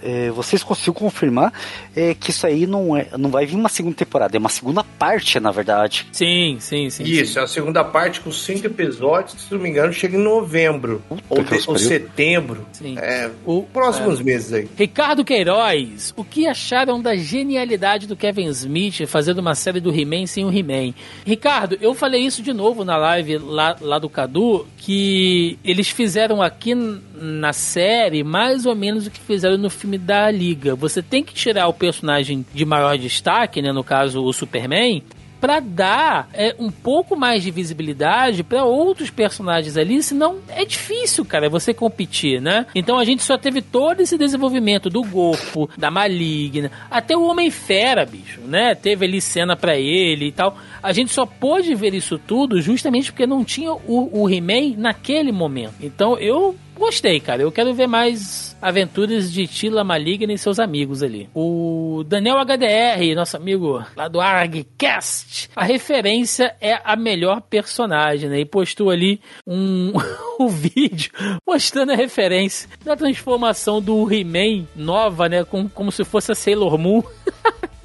é, 0.01 0.27
é, 0.27 0.31
vocês 0.31 0.63
consigam 0.63 0.93
confirmar 0.93 1.53
é, 1.95 2.13
que 2.13 2.31
isso 2.31 2.45
aí 2.47 2.65
não, 2.65 2.95
é, 2.95 3.07
não 3.17 3.29
vai 3.29 3.45
vir 3.45 3.55
uma 3.55 3.69
segunda 3.69 3.95
temporada, 3.95 4.35
é 4.35 4.39
uma 4.39 4.49
segunda 4.49 4.83
parte, 4.83 5.39
na 5.39 5.51
verdade. 5.51 6.07
Sim, 6.11 6.57
sim, 6.59 6.89
sim. 6.89 7.03
Isso, 7.03 7.33
sim. 7.33 7.39
é 7.39 7.43
a 7.43 7.47
segunda 7.47 7.83
parte 7.83 8.21
com 8.21 8.31
cinco 8.31 8.67
episódios, 8.67 9.41
se 9.43 9.53
não 9.53 9.59
me 9.59 9.69
engano, 9.69 9.91
chega 9.91 10.15
em 10.15 10.21
novembro 10.21 11.01
Puta 11.07 11.23
ou, 11.29 11.43
de, 11.43 11.69
ou 11.69 11.77
setembro. 11.77 12.65
Sim. 12.71 12.97
É, 12.97 13.29
o, 13.45 13.63
próximos 13.63 14.19
é. 14.19 14.23
meses 14.23 14.53
aí. 14.53 14.67
Ricardo 14.77 15.25
Queiroz, 15.25 16.13
o 16.15 16.23
que 16.23 16.47
acharam 16.47 17.01
da 17.01 17.15
genialidade 17.15 18.07
do 18.07 18.15
Kevin 18.15 18.47
Smith 18.47 19.05
fazendo 19.07 19.39
uma 19.39 19.55
série 19.55 19.79
do 19.79 19.93
He-Man 19.93 20.25
sem 20.25 20.45
o 20.45 20.51
He-Man? 20.51 20.93
Ricardo, 21.25 21.77
eu 21.81 21.93
falei 21.93 22.21
isso 22.21 22.41
de 22.41 22.53
novo 22.53 22.85
na 22.85 22.97
live 22.97 23.37
lá, 23.37 23.75
lá 23.81 23.99
do 23.99 24.09
Cadu, 24.09 24.65
que 24.77 25.57
eles 25.63 25.89
fizeram 25.89 26.41
aqui 26.41 26.73
na 26.73 27.53
série 27.53 28.23
mais 28.23 28.60
ou 28.65 28.75
menos 28.75 29.07
o 29.07 29.11
que 29.11 29.19
fizeram 29.19 29.57
no 29.57 29.69
filme 29.69 29.97
da 29.97 30.29
Liga. 30.31 30.75
Você 30.75 31.01
tem 31.01 31.23
que 31.23 31.33
tirar 31.33 31.67
o 31.67 31.73
personagem 31.73 32.45
de 32.53 32.65
maior 32.65 32.97
destaque, 32.97 33.61
né, 33.61 33.71
no 33.71 33.83
caso 33.83 34.23
o 34.23 34.33
Superman, 34.33 35.03
para 35.41 35.59
dar 35.59 36.29
é, 36.33 36.55
um 36.59 36.69
pouco 36.69 37.15
mais 37.15 37.41
de 37.41 37.49
visibilidade 37.49 38.43
para 38.43 38.63
outros 38.63 39.09
personagens 39.09 39.75
ali, 39.75 40.01
senão 40.03 40.37
é 40.47 40.63
difícil, 40.63 41.25
cara, 41.25 41.49
você 41.49 41.73
competir, 41.73 42.39
né? 42.39 42.67
Então 42.75 42.99
a 42.99 43.03
gente 43.03 43.23
só 43.23 43.39
teve 43.39 43.59
todo 43.59 44.01
esse 44.01 44.17
desenvolvimento 44.19 44.87
do 44.87 45.01
Golfo, 45.01 45.67
da 45.75 45.89
Maligna, 45.89 46.71
até 46.91 47.17
o 47.17 47.23
Homem-Fera, 47.23 48.05
bicho, 48.05 48.39
né? 48.41 48.75
Teve 48.75 49.05
ali 49.05 49.19
cena 49.19 49.55
para 49.55 49.75
ele 49.75 50.27
e 50.27 50.31
tal. 50.31 50.55
A 50.81 50.93
gente 50.93 51.11
só 51.11 51.25
pôde 51.25 51.73
ver 51.73 51.95
isso 51.95 52.19
tudo 52.19 52.61
justamente 52.61 53.11
porque 53.11 53.25
não 53.25 53.43
tinha 53.43 53.73
o, 53.73 54.21
o 54.21 54.29
He-Man 54.29 54.75
naquele 54.77 55.31
momento. 55.31 55.73
Então 55.81 56.19
eu 56.19 56.55
gostei, 56.75 57.19
cara. 57.19 57.41
Eu 57.41 57.51
quero 57.51 57.73
ver 57.73 57.87
mais 57.87 58.50
aventuras 58.61 59.31
de 59.31 59.47
Tila 59.47 59.83
Maligna 59.83 60.33
e 60.33 60.37
seus 60.37 60.59
amigos 60.59 61.01
ali. 61.01 61.29
O 61.33 62.03
Daniel 62.05 62.37
HDR, 62.39 63.15
nosso 63.15 63.35
amigo 63.35 63.83
lá 63.95 64.07
do 64.07 64.21
ArgCast, 64.21 65.49
a 65.55 65.63
referência 65.63 66.55
é 66.61 66.79
a 66.83 66.95
melhor 66.95 67.41
personagem, 67.41 68.29
né? 68.29 68.39
E 68.39 68.45
postou 68.45 68.89
ali 68.89 69.19
um, 69.47 69.93
um 70.39 70.47
vídeo 70.47 71.11
mostrando 71.47 71.91
a 71.91 71.95
referência 71.95 72.69
da 72.83 72.95
transformação 72.95 73.81
do 73.81 74.11
He-Man 74.11 74.65
nova, 74.75 75.27
né? 75.27 75.43
Com, 75.43 75.67
como 75.67 75.91
se 75.91 76.03
fosse 76.03 76.31
a 76.31 76.35
Sailor 76.35 76.77
Moon. 76.77 77.01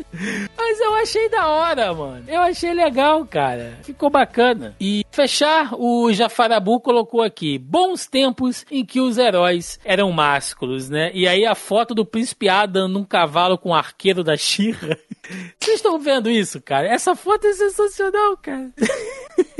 Mas 0.56 0.80
eu 0.80 0.94
achei 0.94 1.28
da 1.28 1.48
hora, 1.48 1.94
mano. 1.94 2.24
Eu 2.26 2.40
achei 2.40 2.72
legal, 2.72 3.24
cara. 3.26 3.78
Ficou 3.82 4.10
bacana. 4.10 4.74
E 4.80 5.04
fechar, 5.10 5.74
o 5.74 6.12
Jafarabu 6.12 6.80
colocou 6.80 7.22
aqui: 7.22 7.58
bons 7.58 8.06
tempos 8.06 8.64
em 8.70 8.84
que 8.84 9.00
os 9.00 9.18
heróis 9.18 9.78
eram 9.84 10.10
másculos, 10.12 10.88
né? 10.88 11.10
E 11.14 11.26
aí 11.26 11.44
a 11.44 11.54
foto 11.54 11.94
do 11.94 12.04
Príncipe 12.04 12.48
Adam 12.48 12.88
num 12.88 13.04
cavalo 13.04 13.58
com 13.58 13.70
o 13.70 13.74
arqueiro 13.74 14.22
da 14.22 14.36
Xirra. 14.36 14.98
Vocês 15.58 15.76
estão 15.76 15.98
vendo 15.98 16.30
isso, 16.30 16.60
cara? 16.60 16.86
Essa 16.86 17.14
foto 17.16 17.46
é 17.46 17.52
sensacional, 17.52 18.36
cara. 18.36 18.70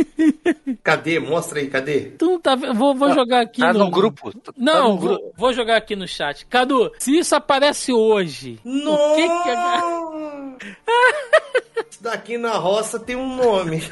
Cadê? 0.82 1.18
Mostra 1.18 1.60
aí, 1.60 1.68
cadê? 1.68 2.12
Tu 2.18 2.24
não 2.26 2.40
tá 2.40 2.54
Vou, 2.54 2.94
vou 2.94 3.12
jogar 3.12 3.40
aqui 3.42 3.60
tá 3.60 3.72
no... 3.72 3.80
no 3.80 3.90
grupo. 3.90 4.32
Não, 4.56 4.72
tá 4.72 4.88
no 4.88 4.98
grupo. 4.98 5.22
Vou, 5.22 5.34
vou, 5.36 5.52
jogar 5.52 5.76
aqui 5.76 5.94
no 5.96 6.06
chat. 6.06 6.46
Cadu, 6.46 6.90
se 6.98 7.16
isso 7.16 7.34
aparece 7.34 7.92
hoje, 7.92 8.58
Nossa! 8.64 9.02
o 9.02 9.16
que 9.16 9.28
que 9.42 9.48
é... 9.50 9.56
Isso 11.90 12.02
daqui 12.02 12.36
na 12.36 12.52
roça 12.52 12.98
tem 12.98 13.16
um 13.16 13.36
nome. 13.36 13.82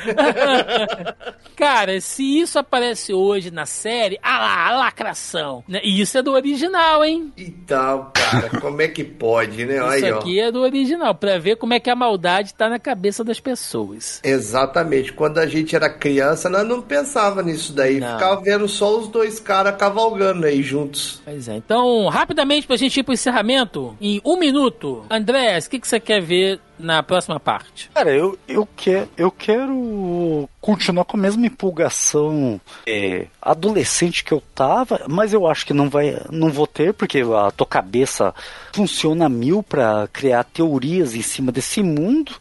Cara, 1.57 2.01
se 2.01 2.41
isso 2.41 2.59
aparece 2.59 3.13
hoje 3.13 3.51
na 3.51 3.65
série, 3.65 4.19
ah 4.23 4.39
lá, 4.39 4.69
a 4.69 4.77
lacração. 4.77 5.63
Né? 5.69 5.81
E 5.85 6.01
isso 6.01 6.19
é 6.19 6.23
do 6.23 6.33
original, 6.33 7.05
hein? 7.05 7.33
Então, 7.37 8.11
cara, 8.13 8.61
como 8.61 8.83
é 8.83 8.89
que 8.89 9.05
pode, 9.05 9.65
né? 9.65 9.77
Isso 9.77 10.07
Aí, 10.07 10.11
aqui 10.11 10.43
ó. 10.43 10.49
é 10.49 10.53
do 10.53 10.61
original, 10.61 11.15
pra 11.15 11.39
ver 11.39 11.57
como 11.57 11.73
é 11.75 11.81
que 11.81 11.89
a 11.89 11.95
maldade 11.95 12.55
tá 12.55 12.69
na 12.69 12.79
cabeça 12.79 13.23
das 13.23 13.39
pessoas. 13.39 14.21
Exatamente. 14.25 15.13
Quando 15.13 15.39
a 15.39 15.47
gente 15.47 15.77
era 15.77 15.89
criança, 15.95 16.49
nós 16.49 16.67
não 16.67 16.83
pensava 16.83 17.43
nisso 17.43 17.73
daí. 17.73 18.01
Não. 18.01 18.13
Ficava 18.13 18.41
vendo 18.41 18.69
só 18.69 18.99
os 18.99 19.09
dois 19.09 19.41
caras 19.41 19.77
cavalgando 19.77 20.47
aí 20.47 20.63
juntos. 20.63 21.21
Pois 21.25 21.49
é. 21.49 21.57
Então, 21.57 22.09
rapidamente 22.09 22.67
pra 22.67 22.77
gente 22.77 23.01
ir 23.01 23.03
pro 23.03 23.15
encerramento, 23.15 23.97
em 24.01 24.21
um 24.25 24.37
minuto, 24.37 25.05
Andrés, 25.11 25.67
o 25.67 25.71
que, 25.71 25.81
que 25.81 25.89
você 25.89 25.99
quer 25.99 26.21
ver 26.21 26.61
na 26.79 27.03
próxima 27.03 27.39
parte? 27.39 27.91
Cara, 27.95 28.11
eu, 28.11 28.39
eu, 28.49 28.69
quer, 28.77 29.09
eu 29.17 29.31
quero 29.31 30.49
continuar 30.61 31.05
com 31.05 31.17
a 31.17 31.21
mesma 31.21 31.47
empolgação 31.47 32.61
é, 32.87 33.27
adolescente 33.41 34.25
que 34.25 34.33
eu 34.33 34.43
tava, 34.55 35.03
mas 35.09 35.33
eu 35.33 35.47
acho 35.47 35.67
que 35.67 35.73
não 35.73 35.89
vai, 35.89 36.21
não 36.31 36.51
vou 36.51 36.67
ter, 36.67 36.93
porque 36.93 37.21
a 37.21 37.51
tua 37.51 37.67
cabeça 37.67 38.35
funciona 38.73 39.29
mil 39.29 39.63
para 39.63 40.09
criar 40.13 40.45
teorias 40.45 41.15
em 41.15 41.23
cima 41.23 41.53
desse 41.53 41.83
mundo. 41.83 42.33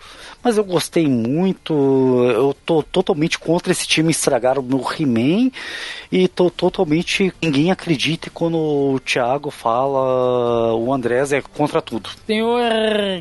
Mas 0.43 0.57
eu 0.57 0.63
gostei 0.63 1.07
muito. 1.07 1.73
Eu 2.35 2.55
tô 2.65 2.83
totalmente 2.83 3.39
contra 3.39 3.71
esse 3.71 3.87
time 3.87 4.11
estragar 4.11 4.59
o 4.59 4.63
meu 4.63 4.83
He-Man 4.99 5.51
e 6.11 6.27
tô 6.27 6.49
totalmente. 6.49 7.33
Ninguém 7.41 7.71
acredita 7.71 8.29
quando 8.29 8.57
o 8.57 8.99
Thiago 8.99 9.49
fala 9.49 10.73
o 10.75 10.93
Andrés 10.93 11.31
é 11.31 11.41
contra 11.41 11.81
tudo. 11.81 12.09
Senhor 12.25 12.61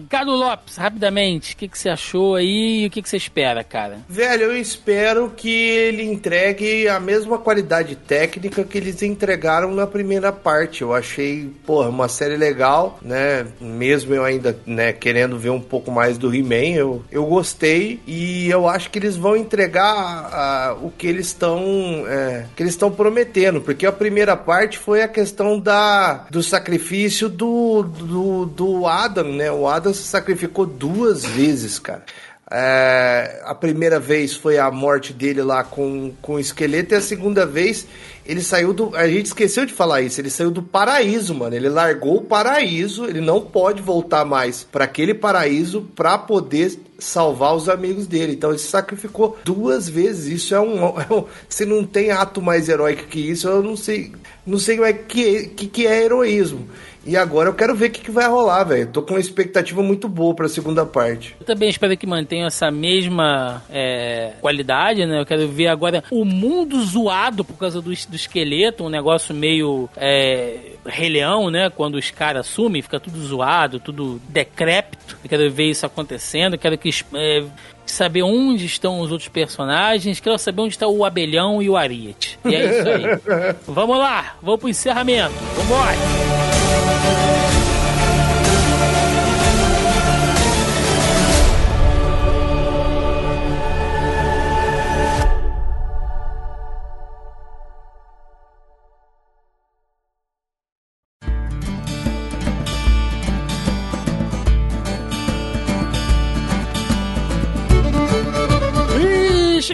Gado 0.09 0.33
Lopes, 0.33 0.77
rapidamente, 0.77 1.55
o 1.55 1.57
que, 1.57 1.69
que 1.69 1.79
você 1.79 1.89
achou 1.89 2.35
aí 2.35 2.83
e 2.83 2.87
o 2.87 2.91
que, 2.91 3.03
que 3.03 3.09
você 3.09 3.17
espera, 3.17 3.63
cara? 3.63 3.99
Velho, 4.09 4.45
eu 4.45 4.57
espero 4.57 5.33
que 5.37 5.51
ele 5.51 6.03
entregue 6.03 6.89
a 6.89 6.99
mesma 6.99 7.39
qualidade 7.39 7.95
técnica 7.97 8.65
que 8.65 8.79
eles 8.79 9.03
entregaram 9.03 9.75
na 9.75 9.87
primeira 9.87 10.33
parte. 10.33 10.83
Eu 10.83 10.93
achei, 10.93 11.51
porra, 11.65 11.89
uma 11.89 12.09
série 12.09 12.37
legal, 12.37 12.99
né? 13.03 13.47
Mesmo 13.61 14.15
eu 14.15 14.25
ainda, 14.25 14.59
né, 14.67 14.93
querendo 14.93 15.39
ver 15.39 15.51
um 15.51 15.61
pouco 15.61 15.91
mais 15.91 16.19
do 16.19 16.35
He-Man, 16.35 16.75
eu, 16.77 17.05
eu 17.13 17.27
gostei 17.27 18.01
e 18.07 18.49
eu 18.51 18.67
acho 18.67 18.91
que 18.91 18.99
eles 18.99 19.17
vão 19.17 19.37
entregar 19.37 20.75
uh, 20.81 20.87
o 20.87 20.91
que 20.91 21.07
eles 21.07 21.27
estão 21.27 22.05
é, 22.09 22.47
que 22.57 22.63
eles 22.63 22.73
estão 22.73 22.91
prometendo, 22.91 23.61
porque 23.61 23.85
a 23.85 23.93
primeira 23.93 24.35
parte 24.37 24.79
foi 24.79 25.03
a 25.03 25.09
questão 25.09 25.61
da 25.61 26.27
do 26.31 26.43
sacrifício 26.43 27.29
do, 27.29 27.83
do, 27.83 28.47
do 28.47 28.87
Adam, 28.87 29.33
né? 29.33 29.53
O 29.53 29.69
Adam 29.69 29.93
se 29.93 30.05
sacrificou 30.05 30.65
duas 30.65 31.25
vezes, 31.25 31.79
cara. 31.79 32.03
É, 32.51 33.41
a 33.45 33.55
primeira 33.55 33.99
vez 33.99 34.35
foi 34.35 34.59
a 34.59 34.71
morte 34.71 35.13
dele 35.13 35.43
lá 35.43 35.65
com, 35.65 36.13
com 36.21 36.35
o 36.35 36.41
esqueleto, 36.41 36.95
e 36.95 36.97
a 36.97 37.01
segunda 37.01 37.47
vez 37.47 37.87
ele 38.25 38.43
saiu 38.43 38.73
do. 38.73 38.95
A 38.95 39.09
gente 39.09 39.27
esqueceu 39.27 39.67
de 39.67 39.73
falar 39.73 40.03
isso. 40.03 40.21
Ele 40.21 40.31
saiu 40.31 40.51
do 40.51 40.63
paraíso, 40.63 41.35
mano. 41.35 41.57
Ele 41.57 41.69
largou 41.69 42.19
o 42.19 42.23
paraíso. 42.23 43.05
Ele 43.05 43.21
não 43.21 43.41
pode 43.41 43.83
voltar 43.83 44.25
mais 44.25 44.63
para 44.63 44.85
aquele 44.85 45.13
paraíso 45.13 45.83
para 45.95 46.17
poder 46.17 46.79
salvar 47.03 47.55
os 47.55 47.69
amigos 47.69 48.07
dele. 48.07 48.33
Então 48.33 48.51
ele 48.51 48.59
se 48.59 48.69
sacrificou 48.69 49.39
duas 49.45 49.89
vezes. 49.89 50.43
Isso 50.43 50.55
é 50.55 50.61
um, 50.61 50.85
é 51.01 51.07
um, 51.13 51.25
Se 51.49 51.65
não 51.65 51.85
tem 51.85 52.11
ato 52.11 52.41
mais 52.41 52.69
heróico 52.69 53.05
que 53.05 53.21
isso, 53.21 53.49
eu 53.49 53.63
não 53.63 53.77
sei. 53.77 54.13
Não 54.47 54.59
sei 54.59 54.81
o 54.81 54.95
que, 55.05 55.49
que, 55.49 55.67
que 55.67 55.87
é 55.87 56.03
heroísmo. 56.05 56.67
E 57.05 57.17
agora 57.17 57.49
eu 57.49 57.55
quero 57.55 57.75
ver 57.75 57.87
o 57.87 57.91
que, 57.91 58.01
que 58.01 58.11
vai 58.11 58.29
rolar, 58.29 58.65
velho. 58.65 58.87
Tô 58.87 59.03
com 59.03 59.15
uma 59.15 59.21
expectativa 59.21 59.83
muito 59.83 60.09
boa 60.09 60.35
pra 60.35 60.49
segunda 60.49 60.87
parte. 60.87 61.35
Eu 61.41 61.47
também 61.47 61.69
espero 61.69 61.97
que 61.97 62.07
mantenha 62.07 62.47
essa 62.47 62.71
mesma 62.71 63.63
é, 63.71 64.33
qualidade, 64.41 65.05
né? 65.05 65.21
Eu 65.21 65.27
quero 65.27 65.49
ver 65.49 65.69
agora 65.69 66.05
o 66.11 66.25
mundo 66.25 66.81
zoado 66.83 67.45
por 67.45 67.57
causa 67.57 67.81
do, 67.81 67.91
do 67.91 68.17
esqueleto, 68.17 68.85
um 68.85 68.89
negócio 68.89 69.35
meio 69.35 69.89
é, 69.97 70.59
Rei 70.87 71.09
Leão, 71.09 71.51
né? 71.51 71.71
Quando 71.71 71.97
os 71.97 72.11
caras 72.11 72.47
sumem, 72.47 72.83
fica 72.83 73.01
tudo 73.01 73.21
zoado, 73.21 73.81
tudo 73.81 74.21
decrépito. 74.29 75.19
Eu 75.23 75.29
quero 75.29 75.51
ver 75.51 75.71
isso 75.71 75.85
acontecendo. 75.85 76.55
Eu 76.55 76.59
quero 76.59 76.79
que 76.79 76.91
é, 77.15 77.45
saber 77.87 78.23
onde 78.23 78.67
estão 78.67 79.01
os 79.01 79.11
outros 79.11 79.29
personagens, 79.29 80.21
quero 80.21 80.39
saber 80.39 80.63
onde 80.63 80.75
está 80.75 80.87
o 80.87 81.05
Abelhão 81.05 81.63
e 81.63 81.69
o 81.69 81.77
Ariete. 81.77 82.39
E 82.45 82.55
é 82.55 82.79
isso 82.79 82.89
aí. 82.89 83.55
vamos 83.67 83.99
lá, 83.99 84.37
vamos 84.43 84.61
pro 84.61 84.69
encerramento. 84.69 85.35
Vambora! 85.57 87.42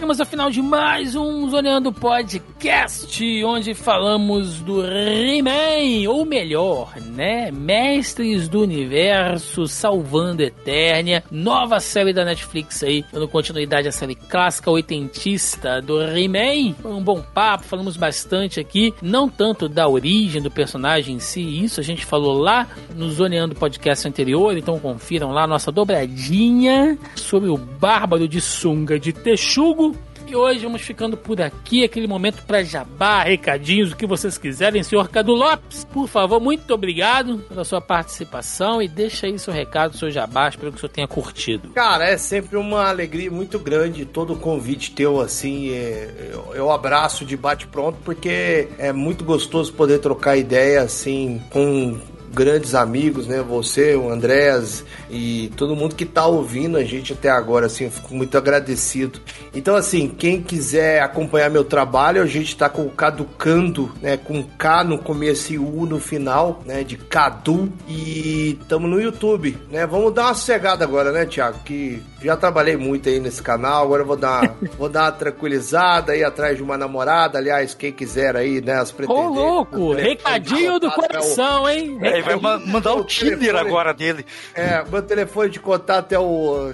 Chegamos 0.09 0.21
ao 0.21 0.27
final 0.27 0.51
de 0.51 0.63
mais 0.63 1.15
um 1.15 1.51
Zoneando 1.51 1.93
Podcast, 1.93 3.45
onde 3.45 3.75
falamos 3.75 4.61
do 4.61 4.83
He-Man, 4.83 6.09
ou 6.09 6.25
melhor, 6.25 6.95
né? 6.97 7.51
Mestres 7.51 8.49
do 8.49 8.63
Universo, 8.63 9.67
Salvando 9.67 10.43
Eternia, 10.43 11.23
nova 11.31 11.79
série 11.79 12.15
da 12.15 12.25
Netflix 12.25 12.83
aí, 12.83 13.05
dando 13.13 13.29
continuidade 13.29 13.87
à 13.87 13.93
série 13.93 14.15
clássica 14.15 14.71
oitentista 14.71 15.83
do 15.83 16.01
He-Man. 16.01 16.75
Foi 16.81 16.93
um 16.93 17.03
bom 17.03 17.21
papo, 17.21 17.65
falamos 17.65 17.99
bastante 17.99 18.59
aqui, 18.59 18.95
não 19.03 19.29
tanto 19.29 19.69
da 19.69 19.87
origem 19.87 20.41
do 20.41 20.51
personagem 20.51 21.17
em 21.17 21.21
si, 21.21 21.43
isso 21.63 21.81
a 21.81 21.85
gente 21.85 22.07
falou 22.07 22.39
lá 22.39 22.67
no 22.97 23.11
Zoneando 23.11 23.55
Podcast 23.55 24.09
anterior, 24.09 24.57
então 24.57 24.79
confiram 24.79 25.33
lá 25.33 25.43
a 25.43 25.49
nossa 25.49 25.71
dobradinha 25.71 26.97
sobre 27.15 27.51
o 27.51 27.59
Bárbaro 27.59 28.27
de 28.27 28.41
Sunga 28.41 28.99
de 28.99 29.13
Texugo 29.13 29.98
e 30.29 30.37
hoje 30.37 30.61
vamos 30.61 30.83
ficando 30.83 31.17
por 31.17 31.41
aqui, 31.41 31.83
aquele 31.83 32.07
momento 32.07 32.43
para 32.45 32.63
jabá, 32.63 33.23
recadinhos, 33.23 33.93
o 33.93 33.97
que 33.97 34.07
vocês 34.07 34.37
quiserem. 34.37 34.83
Senhor 34.83 35.09
Cadu 35.09 35.33
Lopes, 35.33 35.85
por 35.87 36.07
favor, 36.07 36.39
muito 36.39 36.73
obrigado 36.75 37.39
pela 37.49 37.65
sua 37.65 37.81
participação 37.81 38.83
e 38.83 38.89
deixa 38.89 39.27
aí 39.27 39.39
seu 39.39 39.55
recado, 39.55 39.97
seu 39.97 40.11
jabá, 40.11 40.49
espero 40.49 40.71
que 40.71 40.77
o 40.77 40.81
senhor 40.81 40.93
tenha 40.93 41.09
curtido. 41.09 41.71
Cara, 41.71 42.05
é 42.05 42.19
sempre 42.19 42.59
uma 42.59 42.89
alegria 42.89 43.31
muito 43.31 43.59
grande 43.59 44.05
todo 44.05 44.35
o 44.35 44.37
convite 44.37 44.91
teu, 44.91 45.19
assim, 45.21 45.71
é, 45.71 46.31
eu, 46.33 46.55
eu 46.55 46.71
abraço 46.71 47.25
de 47.25 47.37
bate-pronto, 47.37 47.99
porque 48.05 48.69
é 48.79 48.93
muito 48.93 49.25
gostoso 49.25 49.73
poder 49.73 49.99
trocar 49.99 50.37
ideia, 50.37 50.83
assim, 50.83 51.41
com 51.49 51.99
grandes 52.33 52.75
amigos, 52.75 53.27
né? 53.27 53.43
Você, 53.43 53.95
o 53.95 54.11
Andréas 54.11 54.85
e 55.11 55.51
todo 55.57 55.77
mundo 55.77 55.95
que 55.95 56.05
tá 56.05 56.27
ouvindo 56.27 56.77
a 56.77 56.85
gente 56.85 57.13
até 57.13 57.31
agora, 57.31 57.67
assim, 57.67 57.85
eu 57.85 57.91
fico 57.91 58.15
muito 58.15 58.37
agradecido. 58.37 59.21
Então, 59.55 59.75
assim, 59.75 60.09
quem 60.09 60.43
quiser 60.43 61.01
acompanhar 61.03 61.51
meu 61.51 61.65
trabalho, 61.65 62.23
a 62.23 62.27
gente 62.27 62.57
tá 62.57 62.69
com 62.69 62.83
o 62.83 62.91
Caducando, 62.91 63.93
né? 64.01 64.17
Com 64.17 64.43
K 64.43 64.85
no 64.85 64.99
começo 64.99 65.53
e 65.53 65.59
U 65.59 65.87
no 65.87 65.99
final, 65.99 66.63
né? 66.65 66.85
De 66.85 66.97
Cadu. 66.97 67.73
E 67.89 68.59
estamos 68.61 68.91
no 68.91 69.01
YouTube, 69.01 69.57
né? 69.71 69.87
Vamos 69.87 70.13
dar 70.15 70.27
uma 70.27 70.35
sossegada 70.35 70.85
agora, 70.85 71.13
né, 71.13 71.27
Thiago? 71.27 71.59
Que 71.65 72.03
já 72.23 72.37
trabalhei 72.37 72.77
muito 72.77 73.09
aí 73.09 73.21
nesse 73.21 73.43
canal, 73.43 73.85
agora 73.85 74.03
eu 74.03 74.07
vou 74.07 74.17
dar, 74.17 74.55
vou 74.79 74.89
dar 74.89 75.05
uma 75.05 75.13
tranquilizada 75.13 76.13
aí 76.13 76.23
atrás 76.23 76.57
de 76.57 76.63
uma 76.63 76.77
namorada. 76.77 77.39
Aliás, 77.39 77.75
quem 77.75 77.93
quiser 77.93 78.37
aí, 78.37 78.61
né? 78.61 78.75
As 78.75 78.93
pretendentes. 78.93 79.31
Ô, 79.31 79.35
louco! 79.35 79.93
Recadinho 79.99 80.79
do 80.79 80.91
coração, 80.91 81.69
hein? 81.69 81.99
É, 82.03 82.18
vai 82.23 82.37
mandar 82.67 82.95
o 82.95 83.05
Tinder 83.05 83.39
telefone, 83.39 83.69
agora 83.69 83.95
dele. 83.95 84.27
É, 84.55 84.85
meu 84.85 85.03
telefone 85.03 85.51
de 85.51 85.61
contato 85.61 86.13
é 86.13 86.19
o. 86.19 86.73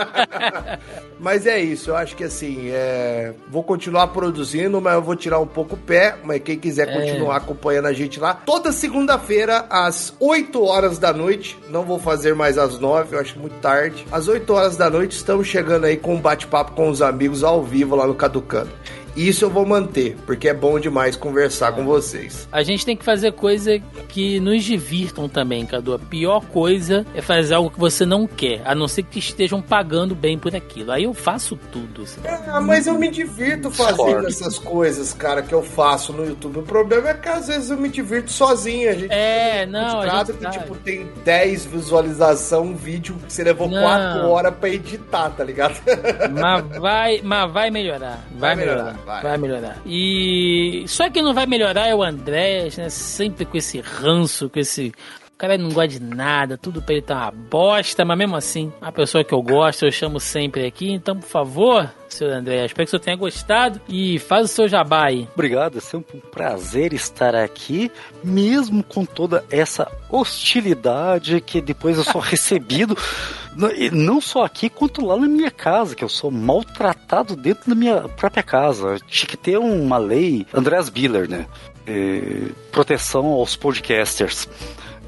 mas 1.18 1.46
é 1.46 1.58
isso, 1.60 1.90
eu 1.90 1.96
acho 1.96 2.16
que 2.16 2.24
assim, 2.24 2.70
é... 2.70 3.32
vou 3.48 3.62
continuar 3.62 4.08
produzindo, 4.08 4.80
mas 4.80 4.94
eu 4.94 5.02
vou 5.02 5.16
tirar 5.16 5.38
um 5.38 5.46
pouco 5.46 5.74
o 5.74 5.78
pé. 5.78 6.16
Mas 6.22 6.42
quem 6.42 6.58
quiser 6.58 6.88
é. 6.88 6.92
continuar 6.92 7.36
acompanhando 7.36 7.86
a 7.86 7.92
gente 7.92 8.18
lá, 8.20 8.34
toda 8.34 8.72
segunda-feira, 8.72 9.66
às 9.70 10.14
8 10.20 10.62
horas 10.64 10.98
da 10.98 11.12
noite, 11.12 11.58
não 11.68 11.84
vou 11.84 11.98
fazer 11.98 12.34
mais 12.34 12.58
às 12.58 12.78
9, 12.78 13.16
eu 13.16 13.20
acho 13.20 13.38
muito 13.38 13.54
tarde. 13.60 14.06
Às 14.10 14.28
8 14.28 14.52
horas 14.52 14.76
da 14.76 14.88
noite, 14.90 15.12
estamos 15.12 15.46
chegando 15.46 15.84
aí 15.84 15.96
com 15.96 16.14
um 16.14 16.20
bate-papo 16.20 16.72
com 16.72 16.88
os 16.88 17.02
amigos 17.02 17.42
ao 17.42 17.62
vivo 17.62 17.96
lá 17.96 18.06
no 18.06 18.14
Caducando. 18.14 18.70
Isso 19.16 19.44
eu 19.44 19.50
vou 19.50 19.64
manter, 19.64 20.16
porque 20.26 20.48
é 20.48 20.54
bom 20.54 20.78
demais 20.78 21.16
conversar 21.16 21.72
com 21.72 21.84
vocês. 21.84 22.46
A 22.52 22.62
gente 22.62 22.84
tem 22.84 22.96
que 22.96 23.04
fazer 23.04 23.32
coisa 23.32 23.78
que 24.08 24.38
nos 24.40 24.62
divirtam 24.62 25.28
também, 25.28 25.64
Cadu. 25.64 25.94
A 25.94 25.98
pior 25.98 26.44
coisa 26.46 27.06
é 27.14 27.22
fazer 27.22 27.54
algo 27.54 27.70
que 27.70 27.78
você 27.78 28.04
não 28.04 28.26
quer, 28.26 28.60
a 28.64 28.74
não 28.74 28.86
ser 28.86 29.02
que 29.04 29.18
estejam 29.18 29.62
pagando 29.62 30.14
bem 30.14 30.38
por 30.38 30.54
aquilo. 30.54 30.92
Aí 30.92 31.04
eu 31.04 31.14
faço 31.14 31.56
tudo. 31.72 32.04
É, 32.24 32.60
mas 32.60 32.86
eu 32.86 32.98
me 32.98 33.10
divirto 33.10 33.70
fazendo 33.70 33.96
Sorte. 33.96 34.26
essas 34.26 34.58
coisas, 34.58 35.14
cara, 35.14 35.42
que 35.42 35.54
eu 35.54 35.62
faço 35.62 36.12
no 36.12 36.24
YouTube. 36.26 36.58
O 36.58 36.62
problema 36.62 37.10
é 37.10 37.14
que 37.14 37.28
às 37.28 37.48
vezes 37.48 37.70
eu 37.70 37.78
me 37.78 37.88
divirto 37.88 38.30
sozinho. 38.30 38.90
A 38.90 38.94
gente 38.94 39.12
é, 39.12 39.64
não, 39.66 40.00
a 40.00 40.24
gente 40.24 40.34
que, 40.34 40.50
tipo, 40.50 40.74
tem 40.76 41.08
10 41.24 41.66
visualização, 41.66 42.64
um 42.64 42.76
vídeo 42.76 43.16
que 43.26 43.32
você 43.32 43.42
levou 43.42 43.68
4 43.68 44.28
horas 44.28 44.54
pra 44.54 44.68
editar, 44.68 45.30
tá 45.30 45.42
ligado? 45.42 45.80
Mas 46.32 46.78
vai, 46.78 47.20
mas 47.22 47.52
vai 47.52 47.70
melhorar. 47.70 48.24
Vai, 48.30 48.54
vai 48.54 48.56
melhorar. 48.56 48.84
melhorar. 48.84 49.05
Vai. 49.06 49.22
vai. 49.22 49.38
melhorar. 49.38 49.80
E 49.86 50.84
só 50.88 51.08
quem 51.08 51.22
não 51.22 51.32
vai 51.32 51.46
melhorar 51.46 51.86
é 51.86 51.94
o 51.94 52.02
André, 52.02 52.68
né? 52.76 52.90
Sempre 52.90 53.44
com 53.44 53.56
esse 53.56 53.80
ranço, 53.80 54.50
com 54.50 54.58
esse. 54.58 54.92
O 55.36 55.38
cara 55.38 55.58
não 55.58 55.68
gosta 55.68 55.88
de 55.88 56.00
nada, 56.00 56.56
tudo 56.56 56.80
pra 56.80 56.94
ele 56.94 57.02
tá 57.02 57.14
uma 57.14 57.30
bosta, 57.30 58.06
mas 58.06 58.16
mesmo 58.16 58.36
assim, 58.36 58.72
a 58.80 58.90
pessoa 58.90 59.22
que 59.22 59.34
eu 59.34 59.42
gosto, 59.42 59.84
eu 59.84 59.92
chamo 59.92 60.18
sempre 60.18 60.64
aqui. 60.64 60.90
Então, 60.90 61.14
por 61.14 61.28
favor, 61.28 61.92
senhor 62.08 62.32
André, 62.32 62.64
espero 62.64 62.86
que 62.86 62.90
você 62.90 62.98
tenha 62.98 63.18
gostado 63.18 63.78
e 63.86 64.18
faz 64.18 64.46
o 64.46 64.48
seu 64.48 64.66
jabá 64.66 65.04
aí. 65.04 65.28
Obrigado, 65.34 65.76
é 65.76 65.80
sempre 65.82 66.16
um 66.16 66.20
prazer 66.20 66.94
estar 66.94 67.34
aqui, 67.34 67.92
mesmo 68.24 68.82
com 68.82 69.04
toda 69.04 69.44
essa 69.50 69.86
hostilidade 70.08 71.38
que 71.42 71.60
depois 71.60 71.98
eu 71.98 72.04
sou 72.04 72.22
recebido. 72.24 72.96
Não 73.92 74.22
só 74.22 74.42
aqui, 74.42 74.70
quanto 74.70 75.04
lá 75.04 75.18
na 75.18 75.28
minha 75.28 75.50
casa, 75.50 75.94
que 75.94 76.02
eu 76.02 76.08
sou 76.08 76.30
maltratado 76.30 77.36
dentro 77.36 77.68
da 77.68 77.74
minha 77.74 78.08
própria 78.08 78.42
casa. 78.42 78.96
Tinha 79.06 79.28
que 79.28 79.36
ter 79.36 79.58
uma 79.58 79.98
lei, 79.98 80.46
Andreas 80.54 80.88
Biller, 80.88 81.28
né? 81.28 81.44
É, 81.86 82.48
proteção 82.72 83.26
aos 83.26 83.54
podcasters. 83.54 84.48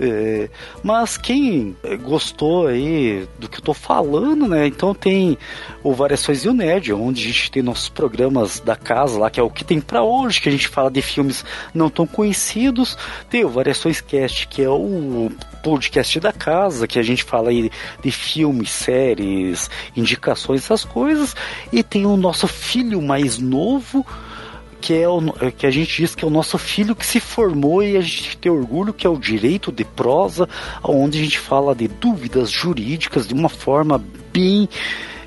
É, 0.01 0.49
mas 0.83 1.17
quem 1.17 1.77
gostou 2.03 2.69
aí 2.69 3.27
do 3.39 3.49
que 3.49 3.59
eu 3.59 3.65
tô 3.65 3.75
falando, 3.75 4.47
né? 4.47 4.67
Então 4.67 4.95
tem 4.95 5.37
o 5.83 5.93
Variações 5.93 6.45
e 6.45 6.49
o 6.49 6.53
Nerd, 6.53 6.93
onde 6.93 7.23
a 7.23 7.27
gente 7.27 7.51
tem 7.51 7.63
nossos 7.63 7.89
programas 7.89 8.61
da 8.61 8.77
casa 8.77 9.19
lá, 9.19 9.31
que 9.31 9.41
é 9.41 9.43
o 9.43 9.51
que 9.51 9.65
tem 9.65 9.81
para 9.81 10.03
hoje, 10.03 10.41
que 10.41 10.49
a 10.49 10.53
gente 10.53 10.69
fala 10.69 10.91
de 10.91 11.03
filmes 11.03 11.45
não 11.75 11.91
tão 11.91 12.07
conhecidos. 12.07 12.97
Tem 13.29 13.45
o 13.45 13.49
Variações 13.49 14.01
Cast, 14.01 14.47
que 14.47 14.63
é 14.63 14.71
o 14.71 15.31
podcast 15.63 16.21
da 16.21 16.33
casa, 16.33 16.87
que 16.87 16.99
a 16.99 17.03
gente 17.03 17.25
fala 17.25 17.51
aí 17.51 17.71
de 18.03 18.11
filmes, 18.11 18.71
séries, 18.71 19.69
indicações, 19.97 20.63
essas 20.63 20.85
coisas. 20.85 21.35
E 21.73 21.83
tem 21.83 22.07
o 22.07 22.17
nosso 22.17 22.47
filho 22.47 23.03
mais 23.03 23.39
novo, 23.39 24.07
que 24.81 24.95
é 24.95 25.09
o 25.09 25.21
que 25.57 25.67
a 25.67 25.71
gente 25.71 26.03
diz 26.03 26.15
que 26.15 26.25
é 26.25 26.27
o 26.27 26.31
nosso 26.31 26.57
filho 26.59 26.95
que 26.95 27.05
se 27.05 27.21
formou 27.21 27.83
e 27.83 27.97
a 27.97 28.01
gente 28.01 28.37
tem 28.37 28.51
orgulho 28.51 28.93
que 28.93 29.07
é 29.07 29.11
o 29.11 29.19
direito 29.19 29.73
de 29.73 29.85
prosa, 29.85 30.49
onde 30.83 31.19
a 31.19 31.23
gente 31.23 31.39
fala 31.39 31.75
de 31.75 31.89
dúvidas 31.89 32.51
jurídicas 32.51 33.27
de 33.27 33.35
uma 33.35 33.49
forma 33.49 34.03
bem 34.33 34.69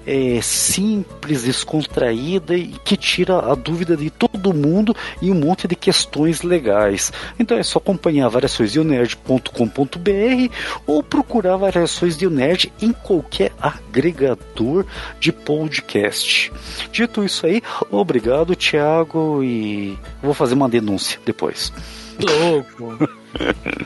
é, 0.05 0.39
simples, 0.41 1.43
descontraída 1.43 2.55
e 2.55 2.67
que 2.83 2.97
tira 2.97 3.39
a 3.39 3.55
dúvida 3.55 3.95
de 3.95 4.09
todo 4.09 4.53
mundo 4.53 4.95
e 5.21 5.31
um 5.31 5.35
monte 5.35 5.67
de 5.67 5.75
questões 5.75 6.41
legais. 6.41 7.11
Então 7.39 7.57
é 7.57 7.63
só 7.63 7.79
acompanhar 7.79 8.27
variaçõesdionerd.com.br 8.29 10.53
ou 10.85 11.03
procurar 11.03 11.57
variações 11.57 12.17
de 12.17 12.29
nerd 12.29 12.71
em 12.81 12.91
qualquer 12.91 13.51
agregador 13.59 14.85
de 15.19 15.31
podcast. 15.31 16.51
Dito 16.91 17.23
isso 17.23 17.45
aí, 17.45 17.61
obrigado, 17.89 18.55
Thiago, 18.55 19.43
e 19.43 19.97
vou 20.21 20.33
fazer 20.33 20.55
uma 20.55 20.69
denúncia 20.69 21.19
depois. 21.25 21.71
Louco. 22.19 23.09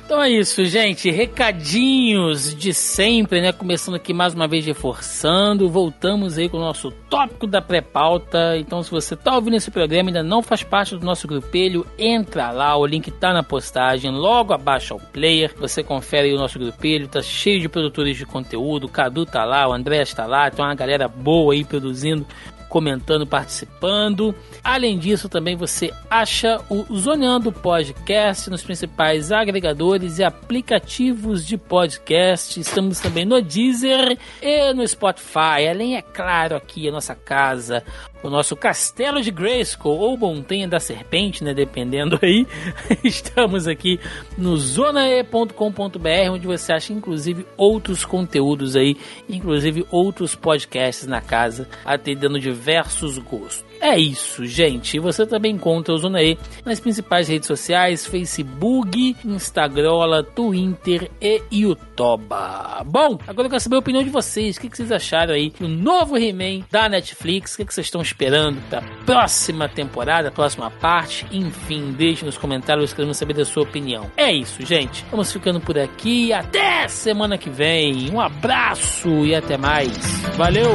Então 0.05 0.21
é 0.21 0.29
isso, 0.29 0.65
gente. 0.65 1.09
Recadinhos 1.09 2.55
de 2.55 2.73
sempre, 2.73 3.41
né? 3.41 3.51
Começando 3.51 3.95
aqui 3.95 4.13
mais 4.13 4.33
uma 4.33 4.47
vez 4.47 4.65
reforçando. 4.65 5.69
Voltamos 5.69 6.37
aí 6.37 6.49
com 6.49 6.57
o 6.57 6.61
nosso 6.61 6.91
tópico 7.09 7.45
da 7.45 7.61
pré-pauta. 7.61 8.57
Então, 8.57 8.81
se 8.81 8.91
você 8.91 9.15
tá 9.15 9.35
ouvindo 9.35 9.55
esse 9.55 9.69
programa 9.69 10.09
e 10.09 10.11
ainda 10.11 10.23
não 10.23 10.41
faz 10.41 10.63
parte 10.63 10.95
do 10.95 11.05
nosso 11.05 11.27
grupelho, 11.27 11.85
entra 11.97 12.51
lá, 12.51 12.75
o 12.75 12.85
link 12.85 13.11
tá 13.11 13.33
na 13.33 13.43
postagem, 13.43 14.11
logo 14.11 14.53
abaixo 14.53 14.93
ao 14.93 14.99
player. 14.99 15.53
Você 15.57 15.83
confere 15.83 16.27
aí 16.27 16.33
o 16.33 16.39
nosso 16.39 16.59
grupelho, 16.59 17.07
tá 17.07 17.21
cheio 17.21 17.59
de 17.59 17.69
produtores 17.69 18.17
de 18.17 18.25
conteúdo. 18.25 18.85
O 18.85 18.89
Cadu 18.89 19.25
tá 19.25 19.43
lá, 19.43 19.67
o 19.67 19.73
André 19.73 20.01
está 20.01 20.25
lá, 20.25 20.49
tem 20.49 20.63
uma 20.63 20.75
galera 20.75 21.07
boa 21.07 21.53
aí 21.53 21.63
produzindo 21.63 22.25
comentando, 22.69 23.25
participando. 23.25 24.35
Além 24.63 24.97
disso, 24.97 25.29
também 25.29 25.55
você 25.55 25.93
acha 26.09 26.61
o 26.69 26.85
Zoneando 26.97 27.51
Podcast 27.51 28.49
nos 28.49 28.63
principais 28.63 29.31
agregadores 29.31 30.19
e 30.19 30.23
aplicativos 30.23 31.45
de 31.45 31.57
podcast. 31.57 32.59
Estamos 32.59 32.99
também 32.99 33.25
no 33.25 33.41
Deezer 33.41 34.17
e 34.41 34.73
no 34.73 34.87
Spotify. 34.87 35.67
Além, 35.69 35.95
é 35.95 36.01
claro, 36.01 36.55
aqui 36.55 36.87
a 36.87 36.91
nossa 36.91 37.15
casa, 37.15 37.83
o 38.25 38.29
nosso 38.29 38.55
Castelo 38.55 39.21
de 39.21 39.29
Grayskull 39.29 39.97
ou 39.97 40.17
Montanha 40.17 40.67
da 40.67 40.79
Serpente, 40.79 41.43
né? 41.43 41.53
Dependendo 41.53 42.19
aí. 42.21 42.47
Estamos 43.03 43.67
aqui 43.67 43.99
no 44.37 44.57
zonae.com.br, 44.57 46.31
onde 46.31 46.47
você 46.47 46.73
acha 46.73 46.91
inclusive 46.91 47.45
outros 47.55 48.03
conteúdos 48.03 48.75
aí, 48.75 48.97
inclusive 49.29 49.85
outros 49.91 50.35
podcasts 50.35 51.07
na 51.07 51.21
casa, 51.21 51.67
atendendo 51.83 52.39
diversos 52.39 53.17
gostos. 53.17 53.64
É 53.85 53.99
isso, 53.99 54.43
gente. 54.47 54.97
Você 54.97 55.27
também 55.27 55.53
encontra 55.53 55.93
o 55.93 55.97
Zona 55.99 56.19
E 56.19 56.35
nas 56.65 56.79
principais 56.79 57.27
redes 57.27 57.45
sociais: 57.45 58.03
Facebook, 58.03 59.15
Instagram, 59.23 60.23
Twitter 60.33 61.11
e 61.21 61.39
YouTube. 61.51 62.25
Bom, 62.87 63.19
agora 63.27 63.45
eu 63.45 63.49
quero 63.51 63.59
saber 63.59 63.75
a 63.75 63.79
opinião 63.79 64.03
de 64.03 64.09
vocês. 64.09 64.57
O 64.57 64.59
que 64.59 64.75
vocês 64.75 64.91
acharam 64.91 65.35
aí 65.35 65.53
do 65.59 65.67
novo 65.67 66.17
He-Man 66.17 66.65
da 66.71 66.89
Netflix? 66.89 67.53
O 67.53 67.57
que 67.57 67.71
vocês 67.71 67.85
estão 67.85 68.01
esperando 68.01 68.59
para 68.71 68.79
a 68.79 69.05
próxima 69.05 69.69
temporada, 69.69 70.31
próxima 70.31 70.71
parte? 70.71 71.27
Enfim, 71.31 71.93
deixe 71.95 72.25
nos 72.25 72.39
comentários, 72.39 72.91
queremos 72.91 73.17
saber 73.17 73.35
da 73.35 73.45
sua 73.45 73.61
opinião. 73.61 74.09
É 74.17 74.33
isso, 74.33 74.65
gente. 74.65 75.05
Vamos 75.11 75.31
ficando 75.31 75.61
por 75.61 75.77
aqui. 75.77 76.33
Até 76.33 76.87
semana 76.87 77.37
que 77.37 77.51
vem. 77.51 78.09
Um 78.11 78.19
abraço 78.19 79.09
e 79.23 79.35
até 79.35 79.57
mais. 79.57 79.95
Valeu! 80.35 80.73